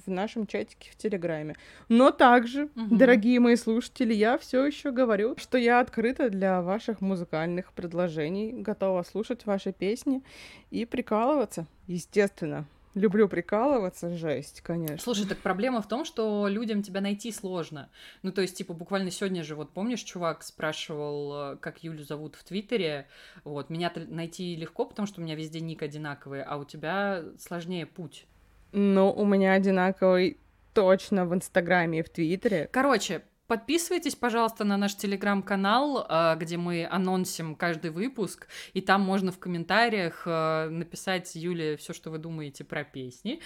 в 0.05 0.11
нашем 0.11 0.47
чатике 0.47 0.91
в 0.91 0.97
Телеграме. 0.97 1.55
Но 1.89 2.11
также, 2.11 2.65
угу. 2.65 2.97
дорогие 2.97 3.41
мои 3.41 3.57
слушатели, 3.57 4.13
я 4.13 4.37
все 4.39 4.65
еще 4.65 4.91
говорю, 4.91 5.37
что 5.39 5.57
я 5.57 5.81
открыта 5.81 6.31
для 6.31 6.61
ваших 6.63 7.01
музыкальных 7.01 7.73
предложений, 7.73 8.63
готова 8.63 9.03
слушать 9.05 9.47
ваши 9.47 9.73
песни 9.73 10.23
и 10.71 10.85
прикалываться, 10.85 11.67
естественно. 11.87 12.67
Люблю 12.97 13.29
прикалываться, 13.29 14.09
жесть, 14.17 14.63
конечно. 14.63 14.97
Слушай, 14.97 15.27
так 15.27 15.37
проблема 15.37 15.83
в 15.83 15.87
том, 15.87 16.07
что 16.07 16.49
людям 16.49 16.83
тебя 16.83 17.03
найти 17.03 17.31
сложно. 17.31 17.91
Ну, 18.23 18.33
то 18.33 18.41
есть, 18.41 18.57
типа, 18.57 18.73
буквально 18.73 19.11
сегодня 19.11 19.45
же, 19.45 19.55
вот 19.55 19.71
помнишь, 19.71 20.01
чувак 20.01 20.43
спрашивал, 20.43 21.53
э, 21.53 21.57
как 21.59 21.85
Юлю 21.85 22.03
зовут 22.05 22.37
в 22.37 22.45
Твиттере, 22.45 23.07
вот, 23.45 23.69
меня 23.69 23.93
найти 23.95 24.57
легко, 24.57 24.87
потому 24.87 25.07
что 25.07 25.21
у 25.21 25.25
меня 25.25 25.35
везде 25.35 25.61
ник 25.61 25.83
одинаковый, 25.83 26.43
а 26.43 26.57
у 26.57 26.65
тебя 26.65 27.23
сложнее 27.39 27.85
путь. 27.85 28.25
Ну, 28.73 29.13
у 29.13 29.27
меня 29.27 29.53
одинаковый 29.53 30.39
точно 30.73 31.27
в 31.27 31.35
Инстаграме 31.35 31.99
и 31.99 32.03
в 32.03 32.09
Твиттере. 32.09 32.71
Короче, 32.73 33.25
Подписывайтесь, 33.47 34.17
пожалуйста, 34.17 34.65
на 34.65 34.77
наш 34.77 34.97
телеграм-канал, 34.97 36.05
а, 36.09 36.35
где 36.35 36.57
мы 36.57 36.87
анонсим 36.91 37.55
каждый 37.55 37.91
выпуск, 37.91 38.49
и 38.73 38.81
там 38.81 39.03
можно 39.03 39.31
в 39.31 39.39
комментариях 39.39 40.23
а, 40.27 40.69
написать 40.69 41.35
Юле 41.37 41.77
все, 41.77 41.93
что 41.93 42.11
вы 42.11 42.19
думаете 42.19 42.65
про 42.65 42.85
песни. 42.85 43.41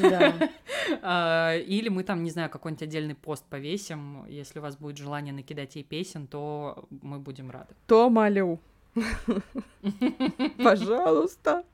Да. 0.00 0.34
А, 1.02 1.56
или 1.56 1.88
мы 1.88 2.02
там, 2.02 2.24
не 2.24 2.30
знаю, 2.30 2.50
какой-нибудь 2.50 2.82
отдельный 2.82 3.14
пост 3.14 3.44
повесим. 3.44 4.26
Если 4.26 4.58
у 4.58 4.62
вас 4.62 4.76
будет 4.76 4.96
желание 4.96 5.32
накидать 5.32 5.76
ей 5.76 5.84
песен, 5.84 6.26
то 6.26 6.88
мы 6.90 7.20
будем 7.20 7.50
рады. 7.50 7.74
То 7.86 8.10
молю. 8.10 8.58
Пожалуйста. 10.58 11.64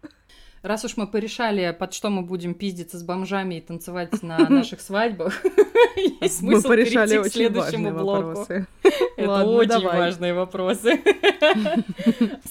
Раз 0.67 0.85
уж 0.85 0.97
мы 0.97 1.07
порешали, 1.07 1.71
под 1.79 1.95
что 1.95 2.11
мы 2.11 2.23
будем 2.23 2.53
пиздиться 2.53 2.99
с 2.99 3.05
бомжами 3.05 3.55
и 3.55 3.61
танцевать 3.61 4.21
на 4.25 4.37
наших 4.49 4.81
свадьбах, 4.81 5.41
есть 6.21 6.39
смысл 6.39 6.71
перейти 6.71 7.23
к 7.23 7.33
следующему 7.33 7.93
блоку. 7.93 8.47
Это 9.17 9.45
очень 9.45 9.85
важные 9.85 10.35
вопросы. 10.35 11.01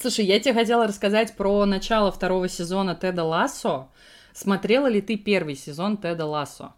Слушай, 0.00 0.24
я 0.24 0.40
тебе 0.40 0.54
хотела 0.54 0.86
рассказать 0.86 1.36
про 1.36 1.66
начало 1.66 2.10
второго 2.10 2.48
сезона 2.48 2.94
Теда 2.94 3.22
Лассо. 3.22 3.90
Смотрела 4.32 4.86
ли 4.86 5.02
ты 5.02 5.18
первый 5.18 5.54
сезон 5.54 5.98
Теда 5.98 6.24
Лассо? 6.24 6.72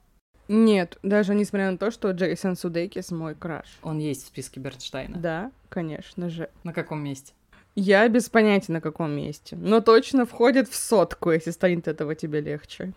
Нет, 0.48 0.98
даже 1.05 1.36
несмотря 1.36 1.70
на 1.70 1.78
то, 1.78 1.93
что 1.93 2.10
Джейсон 2.10 2.56
Судейкис 2.56 3.12
мой 3.12 3.36
краш. 3.36 3.78
Он 3.82 3.98
есть 3.98 4.24
в 4.24 4.27
списке 4.27 4.59
Бернштейна? 4.59 5.16
Да, 5.16 5.52
конечно 5.69 6.31
же. 6.31 6.51
На 6.65 6.73
каком 6.73 7.01
месте? 7.05 7.32
Я 7.74 8.09
без 8.09 8.28
понятия 8.28 8.73
на 8.73 8.81
каком 8.81 9.12
месте. 9.12 9.57
Но 9.57 9.81
точно 9.81 10.27
входит 10.27 10.69
в 10.69 10.74
сотку, 10.74 11.31
если 11.31 11.51
станет 11.51 11.86
этого 11.89 12.15
тебе 12.15 12.40
легче. 12.40 12.93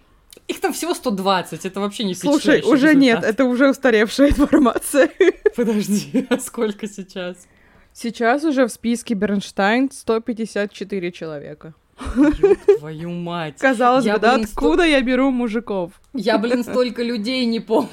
Их 0.48 0.60
там 0.60 0.74
всего 0.74 0.94
120, 0.94 1.66
это 1.66 1.80
вообще 1.80 2.04
не 2.04 2.16
Слушай, 2.16 2.62
уже 2.62 2.94
результат. 2.94 2.96
нет, 2.96 3.24
это 3.24 3.46
уже 3.46 3.70
устаревшая 3.70 4.30
информация. 4.32 5.10
Подожди, 5.56 6.26
а 6.30 6.38
сколько 6.40 6.88
сейчас? 6.88 7.48
Сейчас 7.94 8.44
уже 8.44 8.66
в 8.66 8.72
списке 8.72 9.14
Бернштайн 9.14 9.92
154 9.92 11.12
человека. 11.12 11.74
твою 12.80 13.12
мать. 13.12 13.58
Казалось 13.60 14.06
я, 14.06 14.16
бы, 14.16 14.20
да, 14.20 14.36
откуда 14.36 14.84
сто... 14.84 14.84
я 14.84 15.02
беру 15.02 15.30
мужиков? 15.32 15.92
Я, 16.14 16.38
блин, 16.38 16.64
столько 16.64 17.04
людей 17.04 17.46
не 17.46 17.60
помню. 17.60 17.90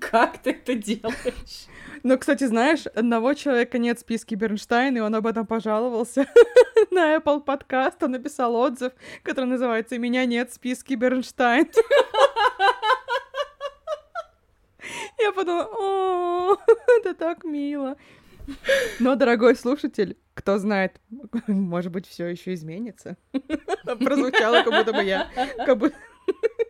Как 0.00 0.38
ты 0.38 0.50
это 0.50 0.74
делаешь? 0.74 1.66
Но, 2.06 2.16
кстати, 2.18 2.44
знаешь, 2.44 2.86
одного 2.86 3.34
человека 3.34 3.78
нет 3.78 3.98
в 3.98 4.02
списке 4.02 4.36
Бернштейна, 4.36 4.98
и 4.98 5.00
он 5.00 5.12
об 5.16 5.26
этом 5.26 5.44
пожаловался 5.44 6.28
на 6.92 7.16
Apple 7.16 7.44
Podcast. 7.44 7.96
Он 8.00 8.12
написал 8.12 8.54
отзыв, 8.54 8.92
который 9.24 9.46
называется 9.46 9.98
«Меня 9.98 10.24
нет 10.24 10.50
в 10.50 10.54
списке 10.54 10.94
Бернштейн». 10.94 11.66
Я 15.18 15.32
подумала, 15.32 15.68
о, 15.76 16.56
это 17.00 17.12
так 17.12 17.42
мило. 17.42 17.96
Но, 19.00 19.16
дорогой 19.16 19.56
слушатель, 19.56 20.16
кто 20.34 20.58
знает, 20.58 21.00
может 21.48 21.90
быть, 21.90 22.06
все 22.06 22.26
еще 22.26 22.54
изменится. 22.54 23.16
Прозвучало, 23.84 24.62
как 24.62 24.72
будто 24.72 24.92
бы 24.92 25.02
я, 25.02 25.28
как, 25.66 25.76
бы, 25.76 25.92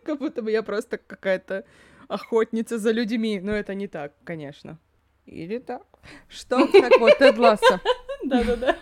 как 0.03 0.17
будто 0.17 0.41
бы 0.41 0.49
я 0.49 0.63
просто 0.63 0.97
какая-то 0.97 1.63
охотница 2.07 2.79
за 2.79 2.89
людьми. 2.89 3.39
Но 3.39 3.51
это 3.51 3.75
не 3.75 3.87
так, 3.87 4.13
конечно. 4.23 4.79
Или 5.27 5.59
так. 5.59 5.83
Что? 6.29 6.65
Так 6.67 6.99
вот, 6.99 7.17
Тед 7.17 7.37
Ласса. 7.37 7.81
Да-да-да. 8.23 8.75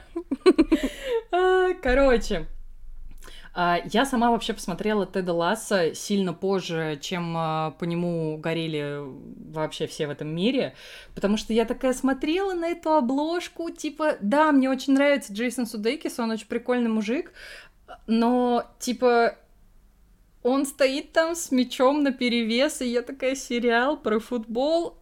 А, 1.32 1.74
короче, 1.82 2.48
а, 3.58 3.80
я 3.86 4.06
сама 4.06 4.32
вообще 4.32 4.54
посмотрела 4.54 5.08
Теда 5.08 5.34
Ласса 5.34 5.96
сильно 5.96 6.34
позже, 6.34 7.00
чем 7.02 7.34
а, 7.38 7.72
по 7.72 7.86
нему 7.86 8.38
горели 8.38 9.00
вообще 9.52 9.88
все 9.88 10.08
в 10.08 10.10
этом 10.10 10.28
мире, 10.28 10.76
потому 11.16 11.38
что 11.38 11.54
я 11.54 11.64
такая 11.64 11.94
смотрела 11.94 12.54
на 12.54 12.68
эту 12.68 12.94
обложку, 12.94 13.70
типа, 13.70 14.18
да, 14.20 14.52
мне 14.52 14.70
очень 14.70 14.94
нравится 14.94 15.34
Джейсон 15.34 15.66
Судейкис, 15.66 16.20
он 16.20 16.32
очень 16.32 16.48
прикольный 16.48 16.90
мужик, 16.90 17.32
но, 18.08 18.66
типа, 18.78 19.38
он 20.46 20.68
стоит 20.68 21.12
там 21.12 21.36
с 21.36 21.52
мечом 21.52 22.04
на 22.04 22.12
перевес, 22.12 22.80
и 22.82 22.88
я 22.88 23.02
такая, 23.02 23.34
сериал 23.34 23.98
про 23.98 24.20
футбол, 24.20 25.00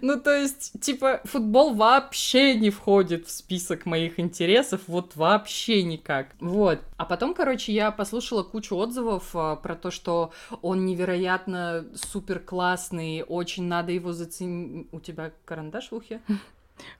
ну, 0.00 0.20
то 0.20 0.30
есть, 0.30 0.80
типа, 0.80 1.22
футбол 1.24 1.74
вообще 1.74 2.54
не 2.54 2.70
входит 2.70 3.26
в 3.26 3.32
список 3.32 3.84
моих 3.84 4.20
интересов, 4.20 4.82
вот 4.86 5.16
вообще 5.16 5.82
никак. 5.82 6.28
Вот. 6.38 6.78
А 6.98 7.04
потом, 7.04 7.34
короче, 7.34 7.72
я 7.72 7.90
послушала 7.90 8.44
кучу 8.44 8.76
отзывов 8.76 9.34
а, 9.34 9.56
про 9.56 9.74
то, 9.74 9.90
что 9.90 10.32
он 10.60 10.86
невероятно 10.86 11.86
супер 11.94 12.38
классный, 12.38 13.24
очень 13.26 13.64
надо 13.64 13.90
его 13.90 14.12
заценить. 14.12 14.86
У 14.92 15.00
тебя 15.00 15.32
карандаш 15.44 15.90
в 15.90 15.96
ухе? 15.96 16.20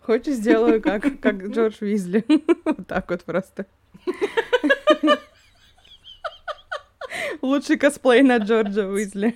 Хочешь, 0.00 0.34
сделаю 0.34 0.82
как, 0.82 1.20
как 1.20 1.46
Джордж 1.46 1.76
Уизли. 1.82 2.24
Вот 2.64 2.86
так 2.88 3.08
вот 3.10 3.22
просто. 3.22 3.66
Лучший 7.42 7.76
косплей 7.76 8.22
на 8.22 8.38
Джорджа 8.38 8.86
Уизли. 8.86 9.34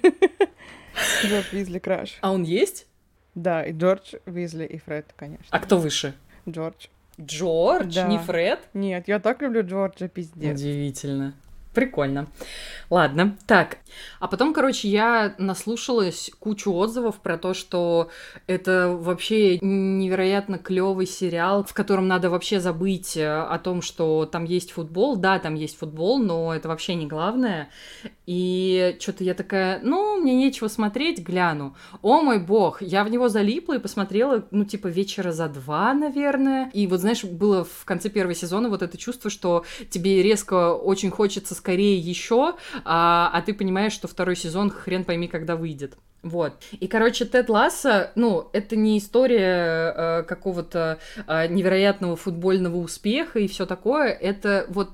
Джордж 1.24 1.53
Уизли 1.53 1.78
краш. 1.78 2.19
А 2.20 2.33
он 2.33 2.45
есть? 2.45 2.87
Да, 3.35 3.65
и 3.65 3.73
Джордж 3.73 4.15
Уизли, 4.27 4.65
и 4.65 4.78
Фред, 4.78 5.12
конечно. 5.16 5.47
А 5.51 5.59
кто 5.59 5.78
выше? 5.78 6.15
Джордж. 6.49 6.87
Джордж, 7.20 7.95
да. 7.95 8.07
не 8.07 8.19
Фред? 8.19 8.61
Нет, 8.74 9.09
я 9.09 9.19
так 9.19 9.43
люблю 9.43 9.62
Джорджа, 9.62 10.09
пиздец. 10.09 10.59
Удивительно. 10.59 11.35
Прикольно. 11.77 12.27
Ладно, 12.89 13.36
так. 13.47 13.81
А 14.19 14.28
потом, 14.28 14.55
короче, 14.55 14.89
я 14.89 15.35
наслушалась 15.36 16.31
кучу 16.40 16.73
отзывов 16.73 17.16
про 17.16 17.36
то, 17.36 17.53
что 17.53 18.09
это 18.47 18.89
вообще 18.89 19.59
невероятно 19.59 20.57
клевый 20.57 21.07
сериал, 21.07 21.65
в 21.65 21.74
котором 21.74 22.09
надо 22.09 22.31
вообще 22.31 22.61
забыть 22.61 23.19
э, 23.19 23.28
о 23.28 23.59
том, 23.59 23.82
что 23.82 24.24
там 24.24 24.44
есть 24.44 24.70
футбол. 24.70 25.16
Да, 25.16 25.39
там 25.39 25.55
есть 25.55 25.77
футбол, 25.77 26.19
но 26.19 26.55
это 26.55 26.66
вообще 26.69 26.94
не 26.94 27.07
главное. 27.07 27.69
И 28.27 28.97
что-то 29.01 29.24
я 29.24 29.35
такая, 29.35 29.81
ну, 29.82 30.20
мне 30.20 30.35
нечего 30.35 30.69
смотреть, 30.69 31.20
гляну. 31.20 31.77
О 32.03 32.20
мой 32.20 32.40
бог, 32.40 32.82
я 32.82 33.05
в 33.05 33.11
него 33.11 33.28
залипла 33.28 33.74
и 33.74 33.81
посмотрела, 33.81 34.44
ну, 34.51 34.65
типа, 34.65 34.89
вечера 34.89 35.31
за 35.32 35.48
два, 35.48 35.94
наверное. 35.94 36.70
И 36.73 36.86
вот, 36.86 37.01
знаешь, 37.01 37.24
было 37.24 37.65
в 37.65 37.85
конце 37.85 38.11
первого 38.11 38.35
сезона 38.35 38.69
вот 38.69 38.82
это 38.82 38.98
чувство, 38.98 39.31
что 39.31 39.65
тебе 39.90 40.23
резко 40.23 40.74
очень 40.74 41.11
хочется 41.11 41.55
скорее 41.55 41.98
еще, 41.98 42.55
а, 42.85 43.31
а 43.32 43.43
ты 43.43 43.55
понимаешь, 43.55 43.93
что 43.93 44.09
второй 44.09 44.36
сезон 44.36 44.70
хрен 44.70 45.05
пойми, 45.05 45.28
когда 45.28 45.55
выйдет. 45.55 45.97
Вот. 46.23 46.55
И, 46.73 46.89
короче, 46.89 47.24
Тед 47.24 47.48
Ласса, 47.48 48.11
ну, 48.16 48.48
это 48.53 48.74
не 48.74 48.98
история 48.98 49.94
э, 49.97 50.23
какого-то 50.24 50.98
э, 51.27 51.47
невероятного 51.47 52.16
футбольного 52.16 52.78
успеха 52.78 53.39
и 53.39 53.47
все 53.47 53.65
такое. 53.65 54.09
Это 54.09 54.66
вот, 54.69 54.90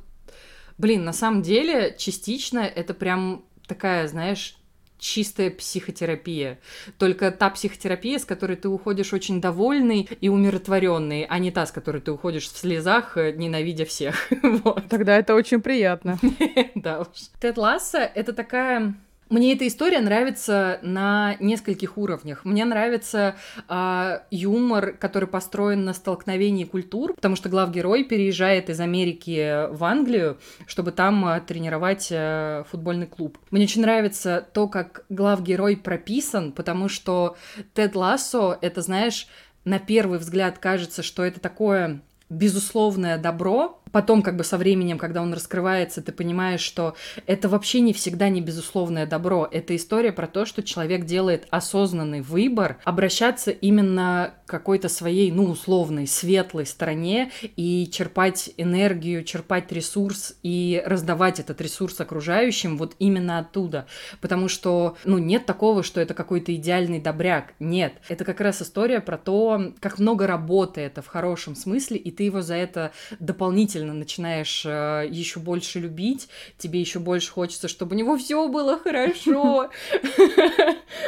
блин, 0.82 1.04
на 1.04 1.12
самом 1.12 1.42
деле, 1.42 1.94
частично 1.96 2.58
это 2.58 2.92
прям 2.92 3.44
такая, 3.68 4.08
знаешь, 4.08 4.56
чистая 4.98 5.50
психотерапия. 5.50 6.58
Только 6.98 7.30
та 7.30 7.50
психотерапия, 7.50 8.18
с 8.18 8.24
которой 8.24 8.56
ты 8.56 8.68
уходишь 8.68 9.12
очень 9.12 9.40
довольный 9.40 10.08
и 10.20 10.28
умиротворенный, 10.28 11.24
а 11.24 11.38
не 11.38 11.52
та, 11.52 11.66
с 11.66 11.72
которой 11.72 12.02
ты 12.02 12.10
уходишь 12.12 12.48
в 12.48 12.56
слезах, 12.56 13.16
э, 13.16 13.32
ненавидя 13.32 13.84
всех. 13.84 14.28
вот. 14.42 14.88
Тогда 14.88 15.16
это 15.16 15.34
очень 15.34 15.60
приятно. 15.60 16.18
да 16.74 17.00
уж. 17.00 17.08
Тед 17.40 17.56
Ласса— 17.58 17.98
это 18.14 18.32
такая 18.32 18.94
мне 19.32 19.54
эта 19.54 19.66
история 19.66 20.00
нравится 20.00 20.78
на 20.82 21.36
нескольких 21.40 21.96
уровнях. 21.96 22.44
Мне 22.44 22.66
нравится 22.66 23.34
э, 23.66 24.18
юмор, 24.30 24.92
который 24.92 25.26
построен 25.26 25.84
на 25.84 25.94
столкновении 25.94 26.64
культур, 26.64 27.14
потому 27.14 27.34
что 27.34 27.48
главгерой 27.48 28.04
переезжает 28.04 28.68
из 28.68 28.78
Америки 28.78 29.68
в 29.70 29.82
Англию, 29.84 30.38
чтобы 30.66 30.92
там 30.92 31.26
э, 31.26 31.40
тренировать 31.40 32.08
э, 32.10 32.64
футбольный 32.70 33.06
клуб. 33.06 33.38
Мне 33.50 33.64
очень 33.64 33.80
нравится 33.80 34.46
то, 34.52 34.68
как 34.68 35.06
главгерой 35.08 35.78
прописан, 35.78 36.52
потому 36.52 36.90
что 36.90 37.36
Тед 37.72 37.96
Лассо— 37.96 38.58
это, 38.60 38.82
знаешь, 38.82 39.28
на 39.64 39.78
первый 39.78 40.18
взгляд 40.18 40.58
кажется, 40.58 41.02
что 41.02 41.24
это 41.24 41.40
такое 41.40 42.02
безусловное 42.32 43.18
добро, 43.18 43.82
потом 43.92 44.22
как 44.22 44.36
бы 44.36 44.42
со 44.42 44.58
временем, 44.58 44.98
когда 44.98 45.22
он 45.22 45.32
раскрывается, 45.32 46.02
ты 46.02 46.12
понимаешь, 46.12 46.60
что 46.60 46.96
это 47.26 47.48
вообще 47.48 47.80
не 47.80 47.92
всегда 47.92 48.28
не 48.28 48.40
безусловное 48.40 49.06
добро. 49.06 49.46
Это 49.50 49.76
история 49.76 50.12
про 50.12 50.26
то, 50.26 50.46
что 50.46 50.62
человек 50.62 51.04
делает 51.04 51.46
осознанный 51.50 52.22
выбор 52.22 52.78
обращаться 52.84 53.50
именно 53.50 54.34
к 54.46 54.50
какой-то 54.50 54.88
своей, 54.88 55.30
ну, 55.30 55.44
условной, 55.44 56.06
светлой 56.06 56.66
стороне 56.66 57.30
и 57.56 57.88
черпать 57.90 58.50
энергию, 58.56 59.24
черпать 59.24 59.70
ресурс 59.70 60.34
и 60.42 60.82
раздавать 60.84 61.38
этот 61.38 61.60
ресурс 61.60 62.00
окружающим 62.00 62.78
вот 62.78 62.96
именно 62.98 63.38
оттуда. 63.38 63.86
Потому 64.20 64.48
что, 64.48 64.96
ну, 65.04 65.18
нет 65.18 65.46
такого, 65.46 65.82
что 65.82 66.00
это 66.00 66.14
какой-то 66.14 66.54
идеальный 66.54 67.00
добряк. 67.00 67.52
Нет. 67.60 67.94
Это 68.08 68.24
как 68.24 68.40
раз 68.40 68.62
история 68.62 69.00
про 69.00 69.18
то, 69.18 69.72
как 69.80 69.98
много 69.98 70.26
работы 70.26 70.80
это 70.80 71.02
в 71.02 71.06
хорошем 71.06 71.54
смысле, 71.54 71.98
и 71.98 72.10
ты 72.10 72.21
его 72.24 72.42
за 72.42 72.54
это 72.54 72.92
дополнительно 73.20 73.94
начинаешь 73.94 74.64
э, 74.64 75.06
еще 75.10 75.40
больше 75.40 75.80
любить, 75.80 76.28
тебе 76.58 76.80
еще 76.80 76.98
больше 76.98 77.30
хочется, 77.30 77.68
чтобы 77.68 77.94
у 77.94 77.98
него 77.98 78.16
все 78.16 78.48
было 78.48 78.78
хорошо. 78.78 79.70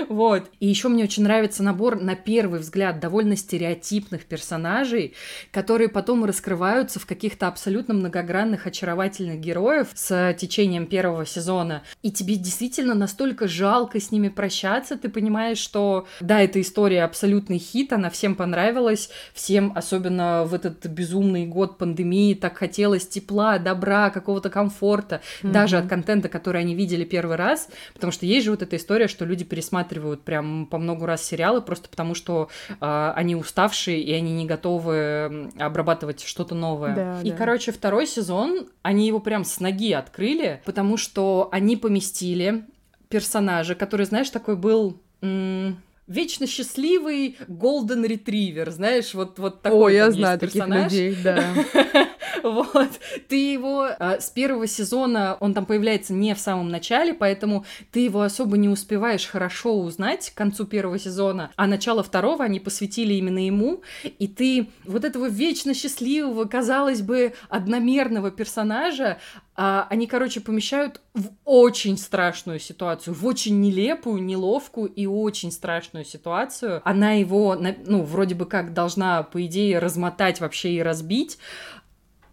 Вот. 0.08 0.50
И 0.60 0.66
еще 0.66 0.88
мне 0.88 1.04
очень 1.04 1.22
нравится 1.22 1.62
набор, 1.62 2.00
на 2.00 2.14
первый 2.14 2.60
взгляд, 2.60 3.00
довольно 3.00 3.36
стереотипных 3.36 4.24
персонажей, 4.24 5.14
которые 5.50 5.88
потом 5.88 6.24
раскрываются 6.24 6.98
в 6.98 7.06
каких-то 7.06 7.48
абсолютно 7.48 7.94
многогранных, 7.94 8.66
очаровательных 8.66 9.40
героев 9.40 9.88
с 9.94 10.34
течением 10.38 10.86
первого 10.86 11.26
сезона. 11.26 11.82
И 12.02 12.10
тебе 12.10 12.36
действительно 12.36 12.94
настолько 12.94 13.46
жалко 13.46 14.00
с 14.00 14.10
ними 14.10 14.28
прощаться, 14.28 14.96
ты 14.96 15.08
понимаешь, 15.08 15.58
что 15.58 16.06
да, 16.20 16.40
эта 16.40 16.60
история 16.60 17.04
абсолютный 17.04 17.58
хит, 17.58 17.92
она 17.92 18.10
всем 18.10 18.34
понравилась, 18.34 19.10
всем, 19.32 19.72
особенно 19.74 20.44
в 20.44 20.54
этот 20.54 20.86
безумный 20.86 21.03
год 21.46 21.78
пандемии, 21.78 22.34
так 22.34 22.56
хотелось 22.58 23.06
тепла, 23.06 23.58
добра, 23.58 24.10
какого-то 24.10 24.50
комфорта, 24.50 25.20
mm-hmm. 25.42 25.50
даже 25.50 25.78
от 25.78 25.88
контента, 25.88 26.28
который 26.28 26.60
они 26.60 26.74
видели 26.74 27.04
первый 27.04 27.36
раз, 27.36 27.68
потому 27.92 28.12
что 28.12 28.26
есть 28.26 28.44
же 28.44 28.50
вот 28.50 28.62
эта 28.62 28.76
история, 28.76 29.08
что 29.08 29.24
люди 29.24 29.44
пересматривают 29.44 30.22
прям 30.22 30.66
по 30.66 30.78
много 30.78 31.06
раз 31.06 31.24
сериалы 31.24 31.60
просто 31.60 31.88
потому, 31.88 32.14
что 32.14 32.48
э, 32.68 33.12
они 33.14 33.36
уставшие 33.36 34.00
и 34.00 34.12
они 34.12 34.32
не 34.32 34.46
готовы 34.46 35.50
обрабатывать 35.58 36.24
что-то 36.24 36.54
новое. 36.54 36.94
Да, 36.94 37.20
и, 37.22 37.30
да. 37.30 37.36
короче, 37.36 37.72
второй 37.72 38.06
сезон, 38.06 38.68
они 38.82 39.06
его 39.06 39.20
прям 39.20 39.44
с 39.44 39.60
ноги 39.60 39.92
открыли, 39.92 40.62
потому 40.64 40.96
что 40.96 41.48
они 41.52 41.76
поместили 41.76 42.64
персонажа, 43.08 43.74
который, 43.74 44.06
знаешь, 44.06 44.30
такой 44.30 44.56
был... 44.56 45.00
М- 45.22 45.78
вечно 46.06 46.46
счастливый 46.46 47.36
golden 47.48 48.06
retriever, 48.06 48.70
знаешь, 48.70 49.14
вот, 49.14 49.38
вот 49.38 49.62
такой 49.62 49.78
О, 49.78 49.88
я 49.88 50.10
знаю 50.10 50.38
таких 50.38 50.66
людей, 50.66 51.16
да. 51.22 51.44
Вот. 52.42 52.90
Ты 53.28 53.52
его 53.52 53.88
а, 53.98 54.20
с 54.20 54.28
первого 54.28 54.66
сезона, 54.66 55.36
он 55.40 55.54
там 55.54 55.64
появляется 55.64 56.12
не 56.12 56.34
в 56.34 56.38
самом 56.38 56.68
начале, 56.68 57.14
поэтому 57.14 57.64
ты 57.90 58.00
его 58.00 58.20
особо 58.20 58.58
не 58.58 58.68
успеваешь 58.68 59.24
хорошо 59.24 59.80
узнать 59.80 60.30
к 60.30 60.34
концу 60.34 60.66
первого 60.66 60.98
сезона, 60.98 61.50
а 61.56 61.66
начало 61.66 62.02
второго 62.02 62.44
они 62.44 62.60
посвятили 62.60 63.14
именно 63.14 63.44
ему, 63.46 63.82
и 64.02 64.28
ты 64.28 64.68
вот 64.84 65.04
этого 65.06 65.26
вечно 65.26 65.72
счастливого, 65.72 66.44
казалось 66.44 67.00
бы, 67.00 67.32
одномерного 67.48 68.30
персонажа 68.30 69.18
а, 69.56 69.86
они, 69.88 70.06
короче, 70.06 70.40
помещают 70.40 71.00
в 71.14 71.30
очень 71.44 71.96
страшную 71.96 72.58
ситуацию, 72.58 73.14
в 73.14 73.24
очень 73.24 73.60
нелепую, 73.60 74.22
неловкую 74.22 74.88
и 74.88 75.06
очень 75.06 75.52
страшную 75.52 76.04
ситуацию. 76.04 76.82
Она 76.84 77.12
его, 77.12 77.54
ну, 77.54 78.02
вроде 78.02 78.34
бы 78.34 78.46
как 78.46 78.72
должна, 78.74 79.22
по 79.22 79.44
идее, 79.46 79.78
размотать 79.78 80.40
вообще 80.40 80.72
и 80.72 80.82
разбить, 80.82 81.38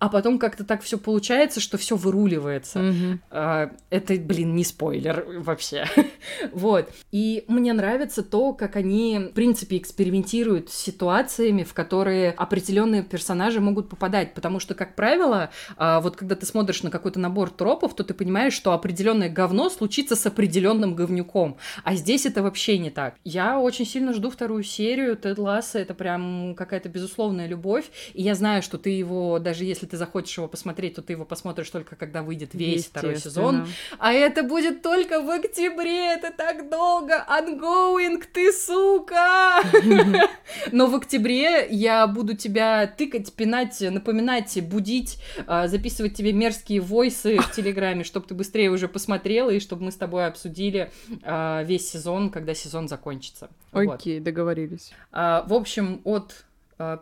а 0.02 0.10
потом 0.10 0.40
как-то 0.40 0.64
так 0.64 0.82
все 0.82 0.98
получается, 0.98 1.60
что 1.60 1.78
все 1.78 1.96
выруливается. 1.96 2.80
Mm-hmm. 2.80 3.20
А, 3.30 3.72
это, 3.92 4.16
блин, 4.16 4.56
не 4.56 4.64
спойлер 4.64 5.24
вообще. 5.38 5.86
вот. 6.52 6.90
И 7.12 7.46
мне 7.48 7.72
нравится 7.72 8.24
то, 8.24 8.54
как 8.54 8.78
они, 8.78 9.28
в 9.30 9.34
принципе, 9.34 9.78
экспериментируют 9.78 10.72
с 10.72 10.74
ситуациями, 10.76 11.62
в 11.62 11.76
которые 11.76 12.32
определенные 12.32 13.04
персонажи 13.04 13.62
могут 13.62 13.90
попадать. 13.90 14.34
Потому 14.34 14.60
что, 14.60 14.74
как 14.74 14.96
правило, 14.96 15.52
а, 15.78 16.02
вот 16.02 16.16
когда 16.16 16.34
ты 16.34 16.48
смотришь 16.48 16.82
на 16.82 16.90
какой-то 16.90 17.20
набор 17.20 17.52
тропов, 17.52 17.96
то 17.96 18.04
ты 18.04 18.16
понимаешь, 18.16 18.54
что 18.54 18.74
определенное 18.74 19.30
говно 19.30 19.70
случится 19.70 20.16
с 20.16 20.26
определенным 20.26 20.96
говнюком. 20.96 21.58
А 21.84 21.94
здесь 21.94 22.26
это 22.26 22.42
вообще 22.42 22.80
не 22.80 22.90
так. 22.90 23.18
Я 23.24 23.60
очень 23.60 23.86
сильно 23.86 24.14
жду 24.14 24.32
вторую 24.32 24.64
серию. 24.64 25.16
Тед 25.16 25.38
Ласса 25.38 25.78
это 25.78 25.94
прям 25.94 26.56
какая-то 26.56 26.90
безусловная 26.90 27.46
любовь. 27.46 27.86
И 28.16 28.24
я 28.24 28.34
знаю, 28.34 28.64
что 28.64 28.80
ты 28.80 28.90
его, 28.90 29.38
даже 29.38 29.64
если 29.64 29.91
ты 29.92 29.98
захочешь 29.98 30.38
его 30.38 30.48
посмотреть, 30.48 30.96
то 30.96 31.02
ты 31.02 31.14
его 31.14 31.26
посмотришь 31.26 31.70
только 31.70 31.98
когда 31.98 32.24
выйдет 32.24 32.54
весь 32.54 32.86
второй 32.86 33.18
сезон. 33.18 33.68
А 34.00 34.14
это 34.14 34.42
будет 34.42 34.82
только 34.82 35.22
в 35.22 35.30
октябре, 35.30 36.14
это 36.14 36.32
так 36.32 36.70
долго. 36.70 37.26
Ongoing, 37.30 38.24
ты 38.32 38.54
сука! 38.54 39.62
Но 40.72 40.88
в 40.88 40.96
октябре 40.96 41.68
я 41.70 42.08
буду 42.08 42.36
тебя 42.36 42.88
тыкать, 42.88 43.34
пинать, 43.34 43.82
напоминать, 43.82 44.58
будить, 44.64 45.18
а, 45.46 45.68
записывать 45.68 46.16
тебе 46.16 46.32
мерзкие 46.32 46.80
войсы 46.80 47.38
в 47.40 47.52
Телеграме, 47.52 48.06
чтобы 48.06 48.28
ты 48.28 48.34
быстрее 48.34 48.72
уже 48.72 48.88
посмотрела 48.88 49.50
и 49.50 49.60
чтобы 49.60 49.84
мы 49.84 49.92
с 49.92 49.98
тобой 49.98 50.26
обсудили 50.26 50.90
а, 51.24 51.64
весь 51.64 51.90
сезон, 51.90 52.30
когда 52.30 52.54
сезон 52.54 52.88
закончится. 52.88 53.50
Окей, 53.74 54.22
договорились. 54.22 54.94
А, 55.12 55.44
в 55.48 55.54
общем, 55.54 56.00
от 56.06 56.46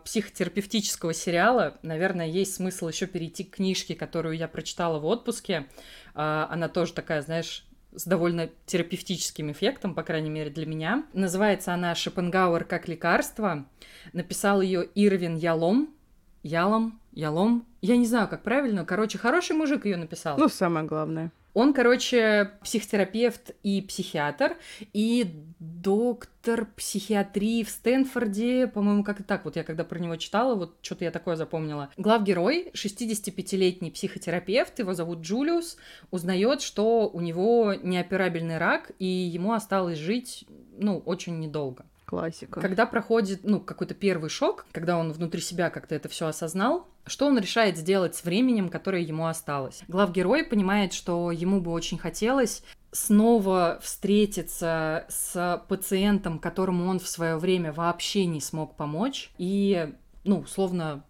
психотерапевтического 0.04 1.14
сериала, 1.14 1.78
наверное, 1.82 2.26
есть 2.26 2.54
смысл 2.54 2.88
еще 2.88 3.06
перейти 3.06 3.44
к 3.44 3.56
книжке, 3.56 3.94
которую 3.94 4.36
я 4.36 4.48
прочитала 4.48 4.98
в 4.98 5.06
отпуске. 5.06 5.66
Э, 6.14 6.46
она 6.48 6.68
тоже 6.68 6.92
такая, 6.92 7.22
знаешь, 7.22 7.64
с 7.92 8.04
довольно 8.04 8.50
терапевтическим 8.66 9.50
эффектом, 9.52 9.94
по 9.94 10.02
крайней 10.02 10.30
мере 10.30 10.50
для 10.50 10.66
меня. 10.66 11.04
Называется 11.12 11.74
она 11.74 11.94
«Шопенгауэр 11.94 12.64
как 12.64 12.88
лекарство». 12.88 13.66
Написал 14.12 14.60
ее 14.60 14.88
Ирвин 14.94 15.36
Ялом. 15.36 15.94
Ялом? 16.42 17.00
Ялом? 17.12 17.66
Я 17.82 17.96
не 17.96 18.06
знаю, 18.06 18.28
как 18.28 18.42
правильно. 18.42 18.84
Короче, 18.84 19.18
хороший 19.18 19.56
мужик 19.56 19.84
ее 19.84 19.96
написал. 19.96 20.38
Ну, 20.38 20.48
самое 20.48 20.86
главное. 20.86 21.32
Он, 21.54 21.72
короче, 21.72 22.52
психотерапевт 22.62 23.52
и 23.62 23.82
психиатр, 23.82 24.56
и 24.92 25.44
доктор 25.58 26.66
психиатрии 26.76 27.64
в 27.64 27.70
Стэнфорде, 27.70 28.66
по-моему, 28.66 29.04
как-то 29.04 29.24
так 29.24 29.44
вот 29.44 29.56
я 29.56 29.64
когда 29.64 29.84
про 29.84 29.98
него 29.98 30.16
читала, 30.16 30.54
вот 30.54 30.78
что-то 30.82 31.04
я 31.04 31.10
такое 31.10 31.36
запомнила. 31.36 31.90
Главгерой, 31.96 32.70
65-летний 32.74 33.90
психотерапевт, 33.90 34.78
его 34.78 34.94
зовут 34.94 35.20
Джулиус, 35.20 35.76
узнает, 36.10 36.62
что 36.62 37.08
у 37.08 37.20
него 37.20 37.74
неоперабельный 37.74 38.58
рак, 38.58 38.92
и 38.98 39.06
ему 39.06 39.52
осталось 39.52 39.98
жить, 39.98 40.44
ну, 40.78 40.98
очень 40.98 41.40
недолго. 41.40 41.84
Классика. 42.10 42.60
Когда 42.60 42.86
проходит, 42.86 43.44
ну, 43.44 43.60
какой-то 43.60 43.94
первый 43.94 44.30
шок, 44.30 44.66
когда 44.72 44.98
он 44.98 45.12
внутри 45.12 45.40
себя 45.40 45.70
как-то 45.70 45.94
это 45.94 46.08
все 46.08 46.26
осознал, 46.26 46.88
что 47.06 47.26
он 47.26 47.38
решает 47.38 47.76
сделать 47.76 48.16
с 48.16 48.24
временем, 48.24 48.68
которое 48.68 49.02
ему 49.02 49.28
осталось? 49.28 49.82
Главгерой 49.86 50.42
понимает, 50.42 50.92
что 50.92 51.30
ему 51.30 51.60
бы 51.60 51.70
очень 51.70 51.98
хотелось 51.98 52.64
снова 52.90 53.78
встретиться 53.80 55.06
с 55.08 55.64
пациентом, 55.68 56.40
которому 56.40 56.88
он 56.88 56.98
в 56.98 57.06
свое 57.06 57.36
время 57.36 57.72
вообще 57.72 58.26
не 58.26 58.40
смог 58.40 58.74
помочь, 58.74 59.30
и, 59.38 59.94
ну, 60.24 60.44
словно 60.46 61.04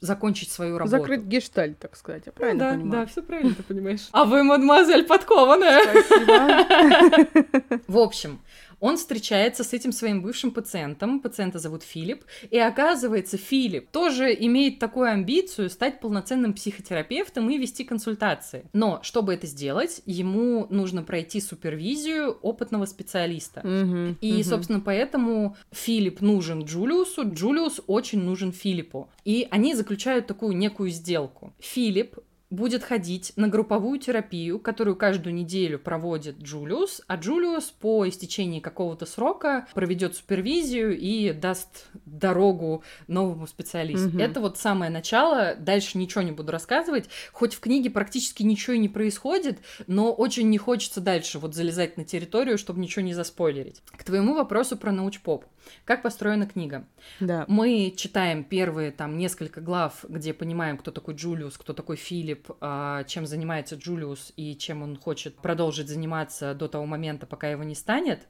закончить 0.00 0.50
свою 0.50 0.76
работу. 0.76 0.98
Закрыть 0.98 1.22
гештальт, 1.22 1.78
так 1.78 1.96
сказать, 1.96 2.24
я 2.26 2.32
правильно 2.32 2.64
ну, 2.64 2.70
да, 2.70 2.76
понимаю? 2.76 3.00
Да, 3.00 3.06
все 3.10 3.22
правильно 3.22 3.54
ты 3.54 3.62
понимаешь. 3.62 4.08
А 4.12 4.24
вы, 4.24 4.42
мадемуазель, 4.42 5.04
подкованная. 5.04 5.82
Спасибо. 5.82 7.80
В 7.88 7.98
общем, 7.98 8.40
он 8.80 8.96
встречается 8.96 9.64
с 9.64 9.72
этим 9.72 9.92
своим 9.92 10.22
бывшим 10.22 10.50
пациентом, 10.50 11.20
пациента 11.20 11.58
зовут 11.58 11.82
Филипп, 11.82 12.24
и 12.50 12.58
оказывается, 12.58 13.36
Филипп 13.36 13.90
тоже 13.90 14.34
имеет 14.34 14.78
такую 14.78 15.10
амбицию 15.10 15.70
стать 15.70 16.00
полноценным 16.00 16.52
психотерапевтом 16.54 17.48
и 17.50 17.58
вести 17.58 17.84
консультации. 17.84 18.66
Но, 18.72 19.00
чтобы 19.02 19.34
это 19.34 19.46
сделать, 19.46 20.02
ему 20.06 20.66
нужно 20.70 21.02
пройти 21.02 21.40
супервизию 21.40 22.32
опытного 22.42 22.86
специалиста. 22.86 23.60
Mm-hmm, 23.60 24.16
и, 24.20 24.32
mm-hmm. 24.32 24.44
собственно, 24.44 24.80
поэтому 24.80 25.56
Филипп 25.72 26.20
нужен 26.20 26.64
Джулиусу, 26.64 27.30
Джулиус 27.30 27.82
очень 27.86 28.22
нужен 28.22 28.52
Филиппу. 28.52 29.10
И 29.24 29.46
они 29.50 29.74
заключают 29.74 30.26
такую 30.26 30.56
некую 30.56 30.90
сделку. 30.90 31.54
Филипп 31.58 32.18
будет 32.56 32.82
ходить 32.82 33.32
на 33.36 33.48
групповую 33.48 34.00
терапию, 34.00 34.58
которую 34.58 34.96
каждую 34.96 35.34
неделю 35.34 35.78
проводит 35.78 36.38
Джулиус, 36.38 37.02
а 37.06 37.16
Джулиус 37.16 37.66
по 37.78 38.08
истечении 38.08 38.60
какого-то 38.60 39.06
срока 39.06 39.68
проведет 39.74 40.16
супервизию 40.16 40.98
и 40.98 41.32
даст 41.32 41.86
дорогу 42.06 42.82
новому 43.06 43.46
специалисту. 43.46 44.08
Угу. 44.08 44.18
Это 44.18 44.40
вот 44.40 44.58
самое 44.58 44.90
начало, 44.90 45.54
дальше 45.58 45.98
ничего 45.98 46.22
не 46.22 46.32
буду 46.32 46.50
рассказывать, 46.50 47.08
хоть 47.32 47.54
в 47.54 47.60
книге 47.60 47.90
практически 47.90 48.42
ничего 48.42 48.74
и 48.74 48.78
не 48.78 48.88
происходит, 48.88 49.58
но 49.86 50.12
очень 50.12 50.48
не 50.48 50.58
хочется 50.58 51.00
дальше 51.00 51.38
вот 51.38 51.54
залезать 51.54 51.96
на 51.96 52.04
территорию, 52.04 52.58
чтобы 52.58 52.80
ничего 52.80 53.04
не 53.04 53.14
заспойлерить. 53.14 53.82
К 53.96 54.02
твоему 54.02 54.34
вопросу 54.34 54.76
про 54.76 54.90
научпоп. 54.90 55.44
Как 55.84 56.02
построена 56.02 56.46
книга? 56.46 56.86
Да. 57.20 57.44
Мы 57.48 57.94
читаем 57.96 58.44
первые 58.44 58.90
там 58.90 59.16
несколько 59.16 59.60
глав, 59.60 60.04
где 60.08 60.34
понимаем, 60.34 60.78
кто 60.78 60.90
такой 60.90 61.14
Джулиус, 61.14 61.56
кто 61.58 61.72
такой 61.72 61.96
Филипп, 61.96 62.50
а, 62.60 63.04
чем 63.04 63.26
занимается 63.26 63.76
Джулиус 63.76 64.32
и 64.36 64.56
чем 64.56 64.82
он 64.82 64.96
хочет 64.96 65.36
продолжить 65.36 65.88
заниматься 65.88 66.54
до 66.54 66.68
того 66.68 66.86
момента, 66.86 67.26
пока 67.26 67.48
его 67.48 67.62
не 67.62 67.74
станет. 67.74 68.26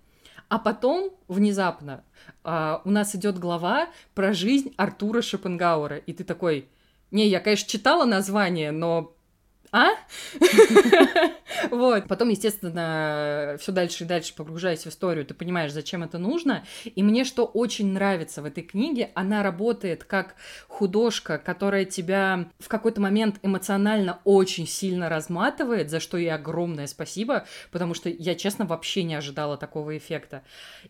А 0.49 0.59
потом, 0.59 1.11
внезапно, 1.27 2.05
а, 2.45 2.83
у 2.85 2.91
нас 2.91 3.15
идет 3.17 3.39
глава 3.39 3.89
про 4.15 4.33
жизнь 4.33 4.73
Артура 4.77 5.23
Шопенгауэра. 5.23 5.97
И 5.97 6.13
ты 6.13 6.23
такой, 6.23 6.69
не, 7.11 7.27
я, 7.29 7.41
конечно, 7.41 7.69
читала 7.69 8.05
название, 8.05 8.71
но 8.71 9.16
а? 9.77 9.91
Вот. 11.71 12.07
Потом, 12.09 12.29
естественно, 12.29 13.57
все 13.59 13.73
дальше 13.73 14.05
и 14.05 14.07
дальше 14.07 14.35
погружаясь 14.35 14.85
в 14.85 14.89
историю, 14.89 15.25
ты 15.25 15.35
понимаешь, 15.35 15.73
зачем 15.73 16.03
это 16.03 16.19
нужно. 16.19 16.65
И 16.85 17.03
мне 17.03 17.25
что 17.25 17.45
очень 17.45 17.93
нравится 17.93 18.43
в 18.43 18.45
этой 18.45 18.63
книге, 18.63 19.11
она 19.15 19.43
работает 19.43 20.05
как 20.05 20.35
художка, 20.69 21.39
которая 21.39 21.85
тебя 21.85 22.49
в 22.59 22.69
какой-то 22.69 23.01
момент 23.01 23.37
эмоционально 23.43 24.21
очень 24.25 24.67
сильно 24.67 25.09
разматывает, 25.09 25.91
за 25.91 26.01
что 26.01 26.17
ей 26.17 26.33
огромное 26.33 26.87
спасибо, 26.87 27.47
потому 27.71 27.95
что 27.95 28.09
я, 28.09 28.35
честно, 28.35 28.67
вообще 28.67 29.03
не 29.03 29.15
ожидала 29.15 29.57
такого 29.57 29.97
эффекта. 29.97 30.43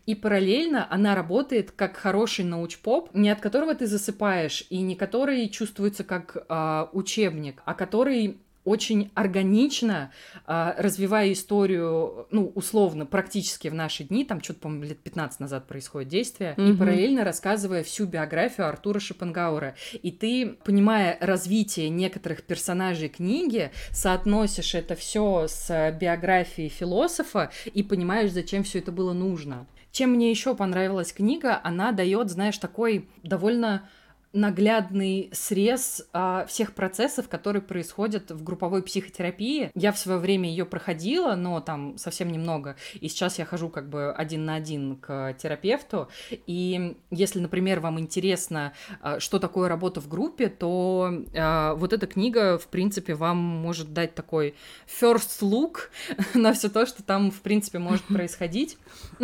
И 0.05 0.15
параллельно 0.15 0.87
она 0.89 1.15
работает 1.15 1.71
как 1.71 1.97
хороший 1.97 2.45
научпоп, 2.45 3.13
не 3.13 3.29
от 3.29 3.39
которого 3.39 3.73
ты 3.75 3.87
засыпаешь, 3.87 4.65
и 4.69 4.81
не 4.81 4.95
который 4.95 5.49
чувствуется 5.49 6.03
как 6.03 6.35
э, 6.35 6.87
учебник, 6.93 7.61
а 7.65 7.73
который 7.73 8.37
очень 8.67 9.11
органично, 9.15 10.11
э, 10.45 10.73
развивая 10.77 11.31
историю, 11.31 12.27
ну, 12.31 12.51
условно, 12.53 13.05
практически 13.05 13.69
в 13.69 13.73
наши 13.73 14.03
дни, 14.03 14.25
там 14.25 14.43
что-то, 14.43 14.59
по-моему, 14.59 14.83
лет 14.83 14.99
15 14.99 15.39
назад 15.39 15.67
происходит 15.67 16.09
действие, 16.09 16.53
mm-hmm. 16.57 16.73
и 16.73 16.77
параллельно 16.77 17.23
рассказывая 17.23 17.83
всю 17.83 18.05
биографию 18.05 18.67
Артура 18.67 18.99
Шопенгауэра. 18.99 19.75
И 20.01 20.11
ты, 20.11 20.57
понимая 20.65 21.17
развитие 21.21 21.87
некоторых 21.87 22.43
персонажей 22.43 23.07
книги, 23.07 23.71
соотносишь 23.91 24.75
это 24.75 24.95
все 24.95 25.47
с 25.47 25.97
биографией 25.97 26.67
философа 26.67 27.51
и 27.73 27.83
понимаешь, 27.83 28.31
зачем 28.31 28.63
все 28.63 28.79
это 28.79 28.91
было 28.91 29.13
нужно. 29.13 29.65
Чем 29.93 30.11
мне 30.11 30.29
еще 30.29 30.55
понравилась 30.55 31.13
книга, 31.13 31.59
она 31.63 31.93
дает, 31.93 32.29
знаешь, 32.29 32.57
такой 32.57 33.09
довольно 33.23 33.87
наглядный 34.33 35.29
срез 35.33 36.07
а, 36.13 36.45
всех 36.45 36.73
процессов, 36.73 37.29
которые 37.29 37.61
происходят 37.61 38.31
в 38.31 38.43
групповой 38.43 38.83
психотерапии. 38.83 39.71
Я 39.73 39.91
в 39.91 39.97
свое 39.97 40.19
время 40.19 40.49
ее 40.49 40.65
проходила, 40.65 41.35
но 41.35 41.59
там 41.61 41.97
совсем 41.97 42.31
немного. 42.31 42.75
И 42.99 43.07
сейчас 43.07 43.39
я 43.39 43.45
хожу 43.45 43.69
как 43.69 43.89
бы 43.89 44.11
один 44.11 44.45
на 44.45 44.55
один 44.55 44.97
к 44.97 45.33
терапевту. 45.37 46.09
И 46.45 46.97
если, 47.09 47.39
например, 47.39 47.79
вам 47.79 47.99
интересно, 47.99 48.73
а, 49.01 49.19
что 49.19 49.39
такое 49.39 49.69
работа 49.69 50.01
в 50.01 50.07
группе, 50.07 50.49
то 50.49 51.11
а, 51.35 51.73
вот 51.75 51.93
эта 51.93 52.07
книга, 52.07 52.57
в 52.57 52.67
принципе, 52.67 53.15
вам 53.15 53.37
может 53.37 53.93
дать 53.93 54.13
такой 54.13 54.55
first 54.87 55.41
look 55.41 55.89
на 56.33 56.53
все 56.53 56.69
то, 56.69 56.85
что 56.85 57.03
там, 57.03 57.31
в 57.31 57.41
принципе, 57.41 57.79
может 57.79 58.03
происходить. 58.07 58.77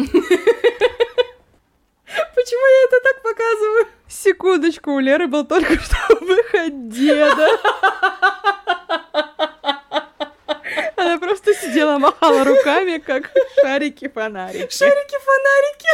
Почему 2.36 2.66
я 2.68 2.88
это 2.88 2.98
так 3.04 3.24
показываю? 3.24 3.88
Секундочку, 4.22 4.92
у 4.92 5.00
Леры 5.00 5.28
был 5.28 5.46
только 5.46 5.80
что 5.80 5.98
выход 6.22 6.90
деда. 6.90 7.48
Она 10.96 11.18
просто 11.18 11.54
сидела, 11.56 11.98
махала 11.98 12.44
руками, 12.44 13.00
как 13.00 13.32
шарики-фонарики. 13.62 14.72
Шарики-фонарики! 14.72 15.90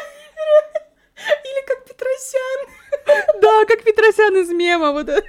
Или 1.43 1.65
как 1.65 1.85
Петросян. 1.85 2.67
Да, 3.41 3.65
как 3.65 3.83
Петросян 3.83 4.35
из 4.37 4.49
мема. 4.49 4.91
Вот 4.91 5.09
это. 5.09 5.21
Да. 5.21 5.27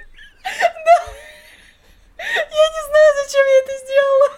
Я 2.17 2.33
не 2.35 2.81
знаю, 2.87 3.13
зачем 3.23 3.45
я 3.47 3.57
это 3.59 3.73
сделала. 3.83 4.29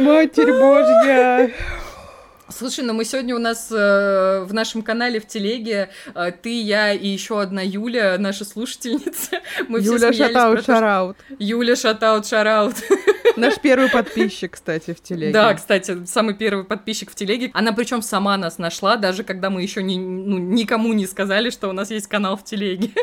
Матерь 0.00 0.52
Божья. 0.52 1.85
Слушай, 2.48 2.84
ну 2.84 2.92
мы 2.92 3.04
сегодня 3.04 3.34
у 3.34 3.40
нас 3.40 3.68
э, 3.72 4.44
в 4.44 4.54
нашем 4.54 4.82
канале 4.82 5.18
в 5.18 5.26
телеге 5.26 5.90
э, 6.14 6.30
ты, 6.30 6.62
я 6.62 6.92
и 6.92 7.08
еще 7.08 7.40
одна 7.40 7.60
Юля, 7.60 8.16
наша 8.18 8.44
слушательница. 8.44 9.40
Мы 9.68 9.80
Юля 9.80 10.12
шатаут, 10.12 10.64
шараут. 10.64 11.16
Юля 11.40 11.74
шатаут, 11.74 12.26
шараут. 12.26 12.76
Наш 13.36 13.58
первый 13.60 13.90
подписчик, 13.90 14.52
кстати, 14.52 14.94
в 14.94 15.02
телеге. 15.02 15.32
Да, 15.32 15.52
кстати, 15.54 16.04
самый 16.06 16.34
первый 16.34 16.64
подписчик 16.64 17.10
в 17.10 17.16
телеге. 17.16 17.50
Она 17.52 17.72
причем 17.72 18.00
сама 18.00 18.36
нас 18.36 18.58
нашла, 18.58 18.96
даже 18.96 19.24
когда 19.24 19.50
мы 19.50 19.62
еще 19.62 19.80
ну, 19.80 20.38
никому 20.38 20.92
не 20.92 21.06
сказали, 21.06 21.50
что 21.50 21.68
у 21.68 21.72
нас 21.72 21.90
есть 21.90 22.06
канал 22.06 22.36
в 22.36 22.44
телеге. 22.44 22.90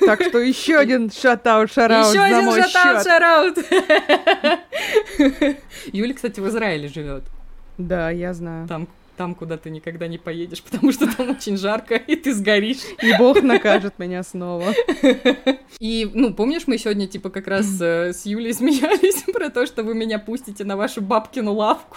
Так 0.00 0.22
что 0.22 0.38
еще 0.38 0.76
один 0.76 1.10
шатаут, 1.10 1.72
шараут 1.72 2.14
Еще 2.14 2.20
один 2.20 2.62
шатаут, 2.62 3.04
шараут. 3.04 3.58
Юля, 5.92 6.14
кстати, 6.14 6.40
в 6.40 6.48
Израиле 6.48 6.88
живет. 6.88 7.24
Да, 7.78 8.10
я 8.10 8.34
знаю. 8.34 8.68
Там 8.68 8.86
там, 9.16 9.34
куда 9.34 9.56
ты 9.56 9.70
никогда 9.70 10.06
не 10.06 10.18
поедешь, 10.18 10.62
потому 10.70 10.92
что 10.92 11.06
там 11.14 11.30
очень 11.30 11.56
жарко, 11.56 11.94
и 11.94 12.16
ты 12.16 12.34
сгоришь. 12.34 12.82
И 13.02 13.12
Бог 13.18 13.42
накажет 13.42 13.98
меня 13.98 14.22
снова. 14.22 14.74
И, 15.80 16.08
ну, 16.14 16.32
помнишь, 16.32 16.62
мы 16.66 16.78
сегодня, 16.78 17.06
типа, 17.06 17.30
как 17.30 17.48
раз 17.48 17.66
э, 17.80 18.12
с 18.12 18.26
Юлей 18.26 18.54
смеялись 18.54 19.24
про 19.32 19.50
то, 19.50 19.66
что 19.66 19.82
вы 19.82 19.94
меня 19.94 20.18
пустите 20.18 20.64
на 20.64 20.76
вашу 20.76 21.00
бабкину 21.00 21.52
лавку. 21.52 21.96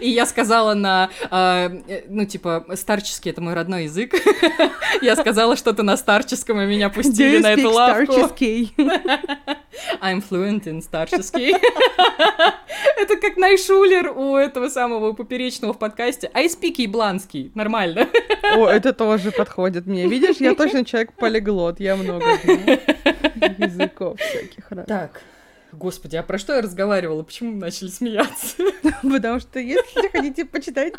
И 0.00 0.08
я 0.08 0.26
сказала 0.26 0.74
на, 0.74 1.10
э, 1.30 2.04
ну, 2.08 2.24
типа, 2.24 2.66
старческий, 2.74 3.30
это 3.30 3.40
мой 3.40 3.54
родной 3.54 3.84
язык. 3.84 4.14
Я 5.00 5.16
сказала 5.16 5.56
что-то 5.56 5.82
на 5.82 5.96
старческом, 5.96 6.60
и 6.60 6.66
меня 6.66 6.88
пустили 6.88 7.38
на 7.38 7.52
эту 7.52 7.70
лавку. 7.70 8.12
старческий? 8.12 8.74
I'm 10.00 10.22
fluent 10.28 10.64
in 10.64 10.80
старческий. 10.82 11.54
Это 12.96 13.16
как 13.16 13.36
Найшулер 13.36 14.12
у 14.16 14.36
этого 14.36 14.68
самого 14.68 15.12
поперечного 15.12 15.72
в 15.72 15.78
подкасте 15.78 16.01
подкасте. 16.02 16.30
Айспики 16.34 16.82
и 16.82 16.86
Бланский. 16.86 17.52
Нормально. 17.54 18.08
О, 18.56 18.66
это 18.66 18.92
тоже 18.92 19.30
подходит 19.30 19.86
мне. 19.86 20.06
Видишь, 20.08 20.36
я 20.36 20.54
точно 20.54 20.84
человек-полиглот. 20.84 21.80
Я 21.80 21.96
много 21.96 22.24
знаю 22.42 22.80
языков 23.58 24.18
всяких 24.20 24.70
раз. 24.70 24.86
Так, 24.86 25.22
Господи, 25.72 26.16
а 26.16 26.22
про 26.22 26.38
что 26.38 26.54
я 26.54 26.62
разговаривала? 26.62 27.22
Почему 27.22 27.52
мы 27.52 27.58
начали 27.58 27.88
смеяться? 27.88 28.56
Потому 29.02 29.40
что 29.40 29.58
если 29.58 30.08
хотите 30.08 30.44
почитать 30.44 30.94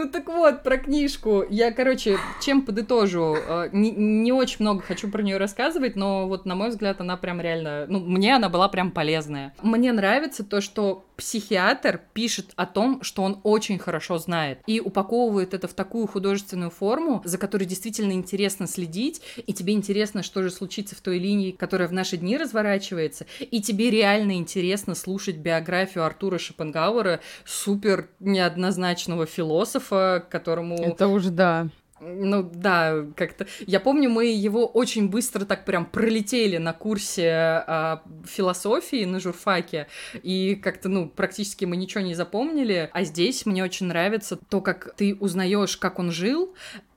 Ну 0.00 0.08
так 0.08 0.28
вот, 0.28 0.62
про 0.62 0.78
книжку. 0.78 1.44
Я, 1.50 1.72
короче, 1.72 2.16
чем 2.40 2.62
подытожу? 2.62 3.36
Э, 3.36 3.68
не, 3.70 3.90
не 3.90 4.32
очень 4.32 4.56
много 4.60 4.80
хочу 4.80 5.10
про 5.10 5.20
нее 5.20 5.36
рассказывать, 5.36 5.94
но 5.94 6.26
вот, 6.26 6.46
на 6.46 6.54
мой 6.54 6.70
взгляд, 6.70 7.00
она 7.02 7.18
прям 7.18 7.38
реально... 7.40 7.84
Ну, 7.86 8.00
мне 8.00 8.34
она 8.34 8.48
была 8.48 8.68
прям 8.68 8.92
полезная. 8.92 9.54
Мне 9.62 9.92
нравится 9.92 10.42
то, 10.42 10.62
что 10.62 11.04
психиатр 11.20 12.00
пишет 12.14 12.52
о 12.56 12.64
том, 12.64 13.02
что 13.02 13.22
он 13.22 13.40
очень 13.44 13.78
хорошо 13.78 14.18
знает, 14.18 14.60
и 14.66 14.80
упаковывает 14.80 15.52
это 15.52 15.68
в 15.68 15.74
такую 15.74 16.06
художественную 16.06 16.70
форму, 16.70 17.20
за 17.24 17.36
которой 17.36 17.64
действительно 17.64 18.12
интересно 18.12 18.66
следить, 18.66 19.20
и 19.46 19.52
тебе 19.52 19.74
интересно, 19.74 20.22
что 20.22 20.42
же 20.42 20.50
случится 20.50 20.96
в 20.96 21.00
той 21.02 21.18
линии, 21.18 21.50
которая 21.50 21.88
в 21.88 21.92
наши 21.92 22.16
дни 22.16 22.38
разворачивается, 22.38 23.26
и 23.38 23.60
тебе 23.60 23.90
реально 23.90 24.38
интересно 24.38 24.94
слушать 24.94 25.36
биографию 25.36 26.04
Артура 26.04 26.38
Шопенгауэра, 26.38 27.20
супер 27.44 28.08
неоднозначного 28.18 29.26
философа, 29.26 30.24
которому... 30.30 30.76
Это 30.76 31.08
уже 31.08 31.30
да. 31.30 31.68
Ну 32.00 32.42
да, 32.42 33.06
как-то. 33.14 33.46
Я 33.66 33.78
помню, 33.78 34.08
мы 34.08 34.26
его 34.26 34.66
очень 34.66 35.10
быстро 35.10 35.44
так 35.44 35.66
прям 35.66 35.84
пролетели 35.84 36.56
на 36.56 36.72
курсе 36.72 37.30
а, 37.30 38.02
философии 38.24 39.04
на 39.04 39.20
журфаке, 39.20 39.86
и 40.22 40.54
как-то, 40.54 40.88
ну, 40.88 41.08
практически 41.08 41.66
мы 41.66 41.76
ничего 41.76 42.02
не 42.02 42.14
запомнили. 42.14 42.88
А 42.92 43.04
здесь 43.04 43.44
мне 43.44 43.62
очень 43.62 43.86
нравится 43.86 44.36
то, 44.36 44.62
как 44.62 44.94
ты 44.96 45.14
узнаешь, 45.14 45.76
как 45.76 45.98
он 45.98 46.10
жил, 46.10 46.54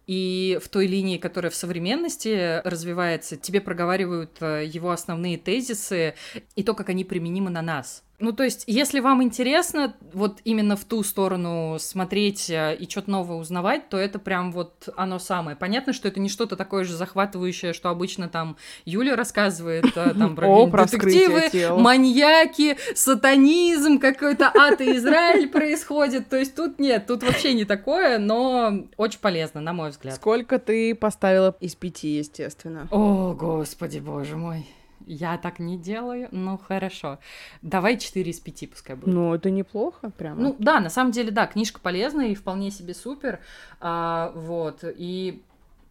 и 0.08 0.60
в 0.62 0.70
той 0.70 0.88
линии, 0.88 1.18
которая 1.18 1.50
в 1.50 1.56
современности 1.56 2.62
развивается, 2.68 3.38
тебе 3.38 3.62
проговаривают 3.62 4.38
э, 4.42 4.66
его 4.66 4.92
основные 4.92 5.38
тезисы 5.38 6.16
и 6.56 6.64
то, 6.64 6.74
как 6.74 6.90
они 6.90 7.06
применимы 7.06 7.50
на 7.50 7.62
нас. 7.62 8.04
Ну, 8.20 8.32
то 8.32 8.44
есть, 8.44 8.64
если 8.68 9.00
вам 9.00 9.24
интересно 9.24 9.96
вот 10.14 10.40
именно 10.46 10.76
в 10.76 10.86
ту 10.86 11.04
сторону 11.04 11.78
смотреть 11.80 12.50
э, 12.50 12.76
и 12.76 12.90
что-то 12.90 13.12
новое 13.12 13.38
узнавать, 13.38 13.90
то 13.90 13.98
это 13.98 14.20
прям 14.20 14.52
вот 14.52 14.88
оно 14.96 15.20
самое. 15.20 15.58
Понятно, 15.58 15.94
что 15.94 16.08
это 16.08 16.20
не 16.20 16.30
что-то 16.30 16.56
такое 16.56 16.84
же 16.84 16.96
захватывающее, 16.96 17.74
что 17.74 17.90
обычно 17.90 18.30
там 18.30 18.56
Юля 18.86 19.16
рассказывает 19.16 19.86
э, 19.98 20.14
там 20.14 20.36
про, 20.38 20.48
О, 20.48 20.68
про 20.68 20.86
детективы, 20.86 21.50
маньяки, 21.78 22.78
сатанизм, 22.96 23.98
какой-то 23.98 24.52
ад 24.56 24.80
и 24.80 24.96
Израиль 24.96 25.48
происходит. 25.52 26.30
То 26.30 26.38
есть 26.38 26.56
тут 26.56 26.80
нет, 26.80 27.08
тут 27.08 27.24
вообще 27.24 27.54
не 27.54 27.66
такое, 27.66 28.20
но 28.20 28.86
очень 28.96 29.20
полезно, 29.20 29.60
на 29.60 29.74
мой 29.74 29.90
взгляд. 29.90 30.16
Сколько 30.16 30.60
ты 30.60 30.94
поставила 30.96 31.56
из 31.60 31.76
пяти, 31.76 32.18
естественно? 32.18 32.88
О, 32.92 33.34
господи, 33.34 34.00
боже 34.00 34.38
мой. 34.38 34.66
Я 35.06 35.38
так 35.38 35.60
не 35.60 35.78
делаю, 35.78 36.28
ну 36.32 36.58
хорошо. 36.58 37.20
Давай 37.62 37.98
4 37.98 38.32
из 38.32 38.40
5 38.40 38.70
пускай 38.70 38.96
будет. 38.96 39.14
Ну, 39.14 39.34
это 39.34 39.50
неплохо, 39.50 40.10
прямо. 40.12 40.42
Ну, 40.42 40.56
да, 40.60 40.80
на 40.80 40.90
самом 40.90 41.12
деле, 41.12 41.32
да, 41.32 41.48
книжка 41.48 41.80
полезная 41.80 42.28
и 42.28 42.36
вполне 42.36 42.72
себе 42.72 42.94
супер. 42.94 43.40
А, 43.80 44.32
вот, 44.36 44.84
и, 44.84 45.42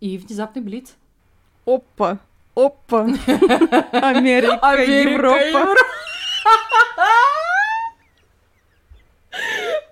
и 0.00 0.18
внезапный 0.18 0.62
блиц. 0.62 0.94
Опа, 1.64 2.18
опа. 2.54 3.04
Америка, 3.04 4.82
Европа. 4.82 5.74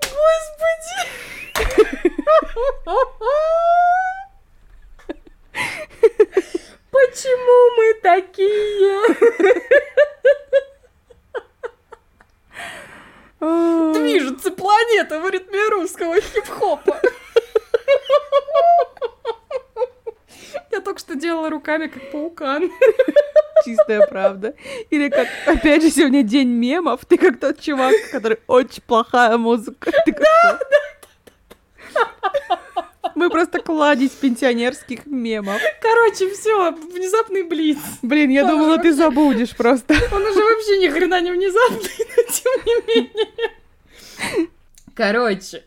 Господи! 0.00 1.06
Почему 7.10 7.76
мы 7.76 7.94
такие? 8.02 9.00
Движется 13.94 14.52
планета 14.52 15.18
в 15.18 15.28
ритме 15.28 15.68
русского 15.70 16.20
хип-хопа. 16.20 17.00
Я 20.70 20.80
только 20.80 21.00
что 21.00 21.16
делала 21.16 21.50
руками, 21.50 21.88
как 21.88 22.12
паукан. 22.12 22.70
Чистая 23.64 24.06
правда. 24.06 24.54
Или 24.90 25.08
как, 25.08 25.26
опять 25.46 25.82
же, 25.82 25.90
сегодня 25.90 26.22
день 26.22 26.50
мемов. 26.50 27.04
Ты 27.06 27.18
как 27.18 27.40
тот 27.40 27.58
чувак, 27.60 27.92
который 28.12 28.38
очень 28.46 28.84
плохая 28.84 29.36
музыка. 29.36 29.90
Ты 30.04 30.12
как 30.12 30.22
да, 30.22 30.60
да. 30.70 32.60
Мы 33.14 33.30
просто 33.30 33.60
кладезь 33.60 34.10
пенсионерских 34.10 35.06
мемов. 35.06 35.60
Короче, 35.80 36.30
все, 36.34 36.72
внезапный 36.72 37.42
блиц. 37.42 37.78
Блин, 38.02 38.30
я 38.30 38.44
думала, 38.46 38.78
ты 38.78 38.92
забудешь 38.92 39.56
просто. 39.56 39.94
Он 40.12 40.22
уже 40.22 40.40
вообще 40.40 40.78
ни 40.78 40.88
хрена 40.88 41.20
не 41.20 41.32
внезапный, 41.32 42.06
но 42.16 42.22
тем 42.32 42.64
не 42.66 42.94
менее. 42.94 43.28
Короче, 44.94 45.64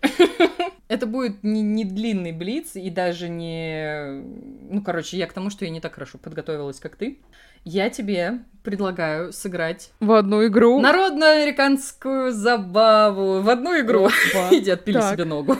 Это 0.93 1.07
будет 1.07 1.43
не, 1.43 1.63
не 1.63 1.85
длинный 1.85 2.31
блиц 2.31 2.75
и 2.75 2.89
даже 2.91 3.27
не... 3.27 4.21
Ну, 4.69 4.83
короче, 4.83 5.17
я 5.17 5.25
к 5.25 5.33
тому, 5.33 5.49
что 5.49 5.65
я 5.65 5.71
не 5.71 5.81
так 5.81 5.95
хорошо 5.95 6.19
подготовилась, 6.19 6.79
как 6.79 6.97
ты. 6.97 7.17
Я 7.63 7.89
тебе 7.89 8.41
предлагаю 8.63 9.33
сыграть... 9.33 9.89
В 9.99 10.11
одну 10.11 10.45
игру? 10.45 10.79
Народную 10.79 11.31
американскую 11.31 12.31
забаву. 12.31 13.41
В 13.41 13.49
одну 13.49 13.79
игру. 13.79 14.07
Иди 14.51 14.69
отпили 14.69 15.01
себе 15.01 15.25
ногу. 15.25 15.57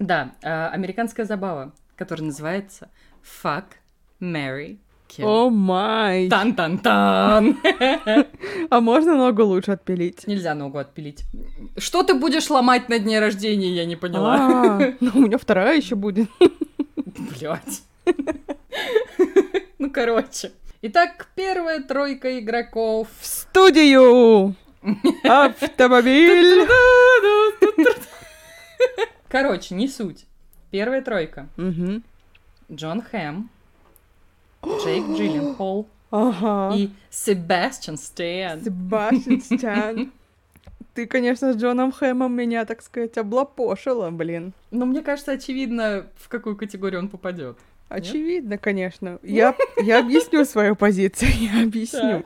Да, 0.00 0.32
а, 0.42 0.70
американская 0.70 1.26
забава, 1.26 1.72
которая 1.94 2.26
называется 2.26 2.88
Fuck, 3.22 3.64
Mary, 4.18 4.78
О 5.18 5.50
май! 5.50 6.28
Тан-тан-тан! 6.28 7.58
А 8.70 8.80
можно 8.80 9.16
ногу 9.16 9.44
лучше 9.44 9.72
отпилить? 9.72 10.26
Нельзя 10.26 10.54
ногу 10.54 10.78
отпилить. 10.78 11.24
Что 11.76 12.02
ты 12.02 12.14
будешь 12.14 12.48
ломать 12.48 12.88
на 12.88 12.98
дне 12.98 13.20
рождения, 13.20 13.70
я 13.74 13.84
не 13.84 13.96
поняла. 13.96 14.36
А, 14.36 14.94
ну, 15.00 15.10
у 15.14 15.20
меня 15.20 15.36
вторая 15.36 15.76
еще 15.76 15.96
будет. 15.96 16.30
Блять. 16.96 17.82
Ну, 19.78 19.90
короче. 19.90 20.52
Итак, 20.80 21.28
первая 21.34 21.82
тройка 21.82 22.38
игроков. 22.38 23.08
В 23.20 23.26
студию! 23.26 24.54
Автомобиль! 25.24 26.66
Короче, 29.30 29.74
не 29.76 29.88
суть. 29.88 30.26
Первая 30.70 31.02
тройка. 31.02 31.48
Джон 32.70 33.02
Хэм, 33.02 33.48
Джейк 34.64 35.16
Джилленхол 35.16 35.88
ага. 36.10 36.76
и 36.76 36.90
Себастьян 37.10 37.96
Стэн. 37.96 38.62
Себастьян 38.62 39.40
Стэн. 39.40 40.12
Ты, 40.94 41.06
конечно, 41.06 41.52
с 41.52 41.56
Джоном 41.56 41.92
Хэмом 41.92 42.34
меня, 42.34 42.64
так 42.64 42.82
сказать, 42.82 43.16
облапошила, 43.16 44.10
блин. 44.10 44.52
Но 44.70 44.86
мне 44.86 45.02
кажется, 45.02 45.32
очевидно, 45.32 46.06
в 46.16 46.28
какую 46.28 46.56
категорию 46.56 47.00
он 47.00 47.08
попадет. 47.08 47.56
Очевидно, 47.88 48.52
Нет? 48.52 48.60
конечно. 48.60 49.18
Я, 49.22 49.56
я 49.82 50.00
объясню 50.00 50.44
свою 50.44 50.76
позицию, 50.76 51.30
я 51.38 51.62
объясню. 51.62 52.24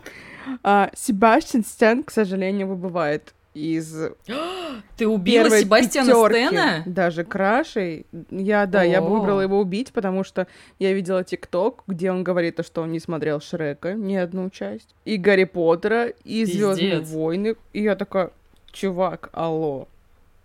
А, 0.63 0.91
Себастьян 0.95 1.65
Стэн, 1.65 2.03
к 2.03 2.11
сожалению, 2.11 2.69
выбывает 2.69 3.35
из 3.55 3.97
Ты 4.97 5.09
убила 5.09 5.49
Себастьяна 5.51 6.11
пятерки, 6.11 6.47
Стэна? 6.49 6.83
Даже 6.87 7.25
крашей. 7.25 8.07
Я, 8.31 8.67
да, 8.67 8.81
О-о-о. 8.81 8.91
я 8.91 9.01
бы 9.01 9.11
выбрала 9.11 9.41
его 9.41 9.59
убить, 9.61 9.93
потому 9.93 10.25
что 10.25 10.47
я 10.79 10.93
видела 10.93 11.25
ТикТок, 11.25 11.85
где 11.87 12.11
он 12.11 12.25
говорит, 12.25 12.61
что 12.65 12.83
он 12.83 12.93
не 12.93 13.01
смотрел 13.01 13.41
Шрека, 13.41 13.95
ни 13.95 14.15
одну 14.15 14.51
часть, 14.51 14.95
и 15.05 15.17
Гарри 15.17 15.45
Поттера, 15.45 16.09
и 16.09 16.45
Звездные 16.45 17.01
войны. 17.01 17.57
И 17.73 17.83
я 17.83 17.97
такая, 17.97 18.31
чувак, 18.73 19.31
алло. 19.33 19.89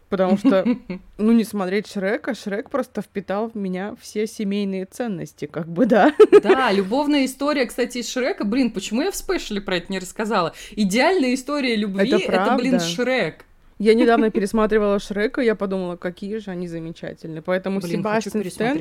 Потому 0.09 0.37
что, 0.37 0.65
ну, 1.17 1.31
не 1.31 1.43
смотреть 1.43 1.87
Шрека, 1.87 2.33
Шрек 2.33 2.69
просто 2.69 3.01
впитал 3.01 3.49
в 3.49 3.55
меня 3.55 3.95
все 4.01 4.25
семейные 4.27 4.85
ценности, 4.85 5.45
как 5.45 5.67
бы, 5.67 5.85
да. 5.85 6.13
Да, 6.41 6.71
любовная 6.71 7.25
история, 7.25 7.65
кстати, 7.65 7.99
из 7.99 8.09
Шрека. 8.09 8.43
Блин, 8.43 8.71
почему 8.71 9.01
я 9.01 9.11
в 9.11 9.15
спешле 9.15 9.61
про 9.61 9.77
это 9.77 9.91
не 9.91 9.99
рассказала? 9.99 10.53
Идеальная 10.71 11.33
история 11.33 11.75
любви— 11.75 12.09
это, 12.11 12.31
это 12.31 12.55
блин, 12.55 12.79
Шрек. 12.79 13.45
Я 13.77 13.93
недавно 13.93 14.29
пересматривала 14.29 14.99
Шрека, 14.99 15.41
я 15.41 15.55
подумала, 15.55 15.95
какие 15.95 16.37
же 16.39 16.51
они 16.51 16.67
замечательные. 16.67 17.41
Поэтому 17.41 17.79
Блин, 17.79 18.01
Себастьян 18.01 18.43
Стэн, 18.43 18.77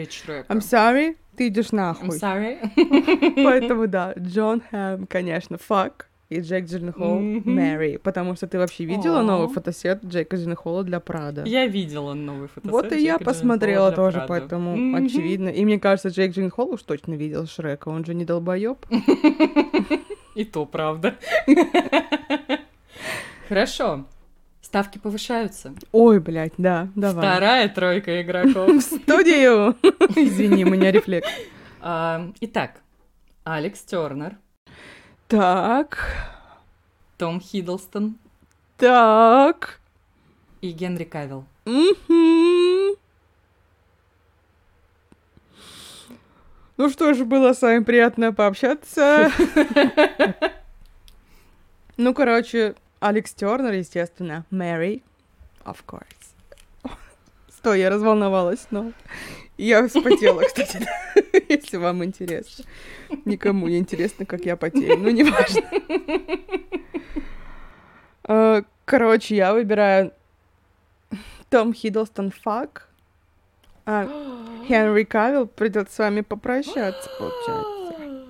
I'm 0.48 0.58
sorry, 0.58 1.16
ты 1.36 1.46
идешь 1.46 1.70
нахуй. 1.70 2.08
I'm 2.08 2.58
sorry. 2.74 3.34
Поэтому 3.44 3.86
да, 3.86 4.12
Джон 4.18 4.60
Хэм, 4.70 5.06
конечно, 5.06 5.56
fuck 5.56 6.07
и 6.28 6.40
Джек 6.40 6.66
Джилленхол 6.66 7.18
mm-hmm. 7.18 7.48
Мэри, 7.48 7.96
потому 7.96 8.34
что 8.34 8.46
ты 8.46 8.58
вообще 8.58 8.84
видела 8.84 9.20
oh. 9.20 9.22
новый 9.22 9.48
фотосет 9.48 10.04
Джека 10.04 10.36
Джилленхола 10.36 10.84
для 10.84 11.00
Прада? 11.00 11.44
Я 11.44 11.66
видела 11.66 12.14
новый 12.14 12.48
фотосет 12.48 12.70
Вот 12.70 12.86
и 12.86 12.96
Джека 12.96 13.00
я 13.00 13.18
посмотрела 13.18 13.92
тоже, 13.92 14.18
Прада. 14.18 14.28
поэтому 14.28 14.76
mm-hmm. 14.76 15.06
очевидно. 15.06 15.48
И 15.48 15.64
мне 15.64 15.80
кажется, 15.80 16.08
Джек 16.08 16.32
Джилленхол 16.32 16.74
уж 16.74 16.82
точно 16.82 17.14
видел 17.14 17.46
Шрека, 17.46 17.88
он 17.88 18.04
же 18.04 18.14
не 18.14 18.24
долбоёб. 18.24 18.86
И 20.34 20.44
то 20.44 20.66
правда. 20.66 21.16
Хорошо. 23.48 24.04
Ставки 24.60 24.98
повышаются. 24.98 25.74
Ой, 25.92 26.20
блядь, 26.20 26.52
да, 26.58 26.88
давай. 26.94 27.24
Вторая 27.24 27.68
тройка 27.70 28.20
игроков. 28.20 28.70
В 28.76 28.80
студию! 28.82 29.76
Извини, 30.14 30.64
у 30.64 30.68
меня 30.68 30.92
рефлекс. 30.92 31.26
А, 31.80 32.30
итак, 32.40 32.82
Алекс 33.44 33.80
Тернер, 33.80 34.36
так. 35.28 35.98
Том 37.16 37.40
Хиддлстон. 37.40 38.18
Так. 38.76 39.80
И 40.60 40.72
Генри 40.72 41.04
Кавилл. 41.04 41.44
Угу. 41.66 42.98
Ну 46.76 46.88
что 46.90 47.12
ж, 47.12 47.24
было 47.24 47.52
с 47.52 47.62
вами 47.62 47.84
приятно 47.84 48.32
пообщаться. 48.32 49.30
Ну, 52.00 52.14
короче, 52.14 52.76
Алекс 53.00 53.34
Тернер, 53.34 53.72
естественно. 53.72 54.46
Мэри, 54.50 55.02
of 55.64 55.78
course. 55.84 56.04
Стой, 57.48 57.80
я 57.80 57.90
разволновалась, 57.90 58.68
но... 58.70 58.92
Я 59.58 59.86
вспотела, 59.88 60.42
кстати, 60.42 60.86
если 61.48 61.76
вам 61.76 62.04
интересно. 62.04 62.64
Никому 63.24 63.66
не 63.66 63.78
интересно, 63.78 64.24
как 64.24 64.44
я 64.44 64.56
потею, 64.56 64.96
ну, 64.98 65.10
неважно. 65.10 65.62
А, 68.22 68.62
короче, 68.84 69.34
я 69.34 69.52
выбираю 69.52 70.12
Том 71.50 71.74
Хиддлстон 71.74 72.30
фак, 72.30 72.88
а 73.84 74.06
Хенри 74.68 75.04
Кавилл 75.04 75.46
придет 75.46 75.90
с 75.90 75.98
вами 75.98 76.20
попрощаться, 76.20 77.10
получается. 77.18 78.26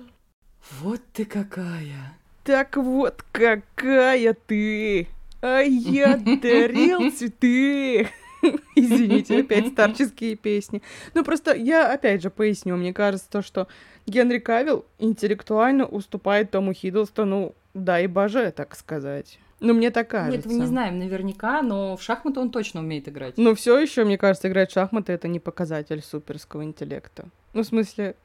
Вот 0.79 1.01
ты 1.13 1.25
какая. 1.25 2.17
Так 2.43 2.77
вот 2.77 3.23
какая 3.31 4.33
ты. 4.33 5.07
А 5.41 5.59
я 5.59 6.17
дарил 6.17 7.11
цветы. 7.11 8.09
Извините, 8.75 9.39
опять 9.39 9.67
старческие 9.67 10.35
песни. 10.35 10.81
Ну, 11.13 11.23
просто 11.23 11.53
я, 11.55 11.91
опять 11.91 12.21
же, 12.21 12.29
поясню. 12.29 12.75
Мне 12.77 12.93
кажется, 12.93 13.29
то, 13.29 13.41
что 13.41 13.67
Генри 14.05 14.39
Кавилл 14.39 14.85
интеллектуально 14.97 15.85
уступает 15.85 16.51
Тому 16.51 16.73
Хиддлстону, 16.73 17.53
да 17.73 17.99
и 17.99 18.07
боже, 18.07 18.51
так 18.51 18.75
сказать. 18.75 19.39
Ну, 19.59 19.73
мне 19.73 19.91
так 19.91 20.07
кажется. 20.07 20.37
Нет, 20.37 20.45
мы 20.45 20.53
не 20.53 20.65
знаем 20.65 20.99
наверняка, 20.99 21.61
но 21.61 21.97
в 21.97 22.01
шахматы 22.01 22.39
он 22.39 22.49
точно 22.49 22.79
умеет 22.79 23.09
играть. 23.09 23.37
Ну, 23.37 23.55
все 23.55 23.77
еще, 23.77 24.05
мне 24.05 24.17
кажется, 24.17 24.47
играть 24.47 24.71
в 24.71 24.73
шахматы 24.73 25.11
это 25.11 25.27
не 25.27 25.39
показатель 25.39 26.01
суперского 26.01 26.63
интеллекта. 26.63 27.25
Ну, 27.53 27.63
в 27.63 27.65
смысле, 27.65 28.15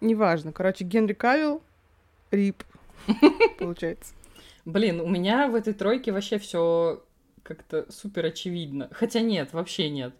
неважно. 0.00 0.52
Короче, 0.52 0.84
Генри 0.84 1.14
Кавилл, 1.14 1.62
рип, 2.30 2.62
получается. 3.58 4.14
Блин, 4.64 5.00
у 5.00 5.08
меня 5.08 5.48
в 5.48 5.54
этой 5.54 5.74
тройке 5.74 6.12
вообще 6.12 6.38
все 6.38 7.02
как-то 7.44 7.86
супер 7.90 8.26
очевидно. 8.26 8.88
Хотя 8.90 9.20
нет, 9.20 9.52
вообще 9.52 9.88
нет. 9.88 10.14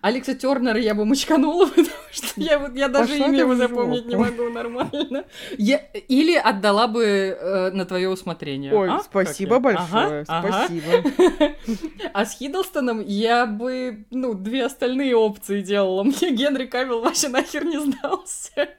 Алекса 0.00 0.34
Тернера 0.34 0.80
я 0.80 0.94
бы 0.94 1.04
мочканула, 1.04 1.66
потому 1.68 1.88
что 2.10 2.40
я, 2.40 2.58
вот, 2.58 2.74
я 2.74 2.88
даже 2.88 3.12
Пошла 3.12 3.26
имя 3.26 3.38
его 3.40 3.54
запомнить 3.54 4.06
не 4.06 4.16
могу 4.16 4.48
нормально. 4.48 5.24
Я, 5.58 5.76
или 5.76 6.34
отдала 6.34 6.86
бы 6.88 7.04
э, 7.04 7.70
на 7.72 7.84
твое 7.84 8.08
усмотрение. 8.08 8.72
Ой, 8.72 8.88
а? 8.88 9.00
спасибо 9.00 9.56
как 9.56 9.62
большое, 9.62 10.24
ага, 10.28 10.66
спасибо. 10.66 11.54
А 12.14 12.24
с 12.24 12.38
Хиддлстоном 12.38 13.04
я 13.06 13.46
бы, 13.46 14.06
ну, 14.10 14.34
две 14.34 14.64
остальные 14.64 15.14
опции 15.14 15.60
делала. 15.60 16.04
Мне 16.04 16.30
Генри 16.32 16.66
Кавилл 16.66 17.02
вообще 17.02 17.28
нахер 17.28 17.64
не 17.64 17.78
сдался. 17.78 18.70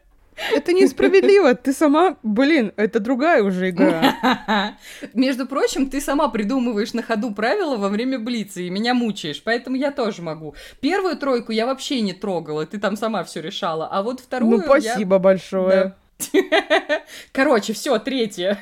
Это 0.54 0.74
несправедливо. 0.74 1.56
Ты 1.56 1.74
сама, 1.74 2.18
блин, 2.24 2.74
это 2.76 3.00
другая 3.00 3.44
уже 3.44 3.70
игра. 3.70 4.76
Между 5.14 5.46
прочим, 5.46 5.90
ты 5.90 6.02
сама 6.02 6.30
придумываешь 6.30 6.94
на 6.94 7.02
ходу 7.04 7.34
правила 7.34 7.78
во 7.78 7.90
время 7.90 8.20
Блица 8.20 8.62
и 8.62 8.70
меня 8.70 8.94
мучаешь, 8.94 9.42
поэтому 9.44 9.76
я 9.76 9.92
тоже 9.92 10.22
могу. 10.22 10.56
Первую 10.80 11.18
тройку 11.18 11.52
я 11.52 11.66
вообще 11.66 12.02
не 12.02 12.14
трогала, 12.14 12.66
ты 12.66 12.80
там 12.80 12.96
сама 12.96 13.24
все 13.24 13.42
решала, 13.42 13.88
а 13.88 14.02
вот 14.02 14.20
вторую 14.20 14.58
Ну, 14.58 14.64
спасибо 14.64 15.16
я... 15.16 15.20
большое. 15.20 15.70
Да. 15.70 15.98
Короче, 17.32 17.74
все, 17.74 17.98
третья. 18.00 18.60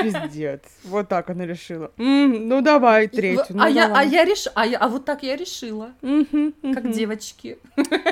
Пиздец. 0.00 0.62
Вот 0.84 1.08
так 1.08 1.30
она 1.30 1.46
решила. 1.46 1.92
М, 1.98 2.48
ну 2.48 2.60
давай 2.60 3.08
третью. 3.08 3.56
Ну, 3.56 3.62
а, 3.62 3.68
я, 3.68 3.92
а 3.94 4.04
я 4.04 4.24
реш... 4.24 4.46
а, 4.54 4.66
я, 4.66 4.78
а 4.78 4.88
вот 4.88 5.04
так 5.04 5.22
я 5.22 5.36
решила. 5.36 5.92
Угу. 6.02 6.74
Как 6.74 6.90
девочки. 6.90 7.58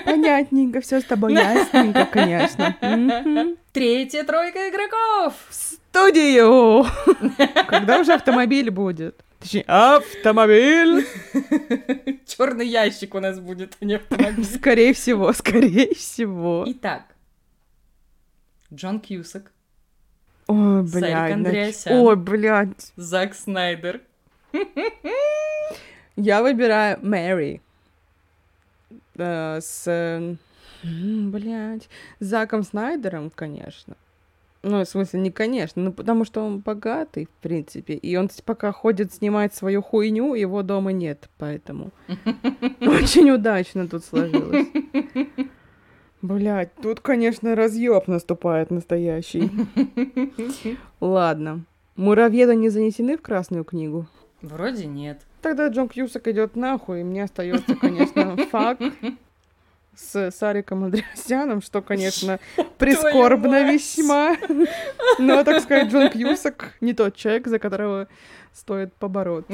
Понятненько, 0.05 0.81
все 0.81 1.01
с 1.01 1.05
тобой 1.05 1.35
ясненько, 1.35 2.07
конечно. 2.07 2.77
Угу. 2.85 3.57
Третья 3.73 4.25
тройка 4.25 4.69
игроков. 4.69 5.35
В 5.49 5.55
студию. 5.55 6.87
Когда 7.67 7.99
уже 7.99 8.13
автомобиль 8.13 8.71
будет? 8.71 9.25
Точнее, 9.41 9.65
автомобиль. 9.67 11.07
Черный 12.27 12.67
ящик 12.67 13.15
у 13.15 13.21
нас 13.21 13.39
будет, 13.41 13.77
а 13.81 13.85
не 13.85 13.95
автомобиль. 13.95 14.45
Скорее 14.45 14.95
всего, 14.95 15.33
скорее 15.33 15.95
всего. 15.95 16.65
Итак, 16.69 17.03
Джон 18.73 19.01
Кьюсак. 19.01 19.53
Ой, 20.47 20.83
блядь. 20.83 21.87
Ой, 21.87 22.17
блядь. 22.17 22.93
Зак 22.97 23.35
Снайдер. 23.35 24.01
Я 26.17 26.43
выбираю 26.43 26.99
Мэри. 27.03 27.61
э, 29.17 29.61
с... 29.61 30.37
Блять, 30.83 31.89
Заком 32.21 32.63
Снайдером, 32.63 33.31
конечно. 33.31 33.97
Ну, 34.63 34.81
в 34.81 34.89
смысле, 34.89 35.21
не 35.21 35.31
конечно, 35.31 35.83
ну, 35.83 35.93
потому 35.93 36.25
что 36.25 36.43
он 36.45 36.61
богатый, 36.61 37.27
в 37.27 37.43
принципе. 37.43 37.95
И 37.95 38.17
он 38.17 38.31
пока 38.45 38.73
ходит 38.73 39.13
снимать 39.13 39.55
свою 39.55 39.83
хуйню, 39.83 40.35
его 40.35 40.63
дома 40.63 40.93
нет, 40.93 41.29
поэтому... 41.39 41.91
Очень 42.81 43.31
удачно 43.31 43.89
тут 43.89 44.05
сложилось. 44.05 44.67
Блять, 46.25 46.71
тут, 46.81 47.01
конечно, 47.01 47.55
разъеб 47.55 48.09
наступает 48.09 48.71
настоящий. 48.71 49.51
Ладно. 51.01 51.67
Муравьеды 51.97 52.57
не 52.57 52.71
занесены 52.71 53.19
в 53.19 53.21
Красную 53.21 53.63
книгу? 53.63 54.07
Вроде 54.41 54.87
нет. 54.87 55.21
Тогда 55.43 55.69
Джон 55.69 55.91
Кьюсак 55.91 56.27
идет 56.29 56.57
нахуй, 56.57 57.03
и 57.03 57.05
мне 57.05 57.25
остается, 57.25 57.77
конечно, 57.77 58.39
факт 58.51 58.81
с 59.95 60.31
Сариком 60.31 60.85
Андреасяном, 60.85 61.61
что, 61.61 61.83
конечно, 61.83 62.41
прискорбно 62.79 63.71
весьма. 63.71 64.39
Но, 65.19 65.45
так 65.45 65.61
сказать, 65.61 65.93
Джон 65.93 66.09
Кьюсак 66.09 66.73
не 66.81 66.95
тот 66.95 67.17
человек, 67.17 67.49
за 67.49 67.59
которого 67.59 68.09
стоит 68.55 68.95
побороться. 68.95 69.53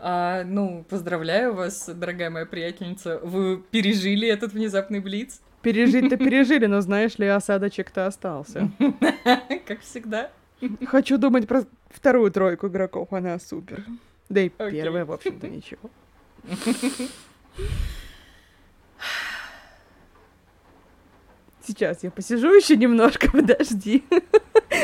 А, 0.00 0.44
ну, 0.44 0.84
поздравляю 0.88 1.54
вас, 1.54 1.88
дорогая 1.88 2.30
моя 2.30 2.46
приятельница. 2.46 3.18
Вы 3.22 3.58
пережили 3.70 4.28
этот 4.28 4.52
внезапный 4.52 5.00
блиц? 5.00 5.40
Пережить-то 5.62 6.16
пережили, 6.16 6.66
но 6.66 6.80
знаешь 6.80 7.18
ли, 7.18 7.26
осадочек-то 7.26 8.06
остался. 8.06 8.70
Как 9.66 9.80
всегда. 9.80 10.30
Хочу 10.86 11.18
думать 11.18 11.48
про 11.48 11.64
вторую 11.90 12.30
тройку 12.30 12.68
игроков, 12.68 13.12
она 13.12 13.38
супер. 13.38 13.84
Да 14.28 14.40
и 14.40 14.48
первая, 14.48 15.04
в 15.04 15.12
общем-то, 15.12 15.48
ничего. 15.48 15.90
Сейчас 21.68 22.02
я 22.02 22.10
посижу 22.10 22.48
еще 22.54 22.76
немножко, 22.76 23.30
подожди. 23.32 24.02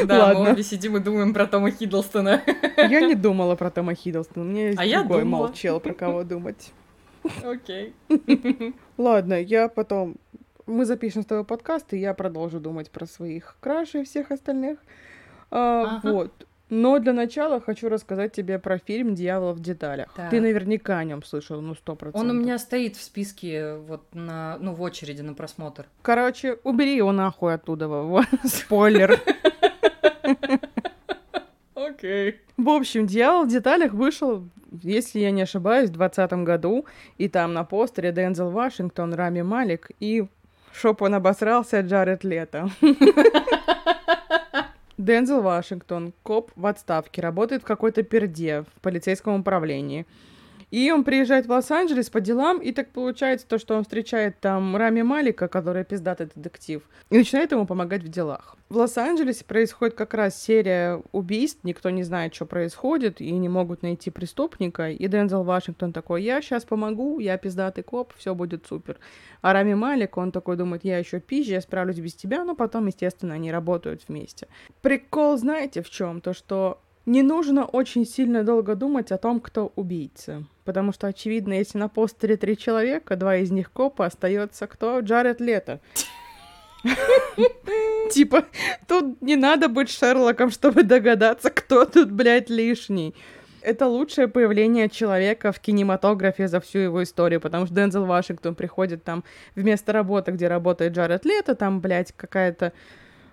Да, 0.05 0.27
Ладно. 0.27 0.45
мы 0.45 0.51
обе 0.53 0.63
сидим 0.63 0.99
и 0.99 1.01
думаем 1.01 1.33
про 1.33 1.47
Тома 1.47 1.71
Хиддлстона. 1.71 2.43
Я 2.77 3.01
не 3.01 3.15
думала 3.15 3.57
про 3.57 3.71
Тома 3.71 3.95
Хиддлстона, 3.95 4.55
есть 4.55 4.79
а 4.79 5.01
другой 5.01 5.25
молчал, 5.25 5.81
про 5.81 5.95
кого 5.95 6.25
думать. 6.25 6.73
Окей. 7.43 7.95
Ладно, 8.99 9.41
я 9.41 9.69
потом... 9.69 10.17
Мы 10.67 10.85
запишем 10.85 11.23
с 11.23 11.27
тобой 11.27 11.45
подкаст, 11.45 11.95
и 11.95 11.99
я 11.99 12.13
продолжу 12.13 12.61
думать 12.61 12.91
про 12.91 13.07
своих 13.07 13.57
крашей 13.61 14.03
и 14.03 14.05
всех 14.05 14.31
остальных. 14.31 14.79
А, 15.51 16.01
ага. 16.03 16.13
Вот. 16.13 16.47
Но 16.71 16.99
для 16.99 17.13
начала 17.13 17.61
хочу 17.61 17.89
рассказать 17.89 18.33
тебе 18.33 18.59
про 18.59 18.79
фильм 18.79 19.15
«Дьявол 19.15 19.53
в 19.53 19.61
деталях». 19.61 20.13
Так. 20.15 20.31
Ты 20.31 20.41
наверняка 20.41 20.99
о 20.99 21.05
нем 21.05 21.23
слышал, 21.23 21.61
ну, 21.61 21.75
сто 21.75 21.95
процентов. 21.95 22.23
Он 22.23 22.37
у 22.37 22.41
меня 22.41 22.59
стоит 22.59 22.97
в 22.97 23.03
списке, 23.03 23.75
вот, 23.77 24.03
на, 24.15 24.57
ну, 24.59 24.73
в 24.73 24.81
очереди 24.81 25.21
на 25.21 25.35
просмотр. 25.35 25.87
Короче, 26.01 26.59
убери 26.65 26.97
его 26.97 27.13
нахуй 27.13 27.55
оттуда, 27.55 27.91
спойлер. 28.45 29.21
Окей. 31.75 32.41
В 32.57 32.69
общем, 32.71 33.07
«Дьявол 33.07 33.45
в 33.45 33.49
деталях» 33.49 33.93
вышел, 33.93 34.49
если 34.83 35.19
я 35.19 35.31
не 35.31 35.43
ошибаюсь, 35.43 35.91
в 35.91 35.95
2020 35.95 36.45
году, 36.45 36.87
и 37.19 37.29
там 37.29 37.53
на 37.53 37.65
постере 37.65 38.11
Дензел 38.11 38.51
Вашингтон, 38.51 39.13
Рами 39.13 39.43
Малик 39.43 39.91
и 40.01 40.27
шоп 40.73 41.03
он 41.03 41.15
обосрался 41.15 41.81
Джаред 41.81 42.25
Лето. 42.25 42.71
Дензел 44.97 45.43
Вашингтон, 45.43 46.13
коп 46.23 46.53
в 46.55 46.67
отставке, 46.67 47.21
работает 47.21 47.63
в 47.63 47.67
какой-то 47.67 48.03
перде 48.05 48.63
в 48.63 48.81
полицейском 48.81 49.41
управлении. 49.41 50.07
И 50.75 50.91
он 50.91 51.05
приезжает 51.05 51.47
в 51.47 51.53
Лос-Анджелес 51.53 52.11
по 52.11 52.21
делам, 52.21 52.59
и 52.59 52.73
так 52.73 52.91
получается 52.91 53.47
то, 53.47 53.59
что 53.59 53.77
он 53.77 53.85
встречает 53.85 54.41
там 54.41 54.77
Рами 54.77 55.03
Малика, 55.03 55.47
который 55.47 55.85
пиздатый 55.85 56.29
детектив, 56.35 56.83
и 57.11 57.17
начинает 57.19 57.53
ему 57.53 57.65
помогать 57.65 58.03
в 58.03 58.09
делах. 58.09 58.57
В 58.69 58.79
Лос-Анджелесе 58.79 59.45
происходит 59.45 59.95
как 59.95 60.15
раз 60.15 60.37
серия 60.43 61.01
убийств, 61.13 61.61
никто 61.63 61.91
не 61.91 62.03
знает, 62.03 62.35
что 62.35 62.45
происходит, 62.45 63.21
и 63.21 63.31
не 63.31 63.49
могут 63.49 63.83
найти 63.83 64.11
преступника, 64.11 64.91
и 64.91 65.07
Дензел 65.07 65.45
Вашингтон 65.45 65.93
такой, 65.93 66.25
я 66.25 66.43
сейчас 66.43 66.65
помогу, 66.65 67.21
я 67.21 67.39
пиздатый 67.39 67.85
коп, 67.85 68.13
все 68.17 68.35
будет 68.35 68.67
супер. 68.67 68.99
А 69.43 69.53
Рами 69.53 69.75
Малик, 69.75 70.17
он 70.17 70.33
такой 70.33 70.57
думает, 70.57 70.85
я 70.85 70.99
еще 70.99 71.21
пизже, 71.21 71.53
я 71.53 71.61
справлюсь 71.61 72.01
без 72.01 72.15
тебя, 72.15 72.43
но 72.43 72.57
потом, 72.57 72.89
естественно, 72.89 73.35
они 73.35 73.53
работают 73.53 74.03
вместе. 74.09 74.49
Прикол, 74.83 75.37
знаете, 75.37 75.83
в 75.83 75.91
чем? 75.91 76.21
То, 76.21 76.33
что 76.33 76.81
не 77.07 77.23
нужно 77.23 77.65
очень 77.65 78.07
сильно 78.07 78.45
долго 78.45 78.75
думать 78.75 79.13
о 79.13 79.19
том, 79.19 79.41
кто 79.41 79.73
убийца. 79.77 80.45
Потому 80.65 80.93
что, 80.93 81.07
очевидно, 81.07 81.53
если 81.53 81.79
на 81.79 81.89
постере 81.89 82.37
три 82.37 82.57
человека, 82.57 83.17
два 83.17 83.37
из 83.37 83.51
них 83.51 83.71
копы, 83.71 84.05
остается 84.05 84.67
кто? 84.67 85.01
Джаред 85.01 85.41
Лето. 85.41 85.81
Типа, 88.11 88.45
тут 88.87 89.21
не 89.23 89.37
надо 89.37 89.69
быть 89.69 89.91
Шерлоком, 89.91 90.51
чтобы 90.51 90.83
догадаться, 90.83 91.51
кто 91.51 91.85
тут, 91.85 92.11
блядь, 92.11 92.51
лишний. 92.51 93.15
Это 93.63 93.87
лучшее 93.87 94.29
появление 94.29 94.91
человека 94.91 95.51
в 95.51 95.59
кинематографе 95.59 96.49
за 96.49 96.61
всю 96.61 96.81
его 96.81 97.03
историю, 97.03 97.41
потому 97.41 97.65
что 97.65 97.75
Дензел 97.75 98.05
Вашингтон 98.05 98.55
приходит 98.55 99.05
там 99.05 99.25
вместо 99.55 99.93
работы, 99.93 100.33
где 100.33 100.49
работает 100.49 100.93
Джаред 100.93 101.25
Лето, 101.25 101.55
там, 101.55 101.81
блядь, 101.81 102.13
какая-то 102.13 102.75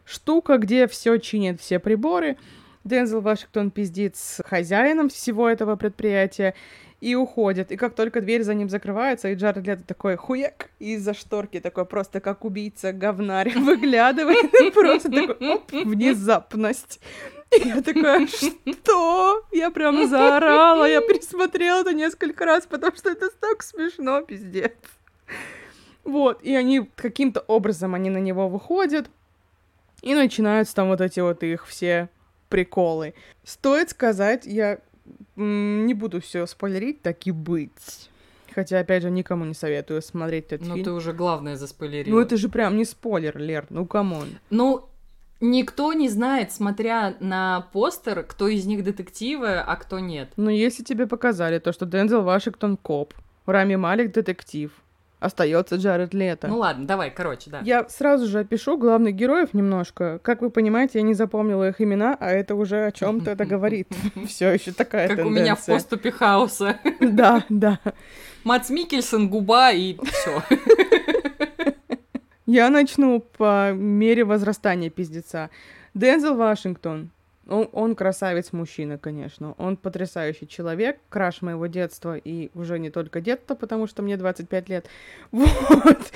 штука, 0.06 0.58
где 0.58 0.88
все 0.88 1.18
чинят 1.18 1.60
все 1.60 1.80
приборы. 1.80 2.38
Дензел 2.84 3.22
Вашингтон 3.22 3.72
пиздит 3.72 4.16
с 4.16 4.44
хозяином 4.44 5.10
всего 5.10 5.48
этого 5.48 5.76
предприятия 5.76 6.56
и 7.00 7.16
уходит. 7.16 7.72
И 7.72 7.78
как 7.78 7.96
только 7.96 8.22
дверь 8.22 8.44
за 8.44 8.54
ним 8.54 8.70
закрывается, 8.70 9.30
и 9.30 9.36
Джаред 9.36 9.66
Лето 9.66 9.84
такой 9.84 10.16
хуяк 10.16 10.70
из-за 10.80 11.14
шторки 11.14 11.60
такой 11.60 11.86
просто 11.86 12.22
как 12.22 12.46
убийца 12.46 12.94
говнарь 12.94 13.52
выглядывает. 13.58 14.52
Просто 14.74 15.12
такой, 15.12 15.54
оп, 15.56 15.72
внезапность. 15.72 17.00
Я 17.52 17.82
такая, 17.82 18.28
что? 18.28 19.46
Я 19.52 19.72
прям 19.72 20.08
заорала, 20.08 20.86
я 20.86 21.02
пересмотрела 21.02 21.82
это 21.82 21.94
несколько 21.94 22.46
раз, 22.46 22.66
потому 22.66 22.96
что 22.96 23.10
это 23.10 23.30
так 23.30 23.62
смешно, 23.62 24.22
пиздец. 24.22 24.72
Вот, 26.04 26.42
и 26.42 26.56
они 26.56 26.90
каким-то 26.96 27.42
образом, 27.42 27.94
они 27.94 28.10
на 28.10 28.20
него 28.20 28.48
выходят, 28.48 29.10
и 30.02 30.16
начинаются 30.16 30.76
там 30.76 30.88
вот 30.88 31.02
эти 31.02 31.20
вот 31.20 31.44
их 31.44 31.68
все 31.68 32.10
приколы. 32.52 33.16
Стоит 33.44 33.90
сказать, 33.90 34.46
я 34.46 34.78
не 35.36 35.94
буду 35.96 36.22
все 36.22 36.46
спойлерить, 36.46 37.02
так 37.02 37.26
и 37.26 37.32
быть. 37.32 38.10
Хотя, 38.54 38.80
опять 38.80 39.02
же, 39.02 39.10
никому 39.10 39.46
не 39.46 39.54
советую 39.54 40.02
смотреть 40.02 40.48
этот 40.48 40.68
ну, 40.68 40.76
фильм. 40.76 40.78
Ну, 40.78 40.84
ты 40.84 40.92
уже 40.92 41.14
главное 41.14 41.56
заспойлерила. 41.56 42.14
Ну, 42.14 42.22
это 42.22 42.38
же 42.38 42.50
прям 42.50 42.78
не 42.78 42.86
спойлер, 42.86 43.38
Лер, 43.38 43.66
ну, 43.70 43.86
come 43.86 44.10
on. 44.10 44.28
Ну, 44.50 44.90
никто 45.40 45.94
не 45.94 46.10
знает, 46.10 46.52
смотря 46.52 47.16
на 47.22 47.62
постер, 47.72 48.24
кто 48.24 48.50
из 48.50 48.66
них 48.66 48.84
детективы, 48.84 49.58
а 49.58 49.76
кто 49.78 50.00
нет. 50.00 50.30
Ну, 50.36 50.50
если 50.50 50.84
тебе 50.84 51.08
показали 51.08 51.60
то, 51.60 51.72
что 51.72 51.86
Дензел 51.86 52.24
Вашингтон 52.24 52.76
коп, 52.76 53.14
Рами 53.46 53.76
Малик 53.76 54.12
детектив, 54.12 54.72
остается 55.22 55.76
Джаред 55.76 56.14
Лето. 56.14 56.48
Ну 56.48 56.58
ладно, 56.58 56.86
давай, 56.86 57.12
короче, 57.12 57.50
да. 57.50 57.62
Я 57.64 57.88
сразу 57.88 58.28
же 58.28 58.40
опишу 58.40 58.76
главных 58.76 59.16
героев 59.16 59.54
немножко. 59.54 60.20
Как 60.24 60.42
вы 60.42 60.50
понимаете, 60.50 61.00
я 61.00 61.04
не 61.04 61.14
запомнила 61.14 61.70
их 61.70 61.80
имена, 61.80 62.18
а 62.20 62.32
это 62.32 62.56
уже 62.56 62.88
о 62.88 62.92
чем-то 62.92 63.32
это 63.32 63.46
говорит. 63.46 63.88
Все 64.28 64.50
еще 64.50 64.74
такая 64.74 65.08
Как 65.08 65.26
у 65.26 65.30
меня 65.30 65.56
в 65.56 65.66
поступе 65.66 66.12
хаоса. 66.12 66.80
Да, 67.00 67.46
да. 67.50 67.80
Мац 68.44 68.70
Микельсон, 68.70 69.30
губа 69.30 69.72
и 69.72 69.98
все. 70.04 70.42
Я 72.48 72.70
начну 72.70 73.20
по 73.20 73.72
мере 73.72 74.24
возрастания 74.24 74.90
пиздеца. 74.90 75.50
Дензел 75.94 76.36
Вашингтон, 76.36 77.12
он, 77.48 77.70
он 77.72 77.96
красавец-мужчина, 77.96 78.98
конечно. 78.98 79.56
Он 79.58 79.78
потрясающий 79.78 80.48
человек, 80.48 81.00
краш 81.10 81.42
моего 81.42 81.68
детства, 81.68 82.16
и 82.16 82.52
уже 82.54 82.80
не 82.80 82.90
только 82.90 83.22
детства, 83.22 83.56
потому 83.56 83.88
что 83.88 84.02
мне 84.04 84.18
25 84.18 84.70
лет. 84.70 84.88
Вот. 85.32 86.12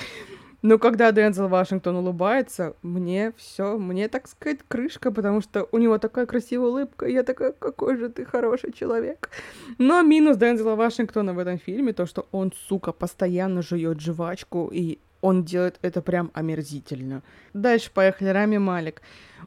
Но 0.61 0.79
когда 0.79 1.11
Дензел 1.11 1.47
Вашингтон 1.47 1.97
улыбается, 1.97 2.75
мне 2.81 3.33
все, 3.37 3.77
мне, 3.77 4.07
так 4.07 4.27
сказать, 4.27 4.61
крышка, 4.67 5.11
потому 5.11 5.41
что 5.41 5.67
у 5.71 5.77
него 5.77 5.99
такая 5.99 6.25
красивая 6.25 6.69
улыбка, 6.69 7.05
и 7.05 7.13
я 7.13 7.21
такая, 7.21 7.51
какой 7.51 7.97
же 7.97 8.09
ты 8.09 8.25
хороший 8.25 8.71
человек. 8.71 9.29
Но 9.77 10.01
минус 10.01 10.37
Дензела 10.37 10.73
Вашингтона 10.75 11.35
в 11.35 11.37
этом 11.37 11.59
фильме, 11.59 11.93
то, 11.93 12.07
что 12.07 12.27
он, 12.31 12.51
сука, 12.67 12.93
постоянно 12.93 13.61
жует 13.61 14.01
жвачку, 14.01 14.71
и 14.73 14.97
он 15.21 15.43
делает 15.43 15.79
это 15.81 16.01
прям 16.01 16.31
омерзительно. 16.33 17.23
Дальше 17.53 17.91
поехали 17.93 18.29
Рами 18.29 18.57
Малик. 18.57 19.01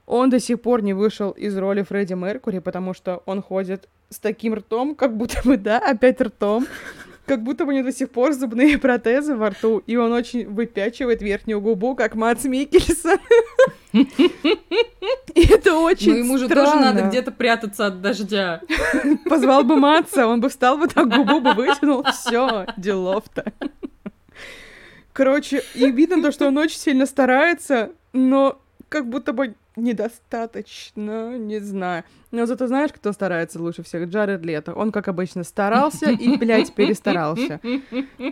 Он 0.06 0.30
до 0.30 0.40
сих 0.40 0.60
пор 0.60 0.82
не 0.82 0.94
вышел 0.94 1.30
из 1.30 1.56
роли 1.56 1.82
Фредди 1.82 2.14
Меркури, 2.14 2.58
потому 2.60 2.94
что 2.94 3.22
он 3.26 3.42
ходит 3.42 3.88
с 4.10 4.18
таким 4.18 4.54
ртом, 4.54 4.94
как 4.94 5.16
будто 5.16 5.40
бы, 5.44 5.56
да, 5.56 5.78
опять 5.78 6.20
ртом, 6.20 6.66
как 7.26 7.42
будто 7.42 7.64
бы 7.64 7.72
у 7.72 7.74
него 7.74 7.86
до 7.86 7.92
сих 7.92 8.10
пор 8.10 8.32
зубные 8.32 8.78
протезы 8.78 9.36
во 9.36 9.50
рту, 9.50 9.78
и 9.86 9.96
он 9.96 10.12
очень 10.12 10.48
выпячивает 10.48 11.20
верхнюю 11.20 11.60
губу, 11.60 11.94
как 11.94 12.14
Мац 12.14 12.44
Микельсон. 12.44 13.18
И 13.92 15.46
это 15.46 15.74
очень 15.74 16.12
Ну, 16.12 16.18
ему 16.18 16.38
же 16.38 16.48
тоже 16.48 16.74
надо 16.76 17.02
где-то 17.02 17.30
прятаться 17.30 17.86
от 17.86 18.00
дождя. 18.00 18.62
Позвал 19.28 19.62
бы 19.62 19.76
Матса, 19.76 20.26
он 20.26 20.40
бы 20.40 20.48
встал 20.48 20.78
бы 20.78 20.88
так, 20.88 21.08
губу 21.08 21.40
бы 21.40 21.52
вытянул, 21.52 22.02
все, 22.04 22.66
делов-то. 22.76 23.52
Короче, 25.18 25.64
и 25.74 25.90
видно 25.90 26.22
то, 26.22 26.30
что 26.30 26.46
он 26.46 26.56
очень 26.58 26.78
сильно 26.78 27.04
старается, 27.04 27.90
но 28.12 28.62
как 28.88 29.08
будто 29.08 29.32
бы 29.32 29.56
недостаточно, 29.74 31.36
не 31.36 31.58
знаю. 31.58 32.04
Но 32.30 32.46
зато 32.46 32.66
знаешь, 32.66 32.92
кто 32.92 33.12
старается 33.12 33.60
лучше 33.60 33.82
всех? 33.82 34.08
Джаред 34.08 34.44
Лето. 34.44 34.74
Он, 34.74 34.92
как 34.92 35.08
обычно, 35.08 35.44
старался 35.44 36.10
и, 36.10 36.36
блядь, 36.36 36.74
перестарался. 36.74 37.60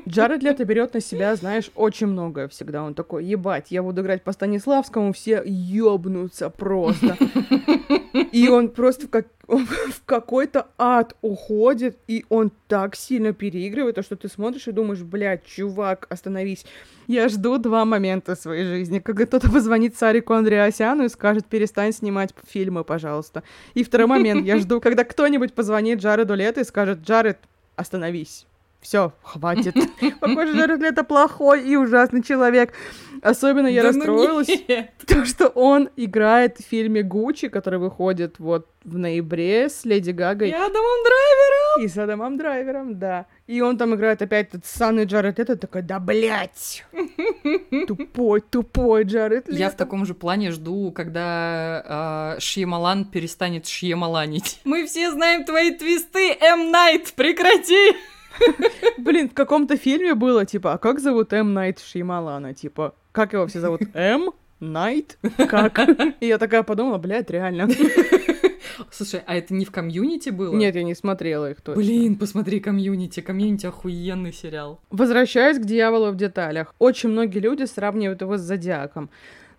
Джаред 0.09 0.43
Лето 0.43 0.65
берет 0.65 0.95
на 0.95 1.01
себя, 1.01 1.35
знаешь, 1.37 1.71
очень 1.75 2.09
многое 2.09 2.49
всегда. 2.49 2.83
Он 2.83 2.95
такой, 2.95 3.25
ебать, 3.25 3.71
я 3.71 3.83
буду 3.83 4.03
играть 4.03 4.23
по 4.23 4.33
Станиславскому, 4.33 5.13
все 5.13 5.43
ёбнутся 5.45 6.51
просто. 6.51 7.17
И 8.33 8.49
он 8.49 8.69
просто 8.71 9.09
как 9.09 9.27
в 9.47 10.05
какой-то 10.05 10.67
ад 10.77 11.15
уходит, 11.23 11.99
и 12.09 12.25
он 12.29 12.51
так 12.67 12.97
сильно 12.97 13.33
переигрывает, 13.33 14.05
что 14.05 14.17
ты 14.17 14.29
смотришь 14.29 14.67
и 14.67 14.73
думаешь, 14.73 15.03
блядь, 15.03 15.45
чувак, 15.45 16.07
остановись. 16.11 16.67
Я 17.07 17.29
жду 17.29 17.59
два 17.59 17.85
момента 17.85 18.35
своей 18.35 18.65
жизни, 18.65 18.99
когда 18.99 19.27
кто-то 19.27 19.51
позвонит 19.51 19.97
Сарику 19.97 20.35
Андреасяну 20.35 21.05
и 21.05 21.09
скажет, 21.09 21.47
перестань 21.47 21.93
снимать 21.93 22.35
фильмы, 22.49 22.83
пожалуйста. 22.83 23.45
И 23.75 23.85
второй 23.87 24.07
момент, 24.07 24.47
я 24.47 24.59
жду, 24.59 24.81
когда 24.81 25.05
кто-нибудь 25.05 25.55
позвонит 25.55 26.01
Джареду 26.01 26.35
Лето 26.35 26.61
и 26.61 26.65
скажет, 26.65 27.01
Джаред, 27.01 27.39
остановись 27.77 28.47
все, 28.81 29.13
хватит. 29.23 29.75
Похоже, 30.21 30.53
Джаред 30.57 30.81
Лето 30.81 31.05
плохой 31.05 31.69
и 31.69 31.77
ужасный 31.77 32.23
человек. 32.23 32.73
Особенно 33.23 33.67
я 33.67 33.83
да 33.83 33.93
ну 33.93 33.99
расстроилась, 33.99 34.51
потому 34.99 35.25
что 35.25 35.49
он 35.49 35.89
играет 35.97 36.59
в 36.59 36.63
фильме 36.63 37.03
Гуччи, 37.03 37.49
который 37.49 37.79
выходит 37.79 38.39
вот 38.39 38.69
в 38.85 38.99
ноябре 38.99 39.69
с 39.69 39.85
Леди 39.85 40.11
Гагой. 40.11 40.51
И 40.51 40.53
Адамом 40.53 40.75
Драйвером! 40.75 41.85
И 41.85 41.89
с 41.89 41.99
Адамом 41.99 42.39
Драйвером, 42.39 42.99
да. 42.99 43.27
И 43.47 43.61
он 43.61 43.79
там 43.79 43.95
играет 43.95 44.23
опять 44.23 44.49
этот 44.49 44.67
санный 44.67 45.07
Джаред 45.07 45.39
Лето, 45.39 45.57
такой, 45.57 45.83
да 45.83 45.99
блять, 45.99 46.85
Тупой, 47.89 48.41
тупой 48.43 49.05
Джаред 49.05 49.49
Лето. 49.49 49.59
Я 49.59 49.71
в 49.71 49.77
таком 49.77 50.07
же 50.07 50.15
плане 50.15 50.51
жду, 50.51 50.93
когда 50.93 52.37
э, 52.37 52.41
Шьямалан 52.41 53.07
перестанет 53.07 53.67
шьямаланить. 53.67 54.61
Мы 54.65 54.87
все 54.87 55.11
знаем 55.11 55.45
твои 55.45 55.73
твисты, 55.73 56.37
М. 56.41 56.71
Найт, 56.71 57.13
прекрати! 57.15 57.97
Блин, 58.99 59.29
в 59.29 59.35
каком-то 59.35 59.77
фильме 59.77 60.15
было, 60.15 60.45
типа, 60.45 60.75
а 60.75 60.79
как 60.79 61.01
зовут 61.01 61.33
М. 61.33 61.55
Найт 61.55 61.79
Шеймалана? 61.81 62.55
Типа, 62.55 62.95
как 63.13 63.33
его 63.33 63.47
все 63.47 63.61
зовут? 63.61 63.83
М? 63.95 64.31
Найт? 64.59 65.19
Как? 65.37 65.79
И 66.21 66.27
я 66.27 66.39
такая 66.39 66.63
подумала, 66.63 66.97
блядь, 66.97 67.29
реально. 67.29 67.69
Слушай, 68.91 69.21
а 69.27 69.37
это 69.37 69.53
не 69.55 69.65
в 69.65 69.71
Community 69.71 70.31
было? 70.31 70.55
Нет, 70.55 70.75
я 70.75 70.83
не 70.83 70.95
смотрела 70.95 71.51
их 71.51 71.61
точно. 71.61 71.83
Блин, 71.83 72.17
посмотри 72.17 72.61
Community. 72.61 73.21
Community 73.21 73.67
охуенный 73.67 74.33
сериал. 74.33 74.81
Возвращаясь 74.91 75.59
к 75.59 75.65
дьяволу 75.65 76.11
в 76.11 76.17
деталях. 76.17 76.75
Очень 76.79 77.11
многие 77.11 77.41
люди 77.41 77.65
сравнивают 77.65 78.23
его 78.23 78.39
с 78.39 78.41
Зодиаком. 78.41 79.11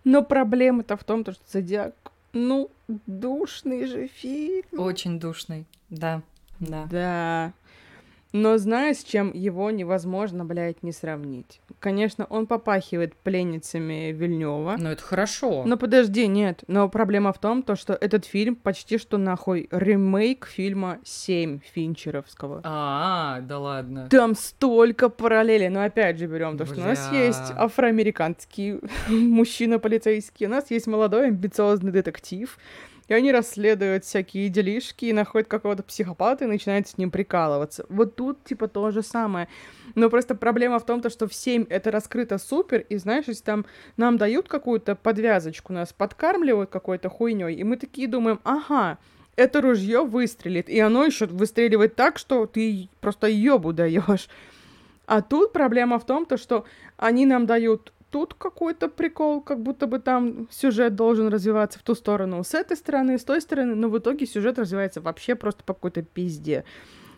Но 0.04 0.22
проблема-то 0.22 0.96
в 0.96 1.04
том, 1.04 1.22
что 1.22 1.34
Зодиак, 1.50 1.94
ну, 2.32 2.70
душный 3.06 3.86
же 3.86 4.08
фильм. 4.08 4.64
Очень 4.78 5.20
душный, 5.20 5.66
да. 5.90 6.22
Да. 6.60 6.88
Да. 6.90 7.52
Но 8.32 8.58
знаешь, 8.58 8.98
с 8.98 9.04
чем 9.04 9.32
его 9.32 9.70
невозможно, 9.70 10.44
блядь, 10.44 10.82
не 10.82 10.92
сравнить? 10.92 11.60
Конечно, 11.78 12.26
он 12.26 12.46
попахивает 12.46 13.16
пленницами 13.16 14.12
Вильнева. 14.12 14.76
Но 14.78 14.92
это 14.92 15.02
хорошо. 15.02 15.64
Но 15.64 15.76
подожди, 15.76 16.26
нет. 16.26 16.62
Но 16.66 16.88
проблема 16.88 17.32
в 17.32 17.38
том, 17.38 17.62
то, 17.62 17.74
что 17.74 17.94
этот 17.94 18.26
фильм 18.26 18.56
почти 18.56 18.98
что 18.98 19.16
нахуй 19.16 19.68
ремейк 19.70 20.46
фильма 20.46 20.98
«Семь» 21.04 21.60
Финчеровского. 21.60 22.60
А, 22.64 23.40
да 23.40 23.58
ладно. 23.58 24.08
Там 24.10 24.34
столько 24.34 25.08
параллелей. 25.08 25.68
Но 25.68 25.82
опять 25.82 26.18
же 26.18 26.26
берем 26.26 26.58
то, 26.58 26.66
что 26.66 26.74
Бля. 26.74 26.84
у 26.84 26.86
нас 26.88 27.12
есть 27.12 27.52
афроамериканский 27.56 28.80
мужчина 29.08 29.78
полицейский, 29.78 30.46
у 30.46 30.50
нас 30.50 30.70
есть 30.70 30.86
молодой 30.86 31.28
амбициозный 31.28 31.92
детектив, 31.92 32.58
и 33.08 33.14
они 33.14 33.32
расследуют 33.32 34.04
всякие 34.04 34.48
делишки 34.48 35.06
и 35.06 35.12
находят 35.12 35.48
какого-то 35.48 35.82
психопата 35.82 36.44
и 36.44 36.48
начинают 36.48 36.88
с 36.88 36.98
ним 36.98 37.10
прикалываться. 37.10 37.86
Вот 37.88 38.14
тут, 38.16 38.44
типа, 38.44 38.68
то 38.68 38.90
же 38.90 39.02
самое. 39.02 39.48
Но 39.94 40.10
просто 40.10 40.34
проблема 40.34 40.78
в 40.78 40.86
том, 40.86 41.00
то, 41.00 41.10
что 41.10 41.26
в 41.26 41.34
7 41.34 41.66
это 41.68 41.90
раскрыто 41.90 42.38
супер, 42.38 42.84
и 42.88 42.96
знаешь, 42.96 43.24
если 43.26 43.42
там 43.42 43.66
нам 43.96 44.18
дают 44.18 44.48
какую-то 44.48 44.94
подвязочку, 44.94 45.72
нас 45.72 45.92
подкармливают 45.92 46.70
какой-то 46.70 47.08
хуйней, 47.08 47.54
и 47.54 47.64
мы 47.64 47.76
такие 47.76 48.06
думаем, 48.08 48.40
ага, 48.44 48.98
это 49.36 49.60
ружье 49.60 50.04
выстрелит, 50.04 50.68
и 50.68 50.78
оно 50.80 51.04
еще 51.04 51.26
выстреливает 51.26 51.94
так, 51.94 52.18
что 52.18 52.46
ты 52.46 52.88
просто 53.00 53.28
ёбу 53.28 53.72
даешь. 53.72 54.28
А 55.06 55.22
тут 55.22 55.54
проблема 55.54 55.98
в 55.98 56.04
том, 56.04 56.26
то, 56.26 56.36
что 56.36 56.66
они 56.98 57.24
нам 57.24 57.46
дают 57.46 57.92
тут 58.10 58.34
какой-то 58.34 58.88
прикол, 58.88 59.40
как 59.40 59.60
будто 59.60 59.86
бы 59.86 59.98
там 59.98 60.48
сюжет 60.50 60.94
должен 60.94 61.28
развиваться 61.28 61.78
в 61.78 61.82
ту 61.82 61.94
сторону 61.94 62.42
с 62.44 62.54
этой 62.54 62.76
стороны, 62.76 63.18
с 63.18 63.24
той 63.24 63.40
стороны, 63.40 63.74
но 63.74 63.88
в 63.88 63.98
итоге 63.98 64.26
сюжет 64.26 64.58
развивается 64.58 65.00
вообще 65.00 65.34
просто 65.34 65.64
по 65.64 65.74
какой-то 65.74 66.02
пизде. 66.02 66.64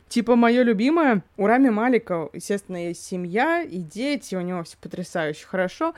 Типа, 0.09 0.35
мое 0.35 0.62
любимое, 0.62 1.23
у 1.37 1.47
Рами 1.47 1.69
Малика, 1.69 2.29
естественно, 2.33 2.89
есть 2.89 3.05
семья 3.05 3.62
и 3.62 3.79
дети, 3.79 4.35
у 4.35 4.41
него 4.41 4.65
все 4.65 4.77
потрясающе 4.81 5.47
хорошо, 5.47 5.95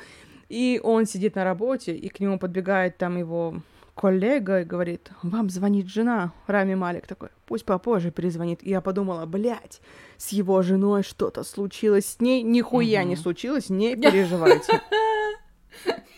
и 0.51 0.81
он 0.85 1.07
сидит 1.07 1.35
на 1.35 1.45
работе, 1.45 1.97
и 1.97 2.09
к 2.11 2.21
нему 2.21 2.39
подбегает 2.39 2.99
там 2.99 3.17
его 3.17 3.63
коллега 3.95 4.61
и 4.61 4.65
говорит, 4.65 5.11
вам 5.23 5.51
звонит 5.51 5.89
жена. 5.89 6.33
Рами 6.47 6.75
Малик 6.75 7.07
такой, 7.07 7.29
пусть 7.47 7.65
попозже 7.65 8.11
перезвонит. 8.11 8.63
И 8.63 8.71
я 8.71 8.81
подумала, 8.81 9.27
блядь, 9.27 9.81
с 10.17 10.31
его 10.31 10.63
женой 10.63 11.03
что-то 11.03 11.45
случилось, 11.45 12.07
с 12.07 12.21
ней 12.21 12.43
нихуя 12.43 13.01
угу. 13.01 13.09
не 13.11 13.17
случилось, 13.17 13.69
не 13.71 13.97
переживайте. 13.97 14.81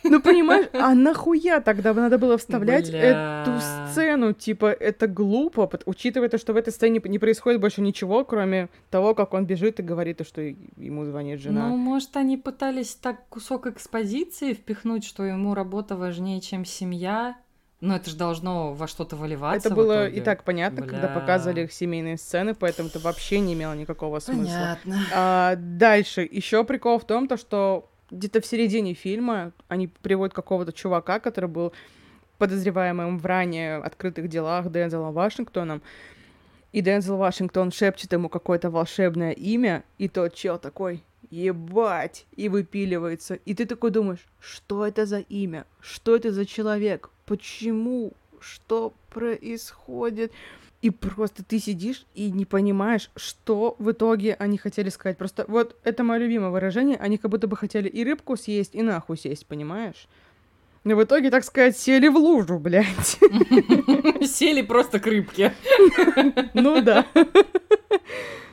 Ну, 0.02 0.20
понимаешь, 0.20 0.66
а 0.74 0.94
нахуя 0.94 1.60
тогда 1.60 1.94
надо 1.94 2.18
было 2.18 2.36
вставлять 2.36 2.90
Бля. 2.90 3.42
эту 3.42 3.58
сцену? 3.60 4.34
Типа, 4.34 4.66
это 4.66 5.06
глупо, 5.06 5.70
учитывая 5.86 6.28
то, 6.28 6.36
что 6.36 6.52
в 6.52 6.56
этой 6.56 6.72
сцене 6.72 7.00
не 7.04 7.18
происходит 7.18 7.60
больше 7.60 7.80
ничего, 7.80 8.24
кроме 8.24 8.68
того, 8.90 9.14
как 9.14 9.32
он 9.32 9.46
бежит 9.46 9.80
и 9.80 9.82
говорит, 9.82 10.20
что 10.26 10.42
ему 10.42 11.04
звонит 11.06 11.40
жена. 11.40 11.68
Ну, 11.68 11.76
может, 11.78 12.16
они 12.16 12.36
пытались 12.36 12.94
так 12.94 13.26
кусок 13.28 13.66
экспозиции 13.66 14.52
впихнуть, 14.52 15.04
что 15.04 15.24
ему 15.24 15.54
работа 15.54 15.96
важнее, 15.96 16.42
чем 16.42 16.66
семья, 16.66 17.36
но 17.84 17.96
это 17.96 18.08
же 18.10 18.16
должно 18.16 18.72
во 18.72 18.88
что-то 18.88 19.14
выливаться. 19.14 19.68
Это 19.68 19.76
было 19.76 20.08
и 20.08 20.20
так 20.20 20.42
понятно, 20.42 20.82
Бля. 20.82 20.90
когда 20.90 21.08
показывали 21.08 21.64
их 21.64 21.72
семейные 21.72 22.16
сцены, 22.16 22.54
поэтому 22.54 22.88
это 22.88 22.98
вообще 22.98 23.40
не 23.40 23.52
имело 23.52 23.74
никакого 23.74 24.20
смысла. 24.20 24.78
Понятно. 24.82 25.06
А, 25.14 25.56
дальше. 25.56 26.26
Еще 26.30 26.64
прикол 26.64 26.98
в 26.98 27.06
том, 27.06 27.28
то, 27.28 27.36
что 27.36 27.90
где-то 28.10 28.40
в 28.40 28.46
середине 28.46 28.94
фильма 28.94 29.52
они 29.68 29.88
приводят 29.88 30.34
какого-то 30.34 30.72
чувака, 30.72 31.20
который 31.20 31.50
был 31.50 31.74
подозреваемым 32.38 33.18
в 33.18 33.26
ранее 33.26 33.76
открытых 33.76 34.28
делах 34.28 34.72
Дензела 34.72 35.12
Вашингтоном. 35.12 35.82
И 36.72 36.80
Дензел 36.80 37.18
Вашингтон 37.18 37.70
шепчет 37.70 38.12
ему 38.12 38.28
какое-то 38.28 38.70
волшебное 38.70 39.32
имя, 39.32 39.84
и 39.98 40.08
тот 40.08 40.34
чел 40.34 40.58
такой, 40.58 41.04
ебать, 41.30 42.26
и 42.34 42.48
выпиливается. 42.48 43.34
И 43.34 43.54
ты 43.54 43.66
такой 43.66 43.90
думаешь, 43.90 44.26
что 44.40 44.86
это 44.86 45.04
за 45.04 45.18
имя? 45.18 45.66
Что 45.80 46.16
это 46.16 46.32
за 46.32 46.46
человек? 46.46 47.10
Почему? 47.26 48.12
Что 48.40 48.92
происходит? 49.10 50.32
И 50.82 50.90
просто 50.90 51.42
ты 51.42 51.58
сидишь 51.58 52.04
и 52.14 52.30
не 52.30 52.44
понимаешь, 52.44 53.10
что 53.16 53.74
в 53.78 53.92
итоге 53.92 54.34
они 54.34 54.58
хотели 54.58 54.90
сказать. 54.90 55.16
Просто 55.16 55.46
вот 55.48 55.76
это 55.82 56.04
мое 56.04 56.18
любимое 56.18 56.50
выражение. 56.50 56.98
Они 56.98 57.16
как 57.16 57.30
будто 57.30 57.46
бы 57.46 57.56
хотели 57.56 57.88
и 57.88 58.04
рыбку 58.04 58.36
съесть, 58.36 58.74
и 58.74 58.82
нахуй 58.82 59.16
съесть, 59.16 59.46
понимаешь? 59.46 60.08
Но 60.84 60.96
в 60.96 61.02
итоге, 61.02 61.30
так 61.30 61.44
сказать, 61.44 61.78
сели 61.78 62.08
в 62.08 62.16
лужу, 62.16 62.58
блядь. 62.58 63.18
Сели 64.26 64.60
просто 64.60 65.00
к 65.00 65.06
рыбке. 65.06 65.54
Ну 66.52 66.82
да. 66.82 67.06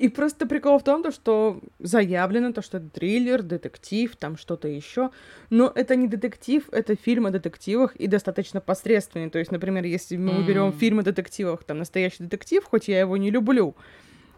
И 0.00 0.08
просто 0.08 0.46
прикол 0.46 0.78
в 0.78 0.82
том, 0.82 1.02
то, 1.02 1.10
что 1.10 1.60
заявлено, 1.78 2.54
то, 2.54 2.62
что 2.62 2.78
это 2.78 2.88
триллер, 2.88 3.42
детектив, 3.42 4.16
там 4.16 4.38
что-то 4.38 4.66
еще. 4.66 5.10
Но 5.50 5.70
это 5.74 5.94
не 5.94 6.08
детектив, 6.08 6.66
это 6.72 6.96
фильм 6.96 7.26
о 7.26 7.30
детективах 7.30 7.96
и 7.96 8.06
достаточно 8.06 8.62
посредственный. 8.62 9.28
То 9.28 9.38
есть, 9.38 9.52
например, 9.52 9.84
если 9.84 10.16
мы 10.16 10.40
mm. 10.40 10.46
берем 10.46 10.72
фильм 10.72 11.00
о 11.00 11.02
детективах, 11.02 11.64
там 11.64 11.76
настоящий 11.76 12.22
детектив, 12.22 12.64
хоть 12.64 12.88
я 12.88 12.98
его 12.98 13.18
не 13.18 13.30
люблю, 13.30 13.76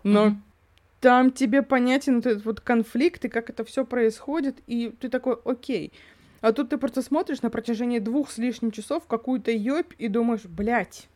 но 0.03 0.31
mm. 0.31 0.35
там 0.99 1.31
тебе 1.31 1.63
понятен 1.63 2.19
этот 2.19 2.45
вот 2.45 2.61
конфликт 2.61 3.25
и 3.25 3.29
как 3.29 3.49
это 3.49 3.65
все 3.65 3.85
происходит, 3.85 4.57
и 4.67 4.93
ты 4.99 5.09
такой, 5.09 5.37
окей. 5.45 5.93
А 6.41 6.53
тут 6.53 6.71
ты 6.71 6.77
просто 6.77 7.03
смотришь 7.03 7.41
на 7.41 7.51
протяжении 7.51 8.01
двух 8.01 8.33
с 8.33 8.39
лишним 8.39 8.73
часов 8.73 9.07
какую-то 9.07 9.53
ёбь 9.53 9.95
и 9.97 10.09
думаешь, 10.09 10.45
блядь, 10.45 11.09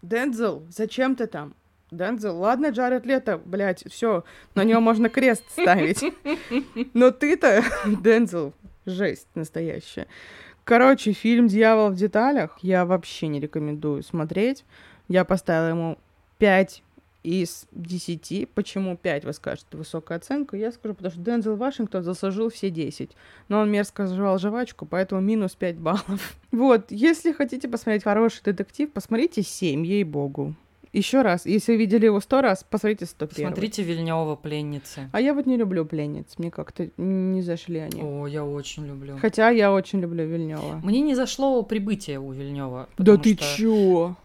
Дензел, 0.00 0.62
зачем 0.70 1.16
ты 1.16 1.26
там? 1.26 1.56
Дензел, 1.90 2.38
ладно, 2.38 2.70
Джаред 2.70 3.06
Лето, 3.06 3.40
блядь, 3.44 3.84
все, 3.90 4.24
на 4.54 4.64
нем 4.64 4.82
можно 4.82 5.08
крест 5.08 5.44
ставить. 5.50 6.04
Но 6.94 7.10
ты-то, 7.10 7.62
Дензел, 7.86 8.52
жесть 8.86 9.28
настоящая. 9.34 10.06
Короче, 10.64 11.12
фильм 11.12 11.48
«Дьявол 11.48 11.90
в 11.90 11.96
деталях» 11.96 12.58
я 12.62 12.84
вообще 12.84 13.26
не 13.26 13.40
рекомендую 13.40 14.02
смотреть. 14.02 14.64
Я 15.08 15.24
поставила 15.24 15.70
ему 15.70 15.98
5 16.38 16.82
из 17.22 17.66
10. 17.72 18.48
Почему 18.54 18.96
5, 18.96 19.24
вы 19.24 19.32
скажете, 19.32 19.76
высокая 19.76 20.18
оценка? 20.18 20.56
Я 20.56 20.72
скажу, 20.72 20.94
потому 20.94 21.12
что 21.12 21.20
Дензел 21.20 21.56
Вашингтон 21.56 22.02
заслужил 22.02 22.50
все 22.50 22.70
10. 22.70 23.10
Но 23.48 23.60
он 23.60 23.70
мерзко 23.70 24.06
жевал 24.06 24.38
жвачку, 24.38 24.86
поэтому 24.86 25.20
минус 25.20 25.54
5 25.54 25.76
баллов. 25.76 26.36
Вот, 26.52 26.90
если 26.90 27.32
хотите 27.32 27.68
посмотреть 27.68 28.04
хороший 28.04 28.42
детектив, 28.44 28.92
посмотрите 28.92 29.42
7, 29.42 29.84
ей-богу. 29.84 30.54
Еще 30.92 31.22
раз, 31.22 31.46
если 31.46 31.74
видели 31.74 32.06
его 32.06 32.20
сто 32.20 32.40
раз, 32.40 32.64
посмотрите 32.68 33.06
101. 33.06 33.46
Смотрите 33.46 33.82
Вильнева 33.82 34.34
пленницы. 34.34 35.08
А 35.12 35.20
я 35.20 35.34
вот 35.34 35.46
не 35.46 35.56
люблю 35.56 35.84
пленниц, 35.84 36.34
мне 36.38 36.50
как-то 36.50 36.90
не 36.96 37.42
зашли 37.42 37.78
они. 37.78 38.02
О, 38.02 38.26
я 38.26 38.44
очень 38.44 38.86
люблю. 38.86 39.16
Хотя 39.20 39.50
я 39.50 39.72
очень 39.72 40.00
люблю 40.00 40.26
Вильнева. 40.26 40.80
Мне 40.82 41.00
не 41.00 41.14
зашло 41.14 41.62
прибытие 41.62 42.18
у 42.18 42.32
Вильнева. 42.32 42.88
Да 42.98 43.16
ты 43.16 43.34
что... 43.34 43.56
чё? 43.56 44.16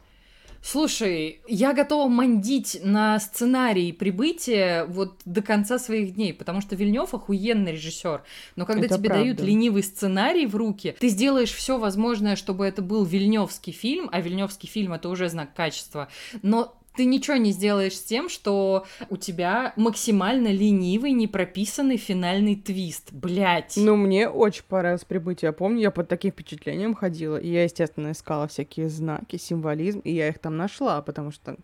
Слушай, 0.67 1.41
я 1.47 1.73
готова 1.73 2.09
мандить 2.09 2.79
на 2.81 3.19
сценарий 3.19 3.93
прибытия 3.93 4.85
вот 4.85 5.19
до 5.23 5.43
конца 5.43 5.77
своих 5.77 6.15
дней, 6.15 6.33
потому 6.33 6.59
что 6.59 6.75
Вильнев 6.75 7.13
охуенный 7.13 7.73
режиссер. 7.73 8.23
Но 8.55 8.65
когда 8.65 8.87
это 8.87 8.97
тебе 8.97 9.09
правда. 9.09 9.23
дают 9.23 9.41
ленивый 9.41 9.83
сценарий 9.83 10.47
в 10.47 10.55
руки, 10.55 10.95
ты 10.99 11.09
сделаешь 11.09 11.51
все 11.51 11.77
возможное, 11.77 12.35
чтобы 12.35 12.65
это 12.65 12.81
был 12.81 13.05
вильневский 13.05 13.73
фильм, 13.73 14.09
а 14.11 14.21
вильневский 14.21 14.67
фильм 14.67 14.93
это 14.93 15.07
уже 15.09 15.29
знак 15.29 15.53
качества. 15.53 16.09
Но 16.41 16.75
ты 16.95 17.05
ничего 17.05 17.37
не 17.37 17.51
сделаешь 17.51 17.97
с 17.97 18.03
тем, 18.03 18.29
что 18.29 18.85
у 19.09 19.17
тебя 19.17 19.73
максимально 19.75 20.49
ленивый, 20.49 21.11
непрописанный 21.11 21.97
финальный 21.97 22.55
твист. 22.55 23.11
Блять. 23.11 23.73
Ну, 23.77 23.95
мне 23.95 24.29
очень 24.29 24.63
понравилось 24.63 25.05
прибытие. 25.05 25.49
Я 25.49 25.53
помню, 25.53 25.81
я 25.81 25.91
под 25.91 26.07
таким 26.07 26.31
впечатлением 26.31 26.95
ходила. 26.95 27.37
И 27.37 27.49
я, 27.49 27.63
естественно, 27.63 28.11
искала 28.11 28.47
всякие 28.47 28.89
знаки, 28.89 29.37
символизм, 29.37 29.99
и 29.99 30.11
я 30.11 30.29
их 30.29 30.39
там 30.39 30.57
нашла, 30.57 31.01
потому 31.01 31.31
что, 31.31 31.57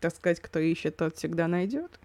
так 0.00 0.14
сказать, 0.14 0.40
кто 0.40 0.58
ищет, 0.58 0.96
тот 0.96 1.16
всегда 1.16 1.48
найдет. 1.48 1.98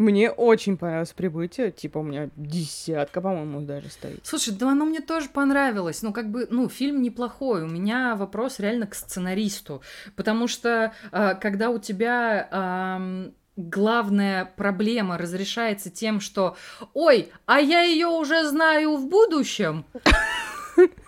Мне 0.00 0.30
очень 0.30 0.78
понравилось 0.78 1.12
прибытие. 1.12 1.72
Типа, 1.72 1.98
у 1.98 2.02
меня 2.02 2.30
десятка, 2.34 3.20
по-моему, 3.20 3.60
даже 3.60 3.90
стоит. 3.90 4.20
Слушай, 4.22 4.54
да 4.54 4.70
оно 4.70 4.86
мне 4.86 5.02
тоже 5.02 5.28
понравилось. 5.28 6.00
Ну, 6.00 6.14
как 6.14 6.30
бы, 6.30 6.46
ну, 6.48 6.70
фильм 6.70 7.02
неплохой. 7.02 7.64
У 7.64 7.66
меня 7.66 8.16
вопрос 8.16 8.60
реально 8.60 8.86
к 8.86 8.94
сценаристу. 8.94 9.82
Потому 10.16 10.48
что, 10.48 10.94
э, 11.12 11.34
когда 11.34 11.68
у 11.68 11.78
тебя... 11.78 13.30
Главная 13.56 14.50
проблема 14.56 15.18
разрешается 15.18 15.90
тем, 15.90 16.20
что 16.20 16.56
«Ой, 16.94 17.30
а 17.44 17.60
я 17.60 17.82
ее 17.82 18.06
уже 18.06 18.48
знаю 18.48 18.96
в 18.96 19.06
будущем», 19.06 19.84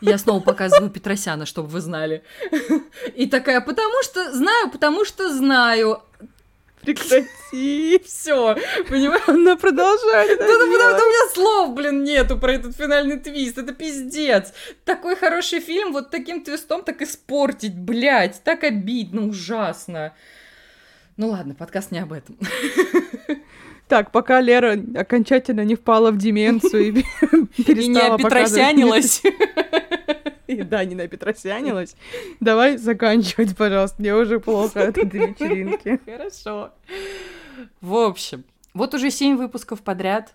я 0.01 0.19
снова 0.19 0.41
показываю 0.41 0.91
Петросяна, 0.91 1.47
чтобы 1.47 1.69
вы 1.69 1.81
знали. 1.81 2.25
И 3.15 3.27
такая, 3.27 3.61
потому 3.63 4.03
что 4.03 4.33
знаю, 4.33 4.71
потому 4.71 5.05
что 5.07 5.33
знаю. 5.33 6.03
Прекрати. 6.83 8.01
Все, 8.05 8.57
понимаешь? 8.89 9.23
Она 9.29 9.57
продолжает. 9.57 10.39
Да, 10.39 10.47
да, 10.47 10.53
потому 10.53 10.73
что 10.73 11.05
у 11.05 11.09
меня 11.09 11.35
слов, 11.35 11.75
блин, 11.75 12.05
нету 12.05 12.39
про 12.39 12.53
этот 12.53 12.77
финальный 12.77 13.19
твист. 13.19 13.59
Это 13.59 13.73
пиздец. 13.73 14.53
Такой 14.85 15.17
хороший 15.17 15.61
фильм 15.61 15.93
вот 15.93 16.11
таким 16.11 16.43
твистом 16.43 16.83
так 16.83 17.01
испортить, 17.03 17.75
блядь. 17.75 18.43
Так 18.43 18.65
обидно, 18.65 19.29
ужасно. 19.29 20.15
Ну 21.17 21.29
ладно, 21.29 21.55
подкаст 21.55 21.91
не 21.91 22.01
об 22.01 22.13
этом. 22.13 22.37
Так, 23.89 24.11
пока 24.11 24.41
Лера 24.41 24.83
окончательно 24.97 25.67
не 25.67 25.75
впала 25.75 26.13
в 26.13 26.17
деменцию 26.17 26.83
и 26.83 26.93
перестала 27.63 28.17
И 28.17 28.23
не 28.23 28.25
петросянилась. 28.25 29.23
И 30.53 30.63
да, 30.63 30.85
не 30.85 30.95
на 30.95 31.09
Петросянилась. 31.09 31.97
Давай 32.41 32.77
заканчивать, 32.77 33.57
пожалуйста. 33.57 33.97
Мне 34.01 34.15
уже 34.15 34.41
плохо 34.41 34.89
от 34.89 34.99
этой 34.99 35.29
вечеринки. 35.29 36.01
Хорошо. 36.05 36.73
В 37.81 37.95
общем, 37.95 38.45
вот 38.75 38.95
уже 38.95 39.11
семь 39.11 39.37
выпусков 39.37 39.83
подряд 39.83 40.35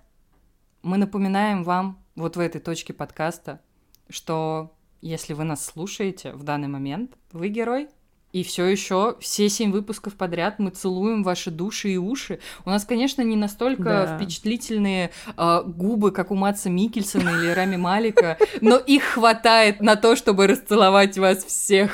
мы 0.83 0.97
напоминаем 0.97 1.63
вам 1.63 2.03
вот 2.15 2.37
в 2.37 2.39
этой 2.39 2.61
точке 2.61 2.93
подкаста, 2.93 3.61
что 4.09 4.73
если 5.01 5.33
вы 5.33 5.43
нас 5.43 5.65
слушаете 5.65 6.33
в 6.33 6.43
данный 6.43 6.67
момент, 6.67 7.11
вы 7.31 7.49
герой, 7.49 7.89
и 8.37 8.43
все 8.43 8.65
еще 8.65 9.15
все 9.19 9.49
семь 9.49 9.71
выпусков 9.71 10.13
подряд 10.13 10.59
мы 10.59 10.69
целуем 10.69 11.23
ваши 11.23 11.49
души 11.49 11.89
и 11.89 11.97
уши. 11.97 12.39
У 12.65 12.69
нас, 12.69 12.85
конечно, 12.85 13.23
не 13.23 13.35
настолько 13.35 13.83
да. 13.83 14.15
впечатлительные 14.15 15.09
э, 15.35 15.61
губы, 15.65 16.11
как 16.11 16.29
у 16.29 16.35
Матса 16.35 16.69
Микельсона 16.69 17.29
или 17.29 17.49
Рами 17.49 17.77
Малика, 17.77 18.37
но 18.61 18.77
их 18.77 19.03
хватает 19.03 19.81
на 19.81 19.95
то, 19.95 20.15
чтобы 20.15 20.45
расцеловать 20.45 21.17
вас 21.17 21.45
всех. 21.45 21.91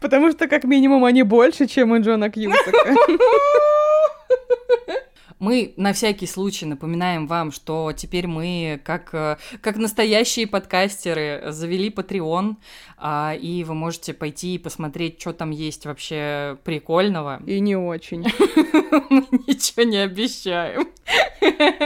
Потому 0.00 0.30
что, 0.30 0.46
как 0.46 0.64
минимум, 0.64 1.06
они 1.06 1.22
больше, 1.22 1.66
чем 1.66 1.92
у 1.92 1.98
Джона 1.98 2.28
Кьюсака. 2.28 2.94
Мы 5.42 5.74
на 5.76 5.92
всякий 5.92 6.28
случай 6.28 6.66
напоминаем 6.66 7.26
вам, 7.26 7.50
что 7.50 7.92
теперь 7.96 8.28
мы, 8.28 8.80
как, 8.84 9.12
э, 9.12 9.38
как 9.60 9.76
настоящие 9.76 10.46
подкастеры, 10.46 11.42
завели 11.48 11.90
Patreon, 11.90 12.54
а, 12.96 13.34
и 13.34 13.64
вы 13.64 13.74
можете 13.74 14.14
пойти 14.14 14.54
и 14.54 14.58
посмотреть, 14.58 15.20
что 15.20 15.32
там 15.32 15.50
есть 15.50 15.84
вообще 15.84 16.58
прикольного. 16.62 17.42
И 17.44 17.58
не 17.58 17.74
очень. 17.74 18.22
Мы 19.10 19.26
ничего 19.48 19.82
не 19.82 19.96
обещаем. 19.96 20.86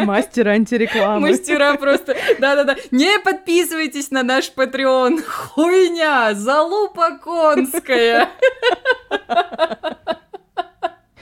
Мастер 0.05 0.49
антирекламы. 0.49 1.31
Мастера 1.31 1.77
просто... 1.77 2.15
Да-да-да. 2.39 2.77
Не 2.91 3.19
подписывайтесь 3.21 4.11
на 4.11 4.23
наш 4.23 4.53
Patreon. 4.55 5.23
Хуйня! 5.23 6.35
Залупа 6.35 7.17
конская! 7.17 8.29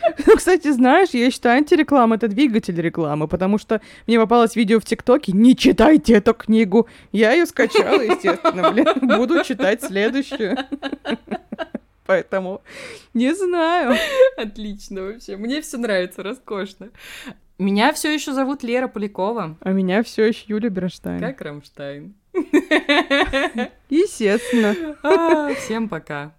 Ну, 0.27 0.37
кстати, 0.37 0.71
знаешь, 0.71 1.11
я 1.11 1.31
считаю, 1.31 1.59
антиреклама— 1.59 2.17
это 2.17 2.29
двигатель 2.29 2.81
рекламы, 2.81 3.29
потому 3.29 3.59
что 3.59 3.81
мне 4.07 4.19
попалось 4.19 4.57
видео 4.57 4.81
в 4.81 4.85
ТикТоке 4.85 5.33
«Не 5.33 5.57
читайте 5.57 6.15
эту 6.15 6.35
книгу!» 6.35 6.89
Я 7.13 7.33
ее 7.33 7.47
скачала, 7.47 8.01
естественно, 8.01 8.71
блин, 8.71 8.87
буду 9.19 9.43
читать 9.45 9.83
следующую. 9.83 10.57
Поэтому 12.07 12.61
не 13.15 13.35
знаю. 13.35 13.97
Отлично 14.37 15.03
вообще. 15.03 15.37
Мне 15.37 15.63
все 15.63 15.79
нравится, 15.79 16.23
роскошно. 16.23 16.91
Меня 17.59 17.93
все 17.93 18.13
еще 18.13 18.33
зовут 18.33 18.63
Лера 18.63 18.89
Полякова. 18.89 19.57
А 19.61 19.71
меня 19.71 20.03
все 20.03 20.27
еще 20.27 20.45
Юля 20.49 20.69
Берштайн. 20.69 21.21
Как 21.21 21.41
Рамштайн. 21.41 22.15
Естественно. 23.89 24.97
А, 25.03 25.55
всем 25.55 25.89
пока. 25.89 26.35